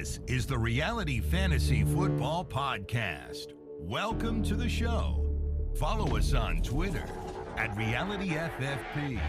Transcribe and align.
This 0.00 0.18
is 0.28 0.46
the 0.46 0.56
Reality 0.56 1.20
Fantasy 1.20 1.84
Football 1.84 2.42
Podcast. 2.42 3.48
Welcome 3.80 4.42
to 4.44 4.56
the 4.56 4.66
show. 4.66 5.26
Follow 5.76 6.16
us 6.16 6.32
on 6.32 6.62
Twitter 6.62 7.04
at 7.58 7.76
RealityFFP. 7.76 9.20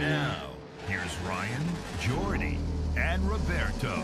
Now, 0.00 0.50
here's 0.88 1.16
Ryan, 1.18 1.62
Jordy, 2.00 2.58
and 2.96 3.22
Roberto. 3.30 4.02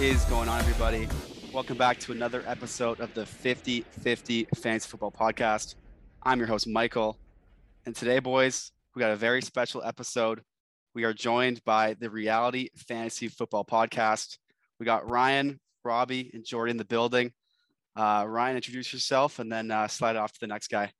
Is 0.00 0.24
going 0.24 0.48
on, 0.48 0.58
everybody? 0.58 1.06
Welcome 1.52 1.76
back 1.76 1.98
to 2.00 2.12
another 2.12 2.42
episode 2.46 3.00
of 3.00 3.12
the 3.12 3.26
50 3.26 3.82
50 3.82 4.48
Fantasy 4.56 4.88
Football 4.88 5.12
Podcast. 5.12 5.74
I'm 6.22 6.38
your 6.38 6.48
host, 6.48 6.66
Michael. 6.66 7.18
And 7.84 7.94
today, 7.94 8.18
boys, 8.18 8.72
we 8.94 9.00
got 9.00 9.10
a 9.10 9.16
very 9.16 9.42
special 9.42 9.82
episode. 9.84 10.40
We 10.94 11.04
are 11.04 11.12
joined 11.12 11.62
by 11.64 11.96
the 12.00 12.08
Reality 12.08 12.70
Fantasy 12.88 13.28
Football 13.28 13.66
Podcast. 13.66 14.38
We 14.78 14.86
got 14.86 15.10
Ryan, 15.10 15.60
Robbie, 15.84 16.30
and 16.32 16.46
Jordan 16.46 16.70
in 16.70 16.76
the 16.78 16.86
building. 16.86 17.32
Uh, 17.94 18.24
Ryan, 18.26 18.56
introduce 18.56 18.94
yourself 18.94 19.38
and 19.38 19.52
then 19.52 19.70
uh, 19.70 19.86
slide 19.86 20.16
off 20.16 20.32
to 20.32 20.40
the 20.40 20.46
next 20.46 20.68
guy. 20.68 20.92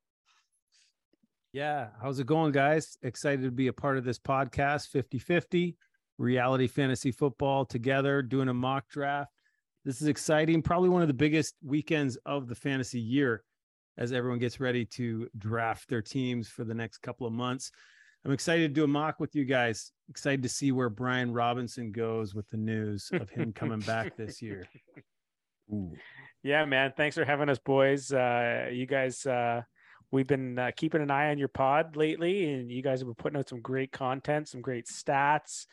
Yeah. 1.55 1.89
How's 2.03 2.19
it 2.19 2.27
going, 2.27 2.53
guys? 2.53 2.99
Excited 3.03 3.45
to 3.45 3.51
be 3.51 3.69
a 3.69 3.73
part 3.73 3.97
of 3.97 4.05
this 4.05 4.19
podcast 4.19 4.89
50 4.89 5.19
50 5.19 5.77
reality 6.21 6.67
fantasy 6.67 7.11
football 7.11 7.65
together, 7.65 8.23
doing 8.23 8.49
a 8.49 8.55
mock 8.55 8.89
draft. 8.89 9.33
This 9.85 10.03
is 10.03 10.09
exciting. 10.09 10.63
Probably 10.63 10.91
one 10.91 11.03
of 11.03 11.09
the 11.09 11.15
biggest 11.15 11.55
weekends 11.65 12.17
of 12.27 12.47
the 12.47 12.55
fantasy 12.55 13.01
year 13.01 13.43
as 13.97 14.13
everyone 14.13 14.39
gets 14.39 14.61
ready 14.61 14.85
to 14.85 15.29
draft 15.39 15.89
their 15.89 16.03
teams 16.03 16.49
for 16.49 16.65
the 16.65 16.75
next 16.75 16.99
couple 16.99 17.27
of 17.27 17.33
months. 17.33 17.73
I'm 18.25 18.33
excited 18.33 18.69
to 18.69 18.75
do 18.75 18.85
a 18.85 18.89
mock 18.89 19.19
with 19.19 19.35
you 19.35 19.47
guys. 19.47 19.93
Excited 20.11 20.43
to 20.43 20.49
see 20.49 20.73
where 20.73 20.91
Brian 20.91 21.33
Robinson 21.33 21.91
goes 21.91 22.35
with 22.35 22.49
the 22.51 22.59
news 22.59 23.09
of 23.15 23.31
him 23.31 23.53
coming 23.55 23.81
back 23.81 24.15
this 24.17 24.43
year. 24.43 24.67
Ooh. 25.73 25.93
Yeah, 26.43 26.67
man. 26.67 26.93
Thanks 26.95 27.17
for 27.17 27.25
having 27.25 27.49
us, 27.49 27.59
boys. 27.59 28.13
Uh, 28.13 28.69
you 28.71 28.85
guys, 28.85 29.25
uh, 29.25 29.63
we've 30.11 30.27
been 30.27 30.59
uh, 30.59 30.71
keeping 30.77 31.01
an 31.01 31.11
eye 31.11 31.31
on 31.31 31.39
your 31.39 31.49
pod 31.49 31.97
lately, 31.97 32.53
and 32.53 32.71
you 32.71 32.83
guys 32.83 33.01
have 33.01 33.07
been 33.07 33.15
putting 33.15 33.39
out 33.39 33.49
some 33.49 33.63
great 33.63 33.91
content, 33.91 34.49
some 34.49 34.61
great 34.61 34.87
stats, 34.87 35.65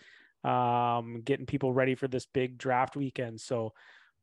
um, 0.48 1.22
getting 1.26 1.45
people 1.45 1.73
ready 1.73 1.95
for 1.95 2.08
this 2.08 2.26
big 2.26 2.58
draft 2.58 2.95
weekend. 2.95 3.42
So 3.42 3.73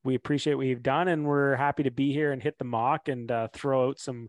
we 0.05 0.15
appreciate 0.15 0.55
what 0.55 0.67
you've 0.67 0.83
done, 0.83 1.09
and 1.09 1.27
we're 1.27 1.57
happy 1.57 1.83
to 1.85 1.91
be 1.91 2.13
here 2.13 2.33
and 2.33 2.43
hit 2.43 2.59
the 2.59 2.65
mock 2.65 3.09
and 3.09 3.31
uh, 3.31 3.49
throw 3.53 3.89
out 3.89 3.99
some 3.99 4.29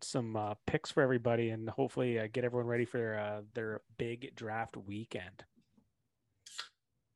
some 0.00 0.34
uh, 0.34 0.54
picks 0.66 0.90
for 0.90 1.00
everybody, 1.02 1.50
and 1.50 1.68
hopefully 1.70 2.18
uh, 2.18 2.26
get 2.32 2.44
everyone 2.44 2.66
ready 2.66 2.84
for 2.84 3.16
uh, 3.16 3.42
their 3.54 3.82
big 3.98 4.34
draft 4.34 4.76
weekend. 4.76 5.44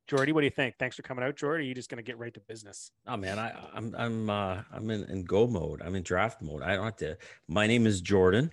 Jordy, 0.06 0.30
what 0.30 0.42
do 0.42 0.44
you 0.44 0.52
think? 0.52 0.76
Thanks 0.78 0.94
for 0.94 1.02
coming 1.02 1.24
out, 1.24 1.34
Jordy. 1.34 1.64
Are 1.64 1.66
you 1.66 1.74
just 1.74 1.90
going 1.90 1.96
to 1.96 2.04
get 2.04 2.16
right 2.16 2.32
to 2.34 2.40
business? 2.40 2.92
Oh 3.08 3.16
man, 3.16 3.40
I, 3.40 3.52
I'm 3.74 3.94
I'm 3.98 4.30
uh, 4.30 4.62
I'm 4.72 4.88
in, 4.90 5.02
in 5.04 5.24
go 5.24 5.48
mode. 5.48 5.82
I'm 5.82 5.96
in 5.96 6.04
draft 6.04 6.40
mode. 6.42 6.62
I 6.62 6.76
don't 6.76 6.84
have 6.84 6.96
to. 6.96 7.18
My 7.48 7.66
name 7.66 7.86
is 7.86 8.00
Jordan. 8.00 8.52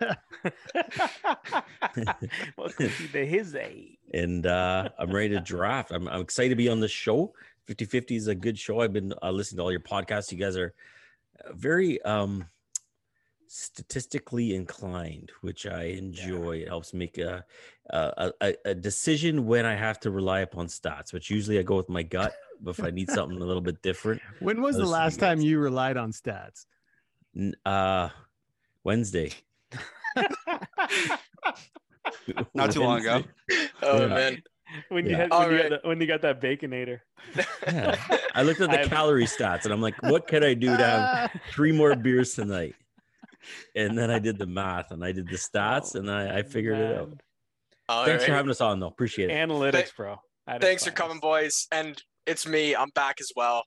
Welcome 2.56 2.90
to 2.90 3.12
the 3.12 3.24
his 3.24 3.54
age. 3.54 3.97
And 4.14 4.46
uh, 4.46 4.88
I'm 4.98 5.10
ready 5.10 5.30
to 5.30 5.40
draft. 5.40 5.90
I'm, 5.90 6.08
I'm 6.08 6.20
excited 6.20 6.50
to 6.50 6.56
be 6.56 6.68
on 6.68 6.80
the 6.80 6.88
show. 6.88 7.32
50 7.66 7.84
50 7.84 8.16
is 8.16 8.26
a 8.28 8.34
good 8.34 8.58
show. 8.58 8.80
I've 8.80 8.92
been 8.92 9.12
uh, 9.22 9.30
listening 9.30 9.58
to 9.58 9.62
all 9.64 9.70
your 9.70 9.80
podcasts. 9.80 10.32
You 10.32 10.38
guys 10.38 10.56
are 10.56 10.72
uh, 11.44 11.52
very 11.52 12.00
um, 12.02 12.46
statistically 13.46 14.54
inclined, 14.54 15.32
which 15.42 15.66
I 15.66 15.84
enjoy. 15.84 16.58
It 16.58 16.68
helps 16.68 16.94
make 16.94 17.18
a, 17.18 17.44
a, 17.90 18.32
a, 18.40 18.54
a 18.64 18.74
decision 18.74 19.46
when 19.46 19.66
I 19.66 19.74
have 19.74 20.00
to 20.00 20.10
rely 20.10 20.40
upon 20.40 20.68
stats, 20.68 21.12
which 21.12 21.30
usually 21.30 21.58
I 21.58 21.62
go 21.62 21.76
with 21.76 21.88
my 21.88 22.02
gut. 22.02 22.32
But 22.60 22.70
if 22.78 22.82
I 22.82 22.90
need 22.90 23.10
something 23.10 23.40
a 23.40 23.44
little 23.44 23.62
bit 23.62 23.82
different, 23.82 24.20
When 24.40 24.62
was 24.62 24.76
the 24.76 24.86
last 24.86 25.20
time 25.20 25.40
you 25.40 25.58
relied 25.58 25.96
on 25.96 26.12
stats? 26.12 26.66
uh, 27.64 28.08
Wednesday. 28.82 29.32
Not 32.54 32.70
too 32.72 32.80
long 32.82 33.00
ago. 33.00 33.22
Oh 33.82 34.00
Yeah. 34.00 34.06
man. 34.08 34.42
when 34.90 35.04
you 35.06 35.12
Yeah. 35.12 35.16
had 35.18 35.30
All 35.32 35.40
when, 35.40 35.50
you 35.52 35.56
right. 35.56 35.70
got 35.70 35.82
the, 35.82 35.88
when 35.88 36.00
you 36.00 36.06
got 36.06 36.22
that 36.22 36.40
baconator. 36.40 37.00
Yeah. 37.66 37.96
I 38.34 38.42
looked 38.42 38.60
at 38.60 38.70
the 38.70 38.80
I've- 38.80 38.88
calorie 38.88 39.24
stats 39.26 39.64
and 39.64 39.72
I'm 39.72 39.80
like, 39.80 40.00
what 40.02 40.26
could 40.28 40.44
I 40.44 40.54
do 40.54 40.68
to 40.76 40.84
have 40.84 41.30
three 41.50 41.72
more 41.72 41.94
beers 41.96 42.34
tonight? 42.34 42.74
And 43.74 43.96
then 43.96 44.10
I 44.10 44.18
did 44.18 44.38
the 44.38 44.46
math 44.46 44.90
and 44.90 45.04
I 45.04 45.12
did 45.12 45.28
the 45.28 45.36
stats 45.36 45.94
and 45.94 46.10
I, 46.10 46.38
I 46.38 46.42
figured 46.42 46.78
it 46.78 46.96
out. 46.98 47.20
All 47.88 48.04
Thanks 48.04 48.24
for 48.24 48.32
having 48.32 48.50
us 48.50 48.60
on, 48.60 48.80
though. 48.80 48.88
Appreciate 48.88 49.30
it. 49.30 49.34
Analytics, 49.34 49.72
Th- 49.72 49.96
bro. 49.96 50.16
At 50.46 50.56
its 50.56 50.64
Thanks 50.64 50.84
for 50.84 50.90
coming, 50.90 51.18
boys. 51.20 51.66
And 51.72 52.00
it's 52.26 52.46
me. 52.46 52.76
I'm 52.76 52.90
back 52.94 53.16
as 53.20 53.30
well. 53.34 53.64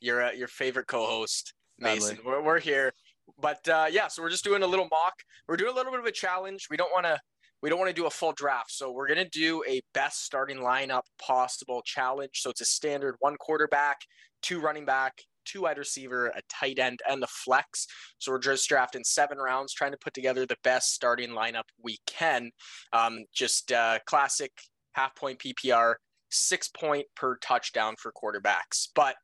Your 0.00 0.24
uh, 0.24 0.32
your 0.32 0.48
favorite 0.48 0.86
co-host, 0.88 1.52
Mason. 1.78 2.18
We're, 2.24 2.42
we're 2.42 2.58
here. 2.58 2.92
But 3.40 3.68
uh, 3.68 3.86
yeah, 3.90 4.08
so 4.08 4.22
we're 4.22 4.30
just 4.30 4.42
doing 4.42 4.62
a 4.62 4.66
little 4.66 4.88
mock. 4.90 5.14
We're 5.46 5.56
doing 5.56 5.70
a 5.72 5.74
little 5.76 5.92
bit 5.92 6.00
of 6.00 6.06
a 6.06 6.10
challenge. 6.12 6.66
We 6.70 6.76
don't 6.76 6.90
want 6.92 7.06
to 7.06 7.20
we 7.62 7.68
don't 7.68 7.78
want 7.78 7.88
to 7.88 8.00
do 8.00 8.06
a 8.06 8.10
full 8.10 8.32
draft. 8.32 8.70
So 8.70 8.90
we're 8.90 9.08
gonna 9.08 9.28
do 9.28 9.62
a 9.68 9.80
best 9.92 10.24
starting 10.24 10.58
lineup 10.58 11.02
possible 11.20 11.82
challenge. 11.84 12.40
So 12.40 12.50
it's 12.50 12.60
a 12.60 12.66
standard 12.66 13.16
one 13.20 13.36
quarterback, 13.36 13.98
two 14.42 14.60
running 14.60 14.84
back, 14.84 15.22
two 15.44 15.62
wide 15.62 15.78
receiver, 15.78 16.26
a 16.28 16.40
tight 16.48 16.78
end, 16.78 17.00
and 17.08 17.22
the 17.22 17.26
flex. 17.26 17.86
So 18.18 18.32
we're 18.32 18.38
just 18.38 18.68
drafting 18.68 19.04
seven 19.04 19.38
rounds, 19.38 19.72
trying 19.72 19.92
to 19.92 19.98
put 19.98 20.14
together 20.14 20.46
the 20.46 20.56
best 20.62 20.94
starting 20.94 21.30
lineup 21.30 21.64
we 21.82 21.98
can. 22.06 22.50
Um, 22.92 23.24
just 23.34 23.72
uh, 23.72 23.98
classic 24.06 24.52
half 24.92 25.14
point 25.16 25.38
PPR, 25.38 25.94
six 26.30 26.68
point 26.68 27.06
per 27.16 27.36
touchdown 27.38 27.94
for 27.98 28.12
quarterbacks. 28.12 28.88
But 28.94 29.16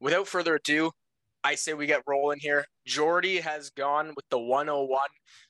without 0.00 0.28
further 0.28 0.56
ado, 0.56 0.90
I 1.44 1.54
say 1.54 1.74
we 1.74 1.86
get 1.86 2.02
rolling 2.06 2.38
here. 2.40 2.64
Jordy 2.86 3.38
has 3.38 3.70
gone 3.70 4.12
with 4.16 4.24
the 4.30 4.38
101. 4.38 5.00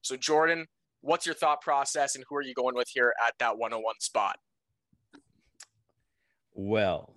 So 0.02 0.16
Jordan, 0.16 0.66
what's 1.08 1.24
your 1.24 1.34
thought 1.34 1.62
process 1.62 2.14
and 2.14 2.24
who 2.28 2.36
are 2.36 2.42
you 2.42 2.52
going 2.52 2.74
with 2.74 2.88
here 2.88 3.14
at 3.26 3.32
that 3.38 3.56
101 3.56 3.94
spot? 3.98 4.38
Well, 6.52 7.14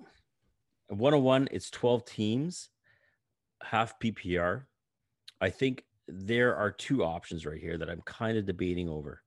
101, 0.88 1.50
it's 1.52 1.70
12 1.70 2.06
teams, 2.06 2.70
half 3.62 4.00
PPR. 4.00 4.64
I 5.42 5.50
think 5.50 5.84
there 6.08 6.56
are 6.56 6.72
two 6.72 7.04
options 7.04 7.46
right 7.46 7.60
here 7.60 7.78
that 7.78 7.90
I'm 7.90 8.02
kind 8.06 8.38
of 8.38 8.46
debating 8.46 8.88
over. 8.88 9.22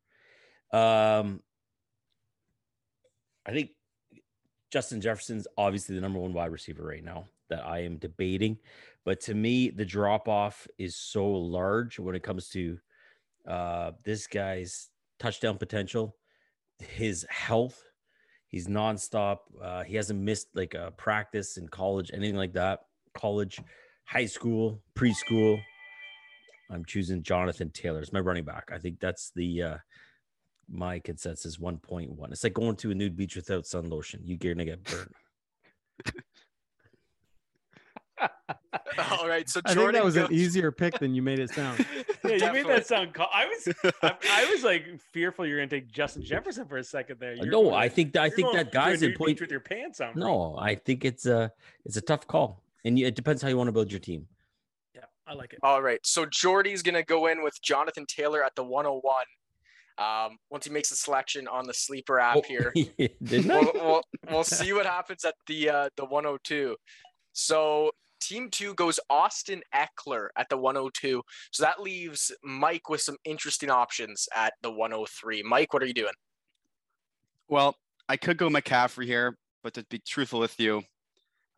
Um, 0.72 1.42
I 3.44 3.52
think 3.52 3.70
Justin 4.70 5.00
Jefferson's 5.00 5.46
obviously 5.58 5.94
the 5.94 6.00
number 6.00 6.18
one 6.18 6.32
wide 6.32 6.52
receiver 6.52 6.86
right 6.86 7.04
now 7.04 7.26
that 7.50 7.66
I 7.66 7.80
am 7.80 7.98
debating. 7.98 8.56
But 9.04 9.20
to 9.22 9.34
me, 9.34 9.68
the 9.68 9.84
drop 9.84 10.26
off 10.26 10.66
is 10.78 10.96
so 10.96 11.26
large 11.26 11.98
when 11.98 12.14
it 12.14 12.22
comes 12.22 12.48
to 12.50 12.78
uh, 13.46 13.92
this 14.04 14.26
guy's 14.26 14.90
touchdown 15.18 15.58
potential, 15.58 16.16
his 16.78 17.26
health. 17.28 17.82
He's 18.48 18.68
nonstop. 18.68 19.38
Uh, 19.60 19.82
he 19.82 19.96
hasn't 19.96 20.20
missed 20.20 20.48
like 20.54 20.74
a 20.74 20.92
practice 20.96 21.56
in 21.56 21.68
college, 21.68 22.10
anything 22.14 22.36
like 22.36 22.52
that. 22.52 22.80
College, 23.16 23.60
high 24.04 24.26
school, 24.26 24.80
preschool. 24.96 25.60
I'm 26.70 26.84
choosing 26.84 27.22
Jonathan 27.22 27.70
Taylor. 27.70 28.00
It's 28.00 28.12
my 28.12 28.20
running 28.20 28.44
back. 28.44 28.70
I 28.72 28.78
think 28.78 29.00
that's 29.00 29.32
the 29.34 29.62
uh, 29.62 29.76
my 30.70 30.98
consensus 30.98 31.58
1.1. 31.58 32.16
It's 32.32 32.44
like 32.44 32.54
going 32.54 32.76
to 32.76 32.90
a 32.90 32.94
nude 32.94 33.16
beach 33.16 33.36
without 33.36 33.66
sun 33.66 33.90
lotion. 33.90 34.20
You're 34.24 34.38
gonna 34.38 34.64
get 34.64 34.84
burned. 34.84 35.14
All 39.18 39.28
right. 39.28 39.48
So 39.48 39.60
I 39.64 39.74
think 39.74 39.92
that 39.92 40.04
was 40.04 40.14
goes- 40.14 40.28
an 40.28 40.34
easier 40.34 40.70
pick 40.72 40.98
than 40.98 41.14
you 41.14 41.22
made 41.22 41.38
it 41.38 41.50
sound. 41.50 41.84
Yeah, 42.26 42.36
you 42.46 42.52
made 42.54 42.66
that 42.68 42.86
sound. 42.86 43.12
Co- 43.12 43.26
I 43.30 43.44
was, 43.44 43.68
I, 44.02 44.14
I 44.30 44.50
was 44.50 44.64
like 44.64 44.98
fearful 45.12 45.44
you're 45.44 45.58
gonna 45.58 45.68
take 45.68 45.92
Justin 45.92 46.22
Jefferson 46.22 46.66
for 46.66 46.78
a 46.78 46.82
second 46.84 47.20
there. 47.20 47.34
You're 47.34 47.44
no, 47.46 47.64
going- 47.64 47.74
I 47.74 47.90
think 47.90 48.14
that 48.14 48.22
I 48.22 48.30
think 48.30 48.50
that 48.54 48.72
guy's 48.72 49.02
in 49.02 49.10
nude 49.10 49.18
point. 49.18 49.40
with 49.42 49.50
your 49.50 49.60
pants 49.60 50.00
on. 50.00 50.12
No, 50.16 50.56
I 50.58 50.74
think 50.74 51.04
it's 51.04 51.26
a 51.26 51.52
it's 51.84 51.98
a 51.98 52.00
tough 52.00 52.26
call, 52.26 52.62
and 52.82 52.98
it 52.98 53.14
depends 53.14 53.42
how 53.42 53.48
you 53.48 53.58
want 53.58 53.68
to 53.68 53.72
build 53.72 53.92
your 53.92 54.00
team. 54.00 54.26
Yeah, 54.94 55.02
I 55.26 55.34
like 55.34 55.52
it. 55.52 55.58
All 55.62 55.82
right. 55.82 56.00
So 56.06 56.24
Jordy's 56.24 56.82
going 56.82 56.94
to 56.94 57.02
go 57.02 57.26
in 57.26 57.42
with 57.42 57.60
Jonathan 57.60 58.06
Taylor 58.06 58.42
at 58.42 58.54
the 58.56 58.64
101. 58.64 59.14
Um, 59.98 60.38
once 60.50 60.64
he 60.64 60.72
makes 60.72 60.90
a 60.92 60.96
selection 60.96 61.46
on 61.46 61.66
the 61.66 61.74
sleeper 61.74 62.18
app 62.18 62.38
Oh, 62.38 62.42
here. 62.48 62.72
we'll, 62.98 63.70
we'll, 63.74 64.02
we'll 64.30 64.44
see 64.44 64.72
what 64.72 64.86
happens 64.86 65.24
at 65.26 65.34
the 65.46 65.68
uh, 65.68 65.88
the 65.96 66.06
102. 66.06 66.74
So 67.32 67.90
team 68.26 68.48
two 68.50 68.74
goes 68.74 68.98
Austin 69.10 69.62
Ekeler 69.74 70.28
at 70.36 70.48
the 70.48 70.56
102. 70.56 71.22
So 71.50 71.62
that 71.62 71.80
leaves 71.80 72.32
Mike 72.42 72.88
with 72.88 73.00
some 73.00 73.16
interesting 73.24 73.70
options 73.70 74.28
at 74.34 74.54
the 74.62 74.70
103. 74.70 75.42
Mike, 75.42 75.72
what 75.72 75.82
are 75.82 75.86
you 75.86 75.94
doing? 75.94 76.12
Well, 77.48 77.76
I 78.08 78.16
could 78.16 78.36
go 78.36 78.48
McCaffrey 78.48 79.06
here, 79.06 79.36
but 79.62 79.74
to 79.74 79.84
be 79.84 79.98
truthful 79.98 80.40
with 80.40 80.58
you, 80.58 80.82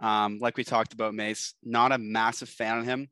um, 0.01 0.39
like 0.41 0.57
we 0.57 0.65
talked 0.65 0.93
about, 0.93 1.15
Mace, 1.15 1.55
not 1.63 1.93
a 1.93 1.99
massive 1.99 2.49
fan 2.49 2.79
of 2.79 2.85
him. 2.85 3.09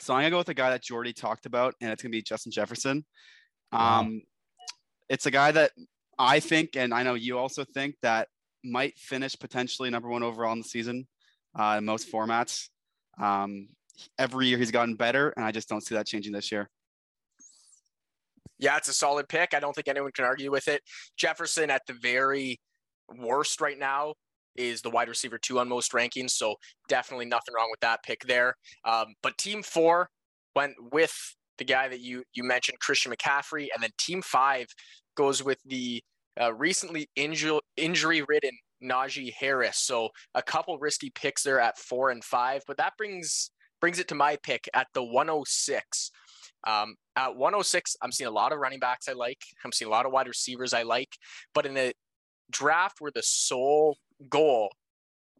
So 0.00 0.14
I'm 0.14 0.20
gonna 0.20 0.30
go 0.30 0.38
with 0.38 0.46
the 0.46 0.54
guy 0.54 0.70
that 0.70 0.82
Jordy 0.82 1.12
talked 1.12 1.46
about, 1.46 1.74
and 1.80 1.90
it's 1.90 2.02
gonna 2.02 2.10
be 2.10 2.22
Justin 2.22 2.52
Jefferson. 2.52 3.04
Um, 3.70 4.22
it's 5.08 5.26
a 5.26 5.30
guy 5.30 5.52
that 5.52 5.72
I 6.18 6.40
think, 6.40 6.76
and 6.76 6.92
I 6.94 7.02
know 7.02 7.14
you 7.14 7.38
also 7.38 7.64
think 7.64 7.96
that 8.02 8.28
might 8.64 8.98
finish 8.98 9.38
potentially 9.38 9.90
number 9.90 10.08
one 10.08 10.22
overall 10.22 10.52
in 10.52 10.58
the 10.58 10.64
season 10.64 11.06
uh, 11.58 11.76
in 11.78 11.84
most 11.84 12.10
formats. 12.10 12.68
Um, 13.20 13.68
every 14.18 14.46
year 14.46 14.58
he's 14.58 14.70
gotten 14.70 14.94
better, 14.94 15.30
and 15.36 15.44
I 15.44 15.52
just 15.52 15.68
don't 15.68 15.82
see 15.82 15.94
that 15.94 16.06
changing 16.06 16.32
this 16.32 16.50
year. 16.50 16.68
Yeah, 18.58 18.76
it's 18.76 18.88
a 18.88 18.92
solid 18.92 19.28
pick. 19.28 19.54
I 19.54 19.60
don't 19.60 19.74
think 19.74 19.88
anyone 19.88 20.12
can 20.12 20.24
argue 20.24 20.50
with 20.50 20.68
it. 20.68 20.82
Jefferson 21.16 21.70
at 21.70 21.82
the 21.86 21.94
very 21.94 22.60
worst 23.18 23.60
right 23.60 23.78
now 23.78 24.14
is 24.56 24.82
the 24.82 24.90
wide 24.90 25.08
receiver 25.08 25.38
two 25.38 25.58
on 25.58 25.68
most 25.68 25.92
rankings. 25.92 26.30
So 26.30 26.56
definitely 26.88 27.26
nothing 27.26 27.54
wrong 27.54 27.68
with 27.70 27.80
that 27.80 28.02
pick 28.02 28.20
there. 28.26 28.54
Um, 28.84 29.14
but 29.22 29.38
team 29.38 29.62
four 29.62 30.08
went 30.54 30.74
with 30.92 31.14
the 31.58 31.64
guy 31.64 31.88
that 31.88 32.00
you 32.00 32.22
you 32.34 32.44
mentioned, 32.44 32.78
Christian 32.80 33.12
McCaffrey, 33.12 33.68
and 33.74 33.82
then 33.82 33.90
team 33.98 34.22
five 34.22 34.66
goes 35.16 35.42
with 35.42 35.58
the 35.64 36.02
uh, 36.40 36.52
recently 36.52 37.08
injury 37.16 37.60
injury 37.76 38.22
ridden 38.28 38.52
Najee 38.82 39.32
Harris. 39.32 39.78
So 39.78 40.10
a 40.34 40.42
couple 40.42 40.78
risky 40.78 41.10
picks 41.14 41.42
there 41.42 41.60
at 41.60 41.78
four 41.78 42.10
and 42.10 42.24
five, 42.24 42.62
but 42.66 42.76
that 42.78 42.94
brings 42.96 43.50
brings 43.80 43.98
it 43.98 44.08
to 44.08 44.14
my 44.14 44.36
pick 44.42 44.68
at 44.74 44.86
the 44.94 45.02
106. 45.02 46.10
Um, 46.66 46.96
at 47.16 47.36
106, 47.36 47.96
I'm 48.02 48.12
seeing 48.12 48.28
a 48.28 48.32
lot 48.32 48.52
of 48.52 48.58
running 48.58 48.78
backs 48.78 49.08
I 49.08 49.12
like. 49.12 49.38
I'm 49.64 49.72
seeing 49.72 49.88
a 49.88 49.92
lot 49.92 50.06
of 50.06 50.12
wide 50.12 50.28
receivers 50.28 50.74
I 50.74 50.82
like. 50.82 51.08
But 51.54 51.66
in 51.66 51.76
a 51.76 51.92
draft 52.50 52.96
where 53.00 53.12
the 53.14 53.22
sole 53.22 53.96
goal 54.28 54.70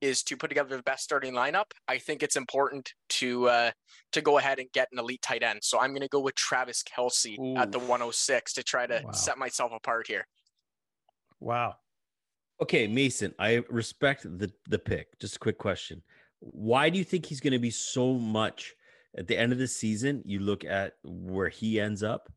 is 0.00 0.22
to 0.22 0.36
put 0.36 0.48
together 0.48 0.74
the 0.76 0.82
best 0.82 1.04
starting 1.04 1.34
lineup, 1.34 1.66
I 1.86 1.98
think 1.98 2.22
it's 2.22 2.36
important 2.36 2.90
to 3.10 3.48
uh, 3.48 3.70
to 4.12 4.22
go 4.22 4.38
ahead 4.38 4.58
and 4.58 4.68
get 4.72 4.88
an 4.92 4.98
elite 4.98 5.22
tight 5.22 5.42
end. 5.42 5.60
So 5.62 5.78
I'm 5.78 5.90
going 5.90 6.00
to 6.00 6.08
go 6.08 6.20
with 6.20 6.34
Travis 6.34 6.82
Kelce 6.82 7.38
Ooh. 7.38 7.56
at 7.56 7.72
the 7.72 7.78
106 7.78 8.54
to 8.54 8.62
try 8.62 8.86
to 8.86 9.02
wow. 9.04 9.12
set 9.12 9.38
myself 9.38 9.72
apart 9.74 10.06
here. 10.06 10.26
Wow. 11.38 11.74
Okay, 12.62 12.86
Mason, 12.86 13.34
I 13.38 13.62
respect 13.70 14.22
the 14.22 14.52
the 14.68 14.78
pick. 14.78 15.18
Just 15.18 15.36
a 15.36 15.38
quick 15.38 15.58
question. 15.58 16.02
Why 16.40 16.90
do 16.90 16.98
you 16.98 17.04
think 17.04 17.26
he's 17.26 17.40
going 17.40 17.52
to 17.52 17.58
be 17.58 17.70
so 17.70 18.14
much 18.14 18.74
at 19.16 19.26
the 19.26 19.36
end 19.36 19.52
of 19.52 19.58
the 19.58 19.66
season? 19.66 20.22
You 20.24 20.40
look 20.40 20.64
at 20.64 20.94
where 21.02 21.48
he 21.48 21.80
ends 21.80 22.02
up 22.02 22.30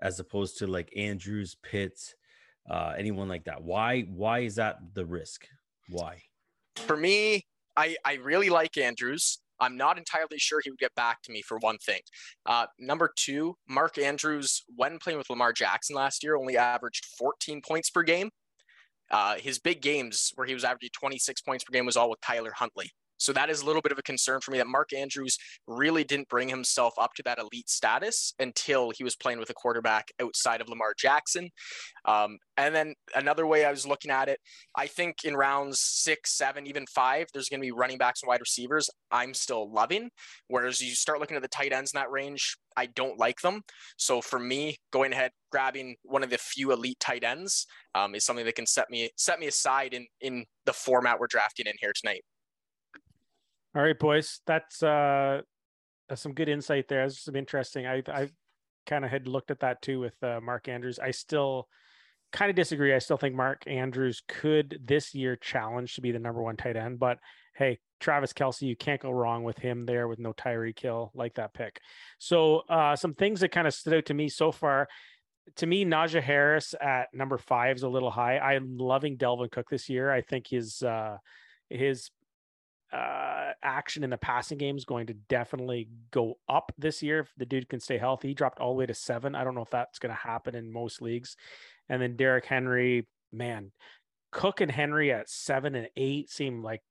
as 0.00 0.20
opposed 0.20 0.58
to 0.58 0.66
like 0.66 0.92
Andrews, 0.96 1.56
Pitts, 1.62 2.14
uh, 2.68 2.92
anyone 2.98 3.28
like 3.28 3.44
that. 3.44 3.62
Why 3.62 4.02
why 4.02 4.40
is 4.40 4.56
that 4.56 4.76
the 4.94 5.06
risk? 5.06 5.46
Why? 5.88 6.22
For 6.76 6.96
me, 6.96 7.46
I 7.76 7.96
I 8.04 8.14
really 8.14 8.50
like 8.50 8.76
Andrews. 8.76 9.38
I'm 9.60 9.76
not 9.76 9.96
entirely 9.96 10.38
sure 10.38 10.60
he 10.62 10.70
would 10.70 10.80
get 10.80 10.94
back 10.96 11.22
to 11.22 11.32
me 11.32 11.40
for 11.40 11.56
one 11.58 11.78
thing. 11.78 12.00
Uh, 12.44 12.66
number 12.80 13.12
two, 13.16 13.54
Mark 13.68 13.96
Andrews, 13.96 14.64
when 14.74 14.98
playing 14.98 15.18
with 15.18 15.30
Lamar 15.30 15.52
Jackson 15.52 15.94
last 15.94 16.24
year, 16.24 16.36
only 16.36 16.56
averaged 16.56 17.04
14 17.04 17.62
points 17.62 17.88
per 17.88 18.02
game. 18.02 18.30
Uh, 19.12 19.34
his 19.36 19.58
big 19.58 19.82
games 19.82 20.32
where 20.36 20.46
he 20.46 20.54
was 20.54 20.64
averaging 20.64 20.90
26 20.98 21.42
points 21.42 21.64
per 21.64 21.70
game 21.70 21.84
was 21.84 21.96
all 21.96 22.08
with 22.08 22.20
Tyler 22.22 22.52
Huntley. 22.56 22.90
So 23.22 23.32
that 23.32 23.50
is 23.50 23.62
a 23.62 23.66
little 23.66 23.82
bit 23.82 23.92
of 23.92 23.98
a 23.98 24.02
concern 24.02 24.40
for 24.40 24.50
me 24.50 24.58
that 24.58 24.66
Mark 24.66 24.92
Andrews 24.92 25.38
really 25.66 26.04
didn't 26.04 26.28
bring 26.28 26.48
himself 26.48 26.94
up 26.98 27.14
to 27.14 27.22
that 27.24 27.38
elite 27.38 27.68
status 27.68 28.34
until 28.38 28.90
he 28.90 29.04
was 29.04 29.14
playing 29.14 29.38
with 29.38 29.50
a 29.50 29.54
quarterback 29.54 30.08
outside 30.20 30.60
of 30.60 30.68
Lamar 30.68 30.92
Jackson. 30.98 31.48
Um, 32.04 32.38
and 32.56 32.74
then 32.74 32.94
another 33.14 33.46
way 33.46 33.64
I 33.64 33.70
was 33.70 33.86
looking 33.86 34.10
at 34.10 34.28
it, 34.28 34.38
I 34.76 34.86
think 34.86 35.24
in 35.24 35.36
rounds 35.36 35.78
six, 35.80 36.36
seven, 36.36 36.66
even 36.66 36.84
five, 36.92 37.28
there's 37.32 37.48
going 37.48 37.60
to 37.60 37.66
be 37.66 37.72
running 37.72 37.98
backs 37.98 38.22
and 38.22 38.28
wide 38.28 38.40
receivers 38.40 38.90
I'm 39.10 39.34
still 39.34 39.70
loving. 39.70 40.10
Whereas 40.48 40.80
you 40.80 40.94
start 40.94 41.20
looking 41.20 41.36
at 41.36 41.42
the 41.42 41.48
tight 41.48 41.72
ends 41.72 41.92
in 41.94 42.00
that 42.00 42.10
range, 42.10 42.56
I 42.76 42.86
don't 42.86 43.18
like 43.18 43.40
them. 43.40 43.62
So 43.96 44.20
for 44.20 44.38
me, 44.38 44.76
going 44.92 45.12
ahead 45.12 45.30
grabbing 45.52 45.94
one 46.02 46.24
of 46.24 46.30
the 46.30 46.38
few 46.38 46.72
elite 46.72 46.98
tight 46.98 47.22
ends 47.22 47.66
um, 47.94 48.14
is 48.14 48.24
something 48.24 48.46
that 48.46 48.54
can 48.54 48.66
set 48.66 48.90
me 48.90 49.10
set 49.16 49.38
me 49.38 49.46
aside 49.46 49.92
in 49.92 50.06
in 50.22 50.44
the 50.64 50.72
format 50.72 51.20
we're 51.20 51.26
drafting 51.26 51.66
in 51.66 51.74
here 51.80 51.92
tonight. 51.94 52.22
All 53.74 53.82
right, 53.82 53.98
boys. 53.98 54.40
That's 54.46 54.82
uh 54.82 55.42
that's 56.08 56.20
some 56.20 56.34
good 56.34 56.48
insight 56.48 56.88
there. 56.88 57.06
That's 57.06 57.24
some 57.24 57.36
interesting. 57.36 57.86
I 57.86 58.02
I 58.08 58.28
kind 58.86 59.04
of 59.04 59.10
had 59.10 59.26
looked 59.26 59.50
at 59.50 59.60
that 59.60 59.80
too 59.80 60.00
with 60.00 60.22
uh, 60.22 60.40
Mark 60.42 60.68
Andrews. 60.68 60.98
I 60.98 61.12
still 61.12 61.68
kind 62.32 62.50
of 62.50 62.56
disagree. 62.56 62.94
I 62.94 62.98
still 62.98 63.16
think 63.16 63.34
Mark 63.34 63.62
Andrews 63.66 64.22
could 64.28 64.80
this 64.84 65.14
year 65.14 65.36
challenge 65.36 65.94
to 65.94 66.00
be 66.00 66.12
the 66.12 66.18
number 66.18 66.42
one 66.42 66.56
tight 66.56 66.76
end, 66.76 66.98
but 66.98 67.18
hey, 67.54 67.78
Travis 68.00 68.32
Kelce, 68.32 68.62
you 68.62 68.76
can't 68.76 69.00
go 69.00 69.10
wrong 69.10 69.44
with 69.44 69.58
him 69.58 69.84
there 69.84 70.08
with 70.08 70.18
no 70.18 70.32
Tyreek 70.32 70.78
Hill 70.78 71.10
like 71.14 71.34
that 71.34 71.54
pick. 71.54 71.80
So 72.18 72.62
uh, 72.68 72.96
some 72.96 73.14
things 73.14 73.40
that 73.40 73.52
kind 73.52 73.66
of 73.66 73.74
stood 73.74 73.94
out 73.94 74.06
to 74.06 74.14
me 74.14 74.28
so 74.28 74.50
far. 74.50 74.88
To 75.56 75.66
me, 75.66 75.84
Najee 75.84 76.22
Harris 76.22 76.74
at 76.80 77.08
number 77.12 77.36
five 77.38 77.76
is 77.76 77.82
a 77.82 77.88
little 77.88 78.10
high. 78.10 78.38
I'm 78.38 78.78
loving 78.78 79.18
Dalvin 79.18 79.50
Cook 79.50 79.68
this 79.70 79.88
year. 79.88 80.10
I 80.10 80.22
think 80.22 80.46
his 80.48 80.82
uh, 80.82 81.18
his 81.68 82.10
uh, 82.92 83.52
action 83.62 84.04
in 84.04 84.10
the 84.10 84.18
passing 84.18 84.58
game 84.58 84.76
is 84.76 84.84
going 84.84 85.06
to 85.06 85.14
definitely 85.14 85.88
go 86.10 86.38
up 86.48 86.72
this 86.76 87.02
year 87.02 87.20
if 87.20 87.32
the 87.36 87.46
dude 87.46 87.68
can 87.68 87.80
stay 87.80 87.96
healthy. 87.96 88.28
He 88.28 88.34
dropped 88.34 88.60
all 88.60 88.72
the 88.72 88.78
way 88.78 88.86
to 88.86 88.94
seven. 88.94 89.34
I 89.34 89.44
don't 89.44 89.54
know 89.54 89.62
if 89.62 89.70
that's 89.70 89.98
going 89.98 90.14
to 90.14 90.20
happen 90.20 90.54
in 90.54 90.70
most 90.70 91.00
leagues. 91.00 91.36
And 91.88 92.02
then 92.02 92.16
Derrick 92.16 92.44
Henry, 92.44 93.06
man, 93.32 93.72
Cook 94.30 94.60
and 94.60 94.70
Henry 94.70 95.12
at 95.12 95.30
seven 95.30 95.74
and 95.74 95.88
eight 95.96 96.30
seem 96.30 96.62
like 96.62 96.82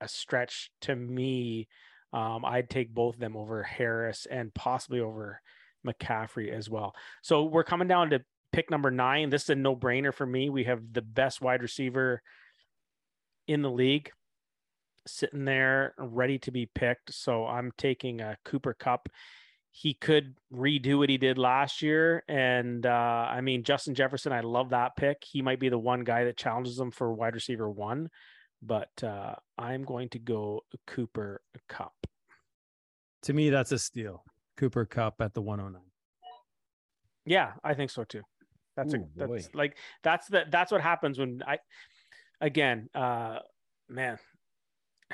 a 0.00 0.08
stretch 0.08 0.70
to 0.82 0.96
me. 0.96 1.68
Um, 2.12 2.44
I'd 2.44 2.70
take 2.70 2.94
both 2.94 3.14
of 3.14 3.20
them 3.20 3.36
over 3.36 3.62
Harris 3.62 4.26
and 4.28 4.52
possibly 4.54 5.00
over 5.00 5.40
McCaffrey 5.86 6.52
as 6.52 6.68
well. 6.68 6.94
So 7.22 7.44
we're 7.44 7.64
coming 7.64 7.88
down 7.88 8.10
to 8.10 8.24
pick 8.52 8.70
number 8.70 8.90
nine. 8.90 9.30
This 9.30 9.44
is 9.44 9.50
a 9.50 9.54
no 9.54 9.76
brainer 9.76 10.12
for 10.12 10.26
me. 10.26 10.50
We 10.50 10.64
have 10.64 10.80
the 10.92 11.02
best 11.02 11.40
wide 11.40 11.62
receiver 11.62 12.22
in 13.46 13.62
the 13.62 13.70
league 13.70 14.10
sitting 15.06 15.44
there 15.44 15.94
ready 15.98 16.38
to 16.40 16.50
be 16.50 16.66
picked. 16.66 17.12
So 17.14 17.46
I'm 17.46 17.72
taking 17.76 18.20
a 18.20 18.36
Cooper 18.44 18.74
Kupp. 18.74 19.08
He 19.70 19.94
could 19.94 20.36
redo 20.52 20.98
what 20.98 21.08
he 21.08 21.18
did 21.18 21.36
last 21.36 21.82
year. 21.82 22.22
And 22.28 22.86
uh, 22.86 23.28
I 23.28 23.40
mean, 23.40 23.64
Justin 23.64 23.94
Jefferson, 23.94 24.32
I 24.32 24.40
love 24.40 24.70
that 24.70 24.96
pick. 24.96 25.22
He 25.24 25.42
might 25.42 25.58
be 25.58 25.68
the 25.68 25.78
one 25.78 26.04
guy 26.04 26.24
that 26.24 26.36
challenges 26.36 26.78
him 26.78 26.90
for 26.90 27.12
wide 27.12 27.34
receiver 27.34 27.68
one, 27.68 28.08
but 28.62 28.90
uh, 29.02 29.34
I'm 29.58 29.82
going 29.82 30.10
to 30.10 30.18
go 30.18 30.60
Cooper 30.86 31.42
Kupp. 31.68 31.94
To 33.22 33.32
me, 33.32 33.50
that's 33.50 33.72
a 33.72 33.78
steal. 33.78 34.22
Cooper 34.56 34.84
Kupp 34.84 35.20
at 35.20 35.34
the 35.34 35.42
109. 35.42 35.82
Yeah, 37.26 37.52
I 37.64 37.74
think 37.74 37.90
so 37.90 38.04
too. 38.04 38.22
That's 38.76 38.94
Ooh, 38.94 38.98
a 38.98 39.04
that's 39.16 39.48
boy. 39.48 39.58
like 39.58 39.76
that's 40.02 40.26
the 40.28 40.44
that's 40.50 40.72
what 40.72 40.80
happens 40.80 41.18
when 41.18 41.42
I 41.46 41.58
again 42.40 42.88
uh 42.94 43.38
man 43.88 44.18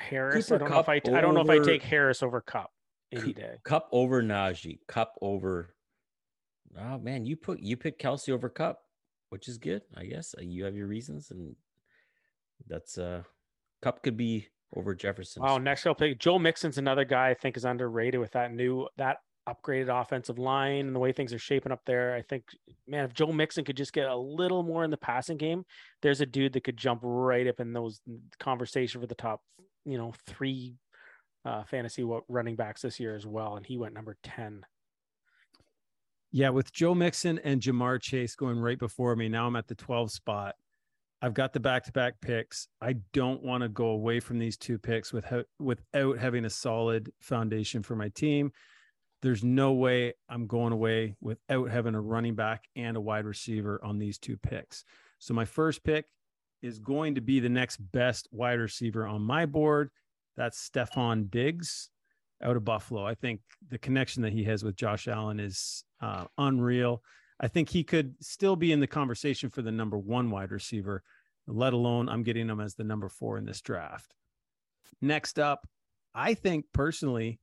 Harris. 0.01 0.51
I 0.51 0.57
don't 0.57 0.67
Kupp 0.67 0.75
know 0.75 0.79
if 0.81 0.89
I 0.89 1.09
over, 1.09 1.17
I 1.17 1.21
don't 1.21 1.33
know 1.33 1.41
if 1.41 1.49
I 1.49 1.59
take 1.59 1.83
Harris 1.83 2.23
over 2.23 2.41
Kupp 2.41 2.71
any 3.11 3.33
day. 3.33 3.55
Kupp 3.63 3.87
over 3.91 4.21
Najee. 4.21 4.79
Kupp 4.87 5.13
over. 5.21 5.75
Oh 6.79 6.97
man, 6.99 7.25
you 7.25 7.35
put 7.35 7.59
you 7.59 7.77
pick 7.77 7.99
Kelce 7.99 8.29
over 8.29 8.49
Kupp, 8.49 8.79
which 9.29 9.47
is 9.47 9.57
good, 9.57 9.81
I 9.95 10.05
guess. 10.05 10.35
Uh, 10.37 10.41
you 10.43 10.63
have 10.65 10.75
your 10.75 10.87
reasons, 10.87 11.31
and 11.31 11.55
that's 12.67 12.97
uh, 12.97 13.23
Kupp 13.81 14.03
could 14.03 14.17
be 14.17 14.47
over 14.75 14.95
Jefferson. 14.95 15.43
Oh, 15.45 15.57
next 15.57 15.85
I'll 15.85 15.95
pick 15.95 16.19
Joe 16.19 16.39
Mixon's 16.39 16.77
another 16.77 17.05
guy 17.05 17.29
I 17.29 17.33
think 17.33 17.57
is 17.57 17.65
underrated 17.65 18.19
with 18.19 18.31
that 18.31 18.53
new 18.53 18.87
that 18.97 19.17
upgraded 19.53 19.89
offensive 19.89 20.39
line 20.39 20.87
and 20.87 20.95
the 20.95 20.99
way 20.99 21.11
things 21.11 21.33
are 21.33 21.39
shaping 21.39 21.71
up 21.71 21.81
there. 21.85 22.15
I 22.15 22.21
think, 22.21 22.45
man, 22.87 23.05
if 23.05 23.13
Joe 23.13 23.31
Mixon 23.31 23.65
could 23.65 23.77
just 23.77 23.93
get 23.93 24.07
a 24.07 24.15
little 24.15 24.63
more 24.63 24.83
in 24.83 24.91
the 24.91 24.97
passing 24.97 25.37
game, 25.37 25.65
there's 26.01 26.21
a 26.21 26.25
dude 26.25 26.53
that 26.53 26.63
could 26.63 26.77
jump 26.77 27.01
right 27.03 27.47
up 27.47 27.59
in 27.59 27.73
those 27.73 28.01
conversation 28.39 29.01
for 29.01 29.07
the 29.07 29.15
top 29.15 29.41
you 29.85 29.97
know, 29.97 30.13
three 30.27 30.75
uh, 31.45 31.63
fantasy 31.63 32.07
running 32.27 32.55
backs 32.55 32.81
this 32.81 32.99
year 32.99 33.15
as 33.15 33.25
well, 33.25 33.55
and 33.55 33.65
he 33.65 33.77
went 33.77 33.93
number 33.93 34.17
ten. 34.23 34.65
Yeah, 36.31 36.49
with 36.49 36.71
Joe 36.71 36.95
Mixon 36.95 37.39
and 37.39 37.61
Ja'Marr 37.61 38.01
Chase 38.01 38.35
going 38.35 38.59
right 38.59 38.79
before 38.79 39.15
me, 39.15 39.27
now 39.27 39.47
I'm 39.47 39.57
at 39.57 39.67
the 39.67 39.75
12 39.75 40.11
spot. 40.11 40.55
I've 41.21 41.33
got 41.33 41.51
the 41.51 41.59
back-to-back 41.59 42.21
picks. 42.21 42.69
I 42.81 42.93
don't 43.11 43.43
want 43.43 43.63
to 43.63 43.69
go 43.69 43.87
away 43.87 44.21
from 44.21 44.39
these 44.39 44.55
two 44.55 44.79
picks 44.79 45.11
without 45.11 45.45
without 45.59 46.17
having 46.17 46.45
a 46.45 46.49
solid 46.49 47.11
foundation 47.19 47.83
for 47.83 47.95
my 47.95 48.09
team. 48.09 48.53
There's 49.21 49.43
no 49.43 49.73
way 49.73 50.13
I'm 50.29 50.47
going 50.47 50.73
away 50.73 51.15
without 51.21 51.69
having 51.69 51.95
a 51.95 52.01
running 52.01 52.35
back 52.35 52.65
and 52.75 52.97
a 52.97 53.01
wide 53.01 53.25
receiver 53.25 53.79
on 53.83 53.99
these 53.99 54.17
two 54.17 54.37
picks. 54.37 54.83
So 55.19 55.33
my 55.33 55.45
first 55.45 55.83
pick 55.83 56.05
is 56.61 56.79
going 56.79 57.15
to 57.15 57.21
be 57.21 57.39
the 57.39 57.49
next 57.49 57.77
best 57.77 58.27
wide 58.31 58.59
receiver 58.59 59.05
on 59.05 59.21
my 59.21 59.45
board. 59.45 59.89
That's 60.37 60.69
Stefon 60.69 61.29
Diggs 61.29 61.89
out 62.41 62.57
of 62.57 62.65
Buffalo. 62.65 63.05
I 63.05 63.13
think 63.13 63.41
the 63.69 63.77
connection 63.77 64.23
that 64.23 64.33
he 64.33 64.43
has 64.45 64.63
with 64.63 64.75
Josh 64.75 65.07
Allen 65.07 65.39
is 65.39 65.83
uh, 66.01 66.25
unreal. 66.37 67.03
I 67.39 67.47
think 67.47 67.69
he 67.69 67.83
could 67.83 68.15
still 68.21 68.55
be 68.55 68.71
in 68.71 68.79
the 68.79 68.87
conversation 68.87 69.49
for 69.49 69.61
the 69.61 69.71
number 69.71 69.97
one 69.97 70.31
wide 70.31 70.51
receiver, 70.51 71.03
let 71.47 71.73
alone 71.73 72.09
I'm 72.09 72.23
getting 72.23 72.49
him 72.49 72.59
as 72.59 72.75
the 72.75 72.83
number 72.83 73.09
four 73.09 73.37
in 73.37 73.45
this 73.45 73.61
draft. 73.61 74.15
Next 75.01 75.39
up, 75.39 75.67
I 76.13 76.33
think 76.33 76.65
personally, 76.73 77.39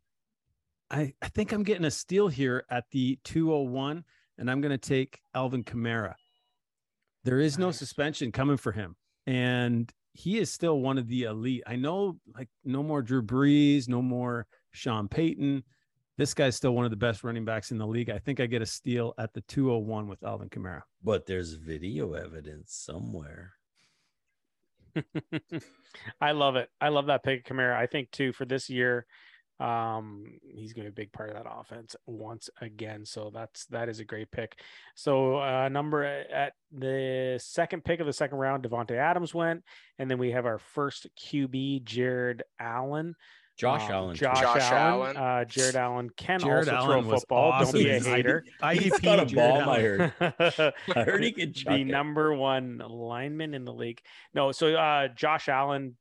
I, 0.90 1.12
I 1.20 1.28
think 1.28 1.52
I'm 1.52 1.62
getting 1.62 1.84
a 1.84 1.90
steal 1.90 2.28
here 2.28 2.64
at 2.70 2.84
the 2.90 3.18
201, 3.24 4.04
and 4.38 4.50
I'm 4.50 4.60
going 4.60 4.70
to 4.70 4.78
take 4.78 5.20
Alvin 5.34 5.64
Kamara. 5.64 6.14
There 7.24 7.40
is 7.40 7.58
no 7.58 7.70
suspension 7.70 8.32
coming 8.32 8.56
for 8.56 8.72
him. 8.72 8.96
And 9.26 9.92
he 10.14 10.38
is 10.38 10.50
still 10.50 10.80
one 10.80 10.96
of 10.98 11.06
the 11.08 11.24
elite. 11.24 11.62
I 11.66 11.76
know, 11.76 12.18
like, 12.34 12.48
no 12.64 12.82
more 12.82 13.02
Drew 13.02 13.22
Brees, 13.22 13.88
no 13.88 14.00
more 14.00 14.46
Sean 14.70 15.08
Payton. 15.08 15.62
This 16.16 16.34
guy's 16.34 16.56
still 16.56 16.72
one 16.72 16.84
of 16.84 16.90
the 16.90 16.96
best 16.96 17.22
running 17.22 17.44
backs 17.44 17.70
in 17.70 17.78
the 17.78 17.86
league. 17.86 18.10
I 18.10 18.18
think 18.18 18.40
I 18.40 18.46
get 18.46 18.62
a 18.62 18.66
steal 18.66 19.14
at 19.18 19.32
the 19.34 19.42
201 19.42 20.08
with 20.08 20.22
Alvin 20.24 20.48
Kamara. 20.48 20.82
But 21.04 21.26
there's 21.26 21.52
video 21.52 22.14
evidence 22.14 22.72
somewhere. 22.74 23.52
I 26.20 26.32
love 26.32 26.56
it. 26.56 26.68
I 26.80 26.88
love 26.88 27.06
that 27.06 27.22
pick, 27.22 27.46
Kamara. 27.46 27.76
I 27.76 27.86
think 27.86 28.10
too 28.10 28.32
for 28.32 28.44
this 28.44 28.68
year, 28.68 29.06
um, 29.60 30.38
he's 30.54 30.72
going 30.72 30.86
to 30.86 30.92
be 30.92 31.02
a 31.02 31.04
big 31.04 31.12
part 31.12 31.30
of 31.30 31.36
that 31.36 31.50
offense 31.50 31.96
once 32.06 32.48
again. 32.60 33.04
So 33.04 33.30
that's 33.32 33.66
that 33.66 33.88
is 33.88 34.00
a 34.00 34.04
great 34.04 34.30
pick. 34.30 34.60
So 34.94 35.40
uh, 35.40 35.68
number 35.68 36.04
at 36.04 36.52
the 36.72 37.38
second 37.42 37.84
pick 37.84 38.00
of 38.00 38.06
the 38.06 38.12
second 38.12 38.38
round, 38.38 38.62
Davante 38.62 38.92
Adams 38.92 39.34
went, 39.34 39.64
and 39.98 40.10
then 40.10 40.18
we 40.18 40.30
have 40.30 40.46
our 40.46 40.58
first 40.58 41.08
QB, 41.18 41.84
Jared 41.84 42.42
Allen. 42.60 43.14
Josh 43.58 43.86
um, 43.86 43.90
Allen. 43.90 44.16
Josh, 44.16 44.40
Josh 44.40 44.70
Allen. 44.70 45.16
Allen. 45.16 45.40
Uh, 45.40 45.44
Jared 45.44 45.74
Allen 45.74 46.10
can 46.16 46.38
Jared 46.38 46.68
also 46.68 46.92
Allen 46.92 47.04
throw 47.04 47.18
football. 47.18 47.52
Awesome. 47.52 47.74
Don't 47.74 47.82
be 47.82 47.90
a 47.90 48.00
hater. 48.00 48.44
I, 48.62 48.76
he's 48.76 48.96
got 49.00 49.18
a 49.18 49.26
Jared 49.26 49.34
bomb. 49.34 49.68
I 49.68 49.80
heard. 49.80 50.12
I 50.94 51.02
heard 51.02 51.24
he 51.24 51.32
could 51.32 51.56
the 51.56 51.72
it. 51.72 51.84
number 51.84 52.32
one 52.32 52.80
lineman 52.88 53.54
in 53.54 53.64
the 53.64 53.72
league. 53.72 54.00
No, 54.32 54.52
so 54.52 54.76
uh, 54.76 55.08
Josh 55.08 55.48
Allen. 55.48 55.96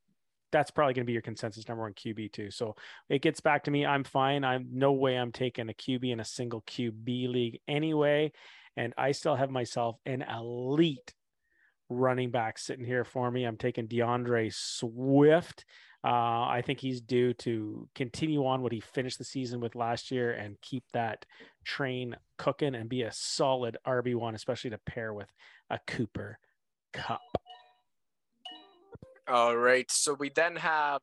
That's 0.51 0.71
probably 0.71 0.93
going 0.93 1.05
to 1.05 1.07
be 1.07 1.13
your 1.13 1.21
consensus 1.21 1.67
number 1.67 1.83
one 1.83 1.93
QB 1.93 2.31
too. 2.31 2.51
So 2.51 2.75
it 3.09 3.21
gets 3.21 3.41
back 3.41 3.65
to 3.65 3.71
me. 3.71 3.85
I'm 3.85 4.03
fine. 4.03 4.43
I'm 4.43 4.67
no 4.71 4.93
way 4.93 5.15
I'm 5.15 5.31
taking 5.31 5.69
a 5.69 5.73
QB 5.73 6.11
in 6.11 6.19
a 6.19 6.25
single 6.25 6.61
QB 6.61 7.29
league 7.29 7.59
anyway, 7.67 8.31
and 8.75 8.93
I 8.97 9.11
still 9.11 9.35
have 9.35 9.49
myself 9.49 9.97
an 10.05 10.21
elite 10.21 11.13
running 11.89 12.31
back 12.31 12.57
sitting 12.57 12.85
here 12.85 13.03
for 13.03 13.29
me. 13.29 13.43
I'm 13.45 13.57
taking 13.57 13.87
D'Andre 13.87 14.49
Swift. 14.51 15.65
Uh, 16.03 16.47
I 16.47 16.63
think 16.65 16.79
he's 16.79 17.01
due 17.01 17.33
to 17.33 17.89
continue 17.95 18.45
on 18.45 18.61
what 18.61 18.71
he 18.71 18.79
finished 18.79 19.17
the 19.17 19.23
season 19.23 19.59
with 19.59 19.75
last 19.75 20.11
year 20.11 20.31
and 20.31 20.61
keep 20.61 20.83
that 20.93 21.25
train 21.65 22.15
cooking 22.37 22.75
and 22.75 22.87
be 22.87 23.01
a 23.01 23.11
solid 23.11 23.77
RB1, 23.85 24.35
especially 24.35 24.69
to 24.69 24.77
pair 24.77 25.13
with 25.13 25.29
a 25.69 25.79
Cooper 25.87 26.39
Kupp. 26.93 27.21
All 29.27 29.57
right. 29.57 29.89
So 29.91 30.13
we 30.13 30.29
then 30.29 30.55
have 30.55 31.01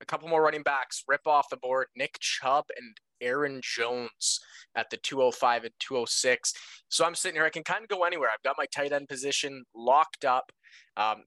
a 0.00 0.04
couple 0.04 0.28
more 0.28 0.42
running 0.42 0.62
backs 0.62 1.02
rip 1.08 1.26
off 1.26 1.48
the 1.48 1.56
board 1.56 1.86
Nick 1.96 2.18
Chubb 2.20 2.66
and 2.76 2.96
Aaron 3.20 3.60
Jones 3.62 4.40
at 4.74 4.90
the 4.90 4.98
205 4.98 5.64
and 5.64 5.72
206. 5.78 6.52
So 6.88 7.06
I'm 7.06 7.14
sitting 7.14 7.36
here, 7.36 7.46
I 7.46 7.50
can 7.50 7.62
kind 7.62 7.82
of 7.82 7.88
go 7.88 8.04
anywhere. 8.04 8.28
I've 8.32 8.42
got 8.42 8.56
my 8.58 8.66
tight 8.66 8.92
end 8.92 9.08
position 9.08 9.64
locked 9.74 10.26
up. 10.26 10.52
Um, 10.96 11.22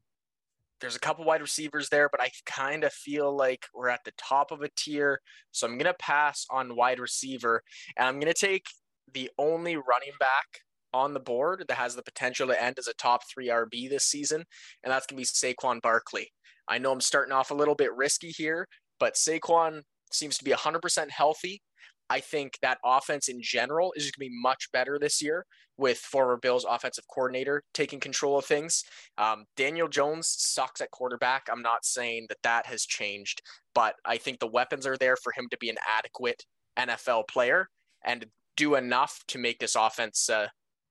there's 0.80 0.96
a 0.96 1.00
couple 1.00 1.26
wide 1.26 1.42
receivers 1.42 1.90
there, 1.90 2.08
but 2.12 2.22
I 2.22 2.30
kind 2.46 2.84
of 2.84 2.94
feel 2.94 3.36
like 3.36 3.66
we're 3.74 3.90
at 3.90 4.04
the 4.06 4.14
top 4.16 4.52
of 4.52 4.62
a 4.62 4.70
tier. 4.76 5.22
So 5.52 5.66
I'm 5.66 5.80
going 5.80 5.92
to 5.92 5.96
pass 6.00 6.46
on 6.52 6.76
wide 6.76 7.00
receiver 7.00 7.64
and 7.98 8.08
I'm 8.08 8.20
going 8.20 8.32
to 8.32 8.40
take 8.40 8.68
the 9.12 9.32
only 9.40 9.76
running 9.76 10.14
back 10.20 10.62
on 10.98 11.14
the 11.14 11.20
board 11.20 11.64
that 11.68 11.78
has 11.78 11.96
the 11.96 12.02
potential 12.02 12.48
to 12.48 12.62
end 12.62 12.78
as 12.80 12.88
a 12.88 12.94
top 12.94 13.22
three 13.32 13.50
RB 13.50 13.90
this 13.90 14.06
season, 14.06 14.44
and 14.84 14.92
that's 14.92 15.06
going 15.06 15.22
to 15.22 15.22
be 15.22 15.54
Saquon 15.56 15.82
Barkley. 15.82 16.30
I 16.68 16.80
know 16.80 16.92
I'm 16.92 17.02
starting 17.02 17.32
off 17.32 17.52
a 17.52 17.56
little 17.56 17.76
bit 17.76 17.96
risky 17.96 18.30
here, 18.30 18.68
but 19.00 19.14
Saquon 19.14 19.82
seems 20.12 20.38
to 20.38 20.44
be 20.44 20.52
100% 20.52 21.10
healthy. 21.10 21.62
I 22.10 22.20
think 22.20 22.58
that 22.62 22.80
offense 22.86 23.28
in 23.28 23.42
general 23.42 23.94
is 23.96 24.04
going 24.04 24.12
to 24.14 24.20
be 24.20 24.42
much 24.42 24.72
better 24.72 24.98
this 24.98 25.22
year 25.22 25.46
with 25.78 25.98
former 25.98 26.38
Bills 26.38 26.66
offensive 26.68 27.04
coordinator 27.14 27.64
taking 27.74 28.00
control 28.00 28.38
of 28.38 28.46
things. 28.46 28.84
Um, 29.18 29.46
Daniel 29.56 29.88
Jones 29.88 30.34
sucks 30.38 30.82
at 30.82 30.92
quarterback. 30.92 31.48
I'm 31.52 31.62
not 31.62 31.86
saying 31.86 32.28
that 32.30 32.42
that 32.44 32.66
has 32.66 32.86
changed, 32.86 33.42
but 33.76 33.96
I 34.06 34.18
think 34.18 34.40
the 34.40 34.48
weapons 34.48 34.88
are 34.88 34.98
there 34.98 35.18
for 35.18 35.34
him 35.34 35.48
to 35.52 35.58
be 35.58 35.70
an 35.70 35.78
adequate 35.98 36.44
NFL 36.80 37.28
player 37.28 37.68
and 38.04 38.26
do 38.56 38.76
enough 38.76 39.22
to 39.28 39.38
make 39.38 39.60
this 39.60 39.76
offense 39.76 40.30
uh, 40.30 40.48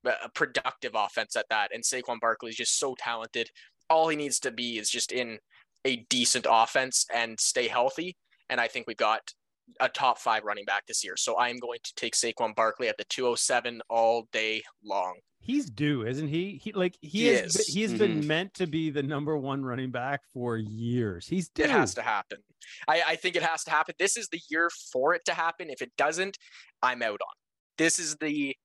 a 0.06 0.28
productive 0.34 0.92
offense 0.94 1.36
at 1.36 1.46
that. 1.50 1.70
And 1.74 1.82
Saquon 1.82 2.20
Barkley 2.20 2.50
is 2.50 2.56
just 2.56 2.78
so 2.78 2.94
talented. 2.98 3.50
All 3.88 4.08
he 4.08 4.16
needs 4.16 4.40
to 4.40 4.50
be 4.50 4.78
is 4.78 4.90
just 4.90 5.12
in 5.12 5.38
a 5.84 6.04
decent 6.08 6.46
offense 6.48 7.06
and 7.14 7.38
stay 7.38 7.68
healthy. 7.68 8.16
And 8.50 8.60
I 8.60 8.68
think 8.68 8.86
we've 8.86 8.96
got 8.96 9.32
a 9.80 9.88
top 9.88 10.18
five 10.18 10.44
running 10.44 10.64
back 10.64 10.86
this 10.86 11.04
year. 11.04 11.16
So 11.16 11.34
I 11.36 11.48
am 11.48 11.58
going 11.58 11.78
to 11.82 11.94
take 11.94 12.14
Saquon 12.14 12.54
Barkley 12.54 12.88
at 12.88 12.96
the 12.96 13.04
207 13.04 13.80
all 13.88 14.28
day 14.32 14.62
long. 14.84 15.14
He's 15.40 15.70
due, 15.70 16.04
isn't 16.04 16.26
he? 16.26 16.60
He 16.62 16.72
like 16.72 16.96
he, 17.00 17.08
he 17.08 17.26
has 17.26 17.54
is. 17.54 17.66
he 17.68 17.82
has 17.82 17.92
mm-hmm. 17.92 17.98
been 17.98 18.26
meant 18.26 18.54
to 18.54 18.66
be 18.66 18.90
the 18.90 19.02
number 19.02 19.36
one 19.36 19.64
running 19.64 19.92
back 19.92 20.22
for 20.32 20.56
years. 20.56 21.28
He's 21.28 21.48
due. 21.50 21.64
It 21.64 21.70
has 21.70 21.94
to 21.94 22.02
happen. 22.02 22.38
I, 22.88 23.02
I 23.06 23.16
think 23.16 23.36
it 23.36 23.44
has 23.44 23.62
to 23.64 23.70
happen. 23.70 23.94
This 23.98 24.16
is 24.16 24.28
the 24.28 24.40
year 24.50 24.70
for 24.92 25.14
it 25.14 25.24
to 25.26 25.34
happen. 25.34 25.70
If 25.70 25.82
it 25.82 25.92
doesn't, 25.96 26.36
I'm 26.82 27.00
out 27.00 27.20
on. 27.20 27.34
This 27.78 28.00
is 28.00 28.16
the 28.16 28.56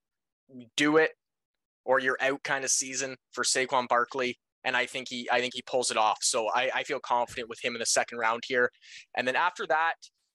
do 0.76 0.98
it 0.98 1.12
or 1.86 2.00
you're 2.00 2.18
out 2.22 2.44
kind 2.44 2.64
of 2.64 2.72
season 2.72 3.16
for 3.32 3.44
Saquon 3.44 3.88
Barkley 3.88 4.38
and 4.64 4.76
I 4.76 4.86
think 4.86 5.08
he 5.10 5.28
I 5.32 5.40
think 5.40 5.54
he 5.56 5.62
pulls 5.64 5.92
it 5.92 5.98
off. 5.98 6.20
So 6.22 6.50
I, 6.54 6.70
I 6.76 6.84
feel 6.84 7.00
confident 7.00 7.50
with 7.50 7.64
him 7.64 7.76
in 7.76 7.80
the 7.80 7.86
second 7.86 8.18
round 8.18 8.44
here. 8.46 8.70
And 9.16 9.28
then 9.28 9.36
after 9.36 9.66
that, 9.68 9.94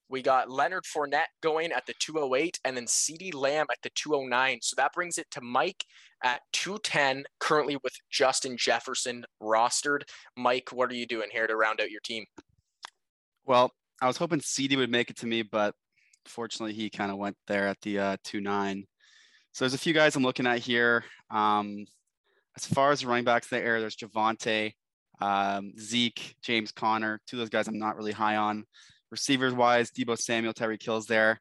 we 0.08 0.22
got 0.22 0.50
Leonard 0.50 0.84
Fournette 0.84 1.30
going 1.42 1.72
at 1.72 1.84
the 1.86 1.94
208 1.98 2.60
and 2.64 2.76
then 2.76 2.86
CeeDee 2.86 3.34
Lamb 3.34 3.66
at 3.70 3.78
the 3.82 3.90
209. 3.94 4.58
So 4.62 4.74
that 4.76 4.92
brings 4.92 5.18
it 5.18 5.26
to 5.32 5.40
Mike 5.40 5.84
at 6.22 6.42
210, 6.52 7.24
currently 7.40 7.76
with 7.82 7.92
Justin 8.10 8.56
Jefferson 8.56 9.24
rostered. 9.42 10.02
Mike, 10.36 10.70
what 10.72 10.90
are 10.90 10.94
you 10.94 11.06
doing 11.06 11.28
here 11.32 11.46
to 11.46 11.56
round 11.56 11.80
out 11.80 11.90
your 11.90 12.00
team? 12.04 12.24
Well, 13.44 13.72
I 14.00 14.06
was 14.06 14.16
hoping 14.16 14.40
CeeDee 14.40 14.76
would 14.76 14.90
make 14.90 15.10
it 15.10 15.16
to 15.18 15.26
me, 15.26 15.42
but 15.42 15.74
fortunately 16.24 16.74
he 16.74 16.88
kind 16.88 17.10
of 17.10 17.18
went 17.18 17.36
there 17.48 17.66
at 17.66 17.80
the 17.80 17.98
uh, 17.98 18.16
2-9. 18.24 18.84
So 19.56 19.64
there's 19.64 19.72
a 19.72 19.78
few 19.78 19.94
guys 19.94 20.14
I'm 20.14 20.22
looking 20.22 20.46
at 20.46 20.58
here. 20.58 21.02
Um, 21.30 21.86
as 22.58 22.66
far 22.66 22.90
as 22.90 23.06
running 23.06 23.24
backs 23.24 23.50
in 23.50 23.58
the 23.58 23.64
air, 23.64 23.80
there's 23.80 23.96
Javonte, 23.96 24.74
um, 25.22 25.72
Zeke, 25.80 26.36
James 26.42 26.72
Conner. 26.72 27.22
Two 27.26 27.36
of 27.36 27.38
those 27.38 27.48
guys 27.48 27.66
I'm 27.66 27.78
not 27.78 27.96
really 27.96 28.12
high 28.12 28.36
on. 28.36 28.66
Receivers 29.10 29.54
wise, 29.54 29.90
Deebo 29.90 30.18
Samuel, 30.18 30.52
Tyreek 30.52 30.82
Hill's 30.82 31.06
there. 31.06 31.40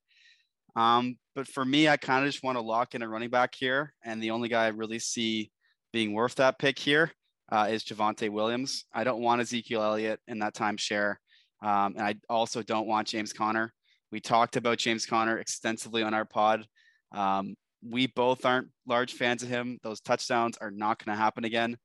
Um, 0.78 1.18
but 1.36 1.46
for 1.46 1.66
me, 1.66 1.90
I 1.90 1.98
kind 1.98 2.26
of 2.26 2.32
just 2.32 2.42
want 2.42 2.58
to 2.58 2.62
lock 2.62 2.96
in 2.96 3.02
a 3.02 3.10
running 3.10 3.32
back 3.32 3.54
here. 3.54 3.94
And 4.06 4.24
the 4.24 4.32
only 4.32 4.48
guy 4.48 4.64
I 4.64 4.70
really 4.70 5.00
see 5.00 5.52
being 5.92 6.14
worth 6.14 6.36
that 6.36 6.58
pick 6.58 6.80
here 6.80 7.12
uh, 7.52 7.68
is 7.70 7.84
Javonte 7.84 8.30
Williams. 8.30 8.86
I 8.94 9.04
don't 9.04 9.22
want 9.22 9.42
Ezekiel 9.42 9.84
Elliott 9.84 10.22
in 10.30 10.40
that 10.40 10.56
timeshare. 10.56 11.16
Um, 11.62 11.96
and 11.98 12.02
I 12.02 12.16
also 12.30 12.64
don't 12.64 12.88
want 12.88 13.10
James 13.10 13.34
Conner. 13.34 13.74
We 14.10 14.22
talked 14.22 14.56
about 14.56 14.78
James 14.78 15.06
Conner 15.06 15.38
extensively 15.38 16.02
on 16.02 16.14
our 16.14 16.24
pod. 16.24 16.66
Um, 17.12 17.56
we 17.88 18.08
both 18.08 18.46
aren't 18.46 18.70
large 18.88 19.14
fans 19.14 19.44
of 19.44 19.50
him. 19.50 19.80
Those 19.84 20.02
touchdowns 20.02 20.58
are 20.58 20.72
not 20.72 21.04
going 21.04 21.16
to 21.16 21.22
happen 21.22 21.46
again. 21.46 21.78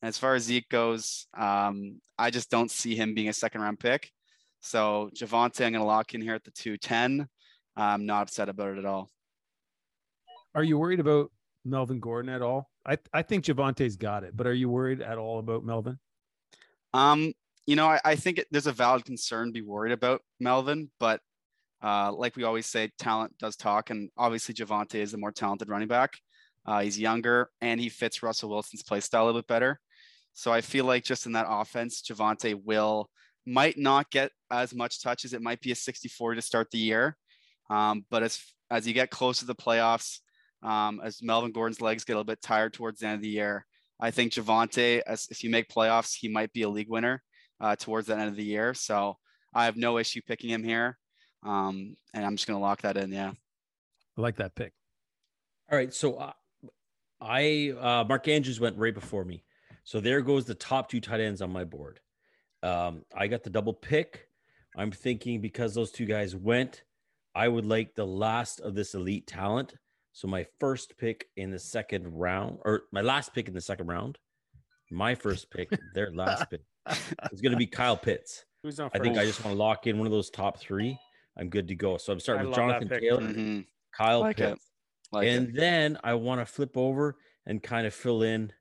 And 0.00 0.08
as 0.08 0.18
far 0.18 0.34
as 0.34 0.44
Zeke 0.44 0.68
goes, 0.68 1.26
um, 1.36 2.00
I 2.18 2.30
just 2.30 2.50
don't 2.50 2.70
see 2.70 2.94
him 2.94 3.14
being 3.14 3.28
a 3.28 3.32
second 3.32 3.60
round 3.60 3.80
pick. 3.80 4.10
So 4.60 5.10
Javonte, 5.14 5.64
I'm 5.64 5.72
going 5.72 5.82
to 5.82 5.84
lock 5.84 6.14
in 6.14 6.20
here 6.20 6.34
at 6.34 6.44
the 6.44 6.50
210. 6.52 7.28
I'm 7.76 8.06
not 8.06 8.22
upset 8.22 8.48
about 8.48 8.72
it 8.72 8.78
at 8.78 8.84
all. 8.84 9.10
Are 10.54 10.64
you 10.64 10.78
worried 10.78 11.00
about 11.00 11.30
Melvin 11.64 12.00
Gordon 12.00 12.30
at 12.30 12.42
all? 12.42 12.70
I, 12.86 12.98
I 13.12 13.22
think 13.22 13.44
Javonte's 13.44 13.96
got 13.96 14.24
it, 14.24 14.36
but 14.36 14.46
are 14.46 14.54
you 14.54 14.68
worried 14.68 15.02
at 15.02 15.18
all 15.18 15.38
about 15.38 15.64
Melvin? 15.64 15.98
Um, 16.94 17.32
you 17.66 17.76
know, 17.76 17.86
I, 17.86 18.00
I 18.04 18.16
think 18.16 18.38
it, 18.38 18.46
there's 18.50 18.66
a 18.66 18.72
valid 18.72 19.04
concern 19.04 19.48
to 19.48 19.52
be 19.52 19.62
worried 19.62 19.92
about 19.92 20.22
Melvin, 20.40 20.90
but 20.98 21.20
uh, 21.82 22.12
like 22.12 22.36
we 22.36 22.44
always 22.44 22.66
say, 22.66 22.90
talent 22.98 23.36
does 23.38 23.56
talk, 23.56 23.90
and 23.90 24.10
obviously 24.16 24.54
Javonte 24.54 24.96
is 24.96 25.12
the 25.12 25.18
more 25.18 25.32
talented 25.32 25.68
running 25.68 25.88
back. 25.88 26.12
Uh, 26.66 26.80
he's 26.80 26.98
younger 26.98 27.48
and 27.62 27.80
he 27.80 27.88
fits 27.88 28.22
Russell 28.22 28.50
Wilson's 28.50 28.82
play 28.82 29.00
style 29.00 29.24
a 29.24 29.26
little 29.26 29.40
bit 29.40 29.46
better. 29.46 29.80
So 30.34 30.52
I 30.52 30.60
feel 30.60 30.84
like 30.84 31.02
just 31.02 31.24
in 31.24 31.32
that 31.32 31.46
offense, 31.48 32.02
Javonte 32.02 32.62
will 32.62 33.08
might 33.46 33.78
not 33.78 34.10
get 34.10 34.30
as 34.50 34.74
much 34.74 35.02
touches. 35.02 35.32
It 35.32 35.40
might 35.40 35.60
be 35.60 35.72
a 35.72 35.74
64 35.74 36.34
to 36.34 36.42
start 36.42 36.70
the 36.70 36.78
year. 36.78 37.16
Um, 37.70 38.04
but 38.10 38.22
as 38.22 38.40
as 38.70 38.86
you 38.86 38.92
get 38.92 39.10
close 39.10 39.38
to 39.38 39.46
the 39.46 39.54
playoffs, 39.54 40.18
um, 40.62 41.00
as 41.02 41.22
Melvin 41.22 41.52
Gordon's 41.52 41.80
legs 41.80 42.04
get 42.04 42.12
a 42.12 42.16
little 42.16 42.24
bit 42.24 42.42
tired 42.42 42.74
towards 42.74 43.00
the 43.00 43.06
end 43.06 43.16
of 43.16 43.22
the 43.22 43.28
year, 43.28 43.64
I 43.98 44.10
think 44.10 44.32
Javonte, 44.32 45.00
as 45.06 45.26
if 45.30 45.42
you 45.42 45.50
make 45.50 45.68
playoffs, 45.68 46.14
he 46.14 46.28
might 46.28 46.52
be 46.52 46.62
a 46.62 46.68
league 46.68 46.90
winner 46.90 47.22
uh, 47.60 47.76
towards 47.76 48.08
the 48.08 48.14
end 48.14 48.28
of 48.28 48.36
the 48.36 48.44
year. 48.44 48.74
So 48.74 49.16
I 49.54 49.64
have 49.64 49.76
no 49.76 49.96
issue 49.98 50.20
picking 50.26 50.50
him 50.50 50.62
here. 50.62 50.98
Um, 51.42 51.96
and 52.14 52.24
I'm 52.24 52.36
just 52.36 52.46
going 52.46 52.58
to 52.58 52.62
lock 52.62 52.82
that 52.82 52.96
in. 52.96 53.12
Yeah. 53.12 53.32
I 54.16 54.20
like 54.20 54.36
that 54.36 54.54
pick. 54.54 54.72
All 55.70 55.78
right. 55.78 55.92
So 55.92 56.16
uh, 56.16 56.32
I, 57.20 57.74
uh, 57.78 58.04
Mark 58.08 58.28
Andrews 58.28 58.60
went 58.60 58.76
right 58.76 58.94
before 58.94 59.24
me. 59.24 59.44
So 59.84 60.00
there 60.00 60.20
goes 60.20 60.44
the 60.44 60.54
top 60.54 60.90
two 60.90 61.00
tight 61.00 61.20
ends 61.20 61.40
on 61.40 61.50
my 61.50 61.64
board. 61.64 62.00
Um, 62.62 63.04
I 63.16 63.26
got 63.28 63.44
the 63.44 63.50
double 63.50 63.72
pick. 63.72 64.28
I'm 64.76 64.90
thinking 64.90 65.40
because 65.40 65.74
those 65.74 65.90
two 65.90 66.04
guys 66.06 66.36
went, 66.36 66.82
I 67.34 67.48
would 67.48 67.66
like 67.66 67.94
the 67.94 68.06
last 68.06 68.60
of 68.60 68.74
this 68.74 68.94
elite 68.94 69.26
talent. 69.26 69.74
So 70.12 70.26
my 70.26 70.46
first 70.58 70.98
pick 70.98 71.26
in 71.36 71.50
the 71.50 71.58
second 71.58 72.08
round, 72.08 72.58
or 72.64 72.82
my 72.92 73.00
last 73.00 73.32
pick 73.32 73.48
in 73.48 73.54
the 73.54 73.60
second 73.60 73.86
round, 73.86 74.18
my 74.90 75.14
first 75.14 75.50
pick, 75.50 75.70
their 75.94 76.10
last 76.12 76.50
pick, 76.50 76.62
is 77.32 77.40
going 77.40 77.52
to 77.52 77.58
be 77.58 77.66
Kyle 77.66 77.96
Pitts. 77.96 78.44
Who's 78.62 78.80
on? 78.80 78.90
First? 78.90 79.00
I 79.00 79.04
think 79.04 79.16
I 79.16 79.24
just 79.24 79.44
want 79.44 79.54
to 79.54 79.58
lock 79.58 79.86
in 79.86 79.98
one 79.98 80.06
of 80.06 80.12
those 80.12 80.30
top 80.30 80.58
three. 80.58 80.98
I'm 81.38 81.48
good 81.48 81.68
to 81.68 81.74
go. 81.74 81.96
So 81.96 82.12
I'm 82.12 82.20
starting 82.20 82.46
I 82.46 82.48
with 82.48 82.56
Jonathan 82.56 82.88
Taylor, 82.88 83.22
mm-hmm. 83.22 83.60
Kyle 83.96 84.20
like 84.20 84.36
Pitts, 84.36 84.64
like 85.12 85.28
and 85.28 85.48
it. 85.48 85.56
then 85.56 85.98
I 86.02 86.14
want 86.14 86.40
to 86.40 86.46
flip 86.46 86.76
over 86.76 87.16
and 87.46 87.62
kind 87.62 87.86
of 87.86 87.94
fill 87.94 88.22
in. 88.22 88.52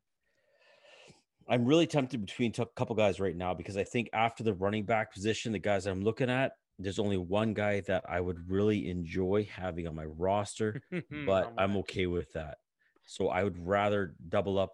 I'm 1.50 1.66
really 1.66 1.88
tempted 1.88 2.26
between 2.26 2.54
a 2.58 2.66
couple 2.66 2.96
guys 2.96 3.20
right 3.20 3.36
now 3.36 3.54
because 3.54 3.78
I 3.78 3.84
think 3.84 4.10
after 4.14 4.44
the 4.44 4.54
running 4.54 4.84
back 4.86 5.14
position, 5.14 5.54
the 5.54 5.60
guys 5.60 5.86
I'm 5.86 6.02
looking 6.02 6.30
at, 6.30 6.52
there's 6.78 7.00
only 7.00 7.18
one 7.18 7.54
guy 7.54 7.82
that 7.88 8.04
I 8.08 8.20
would 8.20 8.50
really 8.50 8.90
enjoy 8.90 9.48
having 9.52 9.88
on 9.88 9.96
my 9.96 10.06
roster, 10.06 10.82
but 11.26 11.54
I'm 11.58 11.78
okay 11.78 12.06
with 12.06 12.32
that. 12.34 12.58
So 13.06 13.30
I 13.30 13.44
would 13.44 13.58
rather 13.66 14.14
double 14.28 14.60
up, 14.60 14.74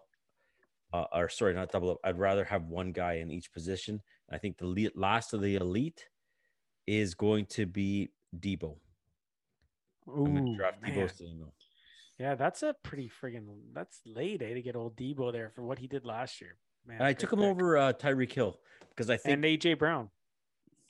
uh, 0.92 1.04
or 1.12 1.28
sorry, 1.28 1.54
not 1.54 1.70
double 1.70 1.92
up. 1.92 1.98
I'd 2.04 2.18
rather 2.18 2.44
have 2.44 2.64
one 2.64 2.92
guy 2.92 3.14
in 3.14 3.30
each 3.30 3.52
position. 3.52 4.02
I 4.30 4.38
think 4.38 4.58
the 4.58 4.90
last 4.96 5.32
of 5.32 5.40
the 5.40 5.54
elite 5.54 6.04
is 6.86 7.14
going 7.14 7.46
to 7.46 7.66
be 7.66 8.10
Deebo. 8.38 8.76
Ooh, 10.08 10.56
draft 10.56 10.82
Deebo 10.82 11.50
Yeah, 12.18 12.34
that's 12.34 12.62
a 12.62 12.74
pretty 12.82 13.10
friggin' 13.22 13.46
that's 13.72 14.00
late, 14.04 14.42
eh, 14.42 14.54
to 14.54 14.62
get 14.62 14.76
old 14.76 14.96
Deebo 14.96 15.32
there 15.32 15.50
for 15.54 15.62
what 15.62 15.78
he 15.78 15.86
did 15.86 16.04
last 16.04 16.40
year. 16.40 16.56
Man, 16.86 17.00
I 17.00 17.14
took 17.14 17.32
him 17.32 17.38
pick. 17.38 17.48
over 17.48 17.78
uh, 17.78 17.92
Tyreek 17.94 18.32
Hill 18.32 18.58
because 18.90 19.08
I 19.08 19.16
think 19.16 19.34
and 19.34 19.44
AJ 19.44 19.78
Brown. 19.78 20.10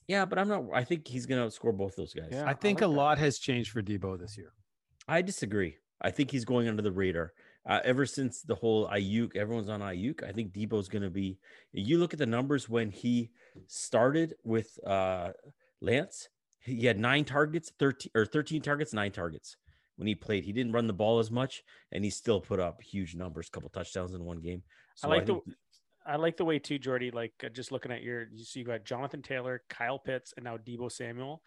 Yeah, 0.09 0.25
but 0.25 0.39
I'm 0.39 0.49
not. 0.49 0.65
I 0.75 0.85
think 0.85 1.07
he's 1.07 1.25
going 1.27 1.41
to 1.41 1.49
outscore 1.49 1.77
both 1.77 1.97
those 1.97 2.13
guys. 2.13 2.29
Yeah, 2.31 2.45
I 2.47 2.55
think 2.55 2.83
I 2.83 2.87
like 2.87 2.91
a 2.91 2.93
that. 2.93 3.01
lot 3.01 3.19
has 3.19 3.39
changed 3.39 3.71
for 3.71 3.83
Deebo 3.83 4.19
this 4.19 4.37
year. 4.37 4.53
I 5.09 5.23
disagree. 5.23 5.77
I 6.03 6.11
think 6.11 6.31
he's 6.31 6.45
going 6.45 6.69
under 6.69 6.83
the 6.83 6.93
radar. 6.93 7.33
Uh, 7.67 7.81
ever 7.85 8.05
since 8.05 8.43
the 8.43 8.55
whole 8.55 8.89
Aiyuk, 8.89 9.37
everyone's 9.37 9.71
on 9.71 9.81
Aiyuk. 9.81 10.23
I 10.23 10.33
think 10.33 10.53
Deebo's 10.53 10.89
going 10.89 11.03
to 11.03 11.11
be. 11.11 11.39
You 11.73 11.97
look 11.99 12.13
at 12.13 12.19
the 12.19 12.27
numbers 12.27 12.69
when 12.69 12.91
he 12.91 13.31
started 13.67 14.35
with 14.45 14.79
uh, 14.87 15.31
Lance. 15.81 16.28
He 16.61 16.87
had 16.87 16.99
nine 16.99 17.25
targets, 17.25 17.73
thirteen 17.78 18.11
or 18.14 18.25
thirteen 18.25 18.62
targets, 18.62 18.93
nine 18.93 19.12
targets 19.12 19.57
when 19.97 20.07
he 20.07 20.14
played. 20.14 20.45
He 20.45 20.52
didn't 20.52 20.73
run 20.73 20.87
the 20.87 20.93
ball 20.93 21.19
as 21.19 21.31
much, 21.31 21.62
and 21.93 22.02
he 22.02 22.11
still 22.11 22.40
put 22.40 22.61
up 22.61 22.81
huge 22.83 23.14
numbers, 23.14 23.50
couple 23.50 23.69
touchdowns 23.69 24.14
in 24.14 24.25
one 24.25 24.40
game. 24.40 24.62
So 24.95 25.09
I 25.09 25.11
like 25.11 25.23
I 25.23 25.25
the. 25.26 25.40
I 26.07 26.16
like 26.16 26.37
the 26.37 26.45
way 26.45 26.59
too, 26.59 26.78
Jordy. 26.78 27.11
Like 27.11 27.33
uh, 27.45 27.49
just 27.49 27.73
looking 27.73 27.90
at 27.90 28.02
your, 28.02 28.28
you 28.31 28.45
see, 28.45 28.61
you 28.61 28.66
got 28.66 28.85
Jonathan 28.85 29.23
Taylor, 29.23 29.62
Kyle 29.71 29.99
Pitts, 29.99 30.35
and 30.37 30.45
now 30.45 30.59
Deebo 30.59 30.93
Samuel. 30.93 31.43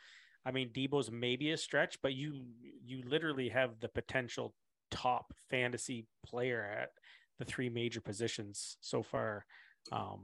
I 0.46 0.52
mean, 0.52 0.70
Deebo's 0.70 1.12
maybe 1.12 1.52
a 1.52 1.58
stretch, 1.58 2.00
but 2.02 2.14
you 2.14 2.46
you 2.84 3.04
literally 3.06 3.50
have 3.50 3.80
the 3.80 3.90
potential 3.90 4.54
top 4.90 5.34
fantasy 5.50 6.08
player 6.26 6.64
at 6.64 6.90
the 7.38 7.46
three 7.46 7.70
major 7.70 8.02
positions 8.02 8.78
so 8.82 9.04
far. 9.04 9.46
Um, 9.92 10.22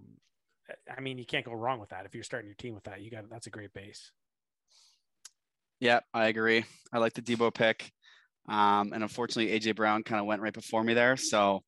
I 0.96 1.02
mean, 1.02 1.18
you 1.18 1.26
can't 1.26 1.46
go 1.46 1.54
wrong 1.54 1.80
with 1.80 1.90
that. 1.90 2.06
If 2.06 2.16
you're 2.16 2.24
starting 2.24 2.48
your 2.48 2.56
team 2.56 2.74
with 2.74 2.86
that, 2.86 3.02
you 3.02 3.12
got 3.12 3.30
that's 3.30 3.48
a 3.48 3.52
great 3.52 3.74
base. 3.74 4.12
Yeah, 5.80 6.00
I 6.14 6.28
agree. 6.28 6.66
I 6.94 7.00
like 7.00 7.14
the 7.14 7.22
Deebo 7.22 7.54
pick. 7.54 7.92
Um, 8.48 8.94
and 8.94 9.04
unfortunately, 9.04 9.58
AJ 9.58 9.76
Brown 9.76 10.04
kind 10.04 10.20
of 10.20 10.26
went 10.26 10.42
right 10.42 10.54
before 10.54 10.84
me 10.84 10.94
there. 10.94 11.18
So 11.18 11.62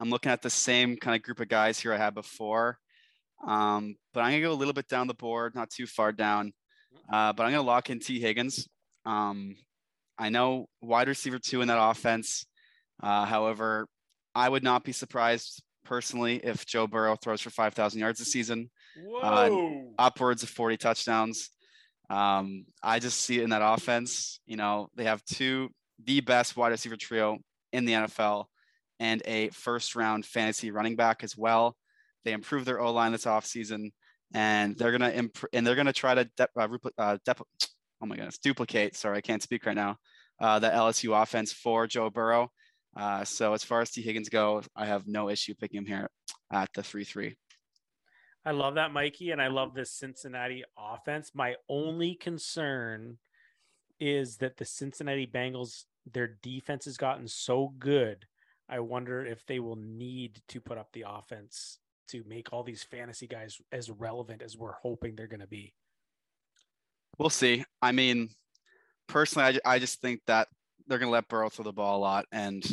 I'm 0.00 0.10
looking 0.10 0.32
at 0.32 0.42
the 0.42 0.50
same 0.50 0.96
kind 0.96 1.16
of 1.16 1.22
group 1.22 1.40
of 1.40 1.48
guys 1.48 1.78
here 1.78 1.92
I 1.92 1.98
had 1.98 2.14
before. 2.14 2.78
Um, 3.46 3.96
but 4.12 4.20
I'm 4.20 4.32
gonna 4.32 4.42
go 4.42 4.52
a 4.52 4.54
little 4.54 4.74
bit 4.74 4.88
down 4.88 5.06
the 5.06 5.14
board, 5.14 5.54
not 5.54 5.70
too 5.70 5.86
far 5.86 6.12
down. 6.12 6.52
Uh, 7.10 7.32
but 7.32 7.44
I'm 7.44 7.52
gonna 7.52 7.62
lock 7.62 7.90
in 7.90 8.00
Tee 8.00 8.20
Higgins. 8.20 8.68
Um, 9.04 9.56
I 10.18 10.30
know 10.30 10.68
wide 10.80 11.08
receiver 11.08 11.38
two 11.38 11.60
in 11.60 11.68
that 11.68 11.80
offense. 11.80 12.46
Uh, 13.02 13.24
however, 13.24 13.86
I 14.34 14.48
would 14.48 14.62
not 14.62 14.84
be 14.84 14.92
surprised 14.92 15.62
personally 15.86 16.36
if 16.42 16.66
Joe 16.66 16.86
Burrow 16.86 17.16
throws 17.16 17.40
for 17.40 17.50
5,000 17.50 17.98
yards 18.00 18.18
this 18.18 18.32
season, 18.32 18.70
uh, 19.22 19.48
upwards 19.98 20.42
of 20.42 20.48
40 20.50 20.76
touchdowns. 20.76 21.50
Um, 22.10 22.66
I 22.82 22.98
just 22.98 23.20
see 23.20 23.38
it 23.38 23.44
in 23.44 23.50
that 23.50 23.62
offense. 23.64 24.40
You 24.46 24.56
know, 24.56 24.88
they 24.94 25.04
have 25.04 25.24
two, 25.24 25.70
the 26.04 26.20
best 26.20 26.56
wide 26.56 26.70
receiver 26.70 26.96
trio 26.96 27.38
in 27.72 27.84
the 27.84 27.92
NFL 27.94 28.44
and 29.00 29.22
a 29.24 29.48
first 29.50 29.96
round 29.96 30.24
fantasy 30.24 30.70
running 30.70 30.96
back 30.96 31.24
as 31.24 31.36
well. 31.36 31.76
They 32.24 32.32
improved 32.32 32.66
their 32.66 32.80
O 32.80 32.92
line 32.92 33.12
this 33.12 33.24
offseason 33.24 33.92
and 34.34 34.76
they're 34.76 34.96
going 34.96 35.00
to, 35.10 35.16
imp- 35.16 35.44
and 35.52 35.66
they're 35.66 35.74
going 35.74 35.86
to 35.86 35.92
try 35.92 36.14
to, 36.14 36.24
de- 36.36 36.48
uh, 36.56 36.68
uh, 36.98 37.18
de- 37.24 37.34
oh 38.02 38.06
my 38.06 38.16
goodness, 38.16 38.38
duplicate. 38.38 38.96
Sorry, 38.96 39.18
I 39.18 39.20
can't 39.20 39.42
speak 39.42 39.66
right 39.66 39.76
now. 39.76 39.96
Uh, 40.40 40.58
the 40.58 40.68
LSU 40.68 41.20
offense 41.20 41.52
for 41.52 41.86
Joe 41.86 42.10
Burrow. 42.10 42.50
Uh, 42.96 43.24
so 43.24 43.52
as 43.52 43.62
far 43.62 43.82
as 43.82 43.90
Tee 43.90 44.02
Higgins 44.02 44.30
go, 44.30 44.62
I 44.74 44.86
have 44.86 45.06
no 45.06 45.28
issue 45.28 45.54
picking 45.54 45.78
him 45.78 45.86
here 45.86 46.08
at 46.50 46.70
the 46.74 46.82
three 46.82 47.04
three. 47.04 47.36
I 48.44 48.52
love 48.52 48.76
that, 48.76 48.92
Mikey, 48.92 49.32
and 49.32 49.42
I 49.42 49.48
love 49.48 49.74
this 49.74 49.90
Cincinnati 49.90 50.64
offense. 50.78 51.32
My 51.34 51.56
only 51.68 52.14
concern 52.14 53.18
is 53.98 54.36
that 54.36 54.56
the 54.56 54.64
Cincinnati 54.64 55.26
Bengals, 55.26 55.84
their 56.10 56.38
defense 56.42 56.84
has 56.84 56.96
gotten 56.96 57.26
so 57.26 57.74
good. 57.78 58.24
I 58.68 58.80
wonder 58.80 59.26
if 59.26 59.44
they 59.46 59.58
will 59.58 59.76
need 59.76 60.40
to 60.48 60.60
put 60.60 60.78
up 60.78 60.90
the 60.92 61.04
offense 61.08 61.78
to 62.08 62.22
make 62.26 62.52
all 62.52 62.62
these 62.62 62.84
fantasy 62.84 63.26
guys 63.26 63.58
as 63.72 63.90
relevant 63.90 64.42
as 64.42 64.56
we're 64.56 64.74
hoping 64.74 65.16
they're 65.16 65.26
going 65.26 65.40
to 65.40 65.46
be. 65.46 65.74
We'll 67.18 67.30
see. 67.30 67.64
I 67.82 67.92
mean, 67.92 68.28
personally, 69.08 69.58
I, 69.64 69.74
I 69.74 69.78
just 69.80 70.00
think 70.00 70.20
that 70.26 70.48
they're 70.86 70.98
going 70.98 71.08
to 71.08 71.12
let 71.12 71.28
Burrow 71.28 71.48
throw 71.48 71.64
the 71.64 71.72
ball 71.72 71.98
a 71.98 72.00
lot. 72.00 72.26
And 72.30 72.64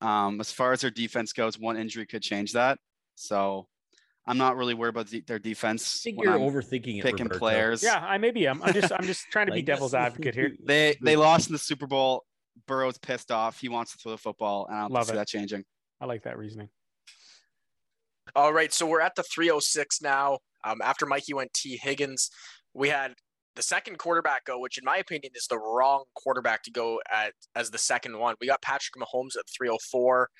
um, 0.00 0.40
as 0.40 0.52
far 0.52 0.72
as 0.72 0.80
their 0.80 0.90
defense 0.90 1.32
goes, 1.32 1.58
one 1.58 1.76
injury 1.76 2.06
could 2.06 2.22
change 2.22 2.52
that. 2.52 2.78
So 3.14 3.66
I'm 4.26 4.38
not 4.38 4.56
really 4.56 4.74
worried 4.74 4.90
about 4.90 5.08
the, 5.08 5.20
their 5.22 5.38
defense. 5.38 6.00
I 6.00 6.04
think 6.04 6.22
you're 6.22 6.34
I'm 6.34 6.40
overthinking 6.40 7.02
picking 7.02 7.26
it, 7.26 7.32
players. 7.32 7.82
Yeah, 7.82 7.98
I 7.98 8.18
maybe 8.18 8.46
I'm. 8.46 8.62
I'm 8.62 8.74
just 8.74 8.92
I'm 8.92 9.06
just 9.06 9.26
trying 9.32 9.46
to 9.46 9.52
like, 9.52 9.58
be 9.58 9.62
devil's 9.62 9.94
advocate 9.94 10.34
here. 10.34 10.52
They 10.64 10.96
they 11.02 11.16
lost 11.16 11.48
in 11.48 11.54
the 11.54 11.58
Super 11.58 11.86
Bowl. 11.86 12.24
Burrow's 12.66 12.98
pissed 12.98 13.30
off. 13.30 13.58
He 13.58 13.68
wants 13.68 13.92
to 13.92 13.98
throw 13.98 14.12
the 14.12 14.18
football, 14.18 14.66
and 14.68 14.76
I 14.76 14.80
don't 14.82 14.92
Love 14.92 15.06
see 15.06 15.12
it. 15.12 15.16
that 15.16 15.28
changing. 15.28 15.64
I 16.00 16.06
like 16.06 16.24
that 16.24 16.36
reasoning. 16.36 16.68
All 18.36 18.52
right, 18.52 18.72
so 18.72 18.86
we're 18.86 19.00
at 19.00 19.14
the 19.14 19.22
306 19.22 20.02
now. 20.02 20.38
Um, 20.62 20.80
after 20.82 21.06
Mikey 21.06 21.32
went 21.32 21.52
Tee 21.54 21.78
Higgins, 21.82 22.30
we 22.74 22.90
had 22.90 23.14
the 23.58 23.62
second 23.64 23.98
quarterback 23.98 24.44
go, 24.44 24.60
which 24.60 24.78
in 24.78 24.84
my 24.84 24.98
opinion 24.98 25.32
is 25.34 25.48
the 25.48 25.58
wrong 25.58 26.04
quarterback 26.14 26.62
to 26.62 26.70
go 26.70 27.00
at 27.12 27.32
as 27.56 27.70
the 27.70 27.76
second 27.76 28.16
one. 28.16 28.36
We 28.40 28.46
got 28.46 28.62
Patrick 28.62 28.94
Mahomes 28.94 29.36
at 29.36 29.50
304. 29.58 30.30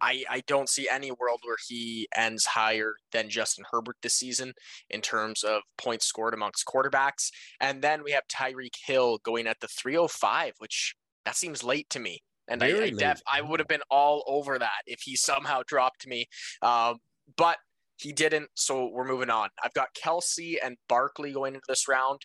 I, 0.00 0.22
I 0.30 0.42
don't 0.46 0.68
see 0.68 0.88
any 0.88 1.10
world 1.10 1.40
where 1.42 1.56
he 1.66 2.06
ends 2.14 2.46
higher 2.46 2.94
than 3.10 3.28
Justin 3.28 3.64
Herbert 3.72 3.96
this 4.02 4.14
season 4.14 4.52
in 4.88 5.00
terms 5.00 5.42
of 5.42 5.62
points 5.76 6.06
scored 6.06 6.32
amongst 6.32 6.64
quarterbacks. 6.64 7.30
And 7.60 7.82
then 7.82 8.04
we 8.04 8.12
have 8.12 8.22
Tyreek 8.28 8.76
Hill 8.86 9.18
going 9.24 9.48
at 9.48 9.58
the 9.58 9.66
305, 9.66 10.52
which 10.58 10.94
that 11.24 11.34
seems 11.34 11.64
late 11.64 11.90
to 11.90 11.98
me. 11.98 12.20
And 12.46 12.62
I, 12.62 12.68
I, 12.68 12.90
def, 12.90 13.20
I 13.30 13.40
would 13.40 13.58
have 13.58 13.66
been 13.66 13.82
all 13.90 14.22
over 14.28 14.60
that 14.60 14.82
if 14.86 15.00
he 15.02 15.16
somehow 15.16 15.62
dropped 15.66 16.06
me. 16.06 16.26
Um, 16.62 16.98
but 17.36 17.56
he 17.98 18.12
didn't, 18.12 18.48
so 18.54 18.86
we're 18.86 19.06
moving 19.06 19.30
on. 19.30 19.48
I've 19.62 19.74
got 19.74 19.88
Kelce 19.94 20.56
and 20.64 20.76
Barkley 20.88 21.32
going 21.32 21.54
into 21.54 21.66
this 21.68 21.88
round, 21.88 22.20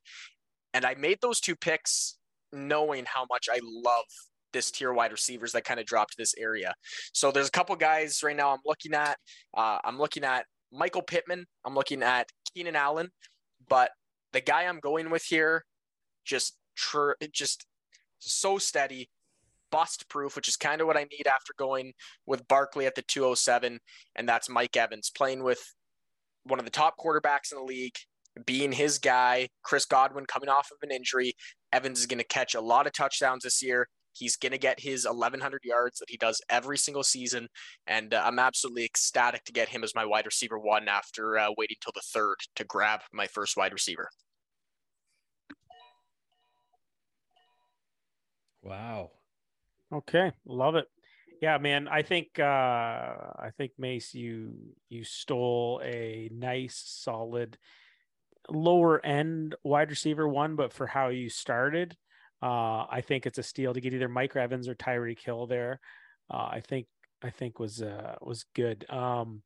and 0.73 0.85
I 0.85 0.95
made 0.95 1.17
those 1.21 1.39
two 1.39 1.55
picks 1.55 2.17
knowing 2.51 3.05
how 3.05 3.25
much 3.29 3.49
I 3.51 3.59
love 3.63 4.05
this 4.53 4.69
tier 4.69 4.93
wide 4.93 5.11
receivers 5.11 5.51
that 5.53 5.65
kind 5.65 5.79
of 5.79 5.85
dropped 5.87 6.15
this 6.15 6.35
area. 6.37 6.73
So 7.11 7.31
there's 7.31 7.47
a 7.47 7.51
couple 7.51 7.75
guys 7.75 8.21
right 8.23 8.35
now 8.35 8.51
I'm 8.51 8.59
looking 8.65 8.93
at. 8.93 9.17
Uh, 9.57 9.79
I'm 9.83 9.97
looking 9.97 10.23
at 10.23 10.45
Michael 10.71 11.01
Pittman. 11.01 11.45
I'm 11.65 11.73
looking 11.73 12.03
at 12.03 12.29
Keenan 12.53 12.75
Allen, 12.75 13.09
but 13.67 13.89
the 14.31 14.41
guy 14.41 14.63
I'm 14.63 14.79
going 14.79 15.09
with 15.09 15.23
here, 15.23 15.65
just 16.23 16.55
tr- 16.75 17.13
just 17.31 17.65
so 18.19 18.57
steady, 18.57 19.09
bust 19.73 20.07
proof, 20.07 20.35
which 20.35 20.47
is 20.47 20.55
kind 20.55 20.81
of 20.81 20.87
what 20.87 20.95
I 20.95 21.07
need 21.11 21.25
after 21.25 21.51
going 21.57 21.93
with 22.27 22.47
Barkley 22.47 22.85
at 22.85 22.93
the 22.93 23.01
207. 23.01 23.79
And 24.15 24.29
that's 24.29 24.47
Mike 24.47 24.77
Evans 24.77 25.09
playing 25.09 25.43
with 25.43 25.59
one 26.43 26.59
of 26.59 26.65
the 26.65 26.71
top 26.71 26.93
quarterbacks 27.03 27.51
in 27.51 27.57
the 27.57 27.63
league, 27.63 27.95
being 28.45 28.71
his 28.71 28.99
guy, 28.99 29.49
Chris 29.63 29.85
Godwin 29.85 30.27
coming 30.27 30.47
off 30.47 30.69
of 30.71 30.77
an 30.87 30.95
injury. 30.95 31.33
Evans 31.71 31.99
is 31.99 32.05
going 32.05 32.19
to 32.19 32.27
catch 32.27 32.53
a 32.53 32.61
lot 32.61 32.85
of 32.85 32.93
touchdowns 32.93 33.43
this 33.43 33.63
year. 33.63 33.87
He's 34.11 34.37
going 34.37 34.51
to 34.51 34.59
get 34.59 34.79
his 34.79 35.07
1,100 35.07 35.61
yards 35.63 35.97
that 35.97 36.09
he 36.09 36.17
does 36.17 36.39
every 36.51 36.77
single 36.77 37.01
season. 37.01 37.47
And 37.87 38.13
uh, 38.13 38.21
I'm 38.23 38.37
absolutely 38.37 38.85
ecstatic 38.85 39.43
to 39.45 39.53
get 39.53 39.69
him 39.69 39.83
as 39.83 39.95
my 39.95 40.05
wide 40.05 40.27
receiver 40.27 40.59
one 40.59 40.87
after 40.87 41.39
uh, 41.39 41.49
waiting 41.57 41.77
till 41.81 41.93
the 41.95 42.03
third 42.13 42.35
to 42.57 42.63
grab 42.63 42.99
my 43.11 43.25
first 43.25 43.57
wide 43.57 43.73
receiver. 43.73 44.07
Wow. 48.61 49.09
Okay, 49.93 50.31
love 50.45 50.75
it. 50.75 50.87
Yeah, 51.41 51.57
man. 51.57 51.87
I 51.87 52.01
think 52.01 52.39
uh 52.39 52.43
I 52.43 53.49
think 53.57 53.73
Mace, 53.77 54.13
you 54.13 54.53
you 54.89 55.03
stole 55.03 55.81
a 55.83 56.29
nice, 56.33 56.81
solid, 56.85 57.57
lower 58.49 59.05
end 59.05 59.55
wide 59.63 59.89
receiver 59.89 60.27
one, 60.27 60.55
but 60.55 60.73
for 60.73 60.87
how 60.87 61.09
you 61.09 61.29
started, 61.29 61.95
uh, 62.41 62.85
I 62.89 63.03
think 63.05 63.25
it's 63.25 63.37
a 63.37 63.43
steal 63.43 63.73
to 63.73 63.81
get 63.81 63.93
either 63.93 64.09
Mike 64.09 64.35
Evans 64.35 64.67
or 64.67 64.75
Tyreek 64.75 65.19
Hill 65.19 65.45
there. 65.47 65.79
Uh, 66.33 66.47
I 66.51 66.61
think 66.65 66.87
I 67.21 67.29
think 67.29 67.59
was 67.59 67.81
uh 67.81 68.15
was 68.21 68.45
good. 68.55 68.89
Um, 68.89 69.43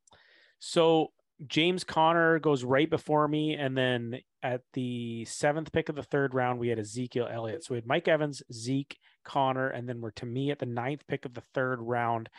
so 0.60 1.12
James 1.46 1.84
Conner 1.84 2.40
goes 2.40 2.64
right 2.64 2.90
before 2.90 3.28
me, 3.28 3.56
and 3.56 3.78
then 3.78 4.20
at 4.44 4.62
the 4.74 5.26
seventh 5.26 5.72
pick 5.72 5.90
of 5.90 5.96
the 5.96 6.04
third 6.04 6.34
round, 6.34 6.60
we 6.60 6.70
had 6.70 6.80
Ezekiel 6.80 7.28
Elliott. 7.32 7.64
So 7.64 7.74
we 7.74 7.78
had 7.78 7.88
Mike 7.88 8.08
Evans, 8.08 8.44
Zeke, 8.52 8.98
Conner, 9.24 9.70
and 9.70 9.88
then 9.88 10.02
we're 10.02 10.12
to 10.12 10.26
me 10.26 10.52
at 10.52 10.60
the 10.60 10.66
ninth 10.66 11.06
pick 11.08 11.26
of 11.26 11.34
the 11.34 11.44
third 11.54 11.82
round. 11.82 12.30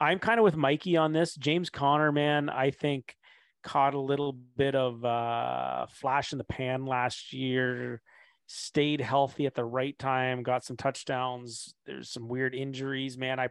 I'm 0.00 0.18
kind 0.18 0.38
of 0.38 0.44
with 0.44 0.56
Mikey 0.56 0.96
on 0.96 1.12
this. 1.12 1.34
James 1.34 1.70
Conner, 1.70 2.12
man, 2.12 2.48
I 2.48 2.70
think 2.70 3.16
caught 3.62 3.94
a 3.94 4.00
little 4.00 4.32
bit 4.32 4.74
of 4.74 5.04
uh, 5.04 5.86
flash 5.90 6.32
in 6.32 6.38
the 6.38 6.44
pan 6.44 6.86
last 6.86 7.32
year. 7.32 8.00
Stayed 8.46 9.00
healthy 9.00 9.46
at 9.46 9.54
the 9.54 9.64
right 9.64 9.98
time, 9.98 10.42
got 10.42 10.64
some 10.64 10.76
touchdowns. 10.76 11.74
There's 11.84 12.10
some 12.10 12.28
weird 12.28 12.54
injuries, 12.54 13.18
man. 13.18 13.38
I 13.38 13.48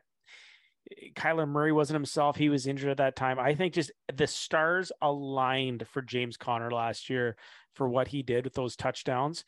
Kyler 1.15 1.47
Murray 1.47 1.71
wasn't 1.71 1.95
himself. 1.95 2.36
He 2.36 2.50
was 2.50 2.67
injured 2.67 2.89
at 2.89 2.97
that 2.97 3.15
time. 3.15 3.39
I 3.39 3.56
think 3.56 3.73
just 3.73 3.91
the 4.13 4.28
stars 4.28 4.91
aligned 5.02 5.88
for 5.88 6.02
James 6.02 6.38
Conner 6.38 6.71
last 6.71 7.10
year 7.10 7.36
for 7.73 7.88
what 7.88 8.08
he 8.08 8.23
did 8.23 8.43
with 8.43 8.54
those 8.54 8.76
touchdowns. 8.76 9.43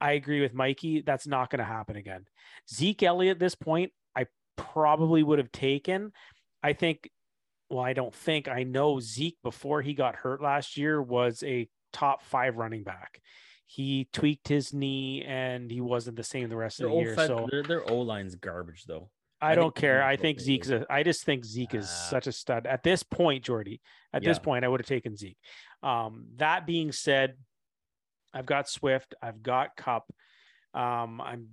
I 0.00 0.12
agree 0.12 0.40
with 0.40 0.54
Mikey. 0.54 1.02
That's 1.02 1.26
not 1.26 1.50
going 1.50 1.60
to 1.60 1.64
happen 1.64 1.96
again. 1.96 2.26
Zeke 2.72 3.02
Elliott 3.02 3.36
at 3.36 3.38
this 3.38 3.54
point, 3.54 3.92
I 4.16 4.26
probably 4.56 5.22
would 5.22 5.38
have 5.38 5.52
taken. 5.52 6.12
I 6.62 6.72
think, 6.72 7.08
well, 7.70 7.84
I 7.84 7.92
don't 7.92 8.14
think, 8.14 8.48
I 8.48 8.64
know 8.64 9.00
Zeke 9.00 9.38
before 9.42 9.82
he 9.82 9.94
got 9.94 10.16
hurt 10.16 10.42
last 10.42 10.76
year 10.76 11.00
was 11.00 11.42
a 11.42 11.68
top 11.92 12.22
five 12.22 12.56
running 12.56 12.82
back. 12.82 13.20
He 13.66 14.08
tweaked 14.12 14.48
his 14.48 14.74
knee 14.74 15.24
and 15.26 15.70
he 15.70 15.80
wasn't 15.80 16.16
the 16.16 16.22
same 16.22 16.48
the 16.48 16.56
rest 16.56 16.78
their 16.78 16.88
of 16.88 16.92
the 16.92 16.98
year. 17.00 17.16
so 17.16 17.48
their, 17.50 17.62
their 17.62 17.90
O 17.90 18.00
line's 18.00 18.34
garbage 18.34 18.84
though. 18.84 19.10
I, 19.44 19.54
don't 19.54 19.74
care. 19.74 20.02
I 20.02 20.16
think 20.16 20.40
Zeke's 20.40 20.70
a, 20.70 20.86
I 20.90 21.02
just 21.02 21.24
think 21.24 21.44
Zeke 21.44 21.74
is 21.74 21.86
uh, 21.86 22.10
such 22.10 22.26
a 22.26 22.32
stud 22.32 22.66
at 22.66 22.82
this 22.82 23.02
point, 23.02 23.44
Jordy. 23.44 23.80
At 24.12 24.22
yeah. 24.22 24.30
this 24.30 24.38
point, 24.38 24.64
I 24.64 24.68
would 24.68 24.80
have 24.80 24.86
taken 24.86 25.16
Zeke. 25.16 25.38
Um, 25.82 26.26
that 26.36 26.66
being 26.66 26.92
said, 26.92 27.34
I've 28.32 28.46
got 28.46 28.68
Swift, 28.68 29.14
I've 29.22 29.42
got 29.42 29.76
Kupp. 29.76 30.12
Um, 30.72 31.20
I'm 31.20 31.48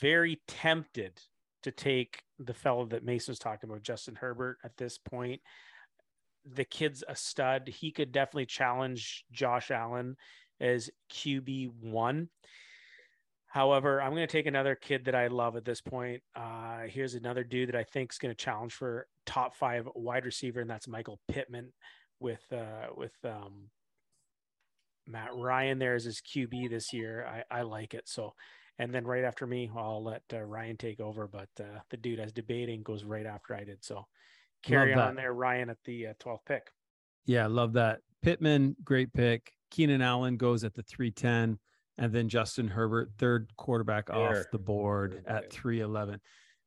very 0.00 0.40
tempted 0.46 1.18
to 1.62 1.70
take 1.70 2.22
the 2.38 2.54
fellow 2.54 2.86
that 2.86 3.04
Mason 3.04 3.32
was 3.32 3.38
talking 3.38 3.68
about, 3.68 3.82
Justin 3.82 4.14
Herbert, 4.14 4.58
at 4.64 4.76
this 4.76 4.98
point. 4.98 5.40
The 6.44 6.64
kid's 6.64 7.02
a 7.08 7.16
stud. 7.16 7.68
He 7.68 7.90
could 7.90 8.12
definitely 8.12 8.46
challenge 8.46 9.24
Josh 9.32 9.70
Allen 9.70 10.16
as 10.60 10.90
QB1. 11.12 12.28
However, 13.48 14.00
I'm 14.02 14.10
going 14.10 14.26
to 14.26 14.32
take 14.32 14.46
another 14.46 14.74
kid 14.74 15.06
that 15.06 15.14
I 15.14 15.28
love 15.28 15.56
at 15.56 15.64
this 15.64 15.80
point. 15.80 16.22
Uh, 16.36 16.80
here's 16.86 17.14
another 17.14 17.42
dude 17.42 17.70
that 17.70 17.76
I 17.76 17.82
think 17.82 18.12
is 18.12 18.18
going 18.18 18.34
to 18.34 18.44
challenge 18.44 18.74
for 18.74 19.06
top 19.24 19.54
five 19.56 19.88
wide 19.94 20.26
receiver, 20.26 20.60
and 20.60 20.68
that's 20.68 20.86
Michael 20.86 21.18
Pittman 21.28 21.72
with 22.20 22.44
uh, 22.52 22.88
with 22.94 23.14
um, 23.24 23.70
Matt 25.06 25.34
Ryan 25.34 25.78
there 25.78 25.94
as 25.94 26.04
his 26.04 26.20
QB 26.20 26.68
this 26.68 26.92
year. 26.92 27.26
I, 27.26 27.60
I 27.60 27.62
like 27.62 27.94
it. 27.94 28.06
So, 28.06 28.34
and 28.78 28.94
then 28.94 29.06
right 29.06 29.24
after 29.24 29.46
me, 29.46 29.70
I'll 29.74 30.04
let 30.04 30.22
uh, 30.32 30.40
Ryan 30.40 30.76
take 30.76 31.00
over. 31.00 31.26
But 31.26 31.48
uh, 31.58 31.80
the 31.88 31.96
dude 31.96 32.20
as 32.20 32.32
debating 32.32 32.82
goes 32.82 33.02
right 33.02 33.26
after 33.26 33.54
I 33.54 33.64
did. 33.64 33.82
So 33.82 34.06
carry 34.62 34.92
on 34.92 35.14
there, 35.14 35.32
Ryan, 35.32 35.70
at 35.70 35.78
the 35.86 36.08
uh, 36.08 36.14
12th 36.20 36.44
pick. 36.46 36.70
Yeah, 37.24 37.46
love 37.46 37.72
that. 37.74 38.00
Pittman, 38.22 38.76
great 38.84 39.12
pick. 39.14 39.52
Keenan 39.70 40.02
Allen 40.02 40.36
goes 40.36 40.64
at 40.64 40.74
the 40.74 40.82
310. 40.82 41.58
And 41.98 42.12
then 42.12 42.28
Justin 42.28 42.68
Herbert, 42.68 43.10
third 43.18 43.50
quarterback 43.56 44.08
off 44.08 44.36
the 44.52 44.58
board 44.58 45.24
at 45.26 45.50
311. 45.52 46.20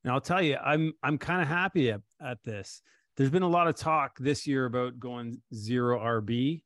Now 0.03 0.15
I'll 0.15 0.21
tell 0.21 0.41
you, 0.41 0.57
I'm 0.57 0.93
I'm 1.01 1.17
kind 1.17 1.41
of 1.41 1.47
happy 1.47 1.91
at, 1.91 2.01
at 2.21 2.43
this. 2.43 2.81
There's 3.15 3.29
been 3.29 3.43
a 3.43 3.49
lot 3.49 3.67
of 3.67 3.75
talk 3.75 4.17
this 4.19 4.45
year 4.45 4.65
about 4.65 4.99
going 4.99 5.41
zero 5.53 5.99
RB. 5.99 6.63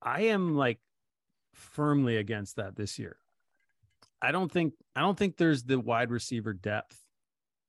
I 0.00 0.22
am 0.22 0.56
like 0.56 0.78
firmly 1.54 2.16
against 2.16 2.56
that 2.56 2.76
this 2.76 2.98
year. 2.98 3.16
I 4.20 4.30
don't 4.32 4.50
think 4.50 4.74
I 4.94 5.00
don't 5.00 5.18
think 5.18 5.36
there's 5.36 5.64
the 5.64 5.78
wide 5.78 6.10
receiver 6.10 6.52
depth, 6.52 6.98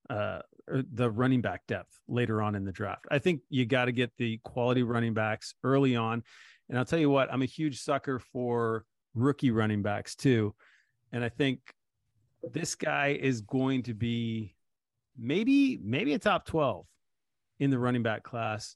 uh, 0.09 0.39
or 0.67 0.83
the 0.93 1.09
running 1.09 1.41
back 1.41 1.65
depth 1.67 1.99
later 2.07 2.41
on 2.41 2.55
in 2.55 2.63
the 2.63 2.71
draft. 2.71 3.05
I 3.09 3.19
think 3.19 3.41
you 3.49 3.65
got 3.65 3.85
to 3.85 3.91
get 3.91 4.11
the 4.17 4.39
quality 4.43 4.83
running 4.83 5.13
backs 5.13 5.55
early 5.63 5.95
on. 5.95 6.23
And 6.69 6.77
I'll 6.77 6.85
tell 6.85 6.99
you 6.99 7.09
what, 7.09 7.31
I'm 7.33 7.41
a 7.41 7.45
huge 7.45 7.81
sucker 7.81 8.19
for 8.19 8.85
rookie 9.15 9.51
running 9.51 9.81
backs 9.81 10.15
too. 10.15 10.53
And 11.11 11.23
I 11.23 11.29
think 11.29 11.59
this 12.51 12.75
guy 12.75 13.17
is 13.19 13.41
going 13.41 13.83
to 13.83 13.93
be 13.93 14.55
maybe 15.17 15.79
maybe 15.83 16.13
a 16.13 16.19
top 16.19 16.45
12 16.45 16.85
in 17.59 17.69
the 17.69 17.79
running 17.79 18.03
back 18.03 18.23
class 18.23 18.75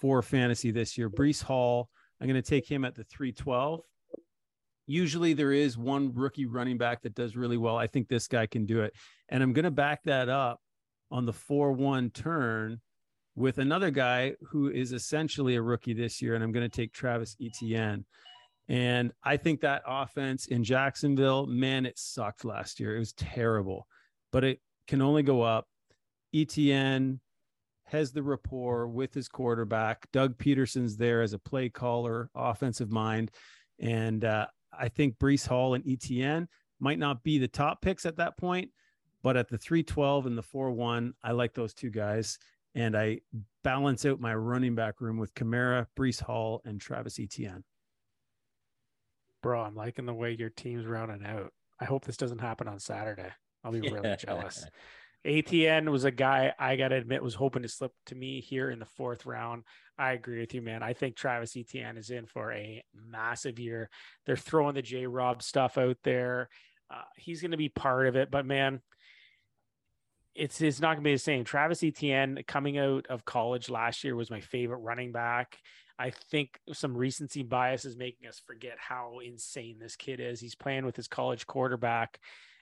for 0.00 0.22
fantasy 0.22 0.70
this 0.70 0.96
year. 0.96 1.10
Breece 1.10 1.42
Hall 1.42 1.90
I'm 2.20 2.26
going 2.26 2.40
to 2.40 2.48
take 2.48 2.68
him 2.68 2.84
at 2.84 2.94
the 2.94 3.04
312. 3.04 3.80
Usually 4.86 5.32
there 5.32 5.52
is 5.52 5.76
one 5.76 6.12
rookie 6.14 6.46
running 6.46 6.78
back 6.78 7.02
that 7.02 7.14
does 7.14 7.36
really 7.36 7.56
well. 7.56 7.76
I 7.76 7.86
think 7.86 8.08
this 8.08 8.28
guy 8.28 8.46
can 8.46 8.66
do 8.66 8.82
it. 8.82 8.94
And 9.28 9.42
I'm 9.42 9.52
going 9.52 9.64
to 9.64 9.70
back 9.70 10.02
that 10.04 10.28
up 10.28 10.60
on 11.10 11.26
the 11.26 11.32
4 11.32 11.72
1 11.72 12.10
turn 12.10 12.80
with 13.34 13.58
another 13.58 13.90
guy 13.90 14.34
who 14.48 14.70
is 14.70 14.92
essentially 14.92 15.56
a 15.56 15.62
rookie 15.62 15.92
this 15.92 16.22
year. 16.22 16.34
And 16.34 16.42
I'm 16.42 16.52
going 16.52 16.68
to 16.68 16.74
take 16.74 16.92
Travis 16.92 17.36
Etienne. 17.42 18.04
And 18.68 19.12
I 19.22 19.36
think 19.36 19.60
that 19.60 19.82
offense 19.86 20.46
in 20.46 20.64
Jacksonville, 20.64 21.46
man, 21.46 21.86
it 21.86 21.98
sucked 21.98 22.44
last 22.44 22.80
year. 22.80 22.96
It 22.96 23.00
was 23.00 23.12
terrible, 23.12 23.86
but 24.32 24.42
it 24.42 24.60
can 24.88 25.00
only 25.00 25.22
go 25.22 25.42
up. 25.42 25.66
Etienne 26.34 27.20
has 27.84 28.12
the 28.12 28.22
rapport 28.22 28.88
with 28.88 29.14
his 29.14 29.28
quarterback. 29.28 30.10
Doug 30.12 30.36
Pederson's 30.38 30.96
there 30.96 31.22
as 31.22 31.32
a 31.32 31.38
play 31.38 31.68
caller, 31.68 32.30
offensive 32.34 32.90
mind. 32.90 33.30
And 33.78 34.24
uh, 34.24 34.46
I 34.76 34.88
think 34.88 35.18
Breece 35.18 35.46
Hall 35.46 35.74
and 35.74 35.88
Etienne 35.88 36.48
might 36.80 36.98
not 36.98 37.22
be 37.22 37.38
the 37.38 37.48
top 37.48 37.80
picks 37.80 38.04
at 38.04 38.16
that 38.16 38.36
point, 38.36 38.70
but 39.22 39.36
at 39.36 39.48
the 39.48 39.58
312 39.58 40.26
and 40.26 40.36
the 40.36 40.42
4 40.42 40.72
1, 40.72 41.14
I 41.22 41.32
like 41.32 41.54
those 41.54 41.72
two 41.72 41.90
guys. 41.90 42.38
And 42.74 42.96
I 42.96 43.20
balance 43.64 44.04
out 44.04 44.20
my 44.20 44.34
running 44.34 44.74
back 44.74 45.00
room 45.00 45.16
with 45.16 45.32
Kamara, 45.34 45.86
Breece 45.96 46.20
Hall, 46.20 46.60
and 46.64 46.80
Travis 46.80 47.18
Etienne. 47.18 47.64
Bro, 49.46 49.62
I'm 49.62 49.76
liking 49.76 50.06
the 50.06 50.12
way 50.12 50.34
your 50.36 50.50
team's 50.50 50.86
rounding 50.86 51.24
out. 51.24 51.52
I 51.80 51.84
hope 51.84 52.04
this 52.04 52.16
doesn't 52.16 52.40
happen 52.40 52.66
on 52.66 52.80
Saturday. 52.80 53.28
I'll 53.62 53.70
be 53.70 53.80
really 53.80 54.16
jealous. 54.18 54.66
Etienne 55.24 55.88
was 55.92 56.02
a 56.02 56.10
guy 56.10 56.52
I 56.58 56.74
got 56.74 56.88
to 56.88 56.96
admit 56.96 57.22
was 57.22 57.36
hoping 57.36 57.62
to 57.62 57.68
slip 57.68 57.92
to 58.06 58.16
me 58.16 58.40
here 58.40 58.70
in 58.70 58.80
the 58.80 58.86
fourth 58.86 59.24
round. 59.24 59.62
I 59.96 60.14
agree 60.14 60.40
with 60.40 60.52
you, 60.52 60.62
man. 60.62 60.82
I 60.82 60.94
think 60.94 61.14
Travis 61.14 61.56
Etienne 61.56 61.96
is 61.96 62.10
in 62.10 62.26
for 62.26 62.50
a 62.50 62.82
massive 62.92 63.60
year. 63.60 63.88
They're 64.26 64.36
throwing 64.36 64.74
the 64.74 64.82
J 64.82 65.06
Rob 65.06 65.44
stuff 65.44 65.78
out 65.78 65.98
there. 66.02 66.48
Uh, 66.90 67.04
he's 67.16 67.40
going 67.40 67.52
to 67.52 67.56
be 67.56 67.68
part 67.68 68.08
of 68.08 68.16
it, 68.16 68.32
but 68.32 68.46
man, 68.46 68.80
it's 70.34 70.60
it's 70.60 70.80
not 70.80 70.94
going 70.94 71.04
to 71.04 71.08
be 71.08 71.14
the 71.14 71.18
same. 71.18 71.44
Travis 71.44 71.84
Etienne 71.84 72.40
coming 72.48 72.78
out 72.78 73.06
of 73.08 73.24
college 73.24 73.70
last 73.70 74.02
year 74.02 74.16
was 74.16 74.28
my 74.28 74.40
favorite 74.40 74.78
running 74.78 75.12
back. 75.12 75.56
I 75.98 76.10
think 76.30 76.58
some 76.72 76.96
recency 76.96 77.42
bias 77.42 77.84
is 77.84 77.96
making 77.96 78.28
us 78.28 78.40
forget 78.46 78.76
how 78.78 79.20
insane 79.24 79.78
this 79.80 79.96
kid 79.96 80.20
is. 80.20 80.40
He's 80.40 80.54
playing 80.54 80.84
with 80.84 80.96
his 80.96 81.08
college 81.08 81.46
quarterback. 81.46 82.18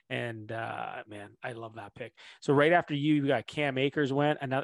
And 0.09 0.51
uh, 0.51 1.03
man, 1.07 1.29
I 1.43 1.53
love 1.53 1.75
that 1.75 1.95
pick. 1.95 2.13
So 2.39 2.53
right 2.53 2.71
after 2.71 2.93
you, 2.93 3.15
you 3.15 3.27
got 3.27 3.47
Cam 3.47 3.77
Akers 3.77 4.13
went. 4.13 4.39
And 4.41 4.53
uh, 4.53 4.63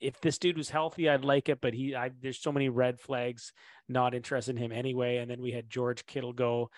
if 0.00 0.20
this 0.20 0.38
dude 0.38 0.58
was 0.58 0.70
healthy, 0.70 1.08
I'd 1.08 1.24
like 1.24 1.48
it, 1.48 1.60
but 1.60 1.74
he, 1.74 1.96
I, 1.96 2.10
there's 2.20 2.40
so 2.40 2.52
many 2.52 2.68
red 2.68 3.00
flags. 3.00 3.52
Not 3.88 4.14
interested 4.14 4.56
in 4.56 4.62
him 4.62 4.72
anyway. 4.72 5.16
And 5.16 5.30
then 5.30 5.40
we 5.40 5.52
had 5.52 5.70
George 5.70 6.06
Kittle 6.06 6.32
go, 6.32 6.70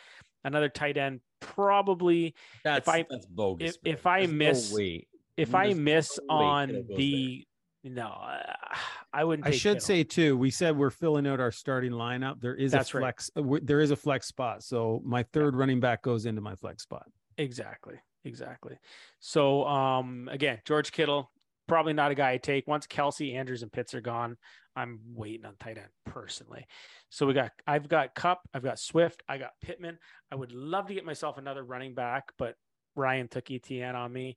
another 0.44 0.68
tight 0.68 0.96
end. 0.96 1.20
Probably 1.40 2.35
that's 2.64 2.88
if 2.88 2.94
I, 2.94 3.05
that's 3.11 3.27
bogus. 3.27 3.77
If, 3.85 3.99
if 3.99 4.07
I 4.07 4.27
miss, 4.27 4.72
no 4.72 4.99
if 5.37 5.55
I 5.55 5.75
miss 5.75 6.18
no 6.29 6.35
on 6.35 6.87
the 6.96 7.46
no, 7.85 8.07
uh, 8.07 8.77
I 9.16 9.24
wouldn't. 9.24 9.48
I 9.48 9.50
should 9.50 9.76
Kittle. 9.76 9.81
say 9.81 10.05
too. 10.05 10.37
We 10.37 10.50
said 10.50 10.76
we're 10.76 10.90
filling 10.90 11.26
out 11.26 11.40
our 11.40 11.50
starting 11.50 11.92
lineup. 11.92 12.38
There 12.38 12.55
is 12.55 12.72
That's 12.72 12.90
a 12.92 12.98
flex. 12.98 13.31
Right. 13.35 13.57
Uh, 13.57 13.59
there 13.62 13.81
is 13.81 13.90
a 13.90 13.96
flex 13.96 14.26
spot. 14.26 14.62
So 14.62 15.00
my 15.07 15.22
third 15.22 15.55
yeah. 15.55 15.61
running 15.61 15.81
back 15.81 16.02
goes 16.02 16.26
into 16.26 16.42
my 16.42 16.55
flex 16.55 16.83
spot. 16.83 17.07
Exactly. 17.38 17.94
exactly. 18.24 18.79
So 19.20 19.64
um, 19.66 20.29
again, 20.31 20.59
George 20.66 20.92
Kittle, 20.92 21.31
probably 21.66 21.94
not 21.94 22.11
a 22.11 22.14
guy 22.14 22.33
I 22.33 22.37
take. 22.37 22.66
Once 22.66 22.87
Kelce, 22.87 23.35
Andrews, 23.35 23.62
and 23.62 23.72
Pitts 23.72 23.94
are 23.94 24.02
gone, 24.02 24.37
I'm 24.76 25.00
waiting 25.14 25.46
on 25.46 25.55
tight 25.59 25.79
end 25.79 25.88
personally. 26.05 26.66
So 27.09 27.24
we 27.24 27.33
got 27.33 27.52
I've 27.66 27.88
got 27.88 28.14
Kupp, 28.14 28.40
I've 28.52 28.62
got 28.64 28.79
Swift, 28.79 29.22
I 29.26 29.38
got 29.38 29.52
Pittman. 29.62 29.98
I 30.31 30.35
would 30.35 30.52
love 30.52 30.88
to 30.88 30.94
get 30.94 31.07
myself 31.07 31.38
another 31.38 31.64
running 31.64 31.94
back, 31.94 32.33
but 32.37 32.55
Ryan 32.94 33.29
took 33.29 33.50
Etienne 33.50 33.96
on 33.96 34.12
me. 34.12 34.37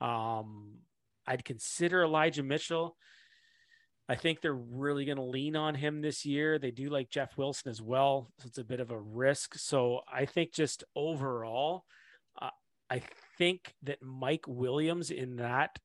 Um, 0.00 0.74
I'd 1.26 1.44
consider 1.44 2.04
Elijah 2.04 2.44
Mitchell. 2.44 2.96
I 4.10 4.16
think 4.16 4.40
they're 4.40 4.52
really 4.52 5.04
going 5.04 5.18
to 5.18 5.22
lean 5.22 5.54
on 5.54 5.76
him 5.76 6.00
this 6.00 6.26
year. 6.26 6.58
They 6.58 6.72
do 6.72 6.90
like 6.90 7.10
Jeff 7.10 7.38
Wilson 7.38 7.70
as 7.70 7.80
well. 7.80 8.32
So 8.40 8.48
it's 8.48 8.58
a 8.58 8.64
bit 8.64 8.80
of 8.80 8.90
a 8.90 8.98
risk. 8.98 9.54
So 9.54 10.00
I 10.12 10.24
think 10.24 10.52
just 10.52 10.82
overall, 10.96 11.84
uh, 12.42 12.50
I 12.90 13.02
think 13.38 13.72
that 13.84 14.02
Mike 14.02 14.46
Williams 14.48 15.12
in 15.12 15.36
that 15.36 15.78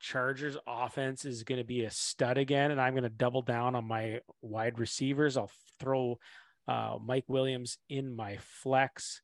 Chargers 0.00 0.56
offense 0.66 1.26
is 1.26 1.42
going 1.42 1.58
to 1.58 1.66
be 1.66 1.84
a 1.84 1.90
stud 1.90 2.38
again. 2.38 2.70
And 2.70 2.80
I'm 2.80 2.94
going 2.94 3.02
to 3.02 3.10
double 3.10 3.42
down 3.42 3.74
on 3.74 3.86
my 3.86 4.20
wide 4.40 4.78
receivers. 4.78 5.36
I'll 5.36 5.50
throw 5.78 6.18
uh, 6.66 6.96
Mike 7.04 7.26
Williams 7.28 7.76
in 7.90 8.16
my 8.16 8.38
flex 8.40 9.20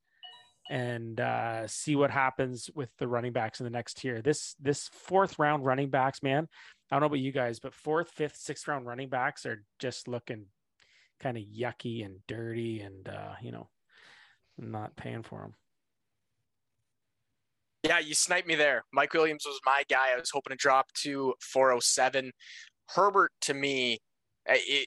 and 0.71 1.19
uh, 1.21 1.67
see 1.67 1.97
what 1.97 2.11
happens 2.11 2.69
with 2.75 2.91
the 2.99 3.09
running 3.09 3.33
backs 3.33 3.61
in 3.61 3.65
the 3.65 3.71
next 3.71 3.97
tier. 3.97 4.21
This 4.21 4.55
this 4.61 4.89
fourth 4.93 5.39
round 5.39 5.65
running 5.65 5.91
backs, 5.91 6.23
man. 6.23 6.49
I 6.93 6.97
don't 6.97 7.01
know 7.01 7.07
about 7.07 7.21
you 7.21 7.33
guys, 7.33 7.59
but 7.59 7.73
fourth, 7.73 8.11
fifth, 8.11 8.37
sixth 8.37 8.69
round 8.69 8.85
running 8.85 9.09
backs 9.09 9.47
are 9.47 9.65
just 9.79 10.09
looking 10.09 10.45
kind 11.21 11.39
of 11.39 11.43
yucky 11.43 12.05
and 12.05 12.19
dirty, 12.29 12.83
and 12.83 13.09
uh, 13.09 13.33
you 13.41 13.51
know, 13.51 13.71
not 14.59 14.95
paying 14.95 15.23
for 15.23 15.41
them. 15.41 15.55
Yeah, 17.83 17.99
you 17.99 18.15
sniped 18.15 18.47
me 18.47 18.57
there. 18.57 18.85
Mike 18.93 19.15
Williams 19.15 19.45
was 19.47 19.59
my 19.65 19.85
guy. 19.89 20.13
I 20.15 20.21
was 20.21 20.29
hoping 20.29 20.51
to 20.51 20.57
drop 20.57 20.93
to 20.99 21.33
407. 21.41 22.31
Herbert 22.95 23.33
to 23.41 23.55
me 23.55 23.99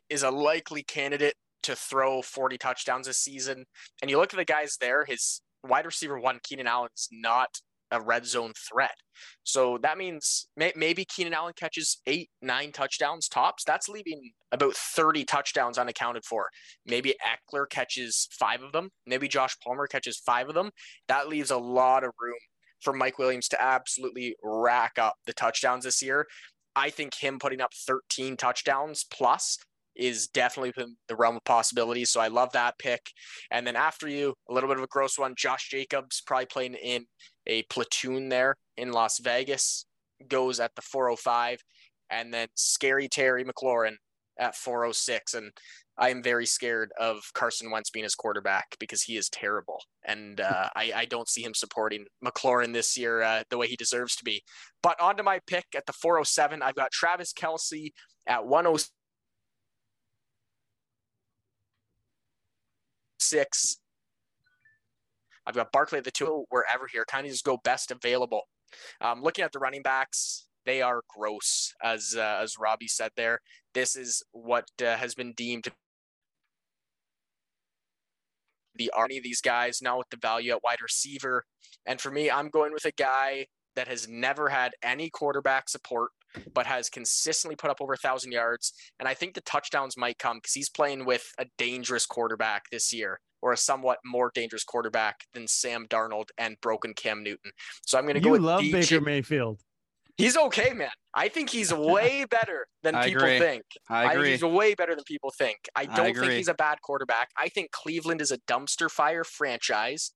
is 0.08 0.22
a 0.22 0.30
likely 0.30 0.84
candidate 0.84 1.34
to 1.63 1.76
throw 1.76 2.22
40 2.22 2.60
touchdowns 2.60 3.08
this 3.08 3.18
season. 3.18 3.65
And 4.04 4.12
you 4.12 4.20
look 4.20 4.32
at 4.32 4.38
the 4.38 4.46
guys 4.46 4.78
there, 4.80 5.06
his 5.06 5.41
wide 5.63 5.88
receiver 5.88 6.20
one, 6.20 6.39
Keenan 6.44 6.68
Allen, 6.68 6.89
is 6.96 7.10
not 7.12 7.62
a 7.95 8.01
red 8.01 8.25
zone 8.25 8.53
threat. 8.69 8.95
So 9.43 9.77
that 9.81 9.97
means 9.97 10.47
may, 10.58 10.73
maybe 10.75 11.05
Keenan 11.05 11.34
Allen 11.34 11.53
catches 11.55 12.01
eight, 12.05 12.29
nine 12.41 12.71
touchdowns 12.71 13.27
tops. 13.27 13.63
That's 13.63 13.88
leaving 13.88 14.31
about 14.51 14.75
30 14.75 15.23
touchdowns 15.25 15.77
unaccounted 15.77 16.25
for. 16.25 16.49
Maybe 16.86 17.15
Ekeler 17.25 17.69
catches 17.69 18.27
five 18.31 18.62
of 18.62 18.71
them. 18.71 18.89
Maybe 19.05 19.27
Josh 19.27 19.55
Palmer 19.63 19.88
catches 19.88 20.17
five 20.17 20.49
of 20.49 20.55
them. 20.55 20.71
That 21.08 21.29
leaves 21.29 21.51
a 21.51 21.58
lot 21.58 22.03
of 22.03 22.12
room 22.19 22.39
for 22.81 22.93
Mike 22.93 23.17
Williams 23.17 23.47
to 23.49 23.62
absolutely 23.62 24.36
rack 24.43 24.93
up 24.99 25.15
the 25.25 25.34
touchdowns 25.34 25.86
this 25.86 26.01
year. 26.01 26.27
I 26.75 26.89
think 26.89 27.15
him 27.15 27.39
putting 27.39 27.62
up 27.62 27.73
13 27.73 28.36
touchdowns 28.36 29.05
plus 29.10 29.58
is 29.95 30.27
definitely 30.27 30.73
within 30.75 30.95
the 31.08 31.15
realm 31.15 31.36
of 31.36 31.43
possibilities. 31.43 32.10
So 32.10 32.19
I 32.19 32.27
love 32.27 32.51
that 32.53 32.77
pick. 32.77 33.01
And 33.51 33.65
then 33.65 33.75
after 33.75 34.08
you, 34.08 34.34
a 34.49 34.53
little 34.53 34.69
bit 34.69 34.77
of 34.77 34.84
a 34.84 34.88
gross 34.88 35.17
one, 35.17 35.36
Josh 35.38 35.69
Jacobs 35.69 36.21
probably 36.25 36.45
playing 36.47 36.75
in 36.75 37.05
a 37.47 37.63
platoon 37.63 38.29
there 38.29 38.55
in 38.77 38.91
Las 38.91 39.19
Vegas 39.19 39.86
goes 40.27 40.60
at 40.60 40.75
the 40.75 40.81
405. 40.81 41.60
And 42.10 42.34
then 42.34 42.47
scary 42.55 43.08
Terry 43.08 43.43
McLaurin 43.43 43.95
at 44.39 44.55
406. 44.55 45.34
And 45.34 45.51
I 45.97 46.10
am 46.10 46.21
very 46.21 46.45
scared 46.45 46.91
of 46.99 47.23
Carson 47.34 47.71
Wentz 47.71 47.89
being 47.89 48.03
his 48.03 48.15
quarterback 48.15 48.75
because 48.79 49.01
he 49.01 49.15
is 49.15 49.29
terrible. 49.29 49.81
And 50.05 50.41
uh, 50.41 50.69
I, 50.75 50.91
I, 50.95 51.05
don't 51.05 51.29
see 51.29 51.41
him 51.41 51.53
supporting 51.53 52.05
McLaurin 52.23 52.73
this 52.73 52.97
year 52.97 53.21
uh, 53.21 53.43
the 53.49 53.58
way 53.58 53.67
he 53.67 53.75
deserves 53.75 54.15
to 54.17 54.23
be. 54.23 54.43
But 54.84 54.99
on 54.99 55.17
to 55.17 55.23
my 55.23 55.39
pick 55.47 55.65
at 55.75 55.86
the 55.86 55.93
407, 55.93 56.62
I've 56.62 56.75
got 56.75 56.91
Travis 56.91 57.34
Kelce 57.34 57.91
at 58.27 58.45
106. 58.45 58.91
Six. 63.19 63.78
I've 65.45 65.56
got 65.56 65.71
Barkley 65.71 65.99
at 65.99 66.04
the 66.04 66.12
two, 66.12 66.45
wherever 66.49 66.88
here. 66.91 67.06
Kind 67.08 67.25
of 67.25 67.32
just 67.32 67.45
go 67.45 67.58
best 67.63 67.91
available. 67.91 68.41
Um, 69.01 69.21
looking 69.21 69.45
at 69.45 69.51
the 69.51 69.60
running 69.60 69.84
backs, 69.84 70.47
they 70.65 70.82
are 70.82 71.01
gross, 71.08 71.73
as 71.84 72.15
uh, 72.17 72.39
as 72.41 72.58
Robbie 72.60 72.88
said 72.88 73.12
there. 73.15 73.39
This 73.73 73.95
is 73.95 74.23
what 74.32 74.65
uh, 74.82 74.95
has 74.95 75.13
been 75.13 75.34
deemed 75.34 75.67
the 78.78 78.91
army 78.91 79.17
of 79.17 79.23
these 79.23 79.41
guys 79.41 79.82
now 79.82 79.97
with 79.97 80.10
the 80.10 80.17
value 80.17 80.51
at 80.51 80.63
wide 80.63 80.82
receiver. 80.82 81.45
And 81.86 81.99
for 82.01 82.12
me, 82.12 82.30
I'm 82.30 82.49
going 82.49 82.73
with 82.73 82.86
a 82.86 82.91
guy 82.91 83.47
that 83.75 83.88
has 83.88 84.07
never 84.07 84.49
had 84.49 84.73
any 84.83 85.09
quarterback 85.09 85.69
support, 85.69 86.11
but 86.53 86.65
has 86.65 86.89
consistently 86.89 87.55
put 87.55 87.69
up 87.69 87.81
over 87.81 87.93
a 87.93 87.97
thousand 87.97 88.31
yards. 88.31 88.73
And 88.99 89.07
I 89.07 89.13
think 89.13 89.33
the 89.33 89.41
touchdowns 89.41 89.97
might 89.97 90.17
come 90.19 90.38
because 90.38 90.53
he's 90.53 90.69
playing 90.69 91.05
with 91.05 91.25
a 91.38 91.45
dangerous 91.57 92.05
quarterback 92.05 92.63
this 92.71 92.93
year, 92.93 93.19
or 93.41 93.53
a 93.53 93.57
somewhat 93.57 93.99
more 94.05 94.31
dangerous 94.33 94.63
quarterback 94.63 95.25
than 95.33 95.47
Sam 95.47 95.88
Darnold 95.88 96.29
and 96.38 96.55
broken 96.61 96.93
Cam 96.93 97.23
Newton. 97.23 97.51
So 97.85 97.97
I'm 97.97 98.05
going 98.05 98.15
to 98.15 98.19
go. 98.19 98.33
You 98.33 98.39
love 98.39 98.61
DJ. 98.61 98.71
Baker 98.71 99.01
Mayfield. 99.01 99.59
He's 100.17 100.38
okay, 100.38 100.73
man. 100.73 100.89
I 101.13 101.27
think 101.27 101.49
he's 101.49 101.73
way 101.73 102.25
better 102.29 102.67
than 102.83 102.95
people 103.03 103.23
agree. 103.23 103.39
think. 103.39 103.63
I 103.89 104.13
agree. 104.13 104.29
I 104.29 104.31
he's 104.31 104.43
way 104.43 104.73
better 104.73 104.95
than 104.95 105.03
people 105.05 105.33
think. 105.38 105.57
I 105.75 105.85
don't 105.85 105.99
I 105.99 106.13
think 106.13 106.31
he's 106.33 106.47
a 106.47 106.53
bad 106.53 106.81
quarterback. 106.81 107.29
I 107.38 107.49
think 107.49 107.71
Cleveland 107.71 108.21
is 108.21 108.31
a 108.31 108.38
dumpster 108.47 108.89
fire 108.89 109.23
franchise. 109.23 110.11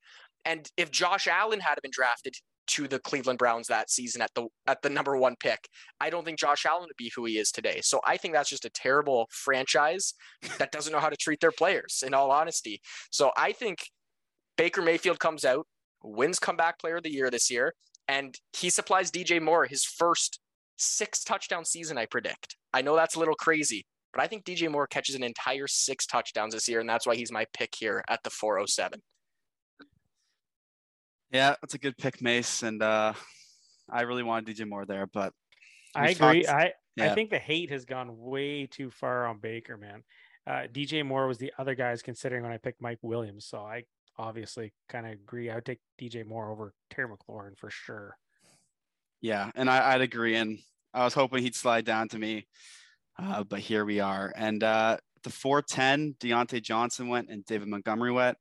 And 0.46 0.70
if 0.78 0.90
Josh 0.90 1.28
Allen 1.28 1.60
had 1.60 1.80
been 1.82 1.92
drafted 1.94 2.36
to 2.70 2.88
the 2.88 3.00
Cleveland 3.00 3.40
Browns 3.40 3.68
that 3.68 3.90
season 3.90 4.22
at 4.22 4.32
the 4.36 4.48
at 4.68 4.82
the 4.82 4.90
number 4.90 5.18
one 5.18 5.36
pick, 5.40 5.68
I 6.00 6.10
don't 6.10 6.26
think 6.26 6.40
Josh 6.40 6.66
Allen 6.66 6.88
would 6.88 6.98
be 6.98 7.12
who 7.16 7.26
he 7.26 7.38
is 7.38 7.52
today. 7.52 7.80
So 7.84 8.00
I 8.06 8.18
think 8.18 8.34
that's 8.34 8.50
just 8.50 8.66
a 8.66 8.70
terrible 8.70 9.28
franchise 9.32 10.14
that 10.58 10.72
doesn't 10.72 10.94
know 10.94 11.00
how 11.00 11.10
to 11.10 11.18
treat 11.18 11.40
their 11.40 11.52
players. 11.52 12.04
In 12.06 12.14
all 12.14 12.32
honesty, 12.32 12.82
so 13.12 13.32
I 13.38 13.52
think 13.52 13.80
Baker 14.58 14.82
Mayfield 14.82 15.20
comes 15.20 15.46
out, 15.46 15.66
wins 16.04 16.40
comeback 16.40 16.80
player 16.80 16.98
of 16.98 17.04
the 17.04 17.12
year 17.14 17.30
this 17.30 17.50
year, 17.50 17.74
and 18.08 18.36
he 18.54 18.70
supplies 18.70 19.12
DJ 19.12 19.42
Moore 19.42 19.66
his 19.66 19.84
first 19.84 20.40
six 20.78 21.24
touchdown 21.24 21.66
season. 21.66 21.98
I 21.98 22.06
predict. 22.06 22.56
I 22.74 22.82
know 22.82 22.96
that's 22.96 23.16
a 23.16 23.20
little 23.20 23.36
crazy, 23.36 23.86
but 24.14 24.22
I 24.22 24.28
think 24.28 24.46
DJ 24.46 24.70
Moore 24.70 24.88
catches 24.88 25.16
an 25.16 25.24
entire 25.24 25.68
six 25.68 26.06
touchdowns 26.06 26.54
this 26.54 26.68
year, 26.68 26.80
and 26.80 26.90
that's 26.90 27.06
why 27.06 27.16
he's 27.16 27.32
my 27.32 27.46
pick 27.54 27.74
here 27.78 28.04
at 28.10 28.22
the 28.24 28.30
407. 28.30 29.02
Yeah, 31.32 31.56
that's 31.62 31.74
a 31.76 31.80
good 31.80 31.98
pick, 31.98 32.22
Mace. 32.22 32.64
And 32.64 32.82
uh, 32.82 33.14
I 33.90 34.02
really 34.02 34.24
wanted 34.24 34.56
DJ 34.56 34.68
Moore 34.68 34.86
there, 34.86 35.08
but 35.08 35.34
I 35.96 36.10
agree. 36.10 36.44
talked- 36.44 36.50
I 36.50 36.74
I 37.00 37.10
think 37.16 37.30
the 37.30 37.40
hate 37.40 37.72
has 37.72 37.86
gone 37.86 38.18
way 38.18 38.66
too 38.66 38.92
far 38.92 39.26
on 39.26 39.40
Baker, 39.40 39.78
man. 39.78 40.04
Uh, 40.46 40.68
DJ 40.72 41.06
Moore 41.06 41.28
was 41.28 41.38
the 41.38 41.54
other 41.58 41.74
guys 41.76 42.02
considering 42.02 42.44
when 42.44 42.52
I 42.52 42.58
picked 42.58 42.82
Mike 42.82 43.00
Williams, 43.02 43.46
so 43.46 43.60
I 43.60 43.84
obviously 44.18 44.74
kind 44.90 45.06
of 45.06 45.14
agree. 45.14 45.50
I 45.50 45.56
would 45.56 45.66
take 45.66 45.80
DJ 46.02 46.26
Moore 46.26 46.52
over 46.52 46.74
Terry 46.90 47.08
McLaurin 47.08 47.58
for 47.58 47.70
sure. 47.70 48.18
Yeah, 49.22 49.52
and 49.56 49.70
I, 49.70 49.94
I'd 49.94 50.02
agree. 50.02 50.36
And 50.36 50.60
I 50.94 51.06
was 51.06 51.14
hoping 51.14 51.42
he'd 51.44 51.56
slide 51.56 51.86
down 51.86 52.10
to 52.10 52.20
me, 52.20 52.48
uh, 53.18 53.44
but 53.44 53.60
here 53.60 53.86
we 53.86 54.00
are. 54.02 54.34
And 54.36 54.62
uh, 54.64 54.98
the 55.24 55.30
410, 55.30 56.16
Diontae 56.20 56.62
Johnson 56.62 57.08
went 57.08 57.30
and 57.30 57.46
David 57.46 57.68
Montgomery 57.70 58.12
went. 58.12 58.38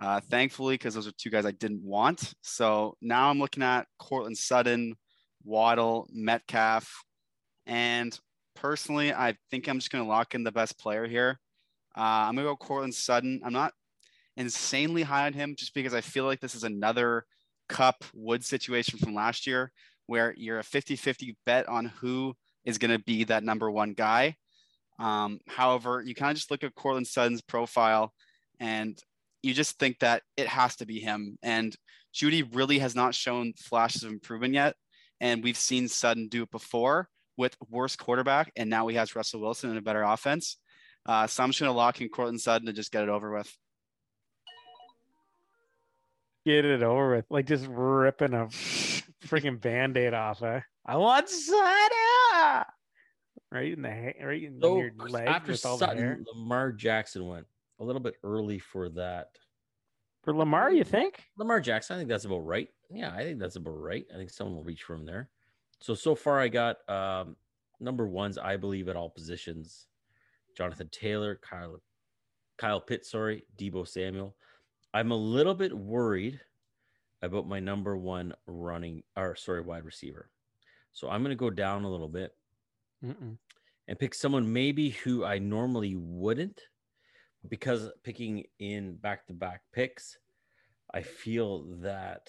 Uh, 0.00 0.20
thankfully, 0.20 0.74
because 0.74 0.94
those 0.94 1.06
are 1.06 1.12
two 1.12 1.30
guys 1.30 1.46
I 1.46 1.52
didn't 1.52 1.82
want. 1.82 2.32
So 2.42 2.96
now 3.00 3.30
I'm 3.30 3.38
looking 3.38 3.62
at 3.62 3.86
Courtland 3.98 4.38
Sutton, 4.38 4.96
Waddle, 5.44 6.08
Metcalf, 6.12 7.04
and 7.66 8.18
personally, 8.54 9.12
I 9.12 9.36
think 9.50 9.68
I'm 9.68 9.78
just 9.78 9.90
going 9.90 10.04
to 10.04 10.08
lock 10.08 10.34
in 10.34 10.44
the 10.44 10.52
best 10.52 10.78
player 10.78 11.06
here. 11.06 11.38
Uh, 11.96 12.26
I'm 12.26 12.34
going 12.34 12.46
to 12.46 12.52
go 12.52 12.56
Courtland 12.56 12.94
Sutton. 12.94 13.40
I'm 13.44 13.52
not 13.52 13.72
insanely 14.36 15.02
high 15.02 15.26
on 15.26 15.32
him 15.32 15.54
just 15.56 15.74
because 15.74 15.94
I 15.94 16.00
feel 16.00 16.24
like 16.24 16.40
this 16.40 16.54
is 16.54 16.64
another 16.64 17.24
Kupp 17.68 18.04
Wood 18.14 18.44
situation 18.44 18.98
from 18.98 19.14
last 19.14 19.46
year 19.46 19.72
where 20.06 20.34
you're 20.36 20.58
a 20.58 20.64
50 20.64 20.96
50 20.96 21.36
bet 21.46 21.68
on 21.68 21.86
who 21.86 22.34
is 22.64 22.78
going 22.78 22.90
to 22.90 23.04
be 23.04 23.24
that 23.24 23.44
number 23.44 23.70
one 23.70 23.92
guy. 23.92 24.36
Um, 24.98 25.40
however, 25.48 26.02
you 26.04 26.14
kind 26.14 26.30
of 26.30 26.36
just 26.36 26.50
look 26.50 26.64
at 26.64 26.74
Courtland 26.74 27.06
Sutton's 27.06 27.42
profile 27.42 28.12
and 28.60 28.98
you 29.42 29.54
just 29.54 29.78
think 29.78 29.98
that 30.00 30.22
it 30.36 30.46
has 30.46 30.76
to 30.76 30.86
be 30.86 31.00
him. 31.00 31.38
And 31.42 31.74
Jeudy 32.14 32.48
really 32.54 32.78
has 32.78 32.94
not 32.94 33.14
shown 33.14 33.52
flashes 33.56 34.04
of 34.04 34.10
improvement 34.12 34.54
yet. 34.54 34.76
And 35.20 35.42
we've 35.42 35.56
seen 35.56 35.88
Sutton 35.88 36.28
do 36.28 36.42
it 36.42 36.50
before 36.50 37.08
with 37.36 37.56
worse 37.70 37.96
quarterback. 37.96 38.52
And 38.56 38.70
now 38.70 38.86
he 38.88 38.96
has 38.96 39.16
Russell 39.16 39.40
Wilson 39.40 39.70
and 39.70 39.78
a 39.78 39.82
better 39.82 40.02
offense. 40.02 40.58
Uh, 41.06 41.26
so 41.26 41.42
I'm 41.42 41.50
just 41.50 41.60
going 41.60 41.72
to 41.72 41.76
lock 41.76 42.00
in 42.00 42.08
Courtland 42.08 42.40
Sutton 42.40 42.66
to 42.66 42.72
just 42.72 42.92
get 42.92 43.02
it 43.02 43.08
over 43.08 43.32
with. 43.32 43.52
Get 46.44 46.64
it 46.64 46.82
over 46.82 47.16
with, 47.16 47.24
like 47.30 47.46
just 47.46 47.66
ripping 47.68 48.34
a 48.34 48.46
freaking 49.26 49.60
band-aid 49.60 50.12
off. 50.12 50.42
Eh? 50.42 50.60
I 50.84 50.96
want 50.96 51.28
Sutton 51.28 51.60
right 53.52 53.72
in 53.72 53.82
the 53.82 53.90
ha- 53.90 54.26
right 54.26 54.42
in 54.42 54.60
So 54.60 54.78
your 54.78 54.92
leg 54.96 55.28
after 55.28 55.52
with 55.52 55.64
all 55.64 55.76
the 55.76 55.86
hair. 55.86 55.94
Sutton, 55.94 56.24
Lamar 56.34 56.72
Jackson 56.72 57.28
went 57.28 57.46
a 57.82 57.84
little 57.84 58.00
bit 58.00 58.14
early 58.22 58.58
for 58.58 58.88
that 58.88 59.36
For 60.22 60.32
Lamar, 60.32 60.70
you 60.70 60.84
think? 60.84 61.24
Lamar 61.36 61.60
Jackson, 61.60 61.96
I 61.96 61.98
think 61.98 62.08
that's 62.08 62.24
about 62.24 62.46
right. 62.46 62.68
Yeah, 62.90 63.12
I 63.12 63.24
think 63.24 63.40
that's 63.40 63.56
about 63.56 63.72
right. 63.72 64.06
I 64.14 64.16
think 64.16 64.30
someone 64.30 64.56
will 64.56 64.64
reach 64.64 64.84
from 64.84 65.04
there. 65.04 65.28
So 65.80 65.94
so 65.94 66.14
far, 66.14 66.38
I 66.38 66.48
got 66.48 66.88
um, 66.88 67.36
number 67.80 68.06
ones. 68.06 68.38
I 68.38 68.56
believe 68.56 68.88
at 68.88 68.96
all 68.96 69.10
positions: 69.10 69.88
Jonathan 70.56 70.88
Taylor, 70.92 71.40
Kyle, 71.42 71.82
Kyle 72.56 72.80
Pitt, 72.80 73.04
sorry, 73.04 73.44
Deebo 73.58 73.86
Samuel. 73.88 74.36
I'm 74.94 75.10
a 75.10 75.16
little 75.16 75.54
bit 75.54 75.76
worried 75.76 76.40
about 77.22 77.48
my 77.48 77.58
number 77.58 77.96
one 77.96 78.32
running 78.46 79.02
or 79.16 79.34
sorry 79.34 79.62
wide 79.62 79.84
receiver. 79.84 80.30
So 80.92 81.08
I'm 81.08 81.22
going 81.22 81.30
to 81.30 81.36
go 81.36 81.50
down 81.50 81.84
a 81.84 81.90
little 81.90 82.08
bit 82.08 82.32
Mm-mm. 83.04 83.38
and 83.88 83.98
pick 83.98 84.14
someone 84.14 84.52
maybe 84.52 84.90
who 84.90 85.24
I 85.24 85.38
normally 85.38 85.96
wouldn't 85.96 86.60
because 87.48 87.90
picking 88.04 88.44
in 88.58 88.94
back 88.96 89.26
to 89.26 89.32
back 89.32 89.62
picks, 89.72 90.18
I 90.92 91.02
feel 91.02 91.64
that 91.80 92.28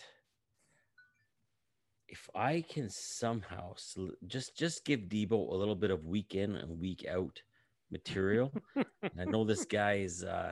if 2.08 2.30
I 2.36 2.63
can 2.67 2.89
somehow 2.89 3.73
sl- 3.76 4.17
just 4.28 4.58
just 4.58 4.86
give 4.86 5.02
Deebo 5.02 5.52
a 5.52 5.56
little 5.56 5.76
bit 5.76 5.91
of 5.91 6.06
week 6.06 6.36
in 6.36 6.56
and 6.56 6.80
week 6.80 7.06
out 7.10 7.41
material, 7.91 8.52
I 8.76 9.26
know 9.26 9.43
this 9.43 9.65
guy 9.80 9.95
is 9.95 10.23
uh, 10.23 10.52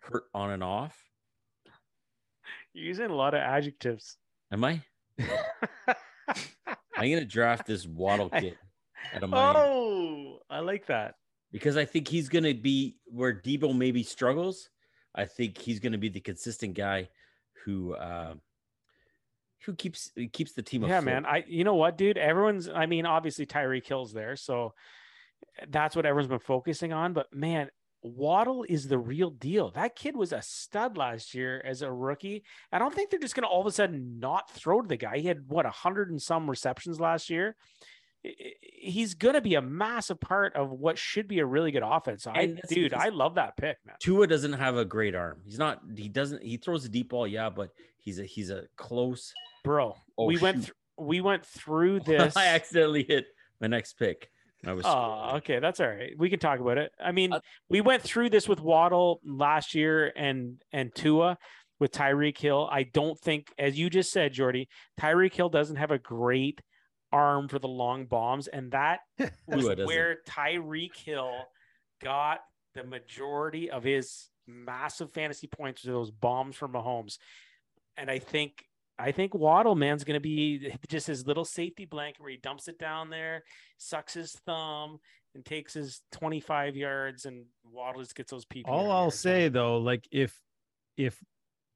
hurt 0.00 0.24
on 0.34 0.50
and 0.50 0.64
off. 0.64 0.96
You're 2.72 2.86
using 2.86 3.10
a 3.10 3.14
lot 3.14 3.34
of 3.34 3.40
adjectives. 3.40 4.16
Am 4.52 4.64
I? 4.64 4.82
I'm 6.96 7.10
gonna 7.10 7.24
draft 7.24 7.66
this 7.66 7.86
Waddle 7.86 8.30
kid. 8.30 8.56
Oh, 9.22 10.38
I 10.50 10.60
like 10.60 10.86
that 10.86 11.14
because 11.54 11.76
I 11.76 11.84
think 11.84 12.08
he's 12.08 12.28
gonna 12.28 12.52
be 12.52 12.96
where 13.04 13.32
Deebo 13.32 13.76
maybe 13.76 14.02
struggles. 14.02 14.70
I 15.14 15.24
think 15.24 15.56
he's 15.56 15.78
gonna 15.78 15.98
be 15.98 16.08
the 16.08 16.18
consistent 16.18 16.74
guy 16.74 17.10
who 17.64 17.94
uh, 17.94 18.34
who 19.64 19.74
keeps 19.74 20.10
keeps 20.32 20.52
the 20.54 20.62
team. 20.62 20.82
Yeah, 20.82 20.98
man. 20.98 21.24
I 21.24 21.44
you 21.46 21.62
know 21.62 21.76
what, 21.76 21.96
dude? 21.96 22.18
Everyone's. 22.18 22.68
I 22.68 22.86
mean, 22.86 23.06
obviously 23.06 23.46
Tyreek 23.46 23.86
Hill's 23.86 24.12
there, 24.12 24.34
so 24.34 24.74
that's 25.68 25.94
what 25.94 26.04
everyone's 26.04 26.28
been 26.28 26.40
focusing 26.40 26.92
on. 26.92 27.12
But 27.12 27.32
man, 27.32 27.70
Waddle 28.02 28.66
is 28.68 28.88
the 28.88 28.98
real 28.98 29.30
deal. 29.30 29.70
That 29.70 29.94
kid 29.94 30.16
was 30.16 30.32
a 30.32 30.42
stud 30.42 30.96
last 30.96 31.36
year 31.36 31.62
as 31.64 31.82
a 31.82 31.92
rookie. 31.92 32.42
I 32.72 32.80
don't 32.80 32.92
think 32.92 33.10
they're 33.10 33.20
just 33.20 33.36
going 33.36 33.44
to 33.44 33.48
all 33.48 33.60
of 33.60 33.68
a 33.68 33.70
sudden 33.70 34.18
not 34.18 34.50
throw 34.50 34.82
to 34.82 34.88
the 34.88 34.96
guy. 34.96 35.18
He 35.18 35.28
had 35.28 35.46
what 35.46 35.66
a 35.66 35.70
hundred 35.70 36.10
and 36.10 36.20
some 36.20 36.50
receptions 36.50 36.98
last 36.98 37.30
year. 37.30 37.54
He's 38.60 39.14
going 39.14 39.34
to 39.34 39.40
be 39.40 39.54
a 39.54 39.62
massive 39.62 40.20
part 40.20 40.54
of 40.56 40.70
what 40.70 40.98
should 40.98 41.28
be 41.28 41.38
a 41.40 41.46
really 41.46 41.70
good 41.70 41.82
offense. 41.84 42.26
I, 42.26 42.56
dude, 42.68 42.94
I 42.94 43.08
love 43.08 43.34
that 43.36 43.56
pick, 43.56 43.78
man. 43.86 43.96
Tua 44.00 44.26
doesn't 44.26 44.54
have 44.54 44.76
a 44.76 44.84
great 44.84 45.14
arm. 45.14 45.40
He's 45.44 45.58
not. 45.58 45.80
He 45.96 46.08
doesn't. 46.08 46.42
He 46.42 46.56
throws 46.56 46.84
a 46.84 46.88
deep 46.88 47.10
ball, 47.10 47.26
yeah, 47.26 47.50
but 47.50 47.70
he's 48.00 48.18
a 48.18 48.24
he's 48.24 48.50
a 48.50 48.64
close 48.76 49.32
bro. 49.64 49.96
Oh, 50.16 50.26
we 50.26 50.36
shoot. 50.36 50.42
went 50.42 50.56
th- 50.58 50.72
we 50.98 51.20
went 51.20 51.44
through 51.44 52.00
this. 52.06 52.36
I 52.36 52.46
accidentally 52.48 53.04
hit 53.08 53.26
my 53.60 53.66
next 53.66 53.94
pick. 53.94 54.30
I 54.66 54.72
was. 54.72 54.84
Oh, 54.86 55.36
okay, 55.36 55.58
that's 55.58 55.80
all 55.80 55.88
right. 55.88 56.12
We 56.16 56.30
can 56.30 56.38
talk 56.38 56.60
about 56.60 56.78
it. 56.78 56.92
I 57.02 57.12
mean, 57.12 57.32
uh, 57.32 57.40
we 57.68 57.80
went 57.80 58.02
through 58.02 58.30
this 58.30 58.48
with 58.48 58.60
Waddle 58.60 59.20
last 59.24 59.74
year 59.74 60.12
and 60.16 60.62
and 60.72 60.94
Tua 60.94 61.38
with 61.80 61.92
Tyreek 61.92 62.38
Hill. 62.38 62.68
I 62.70 62.84
don't 62.84 63.18
think, 63.18 63.52
as 63.58 63.78
you 63.78 63.90
just 63.90 64.12
said, 64.12 64.32
Jordy, 64.32 64.68
Tyreek 64.98 65.34
Hill 65.34 65.48
doesn't 65.48 65.76
have 65.76 65.90
a 65.90 65.98
great 65.98 66.60
arm 67.14 67.48
for 67.48 67.58
the 67.58 67.68
long 67.68 68.06
bombs, 68.06 68.48
and 68.48 68.72
that 68.72 69.00
was 69.46 69.64
where 69.64 70.18
Tyreek 70.26 70.96
Hill 70.96 71.32
got 72.02 72.40
the 72.74 72.84
majority 72.84 73.70
of 73.70 73.84
his 73.84 74.28
massive 74.46 75.10
fantasy 75.12 75.46
points 75.46 75.82
to 75.82 75.88
those 75.88 76.10
bombs 76.10 76.56
from 76.56 76.72
Mahomes. 76.72 77.18
And 77.96 78.10
I 78.10 78.18
think 78.18 78.64
I 78.98 79.12
think 79.12 79.34
Waddle 79.34 79.74
man's 79.74 80.04
going 80.04 80.14
to 80.14 80.20
be 80.20 80.72
just 80.88 81.06
his 81.06 81.26
little 81.26 81.44
safety 81.44 81.84
blanket 81.84 82.20
where 82.20 82.30
he 82.30 82.36
dumps 82.36 82.68
it 82.68 82.78
down 82.78 83.10
there, 83.10 83.42
sucks 83.76 84.14
his 84.14 84.32
thumb, 84.46 84.98
and 85.34 85.44
takes 85.44 85.74
his 85.74 86.00
25 86.12 86.76
yards, 86.76 87.24
and 87.24 87.44
Waddle 87.64 88.02
just 88.02 88.14
gets 88.14 88.30
those 88.30 88.44
people. 88.44 88.72
All 88.72 88.90
I'll 88.90 89.10
say 89.10 89.48
though, 89.48 89.78
like 89.78 90.06
if 90.12 90.40
if 90.96 91.18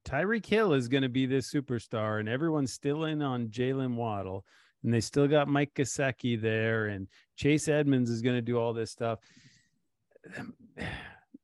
Tyreek 0.04 0.46
Hill 0.46 0.72
is 0.72 0.88
going 0.88 1.02
to 1.02 1.08
be 1.08 1.26
this 1.26 1.52
superstar, 1.52 2.20
and 2.20 2.28
everyone's 2.28 2.72
still 2.72 3.04
in 3.04 3.20
on 3.20 3.48
Jaylen 3.48 3.94
Waddle, 3.94 4.44
and 4.82 4.92
they 4.92 5.00
still 5.00 5.26
got 5.26 5.48
Mike 5.48 5.74
Gesicki 5.74 6.40
there, 6.40 6.86
and 6.86 7.08
Chase 7.36 7.68
Edmonds 7.68 8.10
is 8.10 8.22
going 8.22 8.36
to 8.36 8.42
do 8.42 8.58
all 8.58 8.72
this 8.72 8.90
stuff. 8.90 9.18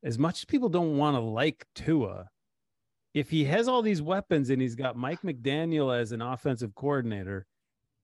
As 0.03 0.19
much 0.19 0.41
as 0.41 0.45
people 0.45 0.69
don't 0.69 0.97
want 0.97 1.15
to 1.15 1.19
like 1.19 1.65
Tua, 1.73 2.29
if 3.15 3.29
he 3.31 3.45
has 3.45 3.67
all 3.67 3.81
these 3.81 4.03
weapons 4.03 4.51
and 4.51 4.61
he's 4.61 4.75
got 4.75 4.95
Mike 4.95 5.21
McDaniel 5.23 5.97
as 5.97 6.11
an 6.11 6.21
offensive 6.21 6.75
coordinator, 6.75 7.47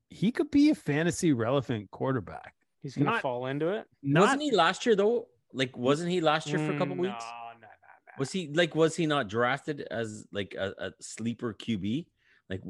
he 0.09 0.31
could 0.31 0.49
be 0.49 0.71
a 0.71 0.75
fantasy 0.75 1.31
relevant 1.31 1.91
quarterback. 1.91 2.55
He's 2.81 2.95
gonna 2.95 3.19
fall 3.19 3.45
into 3.45 3.69
it. 3.69 3.85
Not, 4.01 4.21
wasn't 4.21 4.41
he 4.41 4.51
last 4.51 4.85
year 4.85 4.95
though? 4.95 5.27
Like, 5.53 5.77
wasn't 5.77 6.09
he 6.09 6.21
last 6.21 6.47
year 6.47 6.57
for 6.57 6.73
a 6.73 6.77
couple 6.77 6.95
mm, 6.95 7.01
weeks? 7.01 7.23
No, 7.23 7.51
no, 7.53 7.59
no, 7.59 7.67
no. 7.67 8.13
Was 8.17 8.31
he 8.31 8.47
like? 8.47 8.73
Was 8.73 8.95
he 8.95 9.05
not 9.05 9.27
drafted 9.27 9.81
as 9.91 10.25
like 10.31 10.55
a, 10.57 10.73
a 10.79 10.91
sleeper 11.01 11.53
QB? 11.53 12.07
Like, 12.51 12.61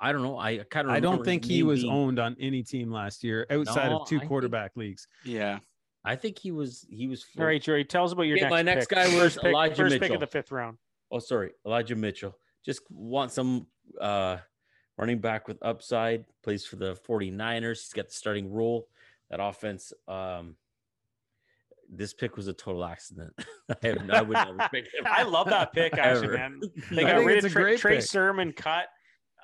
I 0.00 0.10
don't 0.10 0.22
know. 0.22 0.38
I 0.38 0.58
kind 0.70 0.88
of. 0.88 0.94
I 0.94 1.00
don't 1.00 1.24
think 1.24 1.44
he 1.44 1.62
was 1.62 1.82
being... 1.82 1.92
owned 1.92 2.18
on 2.18 2.34
any 2.40 2.62
team 2.62 2.90
last 2.90 3.22
year 3.22 3.46
outside 3.50 3.90
no, 3.90 4.00
of 4.00 4.08
two 4.08 4.20
I 4.20 4.26
quarterback 4.26 4.74
think... 4.74 4.80
leagues. 4.80 5.06
Yeah. 5.24 5.58
I 6.04 6.16
think 6.16 6.38
he 6.38 6.50
was. 6.50 6.86
He 6.90 7.06
was. 7.06 7.24
All 7.38 7.44
right, 7.44 7.62
Jerry. 7.62 7.84
Tell 7.84 8.04
us 8.04 8.12
about 8.12 8.22
your 8.22 8.36
okay, 8.36 8.44
next. 8.44 8.50
My 8.50 8.62
next 8.62 8.86
pick. 8.88 8.96
guy 8.96 9.04
was 9.14 9.34
first 9.34 9.44
Elijah 9.44 9.70
pick, 9.70 9.76
first 9.76 9.92
Mitchell. 9.92 10.08
pick 10.08 10.14
of 10.14 10.20
the 10.20 10.26
fifth 10.26 10.50
round 10.50 10.78
oh 11.10 11.18
sorry, 11.18 11.52
Elijah 11.66 11.96
Mitchell. 11.96 12.36
Just 12.64 12.82
want 12.90 13.32
some 13.32 13.66
uh 14.00 14.38
running 14.96 15.18
back 15.18 15.48
with 15.48 15.58
upside, 15.62 16.24
plays 16.42 16.64
for 16.64 16.76
the 16.76 16.94
49ers. 17.08 17.82
He's 17.82 17.92
got 17.92 18.08
the 18.08 18.14
starting 18.14 18.50
role. 18.50 18.88
That 19.30 19.40
offense, 19.40 19.92
um, 20.08 20.56
this 21.88 22.14
pick 22.14 22.36
was 22.36 22.48
a 22.48 22.52
total 22.52 22.84
accident. 22.84 23.32
I, 23.68 23.94
I, 24.10 24.22
would 24.22 24.34
never 24.34 24.68
pick 24.72 24.86
him. 24.86 25.04
I 25.06 25.22
love 25.22 25.48
that 25.50 25.72
pick, 25.72 25.92
actually, 25.98 26.36
man. 26.36 26.60
They 26.90 27.02
got 27.02 27.24
rid 27.24 27.44
of 27.44 27.52
Trey, 27.52 27.76
Trey 27.76 28.00
Sermon 28.00 28.52
cut. 28.52 28.86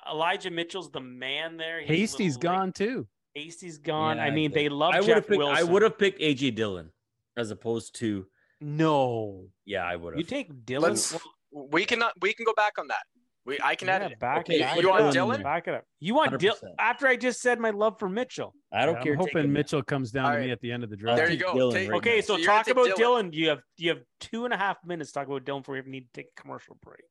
Elijah 0.09 0.51
Mitchell's 0.51 0.91
the 0.91 0.99
man 0.99 1.57
there. 1.57 1.81
He's 1.81 2.11
Hasty's 2.11 2.37
gone 2.37 2.71
too. 2.71 3.07
Hasty's 3.33 3.77
gone. 3.77 4.17
Yeah, 4.17 4.25
I 4.25 4.31
mean, 4.31 4.51
they 4.51 4.69
love 4.69 4.93
I 4.93 5.01
Jeff 5.01 5.27
picked, 5.27 5.37
Wilson. 5.37 5.57
I 5.57 5.63
would 5.63 5.81
have 5.81 5.97
picked 5.97 6.21
AJ 6.21 6.55
Dillon 6.55 6.91
as 7.37 7.51
opposed 7.51 7.95
to. 7.99 8.25
No. 8.61 9.47
Yeah, 9.65 9.83
I 9.83 9.95
would 9.95 10.13
have. 10.13 10.19
You 10.19 10.25
take 10.25 10.65
Dillon. 10.65 10.91
Let's, 10.91 11.17
we 11.51 11.85
can 11.85 12.01
we 12.21 12.33
can 12.33 12.45
go 12.45 12.53
back 12.53 12.73
on 12.77 12.87
that. 12.87 13.03
We 13.45 13.59
I 13.63 13.75
can 13.75 13.87
yeah, 13.87 13.95
add 13.95 14.11
it. 14.11 14.19
Back 14.19 14.39
okay, 14.39 14.63
it 14.63 14.81
You 14.81 14.89
want 14.89 15.13
Dillon? 15.13 15.43
Back 15.43 15.67
it 15.67 15.75
up. 15.75 15.83
You 15.99 16.15
want 16.15 16.39
Dillon 16.39 16.73
after 16.79 17.07
I 17.07 17.15
just 17.15 17.41
said 17.41 17.59
my 17.59 17.69
love 17.69 17.99
for 17.99 18.09
Mitchell. 18.09 18.55
I 18.73 18.85
don't 18.85 18.95
yeah, 18.95 19.03
care. 19.03 19.13
I'm 19.13 19.19
hoping 19.19 19.53
Mitchell 19.53 19.83
comes 19.83 20.11
down 20.11 20.29
right. 20.29 20.37
to 20.37 20.45
me 20.45 20.51
at 20.51 20.61
the 20.61 20.71
end 20.71 20.83
of 20.83 20.89
the 20.89 20.95
draft. 20.95 21.17
There 21.17 21.29
you 21.29 21.37
go. 21.37 21.71
Take, 21.71 21.89
right 21.89 21.97
okay, 21.97 22.15
now. 22.15 22.21
so, 22.21 22.37
so 22.37 22.43
talk 22.43 22.67
about 22.67 22.85
Dillon. 22.95 23.29
Dillon. 23.29 23.33
You 23.33 23.49
have 23.49 23.59
you 23.77 23.89
have 23.89 23.99
two 24.19 24.45
and 24.45 24.53
a 24.53 24.57
half 24.57 24.77
minutes 24.85 25.11
to 25.11 25.19
talk 25.19 25.27
about 25.27 25.45
Dillon 25.45 25.61
before 25.61 25.75
we 25.75 25.91
need 25.91 26.07
to 26.11 26.21
take 26.21 26.31
a 26.35 26.41
commercial 26.41 26.77
break. 26.81 27.03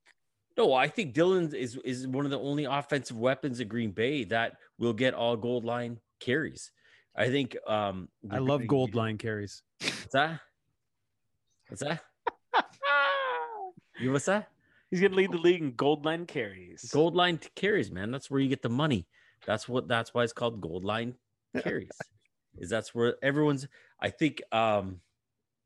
No, 0.57 0.73
I 0.73 0.89
think 0.89 1.15
Dillon 1.15 1.55
is 1.55 1.77
is 1.85 2.07
one 2.07 2.25
of 2.25 2.31
the 2.31 2.39
only 2.39 2.65
offensive 2.65 3.19
weapons 3.19 3.61
of 3.61 3.69
Green 3.69 3.91
Bay 3.91 4.25
that 4.25 4.57
will 4.79 4.93
get 4.93 5.15
all 5.15 5.37
gold 5.37 5.65
line 5.65 5.99
carries. 6.21 6.71
I 7.17 7.29
think 7.29 7.57
um 7.67 8.09
I 8.31 8.39
love 8.39 8.67
gold 8.67 8.95
line 8.95 9.19
carries. 9.19 9.63
What's 9.81 10.13
that? 10.13 10.41
What's 11.69 11.83
that? 11.83 12.01
you 14.01 14.13
what's 14.13 14.27
that? 14.27 14.49
He's 14.91 15.01
gonna 15.01 15.17
lead 15.17 15.33
the 15.33 15.39
league 15.39 15.61
in 15.61 15.73
gold 15.73 16.05
line 16.05 16.27
carries. 16.27 16.91
Gold 16.93 17.17
line 17.17 17.41
carries, 17.57 17.91
man. 17.91 18.11
That's 18.11 18.31
where 18.31 18.41
you 18.41 18.49
get 18.49 18.63
the 18.63 18.69
money. 18.69 19.07
That's 19.47 19.69
what. 19.69 19.89
That's 19.89 20.15
why 20.15 20.23
it's 20.23 20.33
called 20.33 20.61
gold 20.61 20.85
line 20.85 21.15
carries. 21.63 21.91
is 22.59 22.71
that's 22.71 22.95
where 22.95 23.17
everyone's. 23.23 23.67
I 24.01 24.11
think 24.11 24.43
um, 24.53 25.01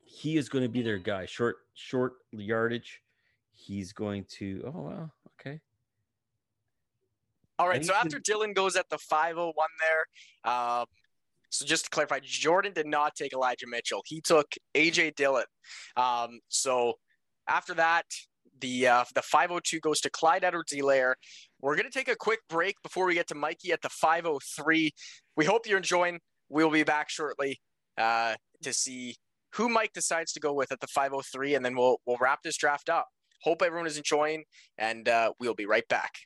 he 0.05 0.37
is 0.37 0.48
going 0.48 0.64
to 0.64 0.68
be 0.68 0.83
their 0.83 0.98
guy. 0.98 1.27
Short, 1.27 1.57
short 1.74 2.14
yardage. 2.33 3.03
He's 3.58 3.92
going 3.92 4.24
to. 4.38 4.62
Oh 4.66 4.82
well, 4.82 5.12
okay. 5.40 5.60
All 7.58 7.68
right. 7.68 7.84
So 7.84 7.92
after 7.92 8.20
Dillon 8.20 8.52
goes 8.52 8.76
at 8.76 8.88
the 8.88 8.98
501 8.98 9.52
there, 9.80 10.52
um, 10.52 10.86
so 11.50 11.66
just 11.66 11.84
to 11.84 11.90
clarify, 11.90 12.20
Jordan 12.22 12.72
did 12.72 12.86
not 12.86 13.16
take 13.16 13.32
Elijah 13.32 13.66
Mitchell. 13.66 14.02
He 14.06 14.20
took 14.20 14.46
AJ 14.74 15.16
Dillon. 15.16 15.44
Um, 15.96 16.38
so 16.48 16.94
after 17.48 17.74
that, 17.74 18.04
the 18.61 18.86
uh, 18.86 19.04
the 19.14 19.22
502 19.22 19.80
goes 19.80 20.00
to 20.02 20.11
Clyde 20.11 20.44
Edwards-Helaire. 20.44 21.14
We're 21.61 21.74
going 21.74 21.90
to 21.90 21.96
take 21.96 22.09
a 22.09 22.16
quick 22.16 22.40
break 22.48 22.76
before 22.82 23.06
we 23.06 23.14
get 23.14 23.26
to 23.28 23.34
Mikey 23.34 23.72
at 23.72 23.82
the 23.82 23.88
503. 23.88 24.92
We 25.36 25.44
hope 25.44 25.66
you're 25.66 25.78
enjoying. 25.78 26.20
We'll 26.48 26.70
be 26.70 26.84
back 26.84 27.11
shortly 27.11 27.61
uh, 27.96 28.34
to 28.62 28.72
see 28.72 29.16
who 29.54 29.68
Mike 29.68 29.92
decides 29.92 30.32
to 30.34 30.40
go 30.40 30.52
with 30.52 30.70
at 30.70 30.80
the 30.80 30.86
503, 30.86 31.54
and 31.54 31.64
then 31.64 31.76
we'll 31.76 31.98
we'll 32.06 32.18
wrap 32.20 32.42
this 32.42 32.56
draft 32.56 32.88
up. 32.88 33.09
Hope 33.41 33.62
everyone 33.62 33.86
is 33.86 33.97
enjoying, 33.97 34.45
and 34.76 35.09
uh, 35.09 35.32
we'll 35.39 35.55
be 35.55 35.66
right 35.66 35.86
back. 35.89 36.18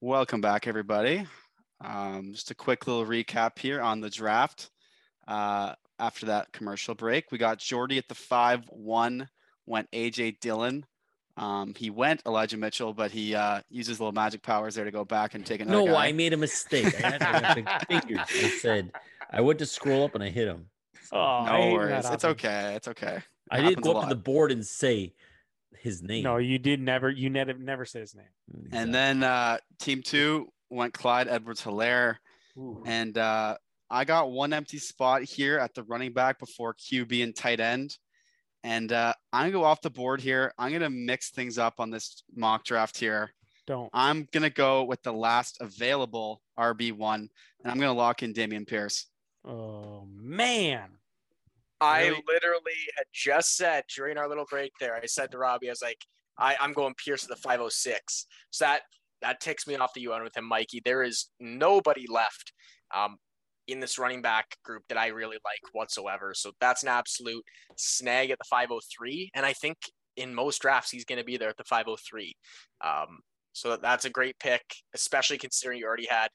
Welcome 0.00 0.40
back, 0.40 0.66
everybody. 0.66 1.26
Um, 1.80 2.32
just 2.32 2.50
a 2.50 2.54
quick 2.54 2.86
little 2.86 3.04
recap 3.04 3.58
here 3.58 3.80
on 3.80 4.00
the 4.00 4.10
draft. 4.10 4.70
Uh, 5.26 5.74
after 5.98 6.26
that 6.26 6.52
commercial 6.52 6.94
break. 6.94 7.30
We 7.30 7.38
got 7.38 7.58
Jordy 7.58 7.98
at 7.98 8.08
the 8.08 8.14
five 8.14 8.64
one. 8.68 9.28
Went 9.66 9.90
AJ 9.90 10.40
Dillon. 10.40 10.86
Um, 11.36 11.74
he 11.76 11.90
went 11.90 12.22
Elijah 12.26 12.56
Mitchell, 12.56 12.92
but 12.92 13.10
he 13.10 13.34
uh, 13.34 13.60
uses 13.70 14.00
little 14.00 14.12
magic 14.12 14.42
powers 14.42 14.74
there 14.74 14.84
to 14.84 14.90
go 14.90 15.04
back 15.04 15.34
and 15.34 15.46
take 15.46 15.60
another. 15.60 15.86
No, 15.86 15.92
guy. 15.92 16.06
I 16.06 16.12
made 16.12 16.32
a 16.32 16.36
mistake. 16.36 16.86
I 17.04 17.10
had 17.10 17.54
to 17.54 17.86
fingers. 17.86 18.26
I 18.28 18.48
said 18.60 18.92
I 19.30 19.40
went 19.40 19.58
to 19.60 19.66
scroll 19.66 20.04
up 20.04 20.14
and 20.14 20.24
I 20.24 20.30
hit 20.30 20.48
him. 20.48 20.66
Oh, 21.12 21.44
no 21.46 21.72
worries. 21.72 22.06
It's 22.10 22.24
okay. 22.24 22.74
It's 22.74 22.88
okay. 22.88 23.16
It 23.16 23.22
I 23.50 23.60
didn't 23.62 23.82
go 23.82 23.96
up 23.96 24.04
to 24.04 24.14
the 24.14 24.20
board 24.20 24.52
and 24.52 24.64
say 24.64 25.14
his 25.78 26.02
name. 26.02 26.24
No, 26.24 26.36
you 26.36 26.58
did 26.58 26.80
never. 26.80 27.08
You 27.10 27.30
never 27.30 27.54
never 27.54 27.84
say 27.84 28.00
his 28.00 28.14
name. 28.14 28.26
Exactly. 28.48 28.78
And 28.78 28.94
then 28.94 29.22
uh, 29.22 29.58
team 29.78 30.02
two 30.02 30.52
went 30.70 30.92
Clyde 30.94 31.28
Edwards 31.28 31.62
Helaire. 31.62 32.16
And 32.84 33.16
uh, 33.16 33.56
I 33.88 34.04
got 34.04 34.30
one 34.30 34.52
empty 34.52 34.78
spot 34.78 35.22
here 35.22 35.58
at 35.58 35.74
the 35.74 35.84
running 35.84 36.12
back 36.12 36.38
before 36.40 36.74
QB 36.74 37.22
and 37.22 37.34
tight 37.34 37.60
end. 37.60 37.96
And 38.64 38.92
uh, 38.92 39.14
I'm 39.32 39.42
gonna 39.42 39.52
go 39.52 39.64
off 39.64 39.80
the 39.80 39.90
board 39.90 40.20
here. 40.20 40.52
I'm 40.58 40.72
gonna 40.72 40.90
mix 40.90 41.30
things 41.30 41.58
up 41.58 41.74
on 41.78 41.90
this 41.90 42.24
mock 42.34 42.64
draft 42.64 42.98
here. 42.98 43.30
Don't. 43.66 43.88
I'm 43.92 44.26
gonna 44.32 44.50
go 44.50 44.82
with 44.82 45.02
the 45.02 45.12
last 45.12 45.58
available 45.60 46.42
RB 46.58 46.92
one, 46.92 47.28
and 47.62 47.70
I'm 47.70 47.78
gonna 47.78 47.92
lock 47.92 48.24
in 48.24 48.34
Dameon 48.34 48.66
Pierce. 48.66 49.06
Oh 49.44 50.08
man. 50.12 50.97
I 51.80 52.08
really? 52.08 52.24
literally 52.26 52.72
had 52.96 53.06
just 53.12 53.56
said 53.56 53.84
during 53.94 54.18
our 54.18 54.28
little 54.28 54.46
break 54.50 54.72
there, 54.80 54.96
I 54.96 55.06
said 55.06 55.30
to 55.32 55.38
Robbie, 55.38 55.68
I 55.68 55.72
was 55.72 55.82
like, 55.82 56.04
I, 56.38 56.56
I'm 56.60 56.72
going 56.72 56.94
Pierce 56.94 57.24
at 57.24 57.30
the 57.30 57.36
506. 57.36 58.26
So 58.50 58.64
that 58.64 58.82
that 59.20 59.40
ticks 59.40 59.66
me 59.66 59.74
off 59.76 59.94
the 59.94 60.02
UN 60.02 60.22
with 60.22 60.36
him, 60.36 60.44
Mikey. 60.44 60.80
There 60.84 61.02
is 61.02 61.28
nobody 61.40 62.06
left 62.08 62.52
um, 62.94 63.16
in 63.66 63.80
this 63.80 63.98
running 63.98 64.22
back 64.22 64.46
group 64.64 64.82
that 64.88 64.98
I 64.98 65.08
really 65.08 65.38
like 65.44 65.60
whatsoever. 65.72 66.32
So 66.34 66.52
that's 66.60 66.82
an 66.82 66.88
absolute 66.88 67.44
snag 67.76 68.30
at 68.30 68.38
the 68.38 68.44
503. 68.48 69.30
And 69.34 69.44
I 69.44 69.52
think 69.52 69.76
in 70.16 70.34
most 70.34 70.62
drafts, 70.62 70.90
he's 70.90 71.04
going 71.04 71.18
to 71.18 71.24
be 71.24 71.36
there 71.36 71.48
at 71.48 71.56
the 71.56 71.64
503. 71.64 72.34
Um, 72.84 73.18
so 73.52 73.76
that's 73.76 74.04
a 74.04 74.10
great 74.10 74.38
pick, 74.38 74.62
especially 74.94 75.38
considering 75.38 75.80
you 75.80 75.86
already 75.86 76.06
had 76.08 76.28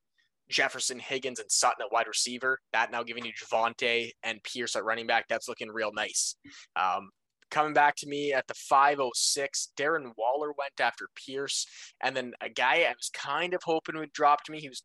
Jefferson, 0.49 0.99
Higgins, 0.99 1.39
and 1.39 1.51
Sutton 1.51 1.85
at 1.85 1.91
wide 1.91 2.07
receiver. 2.07 2.59
That 2.71 2.91
now 2.91 3.03
giving 3.03 3.25
you 3.25 3.31
Javonte 3.33 4.11
and 4.23 4.43
Pierce 4.43 4.75
at 4.75 4.83
running 4.83 5.07
back. 5.07 5.25
That's 5.27 5.47
looking 5.47 5.69
real 5.69 5.91
nice. 5.93 6.35
Um, 6.75 7.09
coming 7.49 7.73
back 7.73 7.95
to 7.97 8.07
me 8.07 8.33
at 8.33 8.47
the 8.47 8.53
506, 8.53 9.71
Darren 9.77 10.11
Waller 10.17 10.51
went 10.57 10.79
after 10.79 11.07
Pierce. 11.15 11.65
And 12.01 12.15
then 12.15 12.33
a 12.41 12.49
guy 12.49 12.85
I 12.87 12.93
was 12.97 13.09
kind 13.13 13.53
of 13.53 13.61
hoping 13.63 13.97
would 13.97 14.11
drop 14.11 14.43
to 14.45 14.51
me. 14.51 14.59
He 14.59 14.69
was 14.69 14.83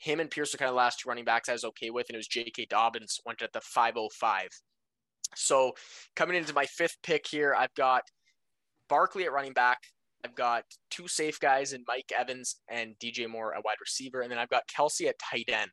him 0.00 0.18
and 0.18 0.30
Pierce 0.30 0.52
were 0.52 0.58
kind 0.58 0.70
of 0.70 0.74
last 0.74 1.00
two 1.00 1.08
running 1.08 1.24
backs 1.24 1.48
I 1.48 1.52
was 1.52 1.64
okay 1.64 1.90
with, 1.90 2.08
and 2.08 2.14
it 2.14 2.18
was 2.18 2.26
J.K. 2.26 2.66
Dobbins 2.70 3.20
went 3.26 3.42
at 3.42 3.52
the 3.52 3.60
505. 3.60 4.48
So 5.36 5.72
coming 6.16 6.36
into 6.36 6.54
my 6.54 6.64
fifth 6.66 6.96
pick 7.02 7.26
here, 7.30 7.54
I've 7.56 7.74
got 7.74 8.02
Barkley 8.88 9.24
at 9.24 9.32
running 9.32 9.52
back. 9.52 9.78
I've 10.24 10.34
got 10.34 10.64
two 10.90 11.08
safe 11.08 11.40
guys 11.40 11.72
in 11.72 11.84
Mike 11.88 12.12
Evans 12.16 12.56
and 12.70 12.94
DJ 13.02 13.28
Moore 13.28 13.54
at 13.54 13.64
wide 13.64 13.76
receiver, 13.80 14.20
and 14.20 14.30
then 14.30 14.38
I've 14.38 14.50
got 14.50 14.68
Kelce 14.68 15.08
at 15.08 15.16
tight 15.18 15.48
end. 15.48 15.70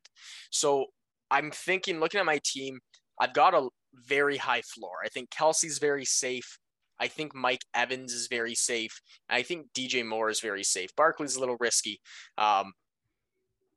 So 0.52 0.86
I'm 1.30 1.52
thinking, 1.52 2.00
looking 2.00 2.20
at 2.20 2.26
my 2.26 2.39
team, 2.43 2.80
I've 3.20 3.34
got 3.34 3.54
a 3.54 3.68
very 3.93 4.38
high 4.38 4.62
floor. 4.62 4.93
I 5.04 5.10
think 5.10 5.30
Kelce's 5.30 5.80
very 5.80 6.06
safe. 6.06 6.60
I 7.00 7.08
think 7.08 7.36
Mike 7.36 7.64
Evans 7.76 8.14
is 8.14 8.28
very 8.28 8.56
safe. 8.56 9.00
I 9.30 9.43
think 9.43 9.68
DJ 9.78 10.06
Moore 10.06 10.30
is 10.30 10.39
very 10.39 10.64
safe. 10.64 10.89
Barkley's 10.95 11.36
a 11.36 11.39
little 11.39 11.58
risky. 11.60 12.00
Um, 12.38 12.74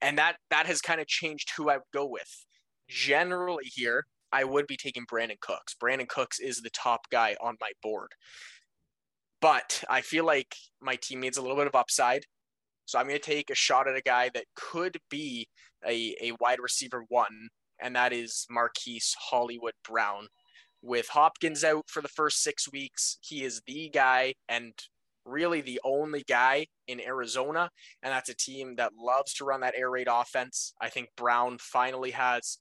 and 0.00 0.16
that 0.18 0.36
that 0.50 0.66
has 0.66 0.80
kind 0.80 1.00
of 1.00 1.06
changed 1.06 1.50
who 1.56 1.68
I 1.68 1.76
would 1.76 1.82
go 1.92 2.06
with. 2.06 2.46
Generally 2.88 3.70
here, 3.74 4.04
I 4.32 4.44
would 4.44 4.66
be 4.66 4.76
taking 4.76 5.04
Brandin 5.06 5.40
Cooks. 5.40 5.74
Brandin 5.80 6.08
Cooks 6.08 6.38
is 6.38 6.58
the 6.58 6.70
top 6.70 7.00
guy 7.10 7.36
on 7.40 7.56
my 7.60 7.72
board. 7.82 8.10
But 9.40 9.82
I 9.88 10.00
feel 10.02 10.24
like 10.24 10.54
my 10.80 10.96
team 10.96 11.20
needs 11.20 11.38
a 11.38 11.42
little 11.42 11.56
bit 11.56 11.66
of 11.66 11.74
upside. 11.74 12.24
So 12.84 12.98
I'm 12.98 13.06
going 13.06 13.20
to 13.20 13.24
take 13.24 13.50
a 13.50 13.54
shot 13.54 13.88
at 13.88 13.96
a 13.96 14.02
guy 14.02 14.30
that 14.34 14.46
could 14.56 14.98
be 15.10 15.48
a, 15.86 16.14
a 16.20 16.32
wide 16.40 16.58
receiver 16.60 17.04
one, 17.08 17.48
and 17.80 17.94
that 17.94 18.12
is 18.12 18.46
Marquise 18.50 19.14
Hollywood 19.18 19.74
Brown. 19.88 20.26
With 20.82 21.08
Hopkins 21.08 21.62
out 21.62 21.84
for 21.88 22.02
the 22.02 22.08
first 22.08 22.42
six 22.42 22.70
weeks, 22.70 23.18
he 23.20 23.44
is 23.44 23.62
the 23.66 23.90
guy, 23.90 24.34
and 24.48 24.72
really 25.24 25.60
the 25.60 25.80
only 25.84 26.24
guy 26.26 26.66
in 26.88 27.00
Arizona, 27.00 27.70
and 28.02 28.12
that's 28.12 28.28
a 28.28 28.34
team 28.34 28.76
that 28.76 28.92
loves 28.98 29.34
to 29.34 29.44
run 29.44 29.60
that 29.60 29.74
air 29.76 29.90
raid 29.90 30.08
offense. 30.10 30.74
I 30.80 30.88
think 30.88 31.08
Brown 31.16 31.58
finally 31.60 32.10
has. 32.10 32.58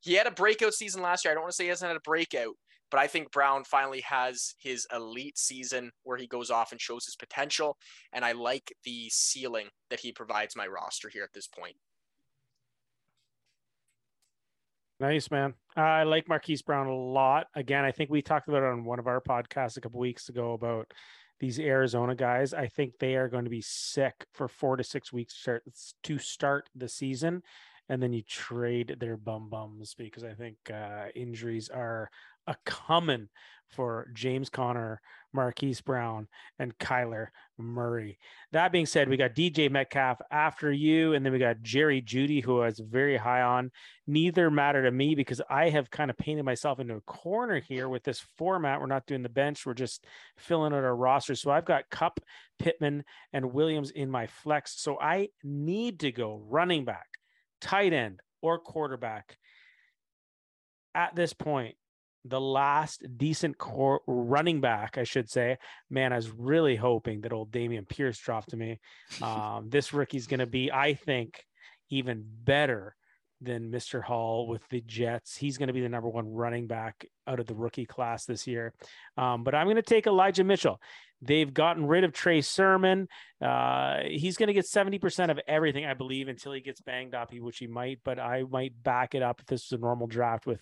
He 0.00 0.14
had 0.14 0.26
a 0.26 0.30
breakout 0.30 0.74
season 0.74 1.02
last 1.02 1.24
year. 1.24 1.32
I 1.32 1.34
don't 1.34 1.42
want 1.42 1.52
to 1.52 1.56
say 1.56 1.64
he 1.64 1.70
hasn't 1.70 1.88
had 1.88 1.96
a 1.96 2.00
breakout, 2.00 2.54
but 2.90 3.00
I 3.00 3.06
think 3.06 3.32
Brown 3.32 3.64
finally 3.64 4.00
has 4.02 4.54
his 4.58 4.86
elite 4.94 5.38
season 5.38 5.90
where 6.04 6.16
he 6.16 6.26
goes 6.26 6.50
off 6.50 6.72
and 6.72 6.80
shows 6.80 7.04
his 7.04 7.16
potential. 7.16 7.76
And 8.12 8.24
I 8.24 8.32
like 8.32 8.72
the 8.84 9.08
ceiling 9.10 9.68
that 9.90 10.00
he 10.00 10.12
provides 10.12 10.56
my 10.56 10.66
roster 10.66 11.08
here 11.08 11.24
at 11.24 11.32
this 11.32 11.48
point. 11.48 11.76
Nice, 14.98 15.30
man. 15.30 15.54
I 15.76 16.04
like 16.04 16.28
Marquise 16.28 16.62
Brown 16.62 16.86
a 16.86 16.94
lot. 16.94 17.48
Again, 17.54 17.84
I 17.84 17.92
think 17.92 18.08
we 18.08 18.22
talked 18.22 18.48
about 18.48 18.62
it 18.62 18.72
on 18.72 18.84
one 18.84 18.98
of 18.98 19.06
our 19.06 19.20
podcasts 19.20 19.76
a 19.76 19.80
couple 19.80 20.00
weeks 20.00 20.30
ago 20.30 20.54
about 20.54 20.90
these 21.38 21.58
Arizona 21.58 22.14
guys, 22.14 22.54
I 22.54 22.66
think 22.66 22.94
they 22.98 23.16
are 23.16 23.28
going 23.28 23.44
to 23.44 23.50
be 23.50 23.60
sick 23.60 24.26
for 24.32 24.48
four 24.48 24.76
to 24.76 24.84
six 24.84 25.12
weeks 25.12 25.46
to 26.04 26.18
start 26.18 26.70
the 26.74 26.88
season. 26.88 27.42
And 27.88 28.02
then 28.02 28.12
you 28.12 28.22
trade 28.22 28.96
their 28.98 29.16
bum 29.16 29.48
bums 29.48 29.94
because 29.94 30.24
I 30.24 30.32
think 30.32 30.56
uh, 30.72 31.06
injuries 31.14 31.68
are 31.68 32.10
a 32.46 32.56
coming 32.64 33.28
for 33.68 34.08
James 34.14 34.48
Conner, 34.48 35.00
Marquise 35.32 35.80
Brown, 35.80 36.28
and 36.58 36.76
Kyler 36.78 37.28
Murray. 37.58 38.18
That 38.52 38.72
being 38.72 38.86
said, 38.86 39.08
we 39.08 39.16
got 39.16 39.34
DK 39.34 39.70
Metcalf 39.70 40.20
after 40.30 40.72
you, 40.72 41.14
and 41.14 41.24
then 41.24 41.32
we 41.32 41.38
got 41.38 41.62
Jerry 41.62 42.00
Jeudy, 42.00 42.42
who 42.42 42.60
I 42.60 42.66
was 42.66 42.78
very 42.78 43.16
high 43.16 43.42
on. 43.42 43.70
Neither 44.06 44.50
matter 44.50 44.82
to 44.84 44.90
me 44.90 45.14
because 45.14 45.40
I 45.50 45.68
have 45.70 45.90
kind 45.90 46.10
of 46.10 46.16
painted 46.16 46.44
myself 46.44 46.80
into 46.80 46.94
a 46.94 47.00
corner 47.02 47.60
here 47.60 47.88
with 47.88 48.04
this 48.04 48.24
format. 48.36 48.80
We're 48.80 48.86
not 48.86 49.06
doing 49.06 49.22
the 49.22 49.28
bench, 49.28 49.66
we're 49.66 49.74
just 49.74 50.06
filling 50.38 50.72
out 50.72 50.84
our 50.84 50.96
roster. 50.96 51.34
So 51.34 51.50
I've 51.50 51.64
got 51.64 51.90
Kupp, 51.90 52.20
Pittman, 52.58 53.04
and 53.32 53.52
Williams 53.52 53.90
in 53.90 54.10
my 54.10 54.26
flex. 54.26 54.80
So 54.80 54.98
I 55.00 55.28
need 55.42 56.00
to 56.00 56.12
go 56.12 56.42
running 56.48 56.84
back, 56.84 57.08
tight 57.60 57.92
end, 57.92 58.20
or 58.42 58.58
quarterback. 58.58 59.36
At 60.94 61.14
this 61.14 61.34
point, 61.34 61.76
the 62.28 62.40
last 62.40 63.04
decent 63.16 63.58
core 63.58 64.00
running 64.06 64.60
back, 64.60 64.98
I 64.98 65.04
should 65.04 65.30
say. 65.30 65.58
Man, 65.90 66.12
I 66.12 66.16
was 66.16 66.30
really 66.30 66.76
hoping 66.76 67.22
that 67.22 67.32
old 67.32 67.50
Dameon 67.50 67.88
Pierce 67.88 68.18
dropped 68.18 68.50
to 68.50 68.56
me. 68.56 68.80
Um, 69.22 69.70
this 69.70 69.92
rookie's 69.92 70.26
going 70.26 70.40
to 70.40 70.46
be, 70.46 70.70
I 70.70 70.94
think, 70.94 71.44
even 71.90 72.24
better 72.44 72.94
than 73.40 73.70
Mr. 73.70 74.02
Hall 74.02 74.46
with 74.46 74.66
the 74.68 74.80
Jets. 74.80 75.36
He's 75.36 75.58
going 75.58 75.68
to 75.68 75.72
be 75.72 75.80
the 75.80 75.88
number 75.88 76.08
one 76.08 76.32
running 76.32 76.66
back 76.66 77.06
out 77.26 77.40
of 77.40 77.46
the 77.46 77.54
rookie 77.54 77.86
class 77.86 78.24
this 78.24 78.46
year. 78.46 78.72
Um, 79.16 79.44
but 79.44 79.54
I'm 79.54 79.66
going 79.66 79.76
to 79.76 79.82
take 79.82 80.06
Elijah 80.06 80.44
Mitchell. 80.44 80.80
They've 81.22 81.52
gotten 81.52 81.86
rid 81.86 82.04
of 82.04 82.12
Trey 82.12 82.42
Sermon. 82.42 83.08
Uh, 83.40 84.00
he's 84.06 84.36
going 84.36 84.48
to 84.48 84.52
get 84.52 84.66
70% 84.66 85.30
of 85.30 85.40
everything, 85.48 85.86
I 85.86 85.94
believe, 85.94 86.28
until 86.28 86.52
he 86.52 86.60
gets 86.60 86.80
banged 86.80 87.14
up, 87.14 87.32
which 87.32 87.58
he 87.58 87.66
might, 87.66 88.00
but 88.04 88.18
I 88.18 88.44
might 88.48 88.82
back 88.82 89.14
it 89.14 89.22
up 89.22 89.40
if 89.40 89.46
this 89.46 89.64
is 89.64 89.72
a 89.72 89.78
normal 89.78 90.06
draft 90.06 90.46
with 90.46 90.60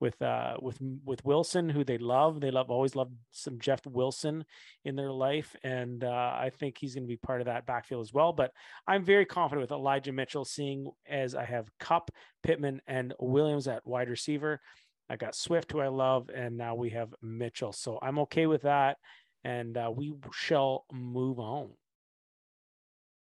with 0.00 0.20
uh 0.20 0.56
with 0.60 0.78
with 1.04 1.24
Wilson, 1.24 1.68
who 1.68 1.84
they 1.84 1.98
love. 1.98 2.40
They 2.40 2.50
love 2.50 2.70
always 2.70 2.94
love 2.94 3.10
some 3.30 3.58
Jeff 3.58 3.86
Wilson 3.86 4.44
in 4.84 4.96
their 4.96 5.12
life, 5.12 5.54
and 5.62 6.04
uh, 6.04 6.08
I 6.36 6.50
think 6.58 6.78
he's 6.78 6.94
going 6.94 7.04
to 7.04 7.08
be 7.08 7.16
part 7.16 7.40
of 7.40 7.46
that 7.46 7.66
backfield 7.66 8.02
as 8.02 8.12
well. 8.12 8.32
But 8.32 8.52
I'm 8.86 9.04
very 9.04 9.24
confident 9.24 9.62
with 9.62 9.72
Elijah 9.72 10.12
Mitchell, 10.12 10.44
seeing 10.44 10.90
as 11.08 11.34
I 11.34 11.44
have 11.44 11.70
Kupp, 11.78 12.10
Pittman, 12.42 12.80
and 12.86 13.14
Williams 13.18 13.68
at 13.68 13.86
wide 13.86 14.08
receiver. 14.08 14.60
I 15.08 15.16
got 15.16 15.34
Swift, 15.34 15.70
who 15.72 15.80
I 15.80 15.88
love, 15.88 16.30
and 16.34 16.56
now 16.56 16.74
we 16.74 16.90
have 16.90 17.14
Mitchell. 17.22 17.72
So 17.72 17.98
I'm 18.02 18.18
okay 18.20 18.46
with 18.46 18.62
that, 18.62 18.96
and 19.44 19.76
uh, 19.76 19.92
we 19.94 20.14
shall 20.32 20.86
move 20.92 21.38
on. 21.38 21.70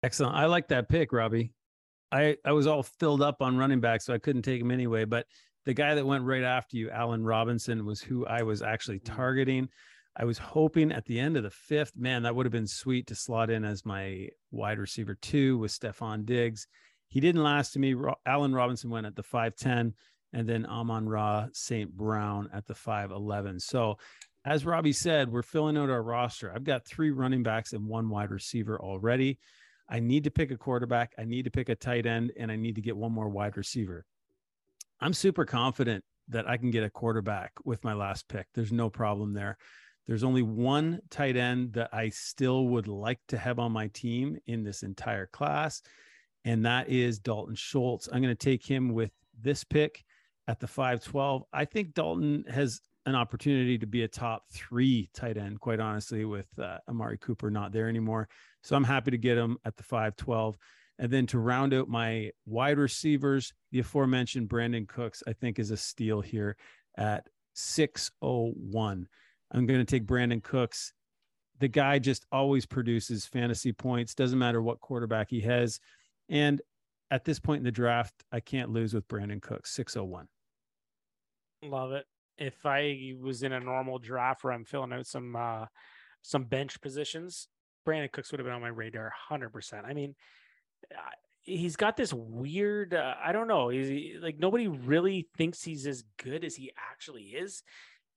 Excellent. 0.03 0.37
I 0.37 0.47
like 0.47 0.69
that 0.69 0.89
pick, 0.89 1.13
Robbie. 1.13 1.53
I 2.13 2.37
I 2.45 2.53
was 2.53 2.67
all 2.67 2.83
filled 2.83 3.23
up 3.23 3.43
on 3.43 3.57
running 3.57 3.81
back, 3.81 4.01
so 4.01 4.15
I 4.15 4.19
couldn't 4.19 4.43
take 4.43 4.61
him 4.61 4.71
anyway. 4.71 5.05
But 5.05 5.27
the 5.67 5.75
guy 5.75 5.97
that 5.97 6.07
went 6.07 6.25
right 6.25 6.45
after 6.45 6.77
you, 6.77 6.91
Allen 6.91 7.25
Robinson, 7.25 7.85
was 7.85 8.01
who 8.01 8.25
I 8.25 8.43
was 8.43 8.63
actually 8.63 9.01
mm. 9.01 9.15
targeting. 9.17 9.69
I 10.17 10.25
was 10.25 10.39
hoping 10.39 10.93
at 10.93 11.05
the 11.05 11.21
end 11.21 11.37
of 11.37 11.43
the 11.43 11.51
fifth, 11.51 11.93
man, 11.95 12.23
that 12.23 12.35
would 12.35 12.47
have 12.47 12.53
been 12.53 12.67
sweet 12.67 13.09
to 13.09 13.15
slot 13.15 13.51
in 13.51 13.65
as 13.65 13.85
my 13.85 14.29
wide 14.51 14.79
receiver 14.79 15.19
two 15.21 15.59
with 15.59 15.73
Stefon 15.73 16.25
Diggs. 16.25 16.69
He 17.09 17.21
didn't 17.21 17.43
last 17.43 17.73
to 17.73 17.79
me. 17.79 17.95
Allen 18.25 18.55
Robinson 18.55 18.89
went 18.89 19.07
at 19.07 19.15
the 19.15 19.23
5'10 19.23 19.93
and 20.33 20.49
then 20.49 20.65
Amon-Ra 20.67 21.49
St. 21.53 21.93
Brown 21.93 22.49
at 22.55 22.67
the 22.67 22.75
5'11. 22.75 23.61
So, 23.61 23.99
as 24.45 24.65
Robbie 24.65 24.93
said, 24.93 25.31
we're 25.31 25.43
filling 25.43 25.77
out 25.77 25.91
our 25.91 26.03
roster. 26.03 26.53
I've 26.55 26.65
got 26.65 26.87
three 26.87 27.11
running 27.11 27.43
backs 27.43 27.73
and 27.73 27.87
one 27.87 28.09
wide 28.09 28.31
receiver 28.31 28.81
already. 28.81 29.39
I 29.89 30.01
need 30.01 30.25
to 30.25 30.31
pick 30.31 30.51
a 30.51 30.57
quarterback, 30.57 31.13
I 31.19 31.25
need 31.25 31.45
to 31.45 31.51
pick 31.51 31.69
a 31.69 31.75
tight 31.75 32.07
end, 32.07 32.33
and 32.39 32.51
I 32.51 32.57
need 32.57 32.77
to 32.77 32.81
get 32.81 32.97
one 32.97 33.13
more 33.13 33.29
wide 33.29 33.57
receiver. 33.57 34.05
I'm 35.01 35.13
super 35.13 35.45
confident 35.45 36.05
that 36.29 36.49
I 36.49 36.57
can 36.57 36.71
get 36.71 36.85
a 36.85 36.91
quarterback 36.91 37.53
with 37.65 37.85
my 37.85 37.93
last 37.93 38.29
pick. 38.29 38.47
There's 38.55 38.73
no 38.73 38.91
problem 38.91 39.33
there. 39.33 39.59
There's 40.07 40.25
only 40.25 40.43
one 40.43 41.01
tight 41.11 41.37
end 41.37 41.73
that 41.75 41.91
I 41.93 42.11
still 42.11 42.67
would 42.69 42.89
like 42.89 43.21
to 43.29 43.39
have 43.39 43.59
on 43.59 43.73
my 43.73 43.89
team 43.89 44.39
in 44.47 44.63
this 44.63 44.83
entire 44.83 45.27
class, 45.27 45.83
and 46.45 46.65
that 46.65 46.89
is 46.89 47.19
Dalton 47.19 47.57
Schultz. 47.57 48.09
I'm 48.09 48.23
going 48.23 48.35
to 48.35 48.35
take 48.35 48.65
him 48.65 48.95
with 48.95 49.11
this 49.41 49.65
pick 49.65 50.05
at 50.49 50.61
the 50.61 50.69
512. 50.69 51.45
I 51.53 51.65
think 51.65 51.95
Dalton 51.95 52.45
has 52.49 52.81
an 53.05 53.15
opportunity 53.15 53.79
to 53.79 53.87
be 53.87 54.03
a 54.03 54.09
top 54.09 54.45
three 54.53 55.11
tight 55.13 55.37
end, 55.37 55.61
quite 55.61 55.81
honestly, 55.81 56.25
with 56.25 56.47
uh, 56.59 56.79
Amari 56.89 57.19
Cooper 57.19 57.51
not 57.51 57.73
there 57.73 57.89
anymore. 57.89 58.29
So 58.63 58.77
I'm 58.77 58.85
happy 58.85 59.13
to 59.13 59.19
get 59.19 59.39
him 59.39 59.59
at 59.65 59.77
the 59.77 59.83
512. 59.83 60.57
And 60.99 61.11
then 61.11 61.27
to 61.27 61.39
round 61.39 61.75
out 61.75 61.89
my 61.89 62.31
wide 62.47 62.79
receivers, 62.79 63.53
the 63.71 63.81
aforementioned 63.81 64.49
Brandin 64.49 64.89
Cooks, 64.89 65.23
I 65.27 65.33
think 65.33 65.59
is 65.59 65.71
a 65.71 65.77
steal 65.77 66.21
here 66.21 66.57
at 66.97 67.29
601. 67.55 69.09
I'm 69.53 69.67
going 69.67 69.81
to 69.81 69.85
take 69.85 70.07
Brandin 70.07 70.43
Cooks. 70.43 70.93
The 71.59 71.69
guy 71.69 71.99
just 71.99 72.27
always 72.33 72.67
produces 72.67 73.27
fantasy 73.27 73.73
points, 73.73 74.15
doesn't 74.15 74.39
matter 74.39 74.63
what 74.63 74.81
quarterback 74.81 75.31
he 75.31 75.41
has. 75.43 75.81
And 76.29 76.61
at 77.11 77.25
this 77.25 77.39
point 77.39 77.59
in 77.59 77.65
the 77.65 77.71
draft, 77.71 78.15
I 78.33 78.41
can't 78.41 78.71
lose 78.71 78.95
with 78.95 79.07
Brandin 79.09 79.41
Cooks, 79.41 79.73
601. 79.73 80.29
Love 81.63 81.93
it. 81.93 82.05
If 82.39 82.67
I 82.67 83.15
was 83.21 83.43
in 83.43 83.53
a 83.53 83.61
normal 83.61 83.99
draft 83.99 84.45
where 84.45 84.53
I'm 84.53 84.65
filling 84.65 84.93
out 84.93 85.07
some 85.07 85.35
uh 85.37 85.67
some 86.21 86.45
bench 86.45 86.81
positions, 86.81 87.49
Brandin 87.87 88.11
Cooks 88.11 88.31
would 88.31 88.41
have 88.41 88.47
been 88.47 88.55
on 88.55 88.61
my 88.61 88.69
radar 88.69 89.13
100%. 89.31 89.85
I 89.85 89.95
mean, 89.95 90.15
he's 91.47 91.77
got 91.77 91.97
this 91.97 92.13
weird 92.13 92.93
uh, 92.93 93.15
i 93.25 93.31
don't 93.33 93.47
know 93.47 93.69
he's 93.69 94.21
like 94.21 94.39
nobody 94.39 94.67
really 94.67 95.29
thinks 95.37 95.63
he's 95.63 95.87
as 95.87 96.05
good 96.23 96.45
as 96.45 96.55
he 96.55 96.73
actually 96.91 97.23
is. 97.23 97.63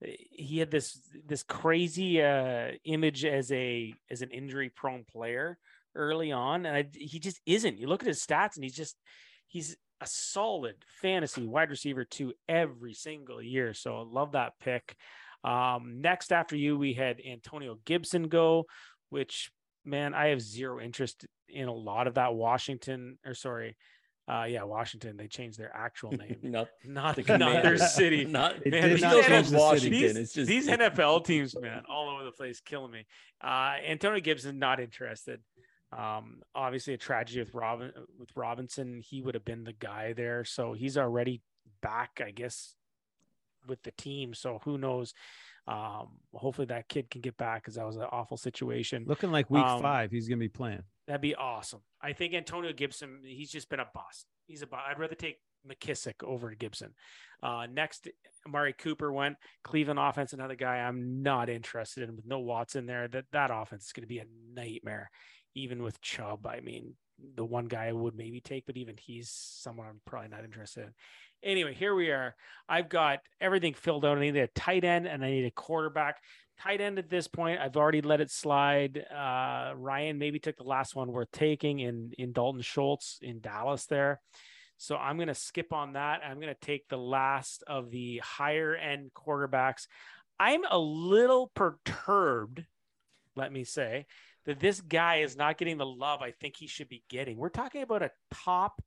He 0.02 0.60
had 0.60 0.72
this 0.72 0.98
this 1.26 1.44
crazy 1.44 2.22
uh 2.22 2.70
image 2.86 3.26
as 3.26 3.52
a 3.52 3.94
as 4.10 4.22
an 4.22 4.32
injury 4.32 4.70
prone 4.70 5.04
player 5.04 5.58
early 5.94 6.32
on 6.32 6.66
and 6.66 6.76
I, 6.76 6.90
he 6.94 7.20
just 7.20 7.42
isn't. 7.46 7.78
You 7.78 7.88
look 7.88 8.02
at 8.02 8.08
his 8.08 8.26
stats 8.26 8.56
and 8.56 8.64
he's 8.64 8.76
just 8.76 8.96
he's 9.48 9.76
a 10.00 10.08
solid 10.08 10.76
fantasy 11.02 11.46
wide 11.46 11.70
receiver 11.70 12.06
to 12.06 12.34
every 12.48 12.94
single 12.94 13.42
year 13.42 13.74
so 13.74 13.98
I 13.98 14.04
love 14.04 14.32
that 14.32 14.54
pick. 14.62 14.96
Um 15.44 16.00
next 16.00 16.32
after 16.32 16.56
you 16.56 16.78
we 16.78 16.94
had 16.94 17.22
antonio 17.30 17.78
gibson 17.84 18.30
go 18.30 18.66
which 19.10 19.52
man 19.86 20.14
i 20.14 20.28
have 20.28 20.42
zero 20.42 20.80
interest 20.80 21.26
in 21.52 21.68
a 21.68 21.74
lot 21.74 22.08
of 22.08 22.16
that 22.16 22.34
Washington 22.34 23.18
or 23.26 23.34
sorry, 23.34 23.76
uh, 24.28 24.46
yeah, 24.48 24.64
Washington. 24.64 25.18
They 25.18 25.28
changed 25.28 25.58
their 25.58 25.76
actual 25.76 26.12
name, 26.18 26.38
not 26.44 26.70
not, 26.86 27.16
the 27.16 27.38
not 27.38 27.64
their 27.64 27.78
city. 27.78 28.26
not 28.26 28.66
man, 28.66 28.90
these 28.90 29.02
not 29.02 29.24
NFL, 29.24 29.58
Washington. 29.58 29.92
These, 29.92 30.16
it's 30.16 30.34
just 30.34 30.48
these 30.48 30.68
NFL 30.68 31.26
teams, 31.26 31.60
man, 31.60 31.84
all 31.90 32.10
over 32.10 32.24
the 32.24 32.32
place, 32.32 32.60
killing 32.62 32.92
me. 32.92 33.06
Uh, 33.44 33.76
Antonio 33.88 34.20
Gibson 34.20 34.60
not 34.60 34.80
interested. 34.80 35.42
Um, 35.92 36.44
obviously 36.54 36.94
a 36.94 36.98
tragedy 36.98 37.40
with 37.40 37.54
Robin 37.56 37.92
with 38.20 38.30
Robinson. 38.36 39.02
He 39.04 39.22
would 39.22 39.34
have 39.34 39.46
been 39.46 39.64
the 39.64 39.74
guy 39.74 40.14
there, 40.14 40.46
so 40.46 40.74
he's 40.74 40.98
already 40.98 41.42
back, 41.82 42.22
I 42.24 42.30
guess, 42.30 42.76
with 43.68 43.82
the 43.82 43.92
team. 43.92 44.36
So 44.36 44.60
who 44.64 44.78
knows? 44.78 45.16
Um, 45.70 46.08
hopefully 46.34 46.66
that 46.68 46.90
kid 46.90 47.12
can 47.12 47.22
get 47.22 47.38
back 47.38 47.62
because 47.62 47.76
that 47.76 47.86
was 47.86 47.96
an 47.96 48.08
awful 48.12 48.38
situation. 48.38 49.04
Looking 49.06 49.32
like 49.32 49.52
week 49.52 49.64
um, 49.64 49.82
five, 49.82 50.10
he's 50.10 50.28
gonna 50.28 50.40
be 50.40 50.50
playing. 50.50 50.82
That'd 51.08 51.22
be 51.22 51.36
awesome. 51.36 51.82
I 52.02 52.14
think 52.14 52.34
Antonio 52.34 52.74
Gibson, 52.74 53.22
he's 53.24 53.52
just 53.52 53.70
been 53.70 53.80
a 53.80 53.88
bust. 53.94 54.26
He's 54.48 54.64
a 54.64 54.68
bust. 54.68 54.84
I'd 54.90 55.00
rather 55.00 55.16
take 55.16 55.38
McKissic 55.68 56.24
over 56.24 56.54
Gibson. 56.56 56.94
Uh, 57.44 57.68
next, 57.72 58.08
Amari 58.48 58.74
Cooper 58.74 59.12
went. 59.12 59.38
Cleveland 59.64 60.00
offense, 60.00 60.34
another 60.34 60.56
guy 60.56 60.78
I'm 60.78 61.22
not 61.22 61.50
interested 61.50 62.08
in 62.08 62.16
with 62.16 62.26
no 62.26 62.40
Watson 62.40 62.86
there. 62.86 63.08
That 63.08 63.26
that 63.32 63.52
offense 63.54 63.86
is 63.86 63.92
going 63.92 64.04
to 64.04 64.08
be 64.08 64.20
a 64.20 64.26
nightmare, 64.54 65.12
even 65.56 65.84
with 65.84 66.02
Chubb. 66.02 66.48
I 66.48 66.62
mean, 66.62 66.96
the 67.36 67.46
one 67.46 67.66
guy 67.68 67.88
I 67.88 67.92
would 67.92 68.16
maybe 68.16 68.42
take, 68.42 68.66
but 68.66 68.78
even 68.78 68.96
he's 68.98 69.30
someone 69.30 69.88
I'm 69.88 70.02
probably 70.06 70.30
not 70.30 70.44
interested 70.44 70.86
in. 70.86 70.94
Anyway, 71.44 71.74
here 71.74 71.96
we 71.96 72.10
are. 72.12 72.36
I've 72.68 72.90
got 72.90 73.20
everything 73.40 73.74
filled 73.74 74.06
out. 74.06 74.18
I 74.18 74.22
need 74.22 74.36
a 74.36 74.48
tight 74.48 74.84
end 74.84 75.08
and 75.08 75.24
I 75.24 75.30
need 75.30 75.46
a 75.46 75.52
quarterback 75.52 76.18
tight 76.60 76.82
end 76.82 77.00
at 77.00 77.10
this 77.10 77.28
point. 77.28 77.60
I've 77.60 77.78
already 77.78 78.02
let 78.02 78.22
it 78.22 78.30
slide. 78.30 79.04
Uh, 79.10 79.74
Ryan 79.76 80.18
maybe 80.18 80.40
took 80.40 80.58
the 80.58 80.64
last 80.64 80.96
one 80.96 81.12
worth 81.12 81.32
taking 81.32 81.80
in 81.80 82.12
in 82.18 82.34
Dalton 82.34 82.62
Schultz 82.62 83.20
in 83.22 83.40
Dallas 83.40 83.86
there. 83.86 84.20
So 84.78 84.96
I'm 84.96 85.18
going 85.18 85.28
to 85.28 85.36
skip 85.36 85.74
on 85.74 85.94
that. 85.94 86.22
I'm 86.26 86.40
going 86.40 86.54
to 86.54 86.66
take 86.66 86.88
the 86.88 86.98
last 86.98 87.64
of 87.68 87.92
the 87.92 88.22
higher 88.24 88.76
end 88.76 89.12
quarterbacks. 89.14 89.88
I'm 90.40 90.64
a 90.70 90.80
little 90.80 91.52
perturbed, 91.54 92.66
let 93.36 93.52
me 93.52 93.66
say, 93.66 94.06
that 94.46 94.60
this 94.60 94.80
guy 94.80 95.18
is 95.18 95.36
not 95.36 95.58
getting 95.58 95.78
the 95.78 95.86
love 95.86 96.22
I 96.22 96.32
think 96.32 96.56
he 96.56 96.68
should 96.68 96.88
be 96.88 97.04
getting. 97.10 97.38
We're 97.38 97.50
talking 97.50 97.82
about 97.82 98.04
a 98.04 98.12
top 98.32 98.82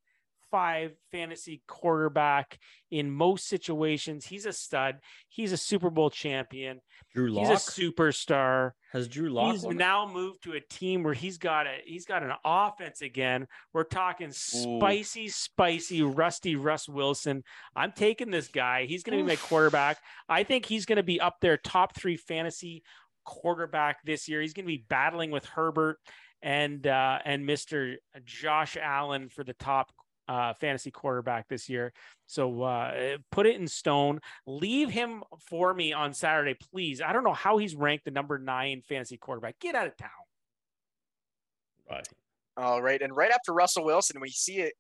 five 0.53 0.93
fantasy 1.11 1.63
quarterback 1.67 2.59
in 2.91 3.11
most 3.11 3.49
situations. 3.49 4.27
He's 4.27 4.47
a 4.47 4.53
stud. 4.53 4.99
He's 5.29 5.51
a 5.51 5.57
Super 5.57 5.91
Bowl 5.91 6.11
champion. 6.11 6.81
Drew 7.13 7.33
Lock. 7.33 7.49
He's 7.49 7.57
a 7.57 7.71
superstar. 7.71 8.73
Has 8.93 9.09
Drew 9.09 9.31
Lock? 9.31 9.53
He's 9.53 9.65
now 9.65 10.07
moved 10.07 10.45
to 10.45 10.53
a 10.53 10.61
team 10.61 11.03
where 11.03 11.15
he's 11.15 11.39
got 11.39 11.67
a 11.67 11.79
he's 11.85 12.05
got 12.05 12.23
an 12.23 12.33
offense 12.45 13.01
again. 13.01 13.49
We're 13.73 13.85
talking 13.85 14.31
spicy, 14.31 15.25
Ooh. 15.25 15.31
spicy, 15.31 16.03
rusty 16.03 16.55
Russ 16.55 16.89
Wilson. 16.89 17.43
I'm 17.75 17.93
taking 17.93 18.31
this 18.31 18.49
guy. 18.49 18.85
He's 18.85 19.03
going 19.03 19.19
to 19.19 19.25
be 19.25 19.29
my 19.29 19.37
quarterback. 19.37 19.99
I 20.29 20.45
think 20.45 20.67
he's 20.67 20.87
going 20.87 20.97
to 20.97 21.03
be 21.03 21.21
up 21.21 21.37
there, 21.41 21.57
top 21.57 21.97
three 21.97 22.17
fantasy 22.17 22.83
quarterback 23.25 24.05
this 24.05 24.29
year. 24.29 24.43
He's 24.43 24.53
going 24.53 24.67
to 24.67 24.73
be 24.73 24.85
battling 24.89 25.31
with 25.31 25.47
Herbert 25.47 25.99
and 26.43 26.87
uh, 26.87 27.19
and 27.25 27.49
Mr. 27.49 27.97
Josh 28.25 28.77
Allen 28.81 29.29
for 29.29 29.45
the 29.45 29.55
top 29.55 29.93
uh, 30.29 30.55
fantasy 30.55 30.91
quarterback 30.91 31.49
this 31.49 31.69
year. 31.69 31.93
So 32.27 32.63
uh, 32.63 33.17
put 33.31 33.47
it 33.47 33.57
in 33.57 33.69
stone. 33.69 34.21
Leave 34.47 34.91
him 34.91 35.23
for 35.49 35.75
me 35.75 35.93
on 35.93 36.15
Saturday, 36.15 36.55
please. 36.73 37.01
I 37.01 37.13
don't 37.13 37.25
know 37.25 37.33
how 37.33 37.59
he's 37.59 37.75
ranked 37.75 38.05
the 38.05 38.11
number 38.11 38.39
nine 38.39 38.83
fantasy 38.89 39.17
quarterback. 39.17 39.59
Get 39.59 39.75
out 39.75 39.87
of 39.87 39.97
town. 39.97 40.11
Right. 41.91 42.09
All 42.57 42.83
right. 42.83 43.01
And 43.01 43.15
right 43.15 43.31
after 43.31 43.53
Russell 43.53 43.85
Wilson, 43.85 44.21
we 44.21 44.31
see 44.31 44.59
it 44.59 44.75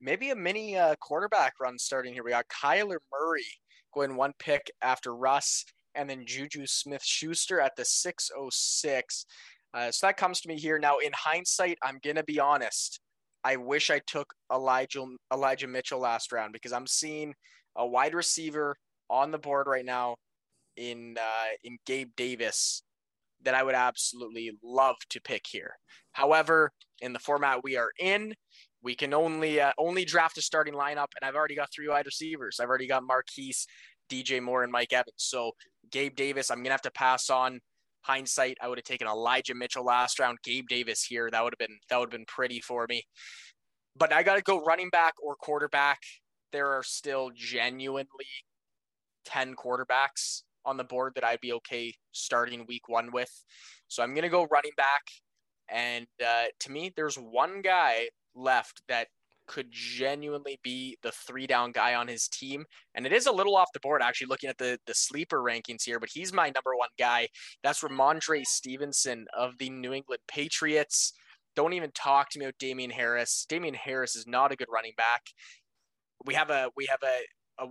maybe 0.00 0.30
a 0.30 0.36
mini 0.36 0.76
uh, 0.76 0.94
quarterback 1.00 1.54
run 1.60 1.78
starting 1.78 2.12
here. 2.12 2.24
We 2.24 2.30
got 2.30 2.46
Kyler 2.48 2.98
Murray 3.12 3.46
going 3.94 4.16
one 4.16 4.32
pick 4.38 4.70
after 4.82 5.14
Russ, 5.14 5.64
and 5.94 6.08
then 6.08 6.24
Juju 6.26 6.66
Smith 6.66 7.02
Schuster 7.02 7.60
at 7.60 7.74
the 7.76 7.84
606. 7.84 9.26
Uh, 9.72 9.90
so 9.90 10.06
that 10.06 10.16
comes 10.16 10.40
to 10.40 10.48
me 10.48 10.56
here. 10.56 10.78
Now, 10.78 10.98
in 10.98 11.12
hindsight, 11.14 11.78
I'm 11.82 11.98
going 12.02 12.16
to 12.16 12.24
be 12.24 12.38
honest. 12.38 13.00
I 13.46 13.54
wish 13.54 13.90
I 13.90 14.00
took 14.08 14.34
Elijah 14.52 15.06
Elijah 15.32 15.68
Mitchell 15.68 16.00
last 16.00 16.32
round 16.32 16.52
because 16.52 16.72
I'm 16.72 16.88
seeing 16.88 17.32
a 17.76 17.86
wide 17.86 18.12
receiver 18.12 18.76
on 19.08 19.30
the 19.30 19.38
board 19.38 19.68
right 19.68 19.84
now 19.84 20.16
in 20.76 21.16
uh, 21.16 21.52
in 21.62 21.78
Gabe 21.86 22.10
Davis 22.16 22.82
that 23.44 23.54
I 23.54 23.62
would 23.62 23.76
absolutely 23.76 24.50
love 24.64 24.96
to 25.10 25.20
pick 25.20 25.42
here. 25.46 25.70
However, 26.10 26.72
in 27.00 27.12
the 27.12 27.20
format 27.20 27.62
we 27.62 27.76
are 27.76 27.90
in, 28.00 28.34
we 28.82 28.96
can 28.96 29.14
only 29.14 29.60
uh, 29.60 29.70
only 29.78 30.04
draft 30.04 30.38
a 30.38 30.42
starting 30.42 30.74
lineup, 30.74 31.12
and 31.14 31.22
I've 31.22 31.36
already 31.36 31.54
got 31.54 31.68
three 31.72 31.88
wide 31.88 32.06
receivers. 32.06 32.58
I've 32.60 32.68
already 32.68 32.88
got 32.88 33.04
Marquise, 33.04 33.64
DJ 34.10 34.42
Moore, 34.42 34.64
and 34.64 34.72
Mike 34.72 34.92
Evans. 34.92 35.14
So 35.18 35.52
Gabe 35.92 36.16
Davis, 36.16 36.50
I'm 36.50 36.64
gonna 36.64 36.70
have 36.70 36.82
to 36.82 36.90
pass 36.90 37.30
on 37.30 37.60
hindsight, 38.06 38.58
I 38.60 38.68
would 38.68 38.78
have 38.78 38.84
taken 38.84 39.08
Elijah 39.08 39.54
Mitchell 39.54 39.84
last 39.84 40.18
round, 40.18 40.38
Gabe 40.44 40.66
Davis 40.68 41.04
here. 41.04 41.28
That 41.30 41.42
would 41.42 41.54
have 41.58 41.68
been 41.68 41.78
that 41.88 41.98
would 41.98 42.06
have 42.06 42.18
been 42.18 42.26
pretty 42.26 42.60
for 42.60 42.86
me. 42.88 43.02
But 43.96 44.12
I 44.12 44.22
got 44.22 44.36
to 44.36 44.42
go 44.42 44.62
running 44.62 44.90
back 44.90 45.14
or 45.22 45.34
quarterback. 45.36 45.98
There 46.52 46.72
are 46.72 46.82
still 46.82 47.30
genuinely 47.34 48.06
10 49.24 49.54
quarterbacks 49.56 50.42
on 50.64 50.76
the 50.76 50.84
board 50.84 51.12
that 51.14 51.24
I'd 51.24 51.40
be 51.40 51.52
okay 51.54 51.94
starting 52.12 52.66
week 52.66 52.88
one 52.88 53.10
with. 53.12 53.30
So 53.88 54.02
I'm 54.02 54.14
going 54.14 54.22
to 54.22 54.28
go 54.28 54.46
running 54.50 54.72
back. 54.76 55.02
And 55.68 56.06
uh, 56.24 56.44
to 56.60 56.70
me, 56.70 56.92
there's 56.94 57.16
one 57.16 57.62
guy 57.62 58.08
left 58.34 58.82
that 58.88 59.08
could 59.46 59.68
genuinely 59.70 60.58
be 60.62 60.96
the 61.02 61.12
three 61.12 61.46
down 61.46 61.72
guy 61.72 61.94
on 61.94 62.08
his 62.08 62.28
team. 62.28 62.64
And 62.94 63.06
it 63.06 63.12
is 63.12 63.26
a 63.26 63.32
little 63.32 63.56
off 63.56 63.72
the 63.72 63.80
board, 63.80 64.02
actually, 64.02 64.28
looking 64.28 64.50
at 64.50 64.58
the, 64.58 64.78
the 64.86 64.94
sleeper 64.94 65.42
rankings 65.42 65.84
here, 65.84 66.00
but 66.00 66.10
he's 66.12 66.32
my 66.32 66.46
number 66.46 66.74
one 66.76 66.88
guy. 66.98 67.28
That's 67.62 67.82
Rhamondre 67.82 68.44
Stevenson 68.44 69.26
of 69.36 69.58
the 69.58 69.70
New 69.70 69.92
England 69.92 70.22
Patriots. 70.28 71.12
Don't 71.54 71.72
even 71.72 71.90
talk 71.92 72.30
to 72.30 72.38
me 72.38 72.44
about 72.44 72.58
Damien 72.58 72.90
Harris. 72.90 73.46
Damien 73.48 73.74
Harris 73.74 74.14
is 74.14 74.26
not 74.26 74.52
a 74.52 74.56
good 74.56 74.68
running 74.70 74.92
back. 74.96 75.22
We 76.24 76.34
have 76.34 76.50
a 76.50 76.70
we 76.76 76.86
have 76.86 77.02
a, 77.02 77.64
a 77.64 77.68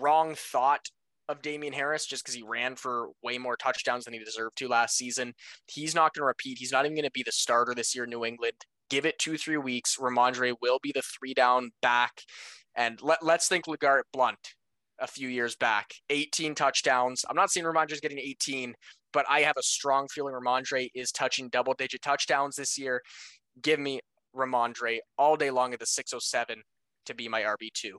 wrong 0.00 0.34
thought 0.34 0.86
of 1.28 1.40
Damien 1.40 1.72
Harris 1.72 2.06
just 2.06 2.24
because 2.24 2.34
he 2.34 2.42
ran 2.42 2.74
for 2.74 3.10
way 3.22 3.38
more 3.38 3.56
touchdowns 3.56 4.04
than 4.04 4.14
he 4.14 4.18
deserved 4.18 4.56
to 4.58 4.68
last 4.68 4.96
season. 4.96 5.34
He's 5.66 5.94
not 5.94 6.14
going 6.14 6.22
to 6.22 6.26
repeat. 6.26 6.58
He's 6.58 6.72
not 6.72 6.84
even 6.84 6.96
going 6.96 7.04
to 7.04 7.12
be 7.12 7.22
the 7.22 7.32
starter 7.32 7.74
this 7.74 7.94
year 7.94 8.04
in 8.04 8.10
New 8.10 8.24
England 8.24 8.56
give 8.92 9.06
it 9.06 9.18
two, 9.18 9.38
three 9.38 9.56
weeks. 9.56 9.96
Rhamondre 9.96 10.54
will 10.60 10.78
be 10.82 10.92
the 10.94 11.00
three 11.00 11.32
down 11.32 11.70
back. 11.80 12.20
And 12.76 13.00
let, 13.00 13.24
let's 13.24 13.48
think 13.48 13.64
LeGarrette 13.64 14.02
Blunt. 14.12 14.54
a 15.00 15.06
few 15.06 15.28
years 15.28 15.56
back. 15.56 15.94
18 16.10 16.54
touchdowns. 16.54 17.24
I'm 17.28 17.34
not 17.34 17.50
saying 17.50 17.64
Rhamondre's 17.64 18.00
getting 18.00 18.18
18, 18.18 18.74
but 19.12 19.24
I 19.28 19.40
have 19.40 19.56
a 19.58 19.62
strong 19.62 20.06
feeling 20.08 20.34
Rhamondre 20.34 20.90
is 20.94 21.10
touching 21.10 21.48
double 21.48 21.72
digit 21.72 22.02
touchdowns 22.02 22.56
this 22.56 22.78
year. 22.78 23.00
Give 23.62 23.80
me 23.80 24.00
Rhamondre 24.36 24.98
all 25.16 25.36
day 25.36 25.50
long 25.50 25.72
at 25.72 25.80
the 25.80 25.86
607 25.86 26.62
to 27.06 27.14
be 27.14 27.28
my 27.28 27.42
RB2. 27.42 27.92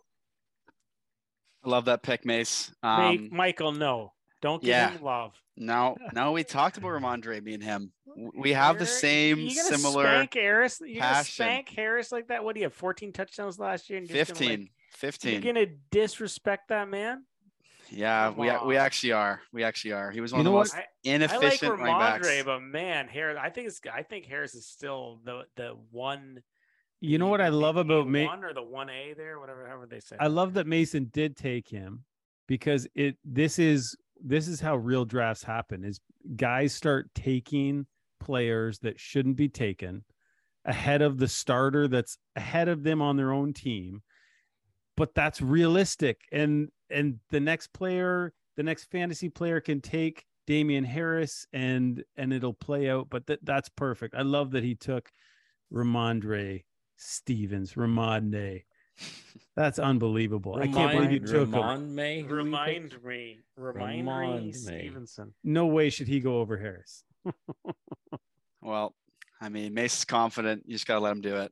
I 1.66 1.70
love 1.70 1.86
that 1.86 2.04
pick, 2.04 2.24
Mace. 2.24 2.72
Um, 2.84 3.30
Michael, 3.32 3.72
no. 3.72 4.14
Don't 4.44 4.62
give 4.62 4.72
yeah. 4.72 4.90
him 4.90 5.02
love. 5.02 5.34
No, 5.56 5.96
no, 6.12 6.34
we 6.34 6.44
talked 6.44 6.78
about 6.78 6.90
Rhamondre, 7.02 7.42
me 7.42 7.54
and 7.54 7.64
him. 7.64 7.94
We 8.36 8.52
have 8.52 8.78
the 8.78 8.86
same 8.86 9.40
you 9.40 9.56
gonna 9.56 9.78
similar. 9.78 10.04
Spank 10.04 10.34
Harris. 10.34 10.82
You 10.86 11.00
gonna 11.00 11.24
spank 11.24 11.70
Harris 11.70 12.12
like 12.12 12.28
that? 12.28 12.44
What 12.44 12.54
do 12.54 12.60
you 12.60 12.66
have? 12.66 12.74
14 12.74 13.14
touchdowns 13.14 13.58
last 13.58 13.90
year. 13.90 14.00
And 14.00 14.10
15. 14.10 14.48
Gonna, 14.48 14.60
like, 14.60 14.72
15. 14.92 15.32
You're 15.32 15.54
gonna 15.54 15.68
disrespect 15.92 16.68
that 16.68 16.90
man? 16.90 17.24
Yeah, 17.90 18.28
Come 18.28 18.38
we 18.38 18.50
on. 18.50 18.68
we 18.68 18.76
actually 18.76 19.14
are. 19.14 19.40
We 19.54 19.64
actually 19.64 19.94
are. 19.94 20.12
He 20.12 20.20
was 20.20 20.34
one 20.34 20.42
you 20.42 20.48
of 20.48 20.52
the 20.52 20.58
most 20.58 20.76
I, 20.76 20.86
inefficient 21.06 21.80
I 21.80 21.98
like 21.98 22.22
Rhamondre, 22.22 22.46
but 22.46 22.60
man, 22.60 23.08
Harris. 23.08 23.40
I 23.42 23.50
think 23.50 23.68
it's. 23.68 23.80
I 23.92 24.04
think 24.04 24.26
Harris 24.26 24.56
is 24.56 24.68
still 24.68 25.22
the 25.24 25.44
the 25.56 25.78
one. 25.92 26.44
You 27.00 27.18
know 27.18 27.28
what 27.28 27.40
I 27.40 27.50
love 27.50 27.78
about 27.78 28.10
me 28.10 28.26
one 28.26 28.44
or 28.44 28.54
the 28.54 28.62
one 28.62 28.90
A 28.90 29.14
there, 29.16 29.40
whatever, 29.40 29.66
however 29.68 29.86
they 29.86 30.02
say. 30.02 30.18
I 30.20 30.28
love 30.28 30.56
that 30.56 30.68
Mason 30.68 31.10
did 31.14 31.38
take 31.38 31.70
him 31.70 32.04
because 32.48 32.88
it. 32.94 33.16
This 33.24 33.58
is 33.58 33.96
this 34.24 34.48
is 34.48 34.60
how 34.60 34.76
real 34.76 35.06
drafts 35.06 35.44
happen. 35.44 35.84
Is 35.84 36.00
guys 36.36 36.74
start 36.74 37.10
taking 37.14 37.86
players 38.20 38.80
that 38.80 39.00
shouldn't 39.00 39.36
be 39.36 39.50
taken 39.50 40.04
ahead 40.66 41.02
of 41.02 41.18
the 41.18 41.28
starter 41.28 41.88
that's 41.88 42.18
ahead 42.38 42.70
of 42.70 42.84
them 42.84 43.02
on 43.02 43.18
their 43.18 43.34
own 43.34 43.52
team 43.52 44.02
but 44.96 45.14
that's 45.14 45.42
realistic 45.42 46.22
and 46.32 46.70
and 46.90 47.20
the 47.32 47.40
next 47.40 47.74
player 47.74 48.32
the 48.56 48.64
next 48.64 48.86
fantasy 48.86 49.28
player 49.28 49.60
can 49.60 49.82
take 49.82 50.26
Damien 50.46 50.84
Harris 50.84 51.48
and 51.54 52.04
and 52.18 52.34
it'll 52.34 52.54
play 52.54 52.90
out 52.90 53.10
but 53.10 53.26
that 53.28 53.40
that's 53.44 53.70
perfect. 53.70 54.16
I 54.16 54.22
love 54.22 54.52
that 54.52 54.64
he 54.64 54.76
took 54.76 55.10
Rhamondre 55.72 56.64
Stevens, 56.98 57.74
Rhamondre. 57.74 58.64
That's 59.56 59.78
unbelievable. 59.78 60.54
Remind, 60.54 60.76
I 60.76 60.78
can't 60.78 60.92
believe 60.94 61.12
you 61.12 61.20
took 61.20 61.54
him. 61.54 61.94
May, 61.94 62.24
remind 62.24 62.96
me. 63.04 63.40
Remind 63.56 64.46
me 64.46 64.52
Stevenson. 64.52 65.34
No 65.44 65.68
way 65.68 65.90
should 65.90 66.08
he 66.08 66.20
go 66.20 66.40
over 66.40 66.58
Harris. 66.58 67.04
well, 68.62 68.96
I 69.40 69.50
mean, 69.50 69.74
Mace 69.74 70.00
is 70.00 70.06
confident. 70.06 70.64
You 70.66 70.74
just 70.74 70.88
got 70.88 70.96
to 70.96 71.00
let 71.02 71.12
him 71.12 71.22
do 71.22 71.36
it. 71.38 71.52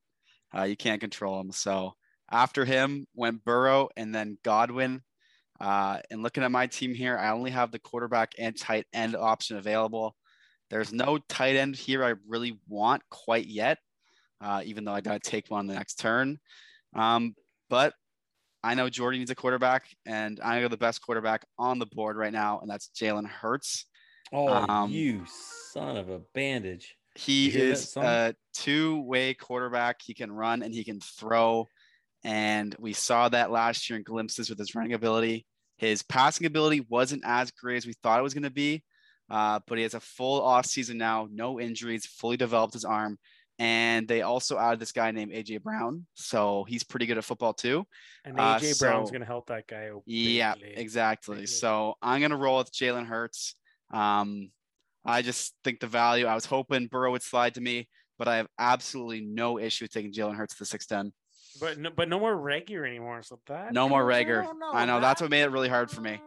Uh, 0.56 0.64
you 0.64 0.76
can't 0.76 1.00
control 1.00 1.40
him. 1.40 1.52
So 1.52 1.94
after 2.32 2.66
him 2.66 3.06
went 3.14 3.44
Burrow 3.44 3.90
and 3.96 4.16
then 4.16 4.38
Godwin. 4.44 5.02
Uh, 5.60 6.00
and 6.10 6.24
looking 6.24 6.44
at 6.44 6.52
my 6.52 6.66
team 6.66 6.96
here, 6.96 7.18
I 7.18 7.32
only 7.32 7.52
have 7.52 7.72
the 7.72 7.80
quarterback 7.80 8.32
and 8.40 8.58
tight 8.58 8.88
end 8.94 9.16
option 9.16 9.58
available. 9.58 10.16
There's 10.72 10.92
no 10.92 11.20
tight 11.30 11.56
end 11.56 11.76
here 11.76 12.04
I 12.04 12.16
really 12.28 12.60
want 12.68 13.04
quite 13.12 13.46
yet, 13.46 13.78
uh, 14.40 14.64
even 14.66 14.86
though 14.86 14.94
I 14.94 15.02
got 15.02 15.22
to 15.22 15.30
take 15.30 15.52
one 15.52 15.60
on 15.60 15.68
the 15.68 15.76
next 15.76 16.00
turn. 16.00 16.40
Um, 16.96 17.36
but 17.70 17.94
I 18.64 18.76
know 18.76 18.90
Jordy 18.90 19.18
needs 19.18 19.32
a 19.32 19.36
quarterback, 19.36 19.86
and 20.06 20.40
I 20.44 20.60
know 20.60 20.68
the 20.68 20.78
best 20.78 21.02
quarterback 21.02 21.44
on 21.58 21.80
the 21.80 21.88
board 21.88 22.18
right 22.18 22.34
now, 22.34 22.60
and 22.60 22.70
that's 22.70 22.90
Jalen 23.00 23.28
Hurts. 23.28 23.86
Oh, 24.34 24.48
um, 24.48 24.92
you 24.92 25.26
son 25.72 25.98
of 25.98 26.10
a 26.10 26.22
bandage. 26.34 26.96
He 27.16 27.50
is 27.50 27.96
a 27.98 28.34
two 28.54 29.02
way 29.02 29.34
quarterback. 29.34 30.02
He 30.02 30.14
can 30.14 30.32
run 30.32 30.64
and 30.64 30.74
he 30.74 30.84
can 30.84 31.02
throw. 31.02 31.68
And 32.24 32.74
we 32.80 32.94
saw 32.94 33.28
that 33.30 33.52
last 33.52 33.90
year 33.90 33.98
in 33.98 34.04
glimpses 34.04 34.50
with 34.50 34.60
his 34.60 34.76
running 34.76 34.94
ability. 34.94 35.46
His 35.78 36.04
passing 36.04 36.46
ability 36.46 36.86
wasn't 36.90 37.24
as 37.26 37.52
great 37.52 37.78
as 37.78 37.88
we 37.88 37.94
thought 38.02 38.20
it 38.20 38.24
was 38.24 38.36
going 38.36 38.44
to 38.44 38.52
be, 38.52 38.84
uh, 39.30 39.60
but 39.68 39.78
he 39.78 39.84
has 39.84 39.96
a 39.96 40.00
full 40.00 40.42
off 40.42 40.68
season 40.68 40.98
now, 40.98 41.28
no 41.32 41.60
injuries, 41.60 42.06
fully 42.06 42.38
developed 42.38 42.74
his 42.74 42.86
arm. 42.86 43.18
And 43.62 44.08
they 44.08 44.24
also 44.24 44.58
added 44.58 44.80
this 44.80 44.92
guy 44.92 45.12
named 45.12 45.34
AJ 45.34 45.62
Brown, 45.62 46.08
so 46.16 46.66
he's 46.68 46.82
pretty 46.82 47.06
good 47.06 47.20
at 47.20 47.24
football 47.24 47.54
too. 47.54 47.86
And 48.26 48.36
AJ 48.36 48.40
uh, 48.40 48.60
so, 48.74 48.88
Brown's 48.88 49.12
going 49.12 49.22
to 49.22 49.28
help 49.28 49.50
that 49.50 49.68
guy. 49.68 49.92
Yeah, 50.08 50.56
exactly. 50.60 51.46
So 51.46 51.94
I'm 52.02 52.22
going 52.22 52.32
to 52.32 52.38
roll 52.38 52.58
with 52.58 52.74
Jalen 52.74 53.06
Hurts. 53.06 53.54
Um, 53.94 54.50
I 55.06 55.22
just 55.22 55.54
think 55.64 55.80
the 55.80 55.86
value. 55.86 56.26
I 56.26 56.34
was 56.34 56.46
hoping 56.46 56.88
Burrow 56.88 57.12
would 57.12 57.22
slide 57.22 57.54
to 57.54 57.62
me, 57.62 57.88
but 58.18 58.28
I 58.28 58.38
have 58.38 58.48
absolutely 58.58 59.22
no 59.22 59.60
issue 59.60 59.84
with 59.84 59.92
taking 59.92 60.12
Jalen 60.12 60.38
Hurts 60.38 60.56
to 60.56 60.60
the 60.64 60.66
six 60.66 60.88
ten. 60.88 61.14
But 61.60 61.78
no, 61.78 61.92
but 61.96 62.10
no 62.10 62.20
more 62.20 62.36
Reagor 62.36 62.88
anymore. 62.88 63.22
So 63.22 63.40
that 63.46 63.74
no 63.74 63.88
more 63.88 64.04
Reagor. 64.04 64.44
I 64.74 64.86
know 64.86 64.96
that... 64.96 65.02
that's 65.02 65.22
what 65.22 65.30
made 65.30 65.44
it 65.44 65.52
really 65.52 65.70
hard 65.70 65.92
for 65.92 66.02
me. 66.02 66.20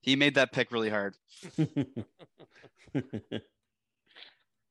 He 0.00 0.16
made 0.16 0.36
that 0.36 0.52
pick 0.52 0.72
really 0.72 0.88
hard. 0.88 1.16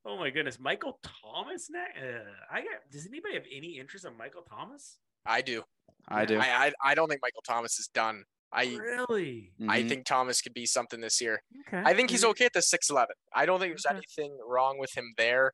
oh 0.04 0.16
my 0.16 0.30
goodness, 0.30 0.58
Michael 0.60 0.98
Thomas. 1.02 1.68
Now, 1.70 1.80
uh, 1.80 2.22
I 2.50 2.60
got. 2.60 2.90
Does 2.90 3.06
anybody 3.06 3.34
have 3.34 3.44
any 3.54 3.78
interest 3.78 4.04
in 4.04 4.16
Michael 4.16 4.42
Thomas? 4.42 4.98
I 5.26 5.42
do. 5.42 5.62
I 6.08 6.24
do. 6.24 6.38
I, 6.38 6.66
I, 6.66 6.72
I 6.84 6.94
don't 6.94 7.08
think 7.08 7.20
Michael 7.22 7.42
Thomas 7.46 7.78
is 7.78 7.88
done. 7.92 8.24
I 8.52 8.76
really. 8.76 9.52
I 9.68 9.78
mm-hmm. 9.78 9.88
think 9.88 10.04
Thomas 10.04 10.42
could 10.42 10.52
be 10.52 10.66
something 10.66 11.00
this 11.00 11.20
year. 11.20 11.42
Okay. 11.68 11.82
I 11.84 11.94
think 11.94 12.10
he's 12.10 12.24
okay 12.24 12.44
at 12.46 12.52
the 12.52 12.62
six 12.62 12.90
eleven. 12.90 13.14
I 13.34 13.46
don't 13.46 13.60
think 13.60 13.72
there's 13.72 13.86
okay. 13.86 13.96
anything 13.96 14.36
wrong 14.46 14.78
with 14.78 14.96
him 14.96 15.14
there. 15.16 15.52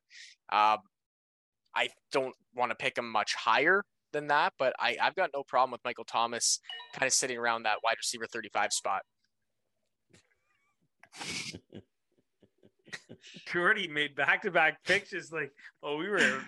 Um, 0.51 0.79
I 1.75 1.89
don't 2.11 2.35
want 2.55 2.71
to 2.71 2.75
pick 2.75 2.97
him 2.97 3.09
much 3.09 3.35
higher 3.35 3.83
than 4.11 4.27
that, 4.27 4.53
but 4.57 4.73
I, 4.79 4.97
I've 5.01 5.15
got 5.15 5.29
no 5.33 5.43
problem 5.43 5.71
with 5.71 5.81
Michael 5.85 6.03
Thomas 6.03 6.59
kind 6.93 7.07
of 7.07 7.13
sitting 7.13 7.37
around 7.37 7.63
that 7.63 7.77
wide 7.83 7.95
receiver 7.97 8.25
35 8.25 8.73
spot. 8.73 9.01
Jordy 13.45 13.87
made 13.87 14.15
back 14.15 14.41
to 14.43 14.51
back 14.51 14.83
picks 14.83 15.11
just 15.11 15.33
like 15.33 15.51
oh 15.83 15.97
we 15.97 16.09
were 16.09 16.41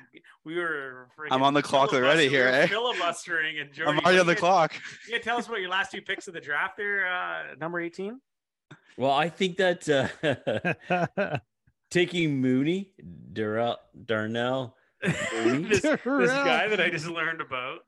we 0.45 0.55
were 0.55 1.09
I'm 1.29 1.43
on 1.43 1.53
the 1.53 1.61
clock 1.61 1.93
already 1.93 2.27
here, 2.27 2.47
eh? 2.47 2.67
Filibustering 2.67 3.59
and 3.59 3.71
Jordy. 3.71 3.91
I'm 3.91 3.99
already 3.99 4.19
on 4.19 4.27
the 4.27 4.35
clock. 4.35 4.73
Yeah, 5.09 5.19
tell 5.19 5.37
us 5.37 5.47
about 5.47 5.59
your 5.59 5.69
last 5.69 5.91
two 5.91 6.01
picks 6.01 6.27
of 6.27 6.33
the 6.33 6.41
draft 6.41 6.77
there, 6.77 7.07
uh, 7.07 7.55
number 7.59 7.79
18. 7.79 8.19
Well, 8.97 9.11
I 9.11 9.29
think 9.29 9.57
that 9.57 9.87
uh, 9.89 11.37
taking 11.89 12.41
Mooney, 12.41 12.91
Darrell, 13.33 13.77
Darnell, 14.05 14.75
this, 15.01 15.81
this 15.81 16.01
guy 16.03 16.67
that 16.67 16.79
I 16.79 16.89
just 16.89 17.07
learned 17.07 17.41
about. 17.41 17.79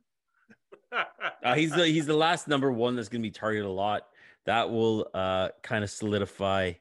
uh, 1.44 1.56
he's 1.56 1.72
the 1.72 1.88
he's 1.88 2.06
the 2.06 2.16
last 2.16 2.48
number 2.48 2.72
one 2.72 2.96
that's 2.96 3.10
going 3.10 3.22
to 3.22 3.28
be 3.28 3.32
targeted 3.32 3.66
a 3.66 3.72
lot. 3.72 4.08
That 4.46 4.70
will 4.70 5.10
uh, 5.14 5.50
kind 5.62 5.84
of 5.84 5.90
solidify 5.90 6.74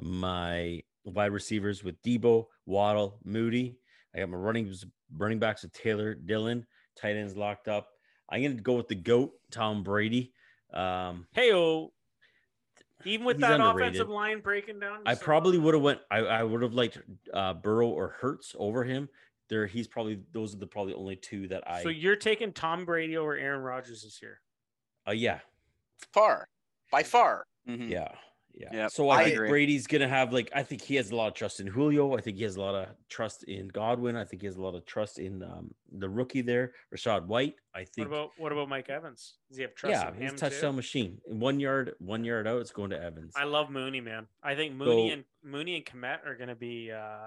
my 0.00 0.82
wide 1.08 1.32
receivers 1.32 1.82
with 1.82 2.00
Deebo, 2.02 2.46
Waddle, 2.66 3.18
Moody. 3.24 3.78
I 4.14 4.20
got 4.20 4.30
my 4.30 4.36
running 4.36 4.72
running 5.16 5.38
backs 5.38 5.62
with 5.62 5.72
Taylor, 5.72 6.14
Dillon, 6.14 6.66
tight 6.96 7.16
ends 7.16 7.36
locked 7.36 7.68
up. 7.68 7.88
I'm 8.28 8.42
going 8.42 8.56
to 8.56 8.62
go 8.62 8.74
with 8.74 8.88
the 8.88 8.94
goat, 8.94 9.32
Tom 9.50 9.82
Brady. 9.82 10.32
Um, 10.72 11.26
hey, 11.32 11.50
even 13.04 13.24
with 13.24 13.38
that 13.38 13.60
underrated. 13.60 13.94
offensive 13.94 14.08
line 14.08 14.40
breaking 14.40 14.80
down, 14.80 15.00
I 15.06 15.14
so 15.14 15.20
probably 15.20 15.58
would 15.58 15.74
have 15.74 15.82
went. 15.82 16.00
I, 16.10 16.18
I 16.18 16.42
would 16.42 16.62
have 16.62 16.74
liked 16.74 16.98
uh, 17.32 17.54
Burrow 17.54 17.88
or 17.88 18.16
Hurts 18.20 18.54
over 18.58 18.84
him 18.84 19.08
there 19.48 19.66
he's 19.66 19.88
probably 19.88 20.20
those 20.32 20.54
are 20.54 20.58
the 20.58 20.66
probably 20.66 20.94
only 20.94 21.16
two 21.16 21.48
that 21.48 21.68
I. 21.68 21.82
So 21.82 21.88
you're 21.88 22.16
taking 22.16 22.52
Tom 22.52 22.84
Brady 22.84 23.16
over 23.16 23.36
Aaron 23.36 23.60
Rodgers 23.60 24.02
this 24.02 24.20
year? 24.22 24.40
Uh, 25.06 25.12
yeah, 25.12 25.40
far 26.12 26.46
by 26.92 27.02
far. 27.02 27.44
Mm-hmm. 27.68 27.88
Yeah, 27.88 28.12
yeah. 28.58 28.68
Yep. 28.72 28.90
So 28.90 29.08
I, 29.08 29.18
I 29.18 29.24
think 29.24 29.36
agree. 29.36 29.48
Brady's 29.48 29.86
gonna 29.86 30.08
have 30.08 30.32
like 30.32 30.50
I 30.54 30.62
think 30.62 30.82
he 30.82 30.96
has 30.96 31.10
a 31.10 31.16
lot 31.16 31.28
of 31.28 31.34
trust 31.34 31.60
in 31.60 31.66
Julio. 31.66 32.16
I 32.16 32.20
think 32.20 32.36
he 32.36 32.42
has 32.42 32.56
a 32.56 32.60
lot 32.60 32.74
of 32.74 32.88
trust 33.08 33.44
in 33.44 33.68
Godwin. 33.68 34.16
I 34.16 34.24
think 34.24 34.42
he 34.42 34.46
has 34.46 34.56
a 34.56 34.60
lot 34.60 34.74
of 34.74 34.84
trust 34.84 35.18
in 35.18 35.42
um, 35.42 35.72
the 35.92 36.08
rookie 36.08 36.42
there, 36.42 36.72
Rachaad 36.94 37.26
White. 37.26 37.54
I 37.74 37.84
think. 37.84 38.08
What 38.08 38.16
about 38.16 38.30
what 38.36 38.52
about 38.52 38.68
Mike 38.68 38.90
Evans? 38.90 39.34
Does 39.48 39.58
he 39.58 39.62
have 39.62 39.74
trust? 39.76 39.92
Yeah, 39.92 40.12
he's 40.18 40.38
touchdown 40.38 40.72
too? 40.72 40.76
machine. 40.76 41.18
One 41.24 41.60
yard, 41.60 41.94
one 42.00 42.24
yard 42.24 42.48
out, 42.48 42.60
it's 42.60 42.72
going 42.72 42.90
to 42.90 43.00
Evans. 43.00 43.34
I 43.36 43.44
love 43.44 43.70
Mooney, 43.70 44.00
man. 44.00 44.26
I 44.42 44.56
think 44.56 44.74
Mooney 44.74 45.10
so, 45.10 45.14
and 45.14 45.24
Mooney 45.44 45.76
and 45.76 45.84
Kmet 45.84 46.26
are 46.26 46.34
going 46.34 46.48
to 46.48 46.56
be 46.56 46.90
uh, 46.90 47.18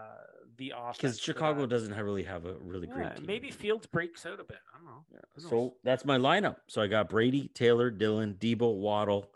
the 0.57 0.73
offense 0.75 0.97
because 0.97 1.19
Chicago 1.19 1.65
doesn't 1.65 1.93
have 1.93 2.05
really 2.05 2.23
have 2.23 2.45
a 2.45 2.55
really 2.59 2.87
yeah, 2.87 2.93
great 2.93 3.15
team. 3.15 3.25
Maybe 3.25 3.51
Fields 3.51 3.85
breaks 3.85 4.25
out 4.25 4.39
a 4.39 4.43
bit. 4.43 4.57
I 4.73 4.77
don't 4.77 4.87
know. 4.87 5.05
Yeah. 5.13 5.49
So 5.49 5.75
that's 5.83 6.03
my 6.03 6.17
lineup. 6.17 6.57
So 6.67 6.81
I 6.81 6.87
got 6.87 7.09
Brady, 7.09 7.49
Taylor, 7.53 7.89
Dillon, 7.89 8.35
Deebo, 8.37 8.75
Waddle, 8.75 9.31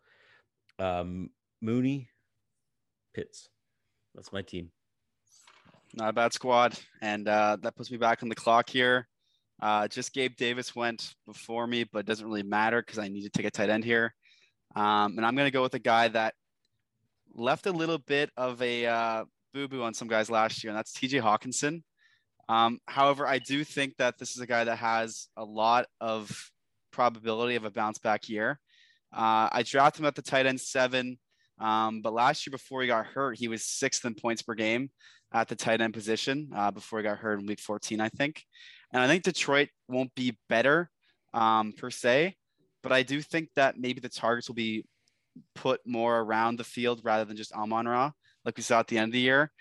um, 0.79 1.29
Mooney, 1.65 2.09
Pitts. 3.15 3.49
That's 4.13 4.31
my 4.31 4.43
team. 4.43 4.69
Not 5.95 6.09
a 6.09 6.13
bad 6.13 6.31
squad. 6.31 6.77
And 7.01 7.27
uh, 7.27 7.57
that 7.61 7.75
puts 7.75 7.89
me 7.89 7.97
back 7.97 8.21
on 8.21 8.29
the 8.29 8.35
clock 8.35 8.69
here. 8.69 9.07
Uh, 9.61 9.87
just 9.87 10.13
Gabe 10.13 10.35
Davis 10.35 10.75
went 10.75 11.15
before 11.25 11.65
me, 11.65 11.85
but 11.85 11.99
it 11.99 12.05
doesn't 12.05 12.27
really 12.27 12.43
matter 12.43 12.81
because 12.81 12.99
I 12.99 13.07
need 13.07 13.23
to 13.23 13.29
take 13.29 13.45
a 13.45 13.51
tight 13.51 13.69
end 13.69 13.83
here. 13.83 14.13
Um, 14.75 15.17
and 15.17 15.25
I'm 15.25 15.35
going 15.35 15.47
to 15.47 15.51
go 15.51 15.63
with 15.63 15.73
a 15.73 15.79
guy 15.79 16.09
that 16.09 16.35
left 17.33 17.65
a 17.65 17.71
little 17.71 17.97
bit 17.97 18.29
of 18.37 18.61
a 18.61 18.85
uh, 18.85 19.25
boo 19.53 19.67
boo 19.67 19.81
on 19.81 19.93
some 19.93 20.07
guys 20.07 20.29
last 20.29 20.63
year, 20.63 20.71
and 20.71 20.77
that's 20.77 20.93
TJ 20.93 21.21
Hockenson. 21.21 21.81
Um, 22.47 22.79
however, 22.85 23.25
I 23.25 23.39
do 23.39 23.63
think 23.63 23.95
that 23.97 24.19
this 24.19 24.35
is 24.35 24.41
a 24.41 24.45
guy 24.45 24.65
that 24.65 24.77
has 24.77 25.29
a 25.35 25.43
lot 25.43 25.87
of 25.99 26.51
probability 26.91 27.55
of 27.55 27.65
a 27.65 27.71
bounce 27.71 27.97
back 27.97 28.29
year. 28.29 28.59
Uh, 29.11 29.49
I 29.51 29.63
drafted 29.63 30.01
him 30.01 30.07
at 30.07 30.15
the 30.15 30.21
tight 30.21 30.45
end 30.45 30.59
seven, 30.59 31.17
um, 31.59 32.01
but 32.01 32.13
last 32.13 32.45
year 32.45 32.51
before 32.51 32.81
he 32.81 32.87
got 32.87 33.05
hurt, 33.05 33.37
he 33.37 33.47
was 33.47 33.65
sixth 33.65 34.05
in 34.05 34.13
points 34.15 34.41
per 34.41 34.53
game 34.53 34.89
at 35.33 35.47
the 35.47 35.55
tight 35.55 35.81
end 35.81 35.93
position 35.93 36.49
uh, 36.55 36.71
before 36.71 36.99
he 36.99 37.03
got 37.03 37.17
hurt 37.17 37.39
in 37.39 37.45
week 37.45 37.59
14, 37.59 38.01
I 38.01 38.09
think. 38.09 38.43
And 38.91 39.01
I 39.01 39.07
think 39.07 39.23
Detroit 39.23 39.69
won't 39.87 40.13
be 40.15 40.37
better 40.49 40.89
um, 41.33 41.73
per 41.73 41.89
se, 41.89 42.35
but 42.83 42.91
I 42.91 43.03
do 43.03 43.21
think 43.21 43.49
that 43.55 43.77
maybe 43.77 43.99
the 43.99 44.09
targets 44.09 44.47
will 44.47 44.55
be 44.55 44.85
put 45.53 45.81
more 45.85 46.19
around 46.19 46.57
the 46.57 46.63
field 46.63 47.01
rather 47.03 47.25
than 47.25 47.35
just 47.35 47.53
Amon 47.53 47.87
Ra, 47.87 48.11
like 48.45 48.57
we 48.57 48.63
saw 48.63 48.79
at 48.79 48.87
the 48.87 48.97
end 48.97 49.09
of 49.09 49.13
the 49.13 49.19
year. 49.19 49.51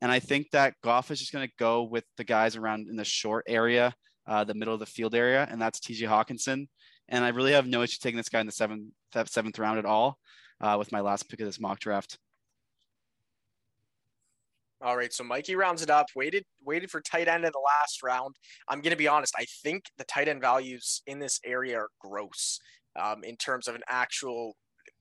And 0.00 0.10
I 0.10 0.18
think 0.18 0.50
that 0.50 0.74
Goff 0.82 1.10
is 1.10 1.20
just 1.20 1.32
going 1.32 1.46
to 1.46 1.54
go 1.58 1.84
with 1.84 2.04
the 2.16 2.24
guys 2.24 2.56
around 2.56 2.88
in 2.88 2.96
the 2.96 3.04
short 3.04 3.44
area, 3.46 3.94
uh, 4.26 4.44
the 4.44 4.54
middle 4.54 4.74
of 4.74 4.80
the 4.80 4.86
field 4.86 5.14
area, 5.14 5.46
and 5.50 5.60
that's 5.62 5.78
TJ 5.78 6.08
Hockenson. 6.08 6.66
And 7.08 7.24
I 7.24 7.28
really 7.28 7.52
have 7.52 7.66
no 7.66 7.82
issue 7.82 7.98
taking 8.00 8.16
this 8.16 8.28
guy 8.28 8.40
in 8.40 8.46
the 8.46 8.52
seventh 8.52 8.90
seventh 9.26 9.58
round 9.58 9.78
at 9.78 9.84
all 9.84 10.18
uh, 10.62 10.76
with 10.78 10.92
my 10.92 11.00
last 11.00 11.28
pick 11.28 11.40
of 11.40 11.46
this 11.46 11.60
mock 11.60 11.80
draft. 11.80 12.18
All 14.80 14.96
right, 14.96 15.12
so 15.12 15.22
Mikey 15.22 15.54
rounds 15.54 15.82
it 15.82 15.90
up. 15.90 16.06
Waited, 16.16 16.44
waited 16.64 16.90
for 16.90 17.00
tight 17.00 17.28
end 17.28 17.44
in 17.44 17.52
the 17.52 17.62
last 17.64 18.02
round. 18.02 18.34
I'm 18.68 18.80
going 18.80 18.90
to 18.90 18.96
be 18.96 19.06
honest. 19.06 19.32
I 19.38 19.44
think 19.62 19.84
the 19.96 20.04
tight 20.04 20.26
end 20.26 20.40
values 20.40 21.02
in 21.06 21.20
this 21.20 21.38
area 21.44 21.78
are 21.78 21.88
gross 22.00 22.58
um, 23.00 23.22
in 23.22 23.36
terms 23.36 23.68
of 23.68 23.76
an 23.76 23.82
actual 23.88 24.56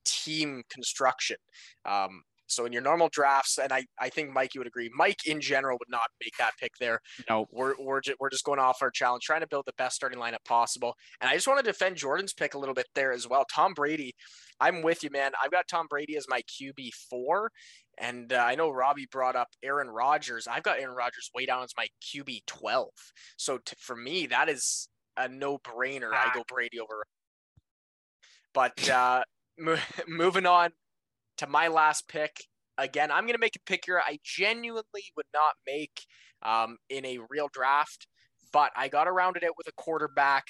team 0.05 0.61
construction. 0.69 1.37
Um, 1.85 2.21
so 2.51 2.65
in 2.65 2.73
your 2.73 2.81
normal 2.81 3.09
drafts, 3.11 3.57
and 3.57 3.71
I, 3.71 3.85
I 3.99 4.09
think 4.09 4.31
Mike, 4.31 4.53
you 4.53 4.59
would 4.59 4.67
agree. 4.67 4.89
Mike 4.95 5.25
in 5.25 5.41
general 5.41 5.77
would 5.79 5.89
not 5.89 6.07
make 6.23 6.35
that 6.37 6.53
pick 6.59 6.71
there. 6.79 6.99
No, 7.29 7.45
we're 7.51 7.73
we're 7.79 8.01
just, 8.01 8.17
we're 8.19 8.29
just 8.29 8.43
going 8.43 8.59
off 8.59 8.81
our 8.81 8.91
challenge, 8.91 9.23
trying 9.23 9.41
to 9.41 9.47
build 9.47 9.65
the 9.65 9.73
best 9.77 9.95
starting 9.95 10.19
lineup 10.19 10.43
possible. 10.45 10.95
And 11.19 11.29
I 11.29 11.33
just 11.33 11.47
want 11.47 11.59
to 11.59 11.69
defend 11.69 11.95
Jordan's 11.95 12.33
pick 12.33 12.53
a 12.53 12.59
little 12.59 12.75
bit 12.75 12.87
there 12.95 13.11
as 13.11 13.27
well. 13.27 13.45
Tom 13.51 13.73
Brady, 13.73 14.13
I'm 14.59 14.81
with 14.81 15.03
you, 15.03 15.09
man. 15.11 15.31
I've 15.41 15.51
got 15.51 15.67
Tom 15.67 15.87
Brady 15.89 16.17
as 16.17 16.25
my 16.27 16.41
QB 16.41 16.89
four, 17.09 17.51
and 17.97 18.31
uh, 18.33 18.37
I 18.37 18.55
know 18.55 18.69
Robbie 18.69 19.07
brought 19.11 19.35
up 19.35 19.47
Aaron 19.63 19.89
Rodgers. 19.89 20.47
I've 20.47 20.63
got 20.63 20.79
Aaron 20.79 20.95
Rodgers 20.95 21.29
way 21.35 21.45
down 21.45 21.63
as 21.63 21.73
my 21.77 21.87
QB 22.03 22.41
twelve. 22.47 22.93
So 23.37 23.57
t- 23.57 23.75
for 23.79 23.95
me, 23.95 24.27
that 24.27 24.49
is 24.49 24.87
a 25.17 25.27
no 25.27 25.57
brainer. 25.57 26.11
I 26.13 26.31
go 26.33 26.43
Brady 26.47 26.79
over. 26.79 27.03
But 28.53 28.89
uh, 28.89 29.23
moving 30.07 30.45
on 30.45 30.71
to 31.41 31.47
my 31.47 31.67
last 31.67 32.07
pick. 32.07 32.45
Again, 32.77 33.11
I'm 33.11 33.23
going 33.23 33.33
to 33.33 33.39
make 33.39 33.55
a 33.55 33.69
pick 33.69 33.83
here 33.85 34.01
I 34.05 34.19
genuinely 34.23 35.03
would 35.17 35.25
not 35.33 35.53
make 35.67 36.05
um, 36.43 36.77
in 36.89 37.03
a 37.05 37.19
real 37.29 37.49
draft, 37.51 38.07
but 38.53 38.71
I 38.75 38.87
got 38.87 39.05
to 39.05 39.11
round 39.11 39.37
it 39.37 39.43
out 39.43 39.57
with 39.57 39.67
a 39.67 39.71
quarterback. 39.73 40.45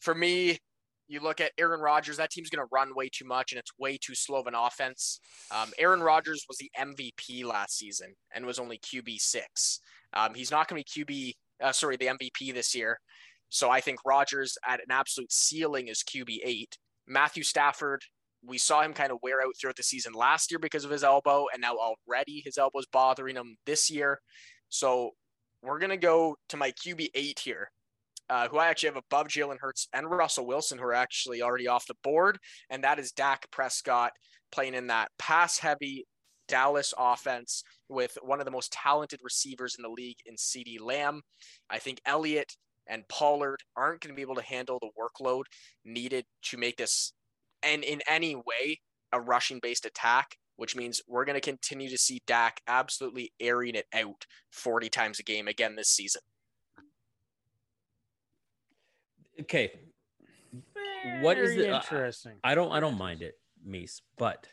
For 0.00 0.14
me, 0.14 0.58
you 1.06 1.20
look 1.20 1.40
at 1.40 1.52
Aaron 1.58 1.80
Rodgers, 1.80 2.16
that 2.16 2.30
team's 2.30 2.48
going 2.48 2.64
to 2.64 2.68
run 2.72 2.94
way 2.94 3.10
too 3.12 3.26
much 3.26 3.52
and 3.52 3.58
it's 3.58 3.70
way 3.78 3.98
too 3.98 4.14
slow 4.14 4.40
of 4.40 4.46
an 4.46 4.54
offense. 4.54 5.20
Um, 5.50 5.70
Aaron 5.78 6.00
Rodgers 6.00 6.44
was 6.48 6.58
the 6.58 6.70
MVP 6.78 7.44
last 7.44 7.76
season 7.76 8.14
and 8.34 8.46
was 8.46 8.58
only 8.58 8.78
QB 8.78 9.18
six. 9.18 9.80
Um, 10.14 10.34
he's 10.34 10.50
not 10.50 10.68
going 10.68 10.82
to 10.82 10.98
be 11.04 11.04
QB, 11.62 11.66
uh, 11.66 11.72
sorry, 11.72 11.96
the 11.96 12.06
MVP 12.06 12.54
this 12.54 12.74
year. 12.74 12.98
So 13.50 13.70
I 13.70 13.80
think 13.80 14.00
Rodgers 14.04 14.56
at 14.66 14.80
an 14.80 14.90
absolute 14.90 15.32
ceiling 15.32 15.88
is 15.88 16.02
QB 16.02 16.38
eight. 16.44 16.76
Matthew 17.06 17.42
Stafford 17.42 18.02
we 18.44 18.58
saw 18.58 18.82
him 18.82 18.92
kind 18.92 19.10
of 19.10 19.18
wear 19.22 19.40
out 19.42 19.54
throughout 19.60 19.76
the 19.76 19.82
season 19.82 20.12
last 20.12 20.50
year 20.50 20.58
because 20.58 20.84
of 20.84 20.90
his 20.90 21.04
elbow, 21.04 21.46
and 21.52 21.60
now 21.60 21.76
already 21.76 22.42
his 22.44 22.58
elbow's 22.58 22.86
bothering 22.86 23.36
him 23.36 23.56
this 23.66 23.90
year. 23.90 24.20
So 24.68 25.12
we're 25.62 25.78
gonna 25.78 25.96
go 25.96 26.36
to 26.50 26.56
my 26.56 26.72
QB 26.72 27.08
eight 27.14 27.40
here, 27.40 27.70
uh, 28.30 28.48
who 28.48 28.58
I 28.58 28.68
actually 28.68 28.90
have 28.90 28.96
above 29.10 29.28
Jalen 29.28 29.58
Hurts 29.60 29.88
and 29.92 30.10
Russell 30.10 30.46
Wilson, 30.46 30.78
who 30.78 30.84
are 30.84 30.94
actually 30.94 31.42
already 31.42 31.66
off 31.66 31.86
the 31.86 31.94
board, 32.02 32.38
and 32.70 32.84
that 32.84 32.98
is 32.98 33.12
Dak 33.12 33.50
Prescott 33.50 34.12
playing 34.50 34.74
in 34.74 34.86
that 34.86 35.10
pass-heavy 35.18 36.06
Dallas 36.48 36.94
offense 36.96 37.62
with 37.88 38.16
one 38.22 38.40
of 38.40 38.46
the 38.46 38.50
most 38.50 38.72
talented 38.72 39.20
receivers 39.22 39.76
in 39.76 39.82
the 39.82 39.90
league 39.90 40.16
in 40.26 40.34
CeeDee 40.34 40.80
Lamb. 40.80 41.20
I 41.68 41.78
think 41.78 42.00
Elliott 42.06 42.56
and 42.86 43.06
Pollard 43.08 43.60
aren't 43.76 44.00
going 44.00 44.12
to 44.12 44.16
be 44.16 44.22
able 44.22 44.34
to 44.36 44.42
handle 44.42 44.78
the 44.80 44.90
workload 44.98 45.44
needed 45.84 46.24
to 46.44 46.56
make 46.56 46.76
this 46.76 47.12
and 47.62 47.84
in 47.84 48.00
any 48.08 48.34
way 48.34 48.80
a 49.12 49.20
rushing 49.20 49.58
based 49.60 49.84
attack, 49.84 50.36
which 50.56 50.76
means 50.76 51.00
we're 51.06 51.24
going 51.24 51.34
to 51.34 51.40
continue 51.40 51.88
to 51.88 51.98
see 51.98 52.22
Dak 52.26 52.60
absolutely 52.66 53.32
airing 53.40 53.74
it 53.74 53.86
out 53.94 54.26
40 54.52 54.88
times 54.88 55.18
a 55.18 55.22
game 55.22 55.48
again 55.48 55.76
this 55.76 55.88
season. 55.88 56.22
Okay. 59.40 59.72
Very 60.74 61.22
what 61.22 61.38
is 61.38 61.56
it? 61.56 61.70
Interesting. 61.70 62.32
Uh, 62.32 62.48
I 62.48 62.54
don't. 62.54 62.72
I 62.72 62.80
don't 62.80 62.98
mind 62.98 63.22
it, 63.22 63.38
Mace, 63.64 64.02
but 64.16 64.48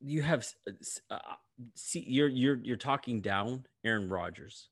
you 0.00 0.22
have 0.22 0.46
uh, 1.10 1.18
see 1.74 2.04
you're 2.06 2.28
you're 2.28 2.58
you're 2.62 2.76
talking 2.76 3.20
down 3.20 3.66
Aaron 3.84 4.08
Rodgers, 4.08 4.68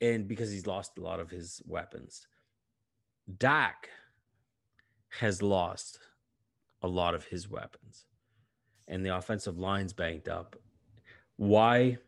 and 0.00 0.28
because 0.28 0.50
he's 0.50 0.66
lost 0.66 0.98
a 0.98 1.00
lot 1.00 1.20
of 1.20 1.30
his 1.30 1.62
weapons, 1.66 2.26
Dak 3.38 3.88
has 5.08 5.42
lost 5.42 5.98
a 6.82 6.88
lot 6.88 7.14
of 7.14 7.24
his 7.24 7.48
weapons 7.48 8.06
and 8.88 9.04
the 9.04 9.16
offensive 9.16 9.58
line's 9.58 9.92
banked 9.92 10.28
up. 10.28 10.56
Why 11.36 11.98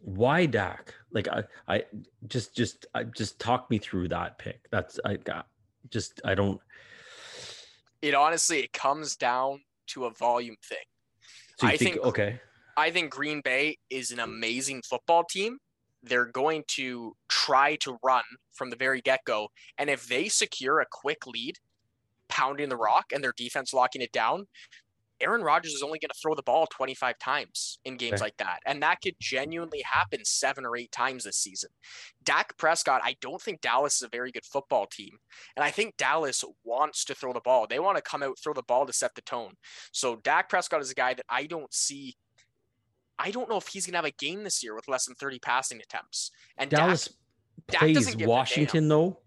why 0.00 0.46
Dak? 0.46 0.94
Like 1.10 1.28
I 1.28 1.44
I 1.66 1.84
just 2.26 2.54
just 2.54 2.86
I 2.94 3.04
just 3.04 3.38
talk 3.38 3.70
me 3.70 3.78
through 3.78 4.08
that 4.08 4.38
pick. 4.38 4.60
That's 4.70 5.00
I 5.04 5.16
got 5.16 5.46
just 5.90 6.20
I 6.24 6.34
don't 6.34 6.60
it 8.02 8.14
honestly 8.14 8.60
it 8.60 8.72
comes 8.72 9.16
down 9.16 9.60
to 9.88 10.04
a 10.04 10.10
volume 10.10 10.56
thing. 10.62 10.78
So 11.58 11.66
I 11.66 11.76
think, 11.76 11.94
think 11.94 12.06
okay. 12.06 12.40
I 12.76 12.90
think 12.90 13.10
Green 13.10 13.40
Bay 13.40 13.76
is 13.90 14.12
an 14.12 14.20
amazing 14.20 14.82
football 14.88 15.24
team. 15.24 15.58
They're 16.04 16.26
going 16.26 16.62
to 16.68 17.16
try 17.28 17.74
to 17.80 17.98
run 18.04 18.22
from 18.52 18.70
the 18.70 18.76
very 18.76 19.00
get-go 19.00 19.48
and 19.78 19.90
if 19.90 20.06
they 20.06 20.28
secure 20.28 20.78
a 20.78 20.86
quick 20.90 21.26
lead 21.26 21.56
pounding 22.38 22.68
the 22.68 22.76
rock 22.76 23.06
and 23.12 23.22
their 23.22 23.34
defense 23.36 23.72
locking 23.72 24.02
it 24.02 24.12
down, 24.12 24.46
Aaron 25.20 25.42
Rodgers 25.42 25.72
is 25.72 25.82
only 25.82 25.98
going 25.98 26.10
to 26.10 26.18
throw 26.20 26.34
the 26.34 26.42
ball 26.42 26.66
25 26.70 27.18
times 27.18 27.78
in 27.84 27.96
games 27.96 28.14
okay. 28.14 28.24
like 28.24 28.36
that. 28.36 28.60
And 28.66 28.82
that 28.82 29.00
could 29.02 29.14
genuinely 29.20 29.82
happen 29.84 30.24
seven 30.24 30.64
or 30.64 30.76
eight 30.76 30.92
times 30.92 31.24
this 31.24 31.36
season. 31.36 31.70
Dak 32.24 32.56
Prescott, 32.56 33.00
I 33.04 33.16
don't 33.20 33.42
think 33.42 33.60
Dallas 33.60 33.96
is 33.96 34.02
a 34.02 34.08
very 34.08 34.30
good 34.30 34.44
football 34.44 34.86
team. 34.86 35.18
And 35.56 35.64
I 35.64 35.70
think 35.70 35.96
Dallas 35.96 36.44
wants 36.64 37.04
to 37.06 37.14
throw 37.14 37.32
the 37.32 37.40
ball. 37.40 37.66
They 37.66 37.80
want 37.80 37.96
to 37.96 38.02
come 38.02 38.22
out, 38.22 38.38
throw 38.42 38.54
the 38.54 38.62
ball 38.62 38.86
to 38.86 38.92
set 38.92 39.14
the 39.14 39.22
tone. 39.22 39.54
So 39.92 40.16
Dak 40.16 40.48
Prescott 40.48 40.80
is 40.80 40.90
a 40.90 40.94
guy 40.94 41.14
that 41.14 41.26
I 41.28 41.46
don't 41.46 41.72
see. 41.74 42.14
I 43.18 43.32
don't 43.32 43.48
know 43.48 43.56
if 43.56 43.66
he's 43.66 43.86
going 43.86 43.94
to 43.94 43.98
have 43.98 44.04
a 44.04 44.12
game 44.12 44.44
this 44.44 44.62
year 44.62 44.76
with 44.76 44.86
less 44.86 45.06
than 45.06 45.16
30 45.16 45.40
passing 45.40 45.80
attempts. 45.80 46.30
And 46.56 46.70
Dallas 46.70 47.08
Dak, 47.68 47.80
plays 47.80 48.14
Dak 48.14 48.28
Washington, 48.28 48.86
though. 48.86 49.18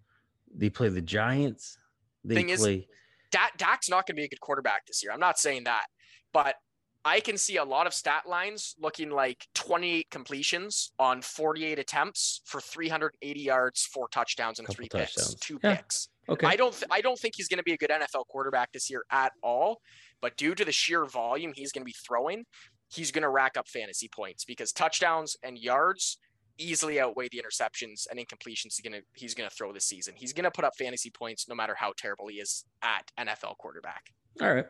They 0.55 0.69
play 0.69 0.87
the 0.87 1.01
Giants. 1.01 1.77
They 2.23 2.35
Thing 2.35 2.55
play. 2.55 2.75
Is, 2.75 2.85
Dak, 3.31 3.57
Dak's 3.57 3.89
not 3.89 4.05
going 4.05 4.15
to 4.15 4.19
be 4.19 4.25
a 4.25 4.29
good 4.29 4.41
quarterback 4.41 4.85
this 4.85 5.01
year. 5.03 5.11
I'm 5.11 5.19
not 5.19 5.39
saying 5.39 5.63
that, 5.65 5.85
but 6.33 6.55
I 7.03 7.19
can 7.19 7.37
see 7.37 7.57
a 7.57 7.63
lot 7.63 7.87
of 7.87 7.93
stat 7.93 8.23
lines 8.27 8.75
looking 8.79 9.09
like 9.09 9.47
28 9.55 10.09
completions 10.11 10.91
on 10.99 11.21
48 11.21 11.79
attempts 11.79 12.41
for 12.45 12.61
380 12.61 13.39
yards, 13.39 13.85
four 13.91 14.07
touchdowns, 14.09 14.59
and 14.59 14.67
three 14.67 14.87
touchdowns. 14.87 15.35
picks, 15.35 15.39
two 15.39 15.59
yeah. 15.63 15.75
picks. 15.77 16.09
Okay. 16.29 16.45
I 16.45 16.55
don't. 16.55 16.73
Th- 16.73 16.85
I 16.91 17.01
don't 17.01 17.17
think 17.17 17.33
he's 17.35 17.47
going 17.47 17.57
to 17.57 17.63
be 17.63 17.73
a 17.73 17.77
good 17.77 17.89
NFL 17.89 18.27
quarterback 18.27 18.71
this 18.71 18.89
year 18.89 19.03
at 19.11 19.31
all. 19.41 19.81
But 20.21 20.37
due 20.37 20.53
to 20.53 20.63
the 20.63 20.71
sheer 20.71 21.05
volume 21.05 21.53
he's 21.55 21.71
going 21.71 21.81
to 21.81 21.85
be 21.85 21.95
throwing, 22.07 22.45
he's 22.93 23.11
going 23.11 23.23
to 23.23 23.29
rack 23.29 23.57
up 23.57 23.67
fantasy 23.67 24.07
points 24.13 24.45
because 24.45 24.71
touchdowns 24.71 25.35
and 25.43 25.57
yards 25.57 26.19
easily 26.57 26.99
outweigh 26.99 27.29
the 27.31 27.41
interceptions 27.41 28.07
and 28.09 28.19
incompletions 28.19 28.75
he's 28.75 28.81
gonna 28.81 29.01
he's 29.13 29.33
gonna 29.33 29.49
throw 29.49 29.71
this 29.71 29.85
season. 29.85 30.13
He's 30.15 30.33
gonna 30.33 30.51
put 30.51 30.65
up 30.65 30.73
fantasy 30.77 31.09
points 31.09 31.47
no 31.47 31.55
matter 31.55 31.75
how 31.75 31.93
terrible 31.97 32.27
he 32.27 32.35
is 32.35 32.65
at 32.81 33.11
NFL 33.17 33.57
quarterback. 33.57 34.13
All 34.41 34.53
right, 34.53 34.65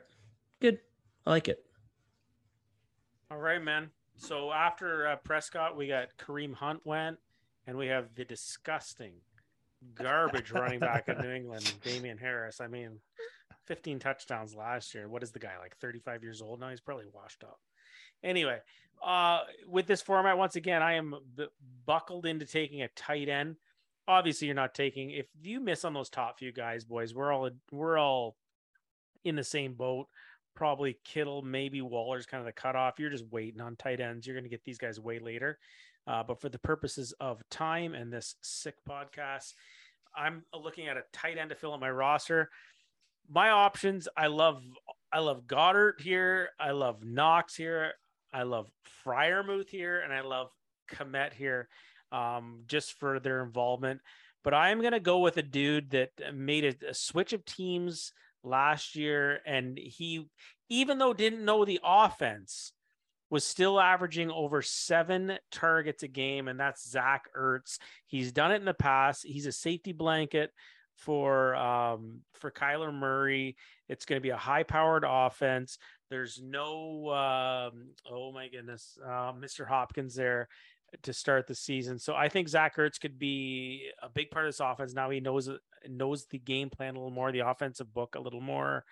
good. 0.59 0.79
I 1.25 1.29
like 1.31 1.47
it. 1.47 1.63
All 3.29 3.37
right, 3.37 3.61
man. 3.61 3.89
So 4.17 4.51
after 4.51 5.07
uh, 5.07 5.15
Prescott, 5.17 5.77
we 5.77 5.87
got 5.87 6.09
Kareem 6.17 6.53
Hunt 6.53 6.81
went, 6.85 7.17
and 7.65 7.77
we 7.77 7.87
have 7.87 8.13
the 8.15 8.25
disgusting 8.25 9.13
garbage 9.95 10.51
running 10.51 10.79
back 10.79 11.07
of 11.07 11.19
New 11.19 11.31
England, 11.31 11.73
Damien 11.83 12.17
Harris. 12.17 12.61
I 12.61 12.67
mean, 12.67 12.99
15 13.65 13.99
touchdowns 13.99 14.55
last 14.55 14.93
year. 14.93 15.07
What 15.07 15.23
is 15.23 15.31
the 15.31 15.39
guy 15.39 15.57
like? 15.59 15.77
35 15.77 16.23
years 16.23 16.41
old 16.41 16.59
now. 16.59 16.69
He's 16.69 16.81
probably 16.81 17.05
washed 17.13 17.43
up. 17.43 17.59
Anyway, 18.23 18.59
uh, 19.03 19.41
with 19.67 19.87
this 19.87 20.01
format, 20.01 20.37
once 20.37 20.55
again, 20.55 20.81
I 20.81 20.93
am 20.93 21.15
b- 21.35 21.47
buckled 21.85 22.25
into 22.25 22.45
taking 22.45 22.81
a 22.81 22.87
tight 22.89 23.29
end. 23.29 23.55
Obviously, 24.07 24.47
you're 24.47 24.55
not 24.55 24.73
taking. 24.73 25.11
If 25.11 25.27
you 25.41 25.59
miss 25.59 25.85
on 25.85 25.93
those 25.93 26.09
top 26.09 26.39
few 26.39 26.51
guys, 26.51 26.83
boys, 26.83 27.13
we're 27.13 27.31
all 27.31 27.49
we're 27.71 27.97
all 27.97 28.35
in 29.23 29.35
the 29.35 29.43
same 29.43 29.73
boat. 29.73 30.07
Probably 30.55 30.99
Kittle, 31.05 31.41
maybe 31.41 31.81
Waller's 31.81 32.25
kind 32.25 32.41
of 32.41 32.45
the 32.45 32.51
cutoff. 32.51 32.99
You're 32.99 33.09
just 33.09 33.25
waiting 33.31 33.61
on 33.61 33.75
tight 33.75 33.99
ends. 34.01 34.27
You're 34.27 34.35
going 34.35 34.43
to 34.43 34.49
get 34.49 34.63
these 34.63 34.77
guys 34.77 34.99
way 34.99 35.19
later. 35.19 35.57
Uh, 36.07 36.23
but 36.23 36.41
for 36.41 36.49
the 36.49 36.59
purposes 36.59 37.13
of 37.19 37.41
time 37.49 37.93
and 37.93 38.11
this 38.11 38.35
sick 38.41 38.75
podcast, 38.89 39.53
I'm 40.15 40.43
looking 40.53 40.87
at 40.87 40.97
a 40.97 41.03
tight 41.13 41.37
end 41.37 41.51
to 41.51 41.55
fill 41.55 41.73
in 41.73 41.79
my 41.79 41.91
roster. 41.91 42.49
my 43.29 43.49
options, 43.49 44.07
I 44.17 44.27
love 44.27 44.61
I 45.13 45.19
love 45.19 45.43
Goedert 45.47 46.01
here. 46.01 46.49
I 46.59 46.71
love 46.71 47.03
Knox 47.03 47.55
here. 47.55 47.93
I 48.33 48.43
love 48.43 48.69
Freiermuth 49.05 49.69
here, 49.69 49.99
and 49.99 50.13
I 50.13 50.21
love 50.21 50.49
Kmet 50.91 51.33
here, 51.33 51.67
um, 52.11 52.63
just 52.67 52.93
for 52.99 53.19
their 53.19 53.43
involvement. 53.43 54.01
But 54.43 54.53
I'm 54.53 54.81
gonna 54.81 54.99
go 54.99 55.19
with 55.19 55.37
a 55.37 55.43
dude 55.43 55.91
that 55.91 56.11
made 56.33 56.65
a, 56.65 56.89
a 56.89 56.93
switch 56.93 57.33
of 57.33 57.45
teams 57.45 58.13
last 58.43 58.95
year, 58.95 59.39
and 59.45 59.77
he, 59.77 60.27
even 60.69 60.97
though 60.97 61.13
didn't 61.13 61.45
know 61.45 61.65
the 61.65 61.79
offense, 61.83 62.73
was 63.29 63.45
still 63.45 63.79
averaging 63.79 64.29
over 64.29 64.61
seven 64.61 65.37
targets 65.51 66.03
a 66.03 66.07
game, 66.07 66.47
and 66.47 66.59
that's 66.59 66.89
Zach 66.89 67.29
Ertz. 67.37 67.77
He's 68.05 68.31
done 68.33 68.51
it 68.51 68.57
in 68.57 68.65
the 68.65 68.73
past. 68.73 69.23
He's 69.25 69.45
a 69.45 69.53
safety 69.53 69.93
blanket 69.93 70.51
for 70.95 71.55
um, 71.55 72.21
for 72.33 72.51
Kyler 72.51 72.93
Murray. 72.93 73.55
It's 73.89 74.05
going 74.05 74.17
to 74.17 74.23
be 74.23 74.29
a 74.29 74.37
high 74.37 74.63
powered 74.63 75.05
offense. 75.07 75.77
There's 76.09 76.41
no 76.43 77.09
um, 77.09 77.89
oh 78.09 78.31
my 78.31 78.47
goodness, 78.47 78.97
uh, 79.03 79.33
Mr. 79.33 79.67
Hopkins 79.67 80.15
there 80.15 80.47
to 81.03 81.13
start 81.13 81.47
the 81.47 81.55
season. 81.55 81.97
So 81.99 82.15
I 82.15 82.27
think 82.27 82.49
Zach 82.49 82.75
Ertz 82.75 82.99
could 82.99 83.17
be 83.17 83.89
a 84.01 84.09
big 84.09 84.29
part 84.29 84.45
of 84.45 84.49
this 84.49 84.59
offense. 84.59 84.93
Now 84.93 85.09
he 85.09 85.19
knows 85.19 85.49
knows 85.87 86.25
the 86.27 86.39
game 86.39 86.69
plan 86.69 86.95
a 86.95 86.99
little 86.99 87.11
more, 87.11 87.31
the 87.31 87.47
offensive 87.47 87.93
book 87.93 88.15
a 88.15 88.19
little 88.19 88.41
more. 88.41 88.83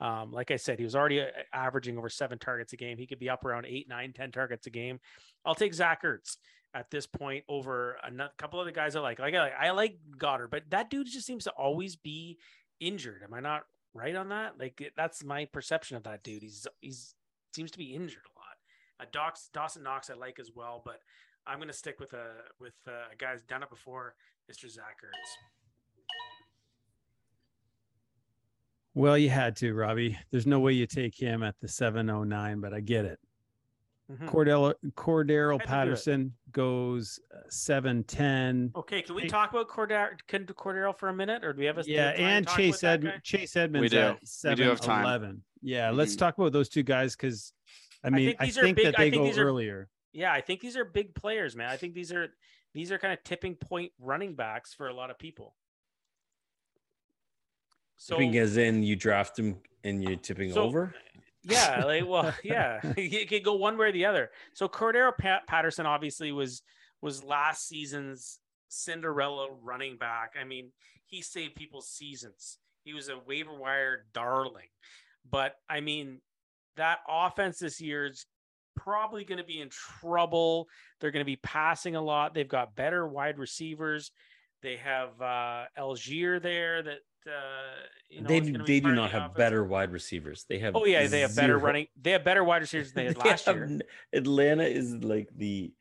Um, 0.00 0.30
like 0.30 0.52
I 0.52 0.56
said, 0.56 0.78
he 0.78 0.84
was 0.84 0.94
already 0.94 1.20
uh, 1.20 1.26
averaging 1.52 1.98
over 1.98 2.08
seven 2.08 2.38
targets 2.38 2.72
a 2.72 2.76
game. 2.76 2.98
He 2.98 3.06
could 3.06 3.18
be 3.18 3.28
up 3.28 3.44
around 3.44 3.66
eight, 3.66 3.88
nine, 3.88 4.12
ten 4.12 4.30
targets 4.30 4.66
a 4.66 4.70
game. 4.70 5.00
I'll 5.44 5.56
take 5.56 5.74
Zach 5.74 6.02
Ertz 6.04 6.36
at 6.74 6.90
this 6.90 7.06
point 7.06 7.44
over 7.48 7.96
a 8.04 8.30
couple 8.36 8.60
of 8.60 8.66
the 8.66 8.72
guys 8.72 8.96
I 8.96 9.00
like. 9.00 9.18
Like 9.18 9.34
I 9.34 9.40
like, 9.40 9.54
I 9.58 9.70
like 9.70 9.98
Goedert, 10.18 10.50
but 10.50 10.64
that 10.70 10.90
dude 10.90 11.06
just 11.06 11.26
seems 11.26 11.44
to 11.44 11.50
always 11.50 11.96
be 11.96 12.38
injured. 12.80 13.22
Am 13.22 13.34
I 13.34 13.40
not 13.40 13.64
right 13.94 14.14
on 14.14 14.28
that? 14.28 14.58
Like 14.58 14.92
that's 14.96 15.24
my 15.24 15.44
perception 15.46 15.96
of 15.96 16.04
that 16.04 16.22
dude. 16.22 16.42
He's 16.42 16.66
he's 16.80 17.14
seems 17.54 17.70
to 17.72 17.78
be 17.78 17.94
injured 17.94 18.22
a 18.36 18.38
lot. 18.38 19.08
Uh, 19.08 19.40
Dawson 19.52 19.82
Knox 19.82 20.10
I 20.10 20.14
like 20.14 20.38
as 20.38 20.50
well, 20.54 20.82
but 20.84 21.00
I'm 21.46 21.58
gonna 21.58 21.72
stick 21.72 21.98
with 21.98 22.12
a 22.12 22.32
with 22.60 22.74
a 22.86 23.16
guy 23.16 23.32
who's 23.32 23.42
done 23.42 23.62
it 23.62 23.70
before, 23.70 24.14
Mr. 24.50 24.70
Zach 24.70 24.98
Ertz. 25.04 25.48
Well, 28.94 29.16
you 29.16 29.30
had 29.30 29.54
to, 29.56 29.74
Robbie. 29.74 30.18
There's 30.32 30.46
no 30.46 30.58
way 30.58 30.72
you 30.72 30.84
take 30.86 31.14
him 31.14 31.44
at 31.44 31.54
the 31.60 31.68
709, 31.68 32.60
but 32.60 32.74
I 32.74 32.80
get 32.80 33.04
it. 33.04 33.20
Mm-hmm. 34.10 34.28
Cordell 34.28 34.74
Cordarrelle 34.96 35.62
Patterson 35.62 36.32
goes 36.50 37.20
uh, 37.34 37.40
710. 37.50 38.72
Okay, 38.74 39.02
can 39.02 39.14
we 39.14 39.28
talk 39.28 39.50
about 39.50 39.68
Cordell 39.68 40.08
Cordero 40.26 40.96
for 40.96 41.10
a 41.10 41.14
minute, 41.14 41.44
or 41.44 41.52
do 41.52 41.60
we 41.60 41.66
have 41.66 41.76
a 41.76 41.84
yeah? 41.86 42.10
And 42.10 42.48
Chase 42.48 42.82
Ed 42.82 43.20
Chase 43.22 43.54
Edmonds 43.54 43.82
we 43.82 43.88
do. 43.90 43.98
at 43.98 44.26
711. 44.26 45.42
Yeah, 45.60 45.88
mm-hmm. 45.88 45.98
let's 45.98 46.16
talk 46.16 46.38
about 46.38 46.52
those 46.52 46.70
two 46.70 46.82
guys 46.82 47.16
because 47.16 47.52
I 48.02 48.08
mean 48.08 48.34
I 48.38 48.46
think, 48.46 48.58
I 48.58 48.62
think 48.62 48.76
big, 48.76 48.86
that 48.86 48.94
they 48.96 49.10
go 49.10 49.28
are, 49.28 49.34
earlier. 49.34 49.90
Yeah, 50.14 50.32
I 50.32 50.40
think 50.40 50.60
these 50.60 50.76
are 50.78 50.86
big 50.86 51.14
players, 51.14 51.54
man. 51.54 51.68
I 51.68 51.76
think 51.76 51.92
these 51.92 52.10
are 52.10 52.28
these 52.72 52.90
are 52.90 52.98
kind 52.98 53.12
of 53.12 53.22
tipping 53.24 53.56
point 53.56 53.92
running 54.00 54.34
backs 54.34 54.72
for 54.72 54.88
a 54.88 54.94
lot 54.94 55.10
of 55.10 55.18
people. 55.18 55.54
So 57.98 58.16
tipping 58.16 58.38
as 58.38 58.56
in 58.56 58.82
you 58.82 58.96
draft 58.96 59.36
them 59.36 59.56
and 59.84 60.02
you're 60.02 60.16
tipping 60.16 60.52
so, 60.52 60.62
over. 60.62 60.94
Yeah, 61.48 61.84
like 61.84 62.04
well, 62.06 62.34
yeah, 62.44 62.80
it 62.96 63.28
could 63.28 63.44
go 63.44 63.54
one 63.54 63.76
way 63.78 63.88
or 63.88 63.92
the 63.92 64.06
other. 64.06 64.30
So 64.54 64.68
Cordarrelle 64.68 65.16
Pat- 65.16 65.46
Patterson 65.46 65.86
obviously 65.86 66.32
was 66.32 66.62
was 67.00 67.24
last 67.24 67.66
season's 67.66 68.38
Cinderella 68.68 69.48
running 69.62 69.96
back. 69.96 70.34
I 70.40 70.44
mean, 70.44 70.70
he 71.06 71.22
saved 71.22 71.54
people's 71.54 71.88
seasons. 71.88 72.58
He 72.84 72.92
was 72.92 73.08
a 73.08 73.18
waiver 73.26 73.54
wire 73.54 74.06
darling. 74.12 74.68
But 75.30 75.54
I 75.68 75.80
mean, 75.80 76.20
that 76.76 76.98
offense 77.08 77.58
this 77.58 77.80
year 77.80 78.06
is 78.06 78.26
probably 78.76 79.24
going 79.24 79.38
to 79.38 79.44
be 79.44 79.60
in 79.60 79.68
trouble. 79.70 80.68
They're 81.00 81.10
going 81.10 81.24
to 81.24 81.30
be 81.30 81.36
passing 81.36 81.96
a 81.96 82.02
lot. 82.02 82.34
They've 82.34 82.48
got 82.48 82.76
better 82.76 83.06
wide 83.06 83.38
receivers. 83.38 84.12
They 84.62 84.76
have 84.76 85.20
uh, 85.20 85.64
Allgeier 85.78 86.42
there 86.42 86.82
that 86.82 86.98
uh, 87.26 87.30
you 88.08 88.22
know, 88.22 88.28
they 88.28 88.40
they 88.40 88.80
do 88.80 88.92
not 88.92 89.10
have 89.10 89.34
better 89.34 89.64
wide 89.64 89.92
receivers. 89.92 90.44
They 90.48 90.58
have 90.58 90.76
oh 90.76 90.84
yeah, 90.84 91.06
they 91.06 91.20
have 91.20 91.34
better 91.36 91.58
running. 91.58 91.88
They 92.00 92.12
have 92.12 92.24
better 92.24 92.44
wide 92.44 92.62
receivers 92.62 92.92
than 92.92 93.04
they 93.04 93.08
had 93.08 93.18
last 93.18 93.46
they 93.46 93.54
year. 93.54 93.80
Atlanta 94.12 94.64
is 94.64 94.94
like 94.94 95.28
the 95.36 95.72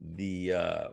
the 0.00 0.52
uh 0.52 0.88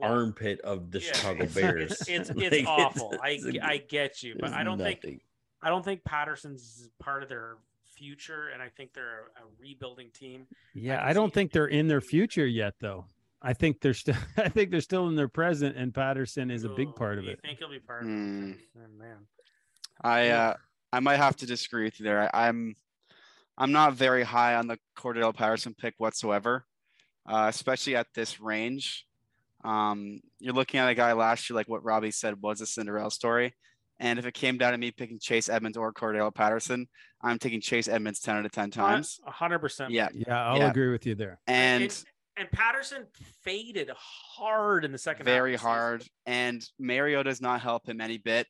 armpit 0.00 0.60
of 0.60 0.90
the 0.90 1.00
yeah, 1.00 1.12
Chicago 1.12 1.44
it's, 1.44 1.54
Bears. 1.54 1.90
It's 2.08 2.08
it's, 2.08 2.28
like, 2.30 2.52
it's 2.52 2.68
awful. 2.68 3.14
It's, 3.24 3.58
I 3.62 3.72
I 3.74 3.76
get 3.78 4.22
you, 4.22 4.36
but 4.38 4.52
I 4.52 4.64
don't 4.64 4.78
nothing. 4.78 4.98
think 5.02 5.22
I 5.62 5.68
don't 5.68 5.84
think 5.84 6.04
Patterson's 6.04 6.88
part 6.98 7.22
of 7.22 7.28
their 7.28 7.56
future, 7.96 8.48
and 8.52 8.62
I 8.62 8.68
think 8.68 8.92
they're 8.92 9.30
a, 9.36 9.42
a 9.42 9.46
rebuilding 9.58 10.10
team. 10.10 10.46
Yeah, 10.74 11.00
I, 11.00 11.10
I 11.10 11.12
don't 11.12 11.32
think 11.32 11.52
they're 11.52 11.66
in 11.66 11.88
their 11.88 12.00
future 12.00 12.46
yet, 12.46 12.74
though. 12.80 13.06
I 13.42 13.52
think 13.52 13.80
they're 13.80 13.94
still. 13.94 14.16
I 14.36 14.48
think 14.48 14.70
they're 14.70 14.80
still 14.80 15.08
in 15.08 15.16
their 15.16 15.28
present, 15.28 15.76
and 15.76 15.94
Patterson 15.94 16.50
is 16.50 16.64
a 16.64 16.68
big 16.68 16.94
part 16.94 17.18
of 17.18 17.26
it. 17.26 17.40
I 17.44 17.46
think 17.46 17.58
he'll 17.58 17.70
be 17.70 17.78
part 17.78 18.02
of 18.02 18.08
mm. 18.08 18.52
it. 18.52 18.58
Oh, 18.76 18.98
man, 18.98 19.16
I 20.02 20.28
uh, 20.30 20.54
I 20.92 21.00
might 21.00 21.16
have 21.16 21.36
to 21.36 21.46
disagree 21.46 21.84
with 21.84 22.00
you 22.00 22.04
there. 22.04 22.34
I, 22.34 22.48
am 22.48 22.74
I'm, 23.58 23.64
I'm 23.64 23.72
not 23.72 23.94
very 23.94 24.22
high 24.22 24.54
on 24.54 24.66
the 24.66 24.78
Cordarrelle 24.98 25.34
Patterson 25.34 25.74
pick 25.74 25.94
whatsoever, 25.98 26.64
uh, 27.26 27.46
especially 27.48 27.96
at 27.96 28.06
this 28.14 28.40
range. 28.40 29.06
Um, 29.64 30.20
you're 30.38 30.54
looking 30.54 30.78
at 30.80 30.88
a 30.88 30.94
guy 30.94 31.12
last 31.12 31.48
year, 31.50 31.56
like 31.56 31.68
what 31.68 31.84
Robbie 31.84 32.10
said 32.10 32.40
was 32.40 32.60
a 32.60 32.66
Cinderella 32.66 33.10
story. 33.10 33.54
And 33.98 34.18
if 34.18 34.26
it 34.26 34.34
came 34.34 34.58
down 34.58 34.72
to 34.72 34.78
me 34.78 34.90
picking 34.90 35.18
Chase 35.18 35.48
Edmonds 35.48 35.76
or 35.76 35.92
Cordarrelle 35.92 36.34
Patterson, 36.34 36.86
I'm 37.22 37.38
taking 37.38 37.62
Chase 37.62 37.88
Edmonds 37.88 38.20
10 38.20 38.36
out 38.36 38.44
of 38.44 38.52
10 38.52 38.70
times. 38.70 39.18
100%. 39.26 39.88
Yeah. 39.90 40.08
Yeah, 40.12 40.46
I'll 40.46 40.58
yeah. 40.58 40.70
agree 40.70 40.90
with 40.90 41.06
you 41.06 41.14
there. 41.14 41.38
And 41.46 42.04
and 42.36 42.50
Patterson 42.50 43.06
faded 43.42 43.90
hard 43.96 44.84
in 44.84 44.92
the 44.92 44.98
second 44.98 45.24
very 45.24 45.52
half 45.52 45.62
Very 45.62 45.72
hard. 45.72 46.04
And 46.26 46.64
Mario 46.78 47.22
does 47.22 47.40
not 47.40 47.60
help 47.60 47.88
him 47.88 48.00
any 48.00 48.18
bit. 48.18 48.46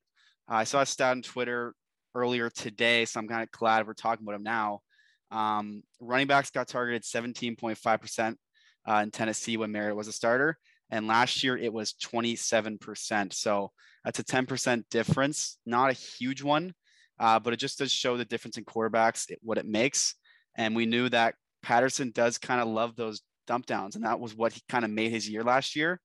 Uh, 0.51 0.57
I 0.57 0.65
saw 0.65 0.81
a 0.81 0.87
stat 0.87 1.13
on 1.13 1.23
Twitter 1.23 1.75
earlier 2.15 2.51
today, 2.51 3.05
so 3.05 3.21
I'm 3.21 3.29
kind 3.29 3.43
of 3.43 3.51
glad 3.51 3.87
we're 3.87 3.95
talking 3.95 4.25
about 4.25 4.37
him 4.37 4.43
now. 4.43 4.81
Um, 5.31 5.83
running 6.01 6.27
backs 6.27 6.51
got 6.51 6.69
targeted 6.69 7.03
17.5% 7.03 8.37
uh, 8.89 8.95
in 9.03 9.11
Tennessee 9.11 9.57
when 9.57 9.73
Mario 9.73 9.95
was 9.95 10.09
a 10.09 10.13
starter. 10.13 10.59
And 10.91 11.07
last 11.07 11.43
year 11.43 11.57
it 11.57 11.73
was 11.73 11.95
27%. 11.95 13.33
So 13.33 13.73
that's 14.05 14.19
a 14.19 14.25
10% 14.25 14.85
difference, 14.91 15.59
not 15.67 15.91
a 15.91 15.95
huge 15.95 16.43
one, 16.43 16.75
uh, 17.19 17.41
but 17.41 17.53
it 17.53 17.59
just 17.59 17.79
does 17.79 17.91
show 17.91 18.17
the 18.17 18.25
difference 18.25 18.57
in 18.57 18.65
quarterbacks, 18.65 19.31
it, 19.31 19.39
what 19.43 19.59
it 19.59 19.67
makes. 19.67 20.15
And 20.57 20.77
we 20.77 20.87
knew 20.87 21.09
that 21.09 21.35
Patterson 21.63 22.13
does 22.13 22.39
kind 22.39 22.61
of 22.61 22.69
love 22.69 22.95
those 22.95 23.21
dump 23.47 23.67
downs, 23.67 23.97
and 23.97 24.05
that 24.05 24.21
was 24.21 24.35
what 24.35 24.53
he 24.53 24.63
kind 24.69 24.85
of 24.85 24.91
made 24.91 25.11
his 25.11 25.29
year 25.29 25.43
last 25.43 25.77
year. 25.77 26.01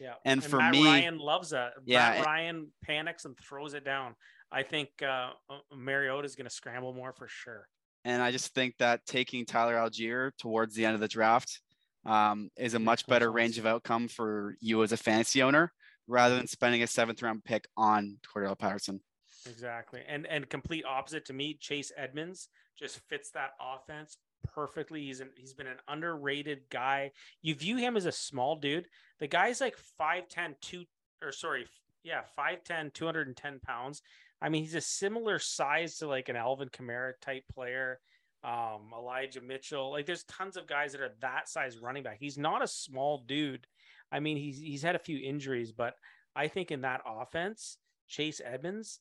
Yeah, 0.00 0.14
and, 0.24 0.42
and 0.42 0.50
for 0.50 0.58
Matt 0.58 0.72
me, 0.72 0.84
Ryan 0.84 1.18
loves 1.18 1.50
that. 1.50 1.72
Yeah, 1.84 2.10
Matt 2.10 2.26
Ryan 2.26 2.68
panics 2.82 3.24
and 3.24 3.36
throws 3.38 3.74
it 3.74 3.84
down. 3.84 4.14
I 4.52 4.62
think 4.62 4.88
uh, 5.02 5.30
uh 5.50 5.58
Mariota 5.74 6.26
is 6.26 6.36
going 6.36 6.48
to 6.48 6.54
scramble 6.54 6.92
more 6.92 7.12
for 7.12 7.28
sure. 7.28 7.68
And 8.04 8.22
I 8.22 8.30
just 8.30 8.54
think 8.54 8.76
that 8.78 9.04
taking 9.06 9.46
Tyler 9.46 9.74
Allgeier 9.74 10.32
towards 10.38 10.74
the 10.74 10.84
end 10.84 10.94
of 10.94 11.00
the 11.00 11.08
draft 11.08 11.60
um, 12.04 12.50
is 12.58 12.74
a 12.74 12.78
much 12.78 13.06
better 13.06 13.32
range 13.32 13.58
of 13.58 13.64
outcome 13.64 14.08
for 14.08 14.56
you 14.60 14.82
as 14.82 14.92
a 14.92 14.96
fantasy 14.96 15.42
owner 15.42 15.72
rather 16.06 16.36
than 16.36 16.46
spending 16.46 16.82
a 16.82 16.86
seventh 16.86 17.22
round 17.22 17.44
pick 17.44 17.66
on 17.76 18.18
Cordell 18.26 18.58
Patterson. 18.58 19.00
Exactly. 19.48 20.02
And 20.06 20.26
and 20.26 20.48
complete 20.48 20.84
opposite 20.84 21.24
to 21.26 21.32
me, 21.32 21.56
Chase 21.60 21.92
Edmonds 21.96 22.48
just 22.78 23.00
fits 23.08 23.30
that 23.30 23.50
offense 23.60 24.18
perfectly. 24.44 25.04
He's 25.06 25.20
an, 25.20 25.30
he's 25.36 25.54
been 25.54 25.66
an 25.66 25.78
underrated 25.88 26.62
guy. 26.70 27.12
You 27.42 27.54
view 27.54 27.76
him 27.76 27.96
as 27.96 28.06
a 28.06 28.12
small 28.12 28.56
dude. 28.56 28.86
The 29.20 29.26
guy's 29.26 29.60
like 29.60 29.76
5'10, 30.00 30.54
2 30.60 30.84
or 31.22 31.32
sorry, 31.32 31.66
yeah, 32.02 32.20
5'10, 32.38 32.92
210 32.92 33.60
pounds. 33.60 34.02
I 34.40 34.48
mean, 34.48 34.62
he's 34.62 34.74
a 34.74 34.80
similar 34.80 35.38
size 35.38 35.96
to 35.98 36.06
like 36.06 36.28
an 36.28 36.36
Alvin 36.36 36.68
Kamara 36.68 37.12
type 37.20 37.44
player, 37.52 38.00
um, 38.42 38.92
Elijah 38.96 39.40
Mitchell. 39.40 39.90
Like 39.90 40.06
there's 40.06 40.24
tons 40.24 40.56
of 40.56 40.66
guys 40.66 40.92
that 40.92 41.00
are 41.00 41.14
that 41.20 41.48
size 41.48 41.78
running 41.78 42.02
back. 42.02 42.18
He's 42.20 42.38
not 42.38 42.62
a 42.62 42.68
small 42.68 43.24
dude. 43.26 43.66
I 44.12 44.20
mean, 44.20 44.36
he's 44.36 44.58
he's 44.58 44.82
had 44.82 44.96
a 44.96 45.00
few 45.00 45.18
injuries, 45.18 45.72
but 45.72 45.94
I 46.36 46.48
think 46.48 46.70
in 46.70 46.82
that 46.82 47.00
offense, 47.06 47.78
Chase 48.06 48.40
Edmonds 48.44 49.00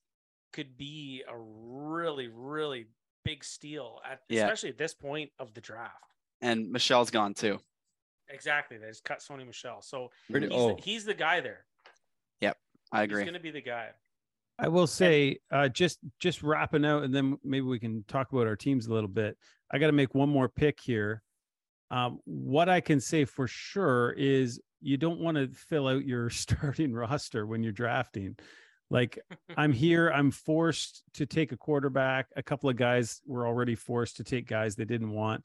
could 0.53 0.77
be 0.77 1.23
a 1.27 1.35
really, 1.37 2.29
really 2.31 2.87
big 3.23 3.43
steal 3.43 3.99
at 4.09 4.21
yeah. 4.29 4.43
especially 4.43 4.69
at 4.69 4.77
this 4.77 4.93
point 4.93 5.29
of 5.39 5.53
the 5.53 5.61
draft. 5.61 5.93
And 6.41 6.71
Michel's 6.71 7.09
gone 7.09 7.33
too. 7.33 7.59
Exactly. 8.29 8.77
They 8.77 8.87
just 8.87 9.03
cut 9.03 9.19
Sony 9.19 9.45
Michel. 9.45 9.81
So 9.81 10.09
he's, 10.27 10.49
oh. 10.51 10.75
the, 10.75 10.81
he's 10.81 11.05
the 11.05 11.13
guy 11.13 11.39
there. 11.41 11.65
Yep. 12.41 12.57
I 12.91 13.03
agree. 13.03 13.21
He's 13.21 13.25
gonna 13.25 13.39
be 13.39 13.51
the 13.51 13.61
guy. 13.61 13.89
I 14.59 14.67
will 14.67 14.87
say, 14.87 15.39
uh, 15.51 15.67
just 15.67 15.99
just 16.19 16.43
wrapping 16.43 16.85
out, 16.85 17.03
and 17.03 17.13
then 17.13 17.37
maybe 17.43 17.65
we 17.65 17.79
can 17.79 18.03
talk 18.07 18.31
about 18.31 18.47
our 18.47 18.55
teams 18.55 18.87
a 18.87 18.93
little 18.93 19.09
bit. 19.09 19.37
I 19.71 19.79
got 19.79 19.87
to 19.87 19.93
make 19.93 20.13
one 20.13 20.29
more 20.29 20.47
pick 20.47 20.79
here. 20.79 21.23
Um, 21.89 22.19
what 22.25 22.69
I 22.69 22.79
can 22.79 22.99
say 22.99 23.25
for 23.25 23.47
sure 23.47 24.11
is 24.11 24.59
you 24.81 24.97
don't 24.97 25.19
want 25.19 25.37
to 25.37 25.47
fill 25.47 25.87
out 25.87 26.05
your 26.05 26.29
starting 26.29 26.93
roster 26.93 27.45
when 27.47 27.63
you're 27.63 27.71
drafting 27.71 28.35
Like 28.93 29.19
I'm 29.57 29.73
here, 29.73 30.09
I'm 30.09 30.31
forced 30.31 31.03
to 31.15 31.25
take 31.25 31.51
a 31.51 31.57
quarterback. 31.57 32.27
A 32.37 32.43
couple 32.43 32.69
of 32.69 32.77
guys 32.77 33.21
were 33.25 33.45
already 33.45 33.75
forced 33.75 34.15
to 34.17 34.23
take 34.23 34.47
guys 34.47 34.75
they 34.75 34.85
didn't 34.85 35.11
want. 35.11 35.43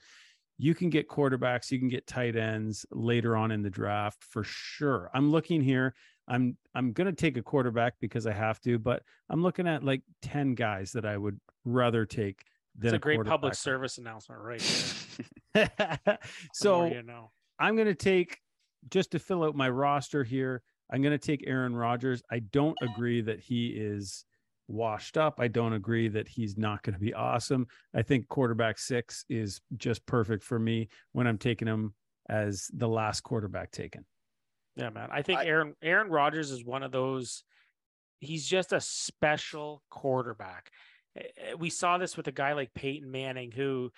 You 0.59 0.75
can 0.75 0.91
get 0.91 1.09
quarterbacks, 1.09 1.71
you 1.71 1.79
can 1.79 1.89
get 1.89 2.07
tight 2.07 2.37
ends 2.37 2.85
later 2.91 3.37
on 3.37 3.51
in 3.51 3.63
the 3.63 3.71
draft 3.71 4.23
for 4.23 4.45
sure. 4.45 5.11
I'm 5.15 5.31
looking 5.33 5.63
here. 5.63 5.95
I'm 6.29 6.57
I'm 6.75 6.93
going 6.93 7.07
to 7.07 7.13
take 7.13 7.37
a 7.37 7.43
quarterback 7.43 7.95
because 8.01 8.27
I 8.27 8.33
have 8.33 8.61
to, 8.61 8.79
but 8.79 9.03
I'm 9.31 9.43
looking 9.43 9.67
at 9.67 9.83
like 9.83 10.03
10 10.23 10.55
guys 10.55 10.93
that 10.93 11.07
I 11.07 11.17
would 11.17 11.41
rather 11.65 12.05
take 12.05 12.45
than 12.77 12.89
it's 12.89 12.93
a, 12.95 12.97
a 12.97 13.17
great 13.17 13.25
public 13.25 13.55
service 13.55 13.99
announcement 13.99 14.41
right 14.43 14.61
so 16.53 16.85
you 16.85 17.03
know. 17.03 17.31
I'm 17.59 17.75
going 17.75 17.89
to 17.89 17.95
take 17.95 18.39
just 18.91 19.13
to 19.13 19.19
fill 19.19 19.43
out 19.43 19.57
my 19.57 19.69
roster 19.69 20.23
here. 20.23 20.63
I'm 20.91 21.03
going 21.03 21.19
to 21.19 21.27
take 21.27 21.45
Aaron 21.47 21.75
Rodgers. 21.75 22.23
I 22.31 22.41
don't 22.41 22.77
agree 22.83 23.21
that 23.23 23.41
he 23.41 23.69
is 23.69 24.25
washed 24.69 25.17
up. 25.17 25.39
I 25.41 25.49
don't 25.49 25.73
agree 25.73 26.09
that 26.09 26.29
he's 26.29 26.57
not 26.57 26.83
going 26.83 26.95
to 26.95 27.01
be 27.01 27.15
awesome. 27.15 27.67
I 27.95 28.03
think 28.03 28.29
quarterback 28.29 28.79
six 28.79 29.25
is 29.29 29.61
just 29.77 30.05
perfect 30.07 30.45
for 30.45 30.59
me 30.59 30.89
when 31.13 31.27
I'm 31.27 31.39
taking 31.39 31.69
him 31.69 31.95
as 32.29 32.71
the 32.75 32.89
last 32.89 33.23
quarterback 33.23 33.71
taken. 33.71 34.05
Yeah, 34.77 34.91
man. 34.91 35.09
I 35.11 35.23
think 35.23 35.41
I, 35.41 35.47
Aaron 35.47 35.75
Aaron 35.83 36.09
Rodgers 36.09 36.51
is 36.51 36.65
one 36.65 36.83
of 36.83 36.93
those. 36.93 37.43
He's 38.21 38.47
just 38.47 38.73
a 38.73 38.81
special 38.81 39.83
quarterback. 39.91 40.71
Eh, 41.17 41.23
eh, 41.37 41.55
we 41.59 41.71
saw 41.71 41.99
this 41.99 42.17
with 42.17 42.29
a 42.29 42.33
guy 42.33 42.53
like 42.53 42.75
Peyton 42.75 43.11
Manning, 43.11 43.51
who 43.51 43.91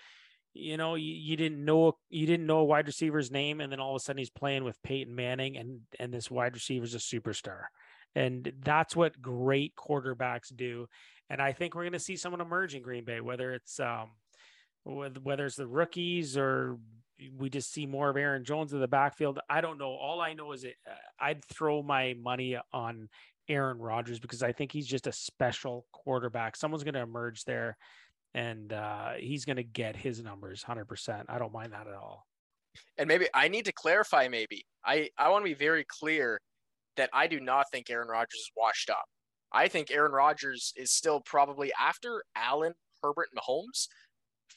you 0.52 0.76
know, 0.76 0.94
you, 0.96 1.12
you 1.12 1.36
didn't 1.36 1.64
know 1.64 1.96
you 2.08 2.26
didn't 2.26 2.46
know 2.46 2.58
a 2.58 2.64
wide 2.64 2.86
receiver's 2.86 3.30
name, 3.30 3.60
and 3.60 3.70
then 3.70 3.80
all 3.80 3.94
of 3.94 4.00
a 4.00 4.00
sudden 4.00 4.18
he's 4.18 4.30
playing 4.30 4.64
with 4.64 4.82
Peyton 4.82 5.14
Manning, 5.14 5.56
and 5.56 5.80
and 5.98 6.12
this 6.12 6.30
wide 6.30 6.54
receiver 6.54 6.84
is 6.84 6.94
a 6.94 6.98
superstar, 6.98 7.64
and 8.14 8.52
that's 8.60 8.96
what 8.96 9.20
great 9.20 9.74
quarterbacks 9.76 10.54
do. 10.54 10.86
And 11.28 11.40
I 11.40 11.52
think 11.52 11.74
we're 11.74 11.84
going 11.84 11.92
to 11.92 12.00
see 12.00 12.16
someone 12.16 12.40
emerge 12.40 12.74
in 12.74 12.82
Green 12.82 13.04
Bay, 13.04 13.20
whether 13.20 13.52
it's 13.52 13.78
um, 13.78 14.10
whether 14.84 15.46
it's 15.46 15.56
the 15.56 15.66
rookies 15.66 16.36
or 16.36 16.78
we 17.36 17.50
just 17.50 17.72
see 17.72 17.86
more 17.86 18.08
of 18.08 18.16
Aaron 18.16 18.44
Jones 18.44 18.72
in 18.72 18.80
the 18.80 18.88
backfield. 18.88 19.38
I 19.48 19.60
don't 19.60 19.78
know. 19.78 19.90
All 19.90 20.20
I 20.20 20.32
know 20.32 20.52
is 20.52 20.64
it, 20.64 20.76
uh, 20.88 20.94
I'd 21.18 21.44
throw 21.44 21.82
my 21.82 22.14
money 22.14 22.56
on 22.72 23.08
Aaron 23.48 23.78
Rodgers 23.78 24.18
because 24.18 24.42
I 24.42 24.52
think 24.52 24.72
he's 24.72 24.86
just 24.86 25.06
a 25.06 25.12
special 25.12 25.84
quarterback. 25.92 26.56
Someone's 26.56 26.84
going 26.84 26.94
to 26.94 27.00
emerge 27.00 27.44
there 27.44 27.76
and 28.34 28.72
uh, 28.72 29.12
he's 29.18 29.44
going 29.44 29.56
to 29.56 29.64
get 29.64 29.96
his 29.96 30.22
numbers 30.22 30.64
100%. 30.66 31.24
I 31.28 31.38
don't 31.38 31.52
mind 31.52 31.72
that 31.72 31.86
at 31.86 31.94
all. 31.94 32.26
And 32.98 33.08
maybe 33.08 33.26
I 33.34 33.48
need 33.48 33.64
to 33.64 33.72
clarify. 33.72 34.28
Maybe 34.28 34.64
I 34.84 35.08
I 35.18 35.28
want 35.30 35.44
to 35.44 35.50
be 35.50 35.54
very 35.54 35.84
clear 35.88 36.40
that 36.96 37.10
I 37.12 37.26
do 37.26 37.40
not 37.40 37.66
think 37.72 37.90
Aaron 37.90 38.08
Rodgers 38.08 38.40
is 38.40 38.50
washed 38.56 38.90
up. 38.90 39.04
I 39.52 39.66
think 39.66 39.90
Aaron 39.90 40.12
Rodgers 40.12 40.72
is 40.76 40.92
still 40.92 41.20
probably 41.20 41.72
after 41.80 42.22
Allen, 42.36 42.74
Herbert, 43.02 43.28
and 43.32 43.40
Mahomes 43.40 43.88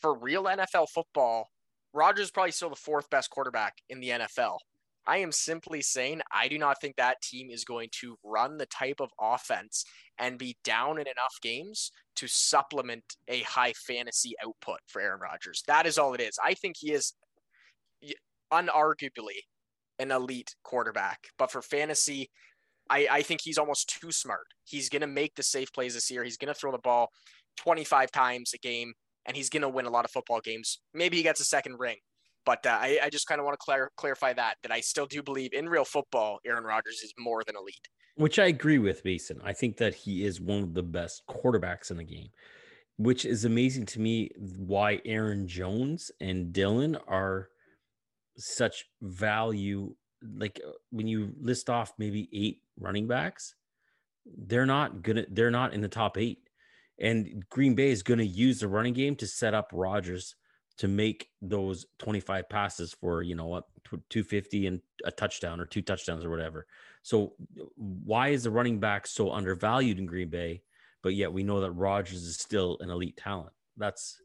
for 0.02 0.14
real 0.18 0.44
NFL 0.44 0.90
football. 0.90 1.50
Rodgers 1.94 2.26
is 2.26 2.32
probably 2.32 2.52
still 2.52 2.70
the 2.70 2.76
fourth 2.76 3.10
best 3.10 3.30
quarterback 3.30 3.76
in 3.90 4.00
the 4.00 4.10
NFL. 4.10 4.58
I 5.06 5.18
am 5.18 5.32
simply 5.32 5.82
saying 5.82 6.22
I 6.32 6.48
do 6.48 6.58
not 6.58 6.80
think 6.80 6.96
that 6.96 7.22
team 7.22 7.50
is 7.50 7.66
going 7.66 7.90
to 8.02 8.18
run 8.24 8.58
the 8.58 8.66
type 8.68 9.00
of 9.00 9.12
offense 9.20 9.86
and 10.20 10.38
be 10.38 10.58
down 10.64 11.00
in 11.00 11.08
enough 11.08 11.36
games 11.42 11.92
to 12.16 12.28
supplement 12.28 13.04
a 13.28 13.42
high 13.42 13.74
fantasy 13.74 14.34
output 14.44 14.80
for 14.88 15.02
Aaron 15.02 15.20
Rodgers. 15.20 15.64
That 15.68 15.86
is 15.86 15.98
all 15.98 16.14
it 16.14 16.22
is. 16.22 16.38
I 16.44 16.54
think 16.54 16.76
he 16.78 16.92
is 16.92 17.14
unarguably 18.52 19.42
an 20.00 20.12
elite 20.12 20.56
quarterback, 20.64 21.20
but 21.38 21.52
for 21.52 21.62
fantasy, 21.62 22.30
I, 22.90 23.08
I 23.10 23.22
think 23.22 23.42
he's 23.42 23.58
almost 23.58 23.98
too 24.00 24.12
smart. 24.12 24.46
He's 24.66 24.90
going 24.90 25.02
to 25.02 25.08
make 25.08 25.36
the 25.36 25.44
safe 25.44 25.72
plays 25.74 25.94
this 25.94 26.12
year. 26.12 26.24
He's 26.24 26.38
going 26.38 26.54
to 26.54 26.60
throw 26.60 26.72
the 26.72 26.78
ball 26.78 27.10
25 27.58 28.12
times 28.12 28.54
a 28.54 28.58
game, 28.58 28.94
and 29.26 29.36
he's 29.38 29.50
going 29.50 29.62
to 29.62 29.70
win 29.70 29.86
a 29.86 29.90
lot 29.90 30.06
of 30.06 30.12
football 30.12 30.42
games. 30.42 30.80
Maybe 30.94 31.18
he 31.18 31.24
gets 31.24 31.40
a 31.40 31.46
second 31.46 31.80
ring, 31.80 31.98
but 32.46 32.66
uh, 32.66 32.78
I, 32.82 33.00
I 33.04 33.10
just 33.10 33.28
kind 33.28 33.40
of 33.40 33.46
want 33.46 33.58
to 33.60 33.64
clar- 33.64 33.92
clarify 33.96 34.34
that 34.34 34.58
that 34.64 34.72
I 34.72 34.82
still 34.82 35.06
do 35.06 35.24
believe 35.24 35.54
in 35.54 35.70
real 35.70 35.86
football, 35.86 36.40
Aaron 36.46 36.64
Rodgers 36.64 37.02
is 37.04 37.14
more 37.18 37.44
than 37.46 37.56
elite. 37.56 37.88
Which 38.16 38.38
I 38.38 38.46
agree 38.46 38.78
with, 38.78 39.04
Mason. 39.06 39.42
I 39.44 39.54
think 39.54 39.78
that 39.78 39.96
he 39.96 40.24
is 40.24 40.40
one 40.40 40.62
of 40.62 40.74
the 40.74 40.84
best 40.84 41.24
quarterbacks 41.28 41.90
in 41.90 41.98
the 41.98 42.04
game, 42.04 42.30
which 42.98 43.26
is 43.26 43.46
amazing 43.46 43.88
to 43.88 44.00
me. 44.00 44.30
Why 44.38 45.02
Aaron 45.06 45.48
Jones 45.48 46.12
and 46.22 46.54
Dillon 46.54 46.96
are 47.08 47.50
such 48.38 48.86
value. 49.02 49.96
Like 50.38 50.62
uh, 50.66 50.72
when 50.92 51.08
you 51.08 51.34
list 51.40 51.70
off 51.70 51.94
maybe 51.98 52.30
eight 52.32 52.62
running 52.80 53.08
backs, 53.08 53.56
they're 54.26 54.68
not 54.68 55.02
gonna. 55.02 55.26
They're 55.30 55.52
not 55.52 55.74
in 55.74 55.82
the 55.82 55.90
top 55.90 56.18
eight, 56.18 56.48
and 57.00 57.44
Green 57.50 57.74
Bay 57.74 57.90
is 57.90 58.04
to 58.04 58.26
use 58.26 58.60
the 58.60 58.68
running 58.68 58.94
game 58.94 59.16
to 59.18 59.28
set 59.28 59.54
up 59.54 59.72
Rodgers 59.74 60.36
to 60.78 60.88
make 60.88 61.30
those 61.42 61.86
25 62.00 62.50
passes 62.50 62.94
for 62.94 63.22
you 63.22 63.36
know 63.36 63.46
what 63.46 63.66
250 64.10 64.68
and 64.68 64.82
a 65.04 65.12
touchdown 65.12 65.60
or 65.60 65.66
two 65.66 65.82
touchdowns 65.82 66.26
or 66.26 66.30
whatever 66.30 66.66
so 67.04 67.34
why 67.76 68.30
is 68.30 68.44
the 68.44 68.52
running 68.52 68.80
back 68.80 69.06
so 69.06 69.32
undervalued 69.32 70.00
in 70.00 70.06
green 70.06 70.30
bay 70.30 70.62
but 71.02 71.14
yet 71.14 71.32
we 71.32 71.44
know 71.44 71.62
that 71.62 71.72
Rodgers 71.72 72.24
is 72.24 72.38
still 72.38 72.78
an 72.80 72.90
elite 72.90 73.18
talent 73.18 73.54
that's 73.78 74.20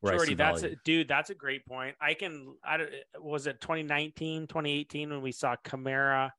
where 0.00 0.16
Jordy, 0.16 0.34
that's 0.34 0.62
a, 0.62 0.76
dude 0.84 1.08
that's 1.08 1.30
a 1.30 1.34
great 1.34 1.64
point 1.66 1.96
i 2.00 2.12
can 2.12 2.54
i 2.62 2.78
was 3.18 3.46
it 3.46 3.60
2019 3.60 4.46
2018 4.46 5.10
when 5.10 5.22
we 5.22 5.32
saw 5.32 5.56
Kamara 5.64 6.30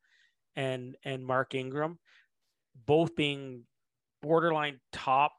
and 0.55 0.95
and 1.03 1.25
mark 1.25 1.55
ingram 1.55 1.97
both 2.85 3.15
being 3.15 3.63
borderline 4.21 4.79
top 4.91 5.33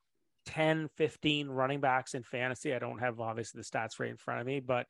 10, 0.46 0.88
15 0.96 1.48
running 1.48 1.80
backs 1.80 2.14
in 2.14 2.22
fantasy. 2.22 2.74
I 2.74 2.78
don't 2.78 2.98
have 2.98 3.20
obviously 3.20 3.60
the 3.60 3.64
stats 3.64 3.98
right 3.98 4.10
in 4.10 4.16
front 4.16 4.40
of 4.40 4.46
me, 4.46 4.60
but 4.60 4.86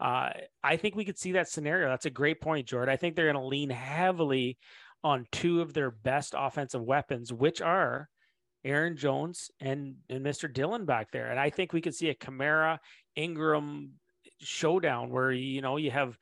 uh, 0.00 0.30
I 0.62 0.76
think 0.76 0.94
we 0.94 1.04
could 1.04 1.18
see 1.18 1.32
that 1.32 1.48
scenario. 1.48 1.88
That's 1.88 2.06
a 2.06 2.10
great 2.10 2.40
point, 2.40 2.68
Jordan. 2.68 2.92
I 2.92 2.96
think 2.96 3.16
they're 3.16 3.32
going 3.32 3.42
to 3.42 3.48
lean 3.48 3.70
heavily 3.70 4.58
on 5.04 5.26
two 5.32 5.60
of 5.60 5.74
their 5.74 5.90
best 5.90 6.34
offensive 6.36 6.82
weapons, 6.82 7.32
which 7.32 7.60
are 7.60 8.08
Aaron 8.64 8.96
Jones 8.96 9.50
and, 9.60 9.96
and 10.08 10.24
Mr. 10.24 10.52
Dillon 10.52 10.84
back 10.84 11.10
there. 11.12 11.30
And 11.30 11.38
I 11.38 11.50
think 11.50 11.72
we 11.72 11.80
could 11.80 11.94
see 11.94 12.08
a 12.08 12.14
Kamara 12.14 12.78
Ingram 13.16 13.92
showdown 14.40 15.10
where, 15.10 15.32
you 15.32 15.60
know, 15.60 15.76
you 15.76 15.90
have 15.90 16.18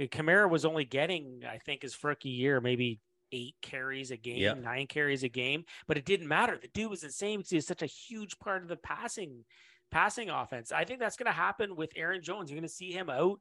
Kamara 0.00 0.48
was 0.48 0.64
only 0.64 0.84
getting, 0.84 1.42
I 1.48 1.58
think, 1.58 1.82
his 1.82 2.02
rookie 2.02 2.30
year, 2.30 2.60
maybe 2.60 3.00
eight 3.32 3.54
carries 3.62 4.10
a 4.10 4.16
game, 4.16 4.38
yep. 4.38 4.58
nine 4.58 4.86
carries 4.86 5.22
a 5.22 5.28
game, 5.28 5.64
but 5.86 5.96
it 5.96 6.04
didn't 6.04 6.28
matter. 6.28 6.58
The 6.60 6.68
dude 6.68 6.90
was 6.90 7.04
insane 7.04 7.38
because 7.38 7.50
he 7.50 7.56
was 7.56 7.66
such 7.66 7.82
a 7.82 7.86
huge 7.86 8.38
part 8.38 8.62
of 8.62 8.68
the 8.68 8.76
passing 8.76 9.44
passing 9.90 10.30
offense. 10.30 10.72
I 10.72 10.84
think 10.84 11.00
that's 11.00 11.16
going 11.16 11.26
to 11.26 11.32
happen 11.32 11.76
with 11.76 11.92
Aaron 11.96 12.22
Jones. 12.22 12.50
You're 12.50 12.58
going 12.58 12.68
to 12.68 12.74
see 12.74 12.92
him 12.92 13.10
out, 13.10 13.40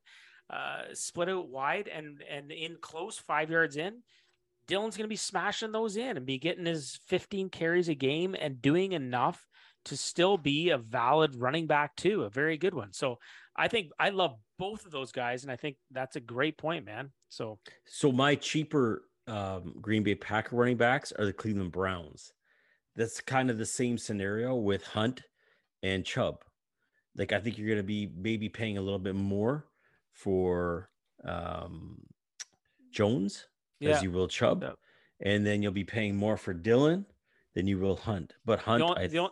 uh, 0.50 0.82
split 0.94 1.30
out 1.30 1.50
wide 1.50 1.88
and 1.88 2.24
and 2.30 2.52
in 2.52 2.78
close, 2.82 3.18
five 3.18 3.50
yards 3.50 3.78
in. 3.78 4.02
Dillon's 4.70 4.95
going 4.95 5.05
to 5.05 5.09
be 5.09 5.15
smashing 5.15 5.72
those 5.72 5.97
in 5.97 6.15
and 6.15 6.26
be 6.28 6.38
getting 6.38 6.67
his 6.67 6.99
15 7.07 7.49
carries 7.49 7.89
a 7.89 7.95
game 7.95 8.36
and 8.39 8.61
doing 8.61 8.91
enough 8.91 9.47
to 9.86 9.97
still 9.97 10.38
be 10.38 10.70
a 10.70 10.78
valid 10.78 11.36
running 11.36 11.65
back 11.65 11.95
too, 11.95 12.24
a 12.24 12.30
very 12.30 12.55
good 12.55 12.76
one. 12.76 12.93
So 12.93 13.17
I 13.55 13.67
think 13.67 13.89
I 13.99 14.09
love 14.09 14.36
both 14.59 14.86
of 14.86 14.91
those 14.91 15.11
guys, 15.11 15.41
and 15.43 15.51
I 15.51 15.55
think 15.55 15.78
that's 15.89 16.17
a 16.17 16.22
great 16.22 16.57
point, 16.57 16.86
man. 16.86 17.11
So, 17.30 17.57
so 17.88 18.11
my 18.11 18.36
cheaper 18.36 19.05
um, 19.28 19.74
Green 19.82 20.03
Bay 20.03 20.15
Packer 20.15 20.55
running 20.55 20.78
backs 20.78 21.11
are 21.17 21.26
the 21.26 21.34
Cleveland 21.34 21.72
Browns. 21.72 22.32
That's 22.95 23.22
kind 23.22 23.49
of 23.49 23.57
the 23.57 23.65
same 23.65 23.97
scenario 23.97 24.55
with 24.55 24.84
Hunt 24.84 25.24
and 25.82 26.05
Chubb. 26.05 26.43
Like 27.15 27.34
I 27.34 27.39
think 27.39 27.57
you're 27.57 27.67
going 27.67 27.78
to 27.78 27.84
be 27.84 28.11
maybe 28.15 28.49
paying 28.49 28.78
a 28.78 28.82
little 28.82 28.99
bit 28.99 29.15
more 29.15 29.65
for 30.13 30.89
um, 31.26 32.01
Jones 32.91 33.47
yeah. 33.80 33.91
as 33.91 34.03
you 34.03 34.11
will 34.11 34.27
Chubb, 34.27 34.63
yeah. 34.63 34.71
and 35.21 35.45
then 35.45 35.61
you'll 35.61 35.71
be 35.71 35.84
paying 35.84 36.15
more 36.15 36.38
for 36.38 36.53
Dillon 36.53 37.05
than 37.55 37.67
you 37.67 37.77
will 37.77 37.95
Hunt. 37.95 38.34
But 38.45 38.59
Hunt, 38.59 38.80
the 38.80 38.86
only, 38.86 39.07
the 39.07 39.19
only, 39.19 39.32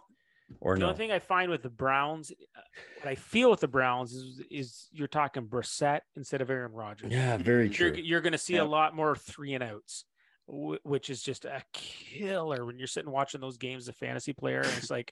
or 0.60 0.76
the 0.76 0.80
no? 0.80 0.86
only 0.88 0.98
thing 0.98 1.12
I 1.12 1.20
find 1.20 1.52
with 1.52 1.62
the 1.62 1.70
Browns, 1.70 2.32
uh, 2.32 2.62
what 3.02 3.10
I 3.10 3.16
feel 3.16 3.50
with 3.50 3.60
the 3.60 3.68
Browns 3.68 4.14
is 4.14 4.42
is 4.50 4.88
you're 4.92 5.08
talking 5.08 5.48
Brissett 5.48 6.02
instead 6.16 6.42
of 6.42 6.50
Aaron 6.50 6.72
Rodgers. 6.72 7.12
Yeah, 7.12 7.38
very 7.38 7.70
true. 7.70 7.88
You're, 7.88 7.98
you're 7.98 8.22
going 8.22 8.34
to 8.34 8.38
see 8.38 8.56
yeah. 8.56 8.64
a 8.64 8.66
lot 8.66 8.96
more 8.96 9.16
three 9.16 9.54
and 9.54 9.64
outs, 9.64 10.06
which 10.48 11.10
is 11.10 11.22
just 11.22 11.46
a 11.46 11.62
killer 11.74 12.66
when 12.66 12.78
you're 12.78 12.88
sitting 12.88 13.12
watching 13.12 13.42
those 13.42 13.58
games. 13.58 13.84
As 13.84 13.90
a 13.90 13.94
fantasy 13.94 14.34
player, 14.34 14.62
and 14.62 14.72
it's 14.78 14.92
like, 14.92 15.12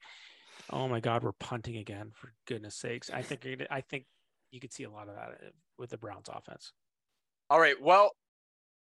oh 0.69 0.87
my 0.87 0.99
god, 0.99 1.23
we're 1.23 1.33
punting 1.33 1.77
again. 1.77 2.11
For 2.13 2.31
goodness 2.47 2.75
sakes, 2.75 3.09
I 3.09 3.21
think 3.21 3.45
I 3.69 3.81
think 3.81 4.05
you 4.51 4.59
could 4.59 4.73
see 4.73 4.83
a 4.83 4.91
lot 4.91 5.09
of 5.09 5.15
that 5.15 5.29
uh, 5.29 5.49
with 5.77 5.89
the 5.89 5.97
Browns 5.97 6.29
offense. 6.29 6.71
All 7.49 7.59
right, 7.59 7.79
well, 7.79 8.11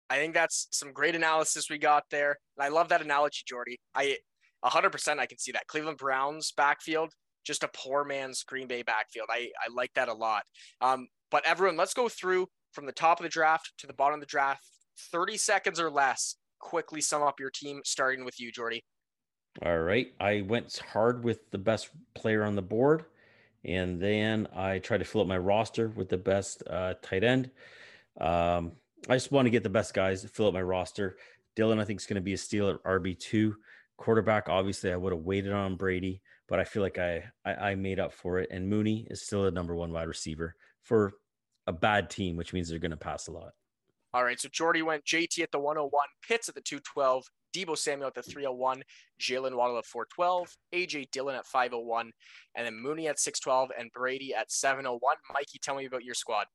I 0.09 0.17
think 0.17 0.33
that's 0.33 0.67
some 0.71 0.91
great 0.91 1.15
analysis 1.15 1.69
we 1.69 1.77
got 1.77 2.03
there. 2.11 2.37
And 2.57 2.65
I 2.65 2.69
love 2.69 2.89
that 2.89 3.01
analogy, 3.01 3.43
Jordy. 3.45 3.79
I 3.95 4.17
100% 4.63 5.19
I 5.19 5.25
can 5.25 5.37
see 5.37 5.51
that. 5.53 5.67
Cleveland 5.67 5.97
Browns 5.97 6.53
backfield, 6.55 7.13
just 7.43 7.63
a 7.63 7.69
poor 7.73 8.03
man's 8.03 8.43
Green 8.43 8.67
Bay 8.67 8.83
backfield. 8.83 9.27
I, 9.29 9.49
I 9.65 9.73
like 9.73 9.93
that 9.95 10.09
a 10.09 10.13
lot. 10.13 10.43
Um, 10.81 11.07
but 11.31 11.45
everyone, 11.45 11.77
let's 11.77 11.93
go 11.93 12.07
through 12.07 12.47
from 12.71 12.85
the 12.85 12.91
top 12.91 13.19
of 13.19 13.23
the 13.23 13.29
draft 13.29 13.73
to 13.79 13.87
the 13.87 13.93
bottom 13.93 14.15
of 14.15 14.19
the 14.19 14.25
draft, 14.25 14.63
30 15.11 15.37
seconds 15.37 15.79
or 15.79 15.89
less. 15.89 16.35
Quickly 16.59 17.01
sum 17.01 17.21
up 17.21 17.39
your 17.39 17.49
team, 17.49 17.81
starting 17.83 18.23
with 18.23 18.39
you, 18.39 18.51
Jordy. 18.51 18.83
All 19.63 19.79
right. 19.79 20.11
I 20.19 20.41
went 20.41 20.77
hard 20.77 21.23
with 21.23 21.51
the 21.51 21.57
best 21.57 21.89
player 22.15 22.43
on 22.43 22.55
the 22.55 22.61
board, 22.61 23.05
and 23.63 24.01
then 24.01 24.47
I 24.55 24.79
tried 24.79 24.99
to 24.99 25.05
fill 25.05 25.21
up 25.21 25.27
my 25.27 25.37
roster 25.37 25.89
with 25.89 26.09
the 26.09 26.17
best 26.17 26.63
uh, 26.67 26.95
tight 27.01 27.23
end. 27.23 27.51
Um, 28.19 28.71
I 29.09 29.15
just 29.15 29.31
want 29.31 29.45
to 29.45 29.49
get 29.49 29.63
the 29.63 29.69
best 29.69 29.93
guys 29.93 30.21
to 30.21 30.27
fill 30.27 30.47
up 30.47 30.53
my 30.53 30.61
roster. 30.61 31.17
Dillon, 31.55 31.79
I 31.79 31.85
think, 31.85 31.99
is 31.99 32.05
going 32.05 32.15
to 32.15 32.21
be 32.21 32.33
a 32.33 32.37
steal 32.37 32.69
at 32.69 32.83
RB2. 32.83 33.53
Quarterback, 33.97 34.49
obviously, 34.49 34.91
I 34.91 34.95
would 34.95 35.13
have 35.13 35.23
waited 35.23 35.51
on 35.51 35.75
Brady, 35.75 36.21
but 36.47 36.59
I 36.59 36.63
feel 36.63 36.81
like 36.81 36.97
I, 36.97 37.25
I, 37.45 37.53
I 37.53 37.75
made 37.75 37.99
up 37.99 38.13
for 38.13 38.39
it. 38.39 38.49
And 38.49 38.69
Mooney 38.69 39.07
is 39.09 39.25
still 39.25 39.45
a 39.45 39.51
number 39.51 39.75
one 39.75 39.91
wide 39.91 40.07
receiver 40.07 40.55
for 40.81 41.13
a 41.67 41.73
bad 41.73 42.09
team, 42.09 42.37
which 42.37 42.53
means 42.53 42.69
they're 42.69 42.79
going 42.79 42.91
to 42.91 42.97
pass 42.97 43.27
a 43.27 43.31
lot. 43.31 43.51
All 44.13 44.23
right, 44.23 44.39
so 44.39 44.47
Jordy 44.51 44.83
went 44.83 45.03
JT 45.05 45.41
at 45.41 45.51
the 45.51 45.59
101, 45.59 45.91
Pitts 46.27 46.47
at 46.47 46.55
the 46.55 46.61
212, 46.61 47.25
Deebo 47.55 47.77
Samuel 47.77 48.07
at 48.07 48.13
the 48.13 48.21
301, 48.21 48.83
Jaylen 49.19 49.55
Waddle 49.55 49.79
at 49.79 49.85
412, 49.85 50.55
AJ 50.73 51.09
Dillon 51.11 51.35
at 51.35 51.47
501, 51.47 52.11
and 52.55 52.65
then 52.65 52.75
Mooney 52.75 53.07
at 53.07 53.19
612 53.19 53.71
and 53.77 53.91
Brady 53.91 54.35
at 54.35 54.51
701. 54.51 55.15
Mikey, 55.33 55.59
tell 55.61 55.75
me 55.75 55.85
about 55.85 56.03
your 56.03 56.13
squad. 56.13 56.45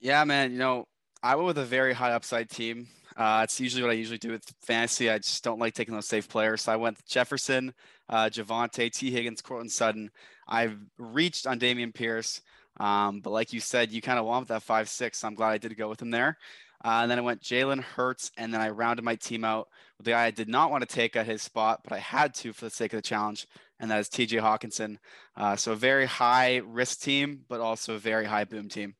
Yeah, 0.00 0.24
man. 0.24 0.52
You 0.52 0.58
know, 0.58 0.86
I 1.22 1.34
went 1.34 1.46
with 1.46 1.58
a 1.58 1.64
very 1.64 1.92
high 1.92 2.12
upside 2.12 2.48
team. 2.48 2.88
Uh, 3.16 3.42
it's 3.44 3.60
usually 3.60 3.82
what 3.82 3.90
I 3.90 3.94
usually 3.94 4.18
do 4.18 4.30
with 4.30 4.44
fantasy. 4.62 5.10
I 5.10 5.18
just 5.18 5.44
don't 5.44 5.58
like 5.58 5.74
taking 5.74 5.94
those 5.94 6.08
safe 6.08 6.28
players. 6.28 6.62
So 6.62 6.72
I 6.72 6.76
went 6.76 7.04
Jefferson, 7.06 7.74
uh, 8.08 8.30
Javonte, 8.30 8.90
Tee 8.90 9.10
Higgins, 9.10 9.42
Courtland 9.42 9.72
Sutton. 9.72 10.10
I've 10.48 10.76
reached 10.98 11.46
on 11.46 11.60
Dameon 11.60 11.92
Pierce. 11.92 12.40
Um, 12.78 13.20
but 13.20 13.30
like 13.30 13.52
you 13.52 13.60
said, 13.60 13.92
you 13.92 14.00
kind 14.00 14.18
of 14.18 14.24
want 14.24 14.48
that 14.48 14.62
five 14.62 14.88
six. 14.88 15.18
So 15.18 15.28
I'm 15.28 15.34
glad 15.34 15.50
I 15.50 15.58
did 15.58 15.76
go 15.76 15.88
with 15.88 16.00
him 16.00 16.10
there. 16.10 16.38
Uh, 16.82 17.00
and 17.02 17.10
then 17.10 17.18
I 17.18 17.22
went 17.22 17.42
Jalen 17.42 17.82
Hurts, 17.82 18.30
and 18.38 18.54
then 18.54 18.62
I 18.62 18.70
rounded 18.70 19.04
my 19.04 19.16
team 19.16 19.44
out 19.44 19.68
with 19.98 20.06
the 20.06 20.12
guy 20.12 20.24
I 20.24 20.30
did 20.30 20.48
not 20.48 20.70
want 20.70 20.80
to 20.80 20.94
take 20.94 21.14
at 21.14 21.26
his 21.26 21.42
spot, 21.42 21.80
but 21.84 21.92
I 21.92 21.98
had 21.98 22.32
to 22.36 22.54
for 22.54 22.64
the 22.64 22.70
sake 22.70 22.94
of 22.94 22.96
the 22.96 23.02
challenge, 23.02 23.46
and 23.78 23.90
that 23.90 24.00
is 24.00 24.08
TJ 24.08 24.40
Hockenson. 24.40 24.96
Uh, 25.36 25.56
so 25.56 25.72
a 25.72 25.76
very 25.76 26.06
high 26.06 26.62
risk 26.64 27.02
team, 27.02 27.44
but 27.50 27.60
also 27.60 27.96
a 27.96 27.98
very 27.98 28.24
high 28.24 28.44
boom 28.44 28.70
team. 28.70 28.94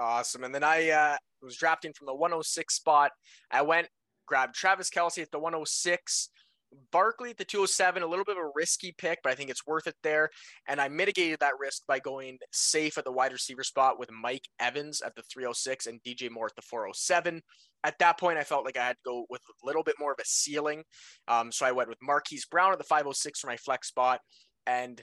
Awesome. 0.00 0.44
And 0.44 0.54
then 0.54 0.64
I 0.64 0.88
uh, 0.88 1.16
was 1.42 1.56
drafting 1.56 1.92
from 1.92 2.06
the 2.06 2.14
106 2.14 2.74
spot. 2.74 3.12
I 3.50 3.60
went, 3.60 3.86
grabbed 4.26 4.54
Travis 4.54 4.88
Kelce 4.88 5.22
at 5.22 5.30
the 5.30 5.38
106. 5.38 6.30
Barkley 6.92 7.30
at 7.30 7.36
the 7.36 7.44
207, 7.44 8.02
a 8.02 8.06
little 8.06 8.24
bit 8.24 8.36
of 8.38 8.44
a 8.44 8.50
risky 8.54 8.94
pick, 8.96 9.18
but 9.22 9.32
I 9.32 9.34
think 9.34 9.50
it's 9.50 9.66
worth 9.66 9.86
it 9.86 9.96
there. 10.02 10.30
And 10.68 10.80
I 10.80 10.88
mitigated 10.88 11.40
that 11.40 11.58
risk 11.58 11.82
by 11.86 11.98
going 11.98 12.38
safe 12.52 12.96
at 12.96 13.04
the 13.04 13.12
wide 13.12 13.32
receiver 13.32 13.64
spot 13.64 13.98
with 13.98 14.10
Mike 14.10 14.46
Evans 14.58 15.02
at 15.02 15.14
the 15.16 15.22
306 15.22 15.86
and 15.86 16.00
DJ 16.02 16.30
Moore 16.30 16.46
at 16.46 16.54
the 16.54 16.62
407. 16.62 17.42
At 17.82 17.98
that 17.98 18.18
point, 18.18 18.38
I 18.38 18.44
felt 18.44 18.64
like 18.64 18.78
I 18.78 18.86
had 18.86 18.96
to 18.96 19.10
go 19.10 19.26
with 19.28 19.42
a 19.42 19.66
little 19.66 19.82
bit 19.82 19.96
more 19.98 20.12
of 20.12 20.18
a 20.20 20.24
ceiling. 20.24 20.84
Um, 21.28 21.50
so 21.52 21.66
I 21.66 21.72
went 21.72 21.88
with 21.88 21.98
Marquise 22.00 22.46
Brown 22.46 22.72
at 22.72 22.78
the 22.78 22.84
506 22.84 23.40
for 23.40 23.48
my 23.48 23.56
flex 23.56 23.88
spot. 23.88 24.20
And 24.66 25.02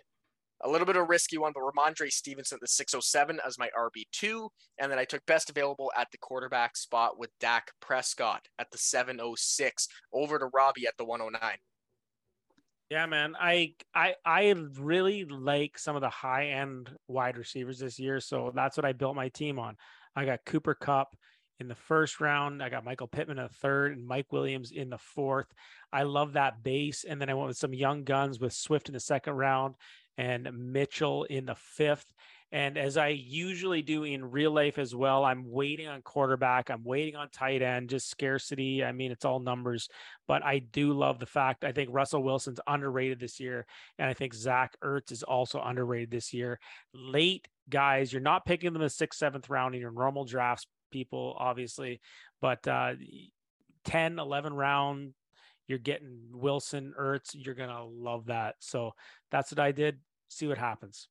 a 0.61 0.69
little 0.69 0.85
bit 0.85 0.95
of 0.95 1.03
a 1.03 1.05
risky 1.05 1.37
one, 1.37 1.53
but 1.53 1.61
Rhamondre 1.61 2.11
Stevenson 2.11 2.57
at 2.57 2.61
the 2.61 2.67
607 2.67 3.39
as 3.45 3.59
my 3.59 3.69
RB2. 3.77 4.49
And 4.79 4.91
then 4.91 4.99
I 4.99 5.05
took 5.05 5.25
best 5.25 5.49
available 5.49 5.91
at 5.97 6.07
the 6.11 6.17
quarterback 6.17 6.75
spot 6.75 7.19
with 7.19 7.29
Dak 7.39 7.71
Prescott 7.79 8.47
at 8.59 8.71
the 8.71 8.77
706 8.77 9.87
over 10.13 10.39
to 10.39 10.49
Robbie 10.53 10.87
at 10.87 10.97
the 10.97 11.05
109. 11.05 11.57
Yeah, 12.89 13.05
man. 13.05 13.35
I 13.37 13.73
I 13.93 14.15
I 14.25 14.55
really 14.79 15.25
like 15.25 15.77
some 15.77 15.97
of 15.97 16.01
the 16.01 16.09
high 16.09 16.47
end 16.47 16.89
wide 17.09 17.37
receivers 17.37 17.79
this 17.79 17.99
year. 17.99 18.21
So 18.21 18.51
that's 18.55 18.77
what 18.77 18.85
I 18.85 18.93
built 18.93 19.15
my 19.15 19.27
team 19.27 19.59
on. 19.59 19.75
I 20.15 20.25
got 20.25 20.45
Cooper 20.45 20.73
Kupp 20.73 21.09
in 21.59 21.67
the 21.67 21.75
first 21.75 22.21
round. 22.21 22.63
I 22.63 22.69
got 22.69 22.85
Michael 22.85 23.07
Pittman 23.07 23.39
in 23.39 23.43
the 23.43 23.49
third 23.49 23.97
and 23.97 24.07
Mike 24.07 24.31
Williams 24.31 24.71
in 24.71 24.89
the 24.89 24.97
fourth. 24.97 25.47
I 25.91 26.03
love 26.03 26.33
that 26.33 26.63
base. 26.63 27.03
And 27.03 27.19
then 27.19 27.29
I 27.29 27.33
went 27.33 27.49
with 27.49 27.57
some 27.57 27.73
young 27.73 28.03
guns 28.03 28.39
with 28.39 28.53
Swift 28.53 28.87
in 28.87 28.93
the 28.93 28.99
second 28.99 29.33
round 29.33 29.75
and 30.17 30.49
Mitchell 30.53 31.23
in 31.25 31.45
the 31.45 31.55
fifth. 31.55 32.05
And 32.51 32.77
as 32.77 32.95
I 32.95 33.09
usually 33.09 33.81
do 33.81 34.05
in 34.05 34.31
real 34.31 34.51
life 34.51 34.77
as 34.77 34.95
well, 34.95 35.25
I'm 35.25 35.51
waiting 35.51 35.87
on 35.87 36.01
quarterback. 36.01 36.69
I'm 36.69 36.83
waiting 36.85 37.17
on 37.17 37.29
tight 37.29 37.61
end, 37.61 37.89
just 37.89 38.09
scarcity. 38.09 38.85
I 38.85 38.93
mean, 38.93 39.11
it's 39.11 39.25
all 39.25 39.39
numbers, 39.39 39.89
but 40.27 40.43
I 40.45 40.59
do 40.59 40.93
love 40.93 41.19
the 41.19 41.25
fact 41.25 41.65
I 41.65 41.73
think 41.73 41.89
Russell 41.91 42.23
Wilson's 42.23 42.61
underrated 42.65 43.19
this 43.19 43.41
year. 43.41 43.65
And 43.99 44.09
I 44.09 44.13
think 44.13 44.33
Zach 44.33 44.77
Ertz 44.81 45.11
is 45.11 45.23
also 45.23 45.59
underrated 45.61 46.09
this 46.09 46.33
year. 46.33 46.57
Late 46.93 47.49
guys, 47.69 48.13
you're 48.13 48.21
not 48.21 48.45
picking 48.45 48.67
them 48.67 48.81
in 48.81 48.85
the 48.85 48.89
sixth, 48.89 49.19
seventh 49.19 49.49
round 49.49 49.75
in 49.75 49.81
your 49.81 49.91
normal 49.91 50.23
drafts, 50.23 50.67
people, 50.89 51.35
obviously, 51.37 51.99
but 52.39 52.65
uh, 52.65 52.93
10, 53.83 54.19
11 54.19 54.53
round, 54.53 55.13
you're 55.67 55.77
getting 55.79 56.19
Wilson, 56.31 56.93
Ertz. 56.97 57.31
You're 57.33 57.55
going 57.55 57.69
to 57.69 57.83
love 57.83 58.27
that. 58.27 58.55
So 58.59 58.93
that's 59.31 59.51
what 59.51 59.59
I 59.59 59.73
did 59.73 59.99
see 60.27 60.47
what 60.47 60.57
happens. 60.57 61.07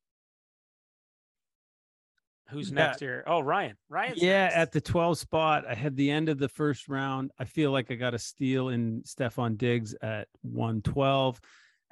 Who's 2.51 2.71
next 2.71 3.01
here? 3.01 3.25
Oh, 3.27 3.41
Ryan. 3.41 3.77
Ryan. 3.89 4.15
Yeah, 4.17 4.45
next. 4.45 4.57
at 4.57 4.73
the 4.73 4.81
12 4.81 5.19
spot, 5.19 5.65
I 5.69 5.75
had 5.75 5.97
the 5.97 6.11
end 6.11 6.29
of 6.29 6.39
the 6.39 6.49
first 6.49 6.89
round. 6.89 7.33
I 7.39 7.45
feel 7.45 7.73
like 7.73 7.91
I 7.91 7.95
got 7.95 8.15
a 8.15 8.19
steal 8.19 8.69
in 8.69 9.03
Stefon 9.03 9.59
Diggs 9.59 9.95
at 10.01 10.29
112. 10.43 11.41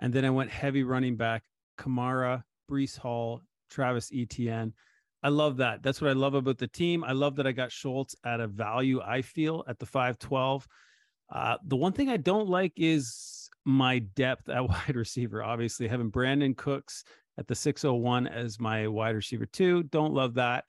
And 0.01 0.13
then 0.13 0.25
I 0.25 0.31
went 0.31 0.51
heavy 0.51 0.85
running 0.85 1.17
back, 1.17 1.43
Kamara, 1.79 2.45
Breece 2.71 2.97
Hall, 2.97 3.43
Travis 3.69 4.11
Etienne. 4.15 4.73
I 5.23 5.29
love 5.29 5.57
that. 5.57 5.83
That's 5.83 6.01
what 6.01 6.11
I 6.11 6.15
love 6.15 6.35
about 6.35 6.59
the 6.59 6.69
team. 6.69 7.03
I 7.03 7.13
love 7.13 7.37
that 7.37 7.47
I 7.47 7.53
got 7.53 7.73
Schultz 7.73 8.15
at 8.25 8.41
a 8.41 8.47
value, 8.47 9.01
I 9.01 9.23
feel, 9.23 9.65
at 9.67 9.79
the 9.79 9.87
512. 9.87 10.69
Uh, 11.33 11.57
the 11.67 11.77
one 11.77 11.93
thing 11.93 12.11
I 12.11 12.19
don't 12.19 12.49
like 12.49 12.75
is 12.77 13.44
my 13.65 13.99
depth 13.99 14.49
at 14.49 14.69
wide 14.69 14.97
receiver. 14.97 15.43
Obviously, 15.43 15.89
having 15.89 16.11
Brandin 16.11 16.57
Cooks 16.57 17.05
at 17.39 17.47
the 17.47 17.55
601 17.55 18.27
as 18.27 18.61
my 18.61 18.87
wide 18.87 19.15
receiver 19.17 19.47
too. 19.47 19.83
Don't 19.85 20.15
love 20.15 20.35
that. 20.35 20.65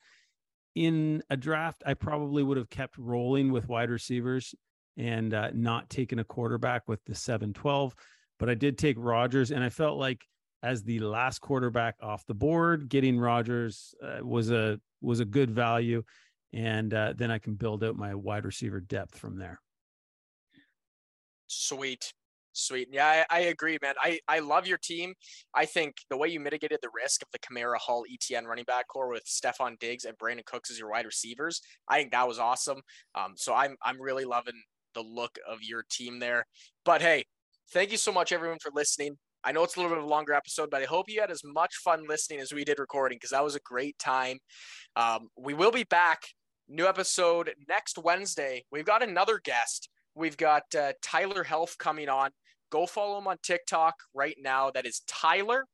In 0.76 1.24
a 1.30 1.38
draft, 1.38 1.84
I 1.86 1.94
probably 1.94 2.44
would 2.44 2.58
have 2.58 2.70
kept 2.70 2.98
rolling 2.98 3.52
with 3.52 3.70
wide 3.70 3.90
receivers 3.90 4.54
and 4.98 5.34
uh, 5.34 5.52
not 5.54 5.90
taken 5.90 6.20
a 6.20 6.24
quarterback 6.24 6.88
with 6.88 7.04
the 7.06 7.16
712. 7.16 7.96
But 8.40 8.50
I 8.50 8.56
did 8.56 8.78
take 8.78 8.98
Rodgers, 9.00 9.52
and 9.52 9.64
I 9.64 9.70
felt 9.70 9.98
like 9.98 10.26
as 10.64 10.84
the 10.84 11.00
last 11.00 11.40
quarterback 11.40 11.96
off 12.02 12.26
the 12.26 12.34
board, 12.34 12.90
getting 12.90 13.18
Rodgers 13.18 13.94
uh, 14.04 14.26
was 14.26 14.52
a 14.52 14.80
was 15.02 15.20
a 15.20 15.26
good 15.26 15.52
value, 15.52 16.04
and 16.52 16.94
uh, 16.94 17.14
then 17.16 17.32
I 17.32 17.38
can 17.38 17.54
build 17.54 17.84
out 17.84 17.96
my 17.96 18.16
wide 18.16 18.44
receiver 18.44 18.82
depth 18.82 19.18
from 19.18 19.38
there. 19.38 19.62
Sweet. 21.48 22.12
Sweet. 22.58 22.88
Yeah, 22.90 23.26
I, 23.30 23.38
I, 23.38 23.40
agree, 23.42 23.78
man. 23.82 23.96
I, 24.02 24.20
I 24.30 24.40
love 24.40 24.66
your 24.66 24.78
team. 24.78 25.14
I 25.54 25.66
think 25.66 25.96
the 26.10 26.16
way 26.16 26.30
you 26.30 26.40
mitigated 26.40 26.80
the 26.82 26.90
risk 26.96 27.22
of 27.22 27.28
the 27.34 27.40
Kamara 27.40 27.76
Hall 27.76 28.06
Etienne 28.10 28.46
running 28.46 28.64
back 28.64 28.88
core 28.88 29.10
with 29.10 29.26
Stefon 29.26 29.78
Diggs 29.78 30.06
and 30.06 30.18
Brandin 30.18 30.46
Cooks 30.46 30.72
as 30.72 30.80
your 30.80 30.90
wide 30.90 31.06
receivers, 31.06 31.62
I 31.90 31.98
think 31.98 32.12
that 32.12 32.26
was 32.26 32.40
awesome. 32.40 32.80
Um, 33.14 33.34
so 33.36 33.54
I'm 33.54 33.76
I'm 33.84 34.02
really 34.02 34.24
loving 34.24 34.62
the 34.94 35.02
look 35.02 35.38
of 35.46 35.62
your 35.64 35.84
team 35.90 36.20
there. 36.20 36.46
But 36.86 37.02
hey, 37.02 37.26
thank 37.74 37.92
you 37.92 37.98
so 37.98 38.14
much 38.14 38.32
everyone 38.32 38.60
for 38.62 38.72
listening. 38.74 39.18
I 39.44 39.52
know 39.52 39.64
it's 39.64 39.76
a 39.76 39.80
little 39.80 39.92
bit 39.92 40.00
of 40.00 40.06
a 40.06 40.10
longer 40.10 40.34
episode, 40.34 40.70
but 40.72 40.82
I 40.82 40.86
hope 40.86 41.10
you 41.10 41.20
had 41.20 41.32
as 41.32 41.42
much 41.44 41.76
fun 41.84 42.06
listening 42.08 42.40
as 42.40 42.54
we 42.54 42.64
did 42.64 42.80
recording 42.80 43.18
because 43.18 43.32
that 43.32 43.44
was 43.44 43.56
a 43.56 43.60
great 43.66 44.00
time. 44.00 44.40
Um, 44.96 45.28
we 45.38 45.54
will 45.54 45.72
be 45.72 45.84
back. 45.84 46.24
New 46.68 46.88
episode 46.88 47.54
next 47.68 48.00
Wednesday. 48.00 48.64
We've 48.72 48.86
got 48.86 49.04
another 49.04 49.40
guest. 49.44 49.90
We've 50.16 50.38
got 50.38 50.64
uh, 50.74 50.94
Tyler 51.04 51.44
Helf 51.44 51.78
coming 51.78 52.10
on. 52.10 52.32
Go 52.72 52.86
follow 52.86 53.18
him 53.18 53.28
on 53.28 53.38
TikTok 53.44 53.96
right 54.14 54.38
now. 54.42 54.72
That 54.72 54.86
is 54.86 55.02
Tyler, 55.08 55.66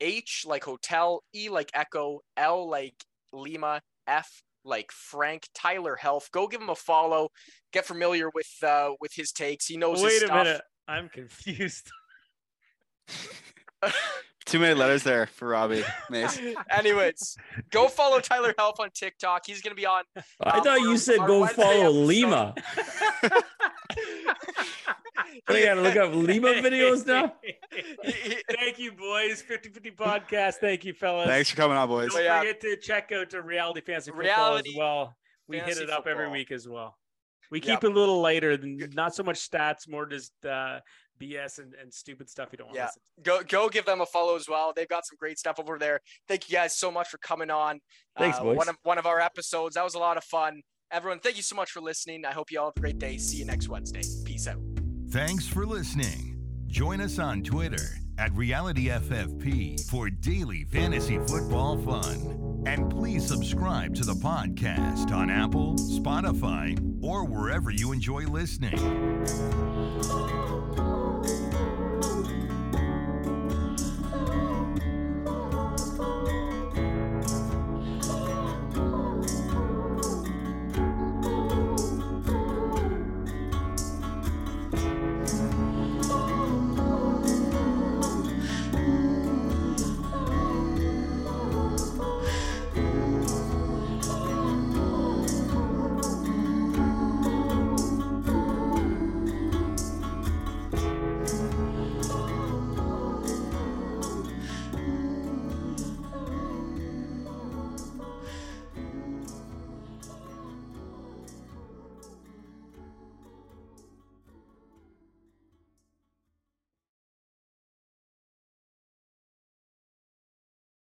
H 0.00 0.44
like 0.46 0.64
hotel, 0.64 1.22
E 1.34 1.48
like 1.48 1.70
echo, 1.74 2.20
L 2.36 2.68
like 2.68 2.94
Lima, 3.32 3.82
F 4.06 4.42
like 4.64 4.90
Frank 4.92 5.48
Tyler 5.54 5.96
Helf. 5.96 6.30
Go 6.32 6.48
give 6.48 6.60
him 6.60 6.70
a 6.70 6.74
follow. 6.74 7.28
Get 7.72 7.84
familiar 7.86 8.30
with 8.34 8.50
uh 8.62 8.92
with 9.00 9.12
his 9.14 9.32
takes. 9.32 9.66
He 9.66 9.76
knows. 9.76 10.02
Wait 10.02 10.22
a 10.22 10.26
stuff. 10.26 10.44
minute, 10.44 10.62
I'm 10.88 11.08
confused. 11.08 11.90
Too 14.46 14.58
many 14.58 14.74
letters 14.74 15.02
there 15.02 15.26
for 15.26 15.48
Robbie 15.48 15.84
Mace. 16.10 16.38
Anyways, 16.70 17.36
go 17.70 17.88
follow 17.88 18.20
Tyler 18.20 18.54
Helf 18.58 18.78
on 18.78 18.90
TikTok. 18.94 19.44
He's 19.46 19.62
gonna 19.62 19.74
be 19.74 19.86
on. 19.86 20.04
I 20.42 20.60
thought 20.60 20.80
you 20.80 20.98
said 20.98 21.18
go 21.18 21.40
Wednesday 21.40 21.62
follow 21.62 21.84
episode. 21.86 22.06
Lima. 22.06 22.54
I 25.48 25.64
gotta 25.64 25.80
look 25.80 25.96
up 25.96 26.14
Lima 26.14 26.48
videos 26.54 27.06
now. 27.06 27.34
Thank 28.56 28.78
you, 28.78 28.92
boys. 28.92 29.42
50 29.42 29.68
50 29.70 29.90
podcast. 29.92 30.54
Thank 30.56 30.84
you, 30.84 30.92
fellas. 30.92 31.26
Thanks 31.26 31.50
for 31.50 31.56
coming 31.56 31.76
on, 31.76 31.88
boys. 31.88 32.12
Don't 32.12 32.24
yeah. 32.24 32.40
forget 32.40 32.60
to 32.60 32.76
check 32.76 33.12
out 33.12 33.30
to 33.30 33.42
Reality 33.42 33.80
Fantasy 33.80 34.10
Football 34.10 34.24
Reality 34.24 34.70
as 34.70 34.76
well. 34.76 35.14
We 35.48 35.58
hit 35.58 35.78
it 35.78 35.90
up 35.90 36.06
every 36.06 36.30
week 36.30 36.50
as 36.50 36.68
well. 36.68 36.96
We 37.50 37.60
keep 37.60 37.68
yep. 37.68 37.84
it 37.84 37.92
a 37.92 37.94
little 37.94 38.20
lighter 38.20 38.56
than 38.56 38.78
not 38.94 39.14
so 39.14 39.22
much 39.22 39.36
stats, 39.36 39.88
more 39.88 40.06
just 40.06 40.32
uh, 40.44 40.80
BS 41.20 41.58
and, 41.58 41.74
and 41.80 41.92
stupid 41.92 42.28
stuff 42.28 42.48
you 42.52 42.58
don't 42.58 42.68
want 42.68 42.76
yeah. 42.76 42.82
to 42.82 42.86
listen 42.86 43.02
to. 43.16 43.22
Go 43.22 43.42
go 43.44 43.68
give 43.68 43.84
them 43.84 44.00
a 44.00 44.06
follow 44.06 44.36
as 44.36 44.48
well. 44.48 44.72
They've 44.74 44.88
got 44.88 45.06
some 45.06 45.16
great 45.18 45.38
stuff 45.38 45.58
over 45.58 45.78
there. 45.78 46.00
Thank 46.26 46.48
you 46.48 46.56
guys 46.56 46.76
so 46.76 46.90
much 46.90 47.08
for 47.08 47.18
coming 47.18 47.50
on. 47.50 47.80
Thanks, 48.18 48.38
uh, 48.38 48.42
boys. 48.42 48.56
One 48.56 48.68
of 48.68 48.76
one 48.82 48.98
of 48.98 49.06
our 49.06 49.20
episodes. 49.20 49.74
That 49.74 49.84
was 49.84 49.94
a 49.94 49.98
lot 49.98 50.16
of 50.16 50.24
fun. 50.24 50.62
Everyone, 50.90 51.18
thank 51.18 51.36
you 51.36 51.42
so 51.42 51.56
much 51.56 51.70
for 51.70 51.80
listening. 51.80 52.24
I 52.24 52.32
hope 52.32 52.50
you 52.50 52.60
all 52.60 52.66
have 52.66 52.76
a 52.76 52.80
great 52.80 52.98
day. 52.98 53.18
See 53.18 53.38
you 53.38 53.44
next 53.44 53.68
Wednesday. 53.68 54.02
Peace 54.24 54.46
out. 54.46 54.60
Thanks 55.08 55.46
for 55.46 55.66
listening. 55.66 56.38
Join 56.66 57.00
us 57.00 57.18
on 57.18 57.42
Twitter 57.42 57.84
at 58.18 58.32
RealityFFP 58.32 59.88
for 59.88 60.10
daily 60.10 60.64
fantasy 60.64 61.18
football 61.18 61.78
fun. 61.78 62.62
And 62.66 62.90
please 62.90 63.26
subscribe 63.26 63.94
to 63.96 64.04
the 64.04 64.14
podcast 64.14 65.12
on 65.12 65.30
Apple, 65.30 65.74
Spotify, 65.74 66.78
or 67.02 67.24
wherever 67.24 67.70
you 67.70 67.92
enjoy 67.92 68.22
listening. 68.22 68.74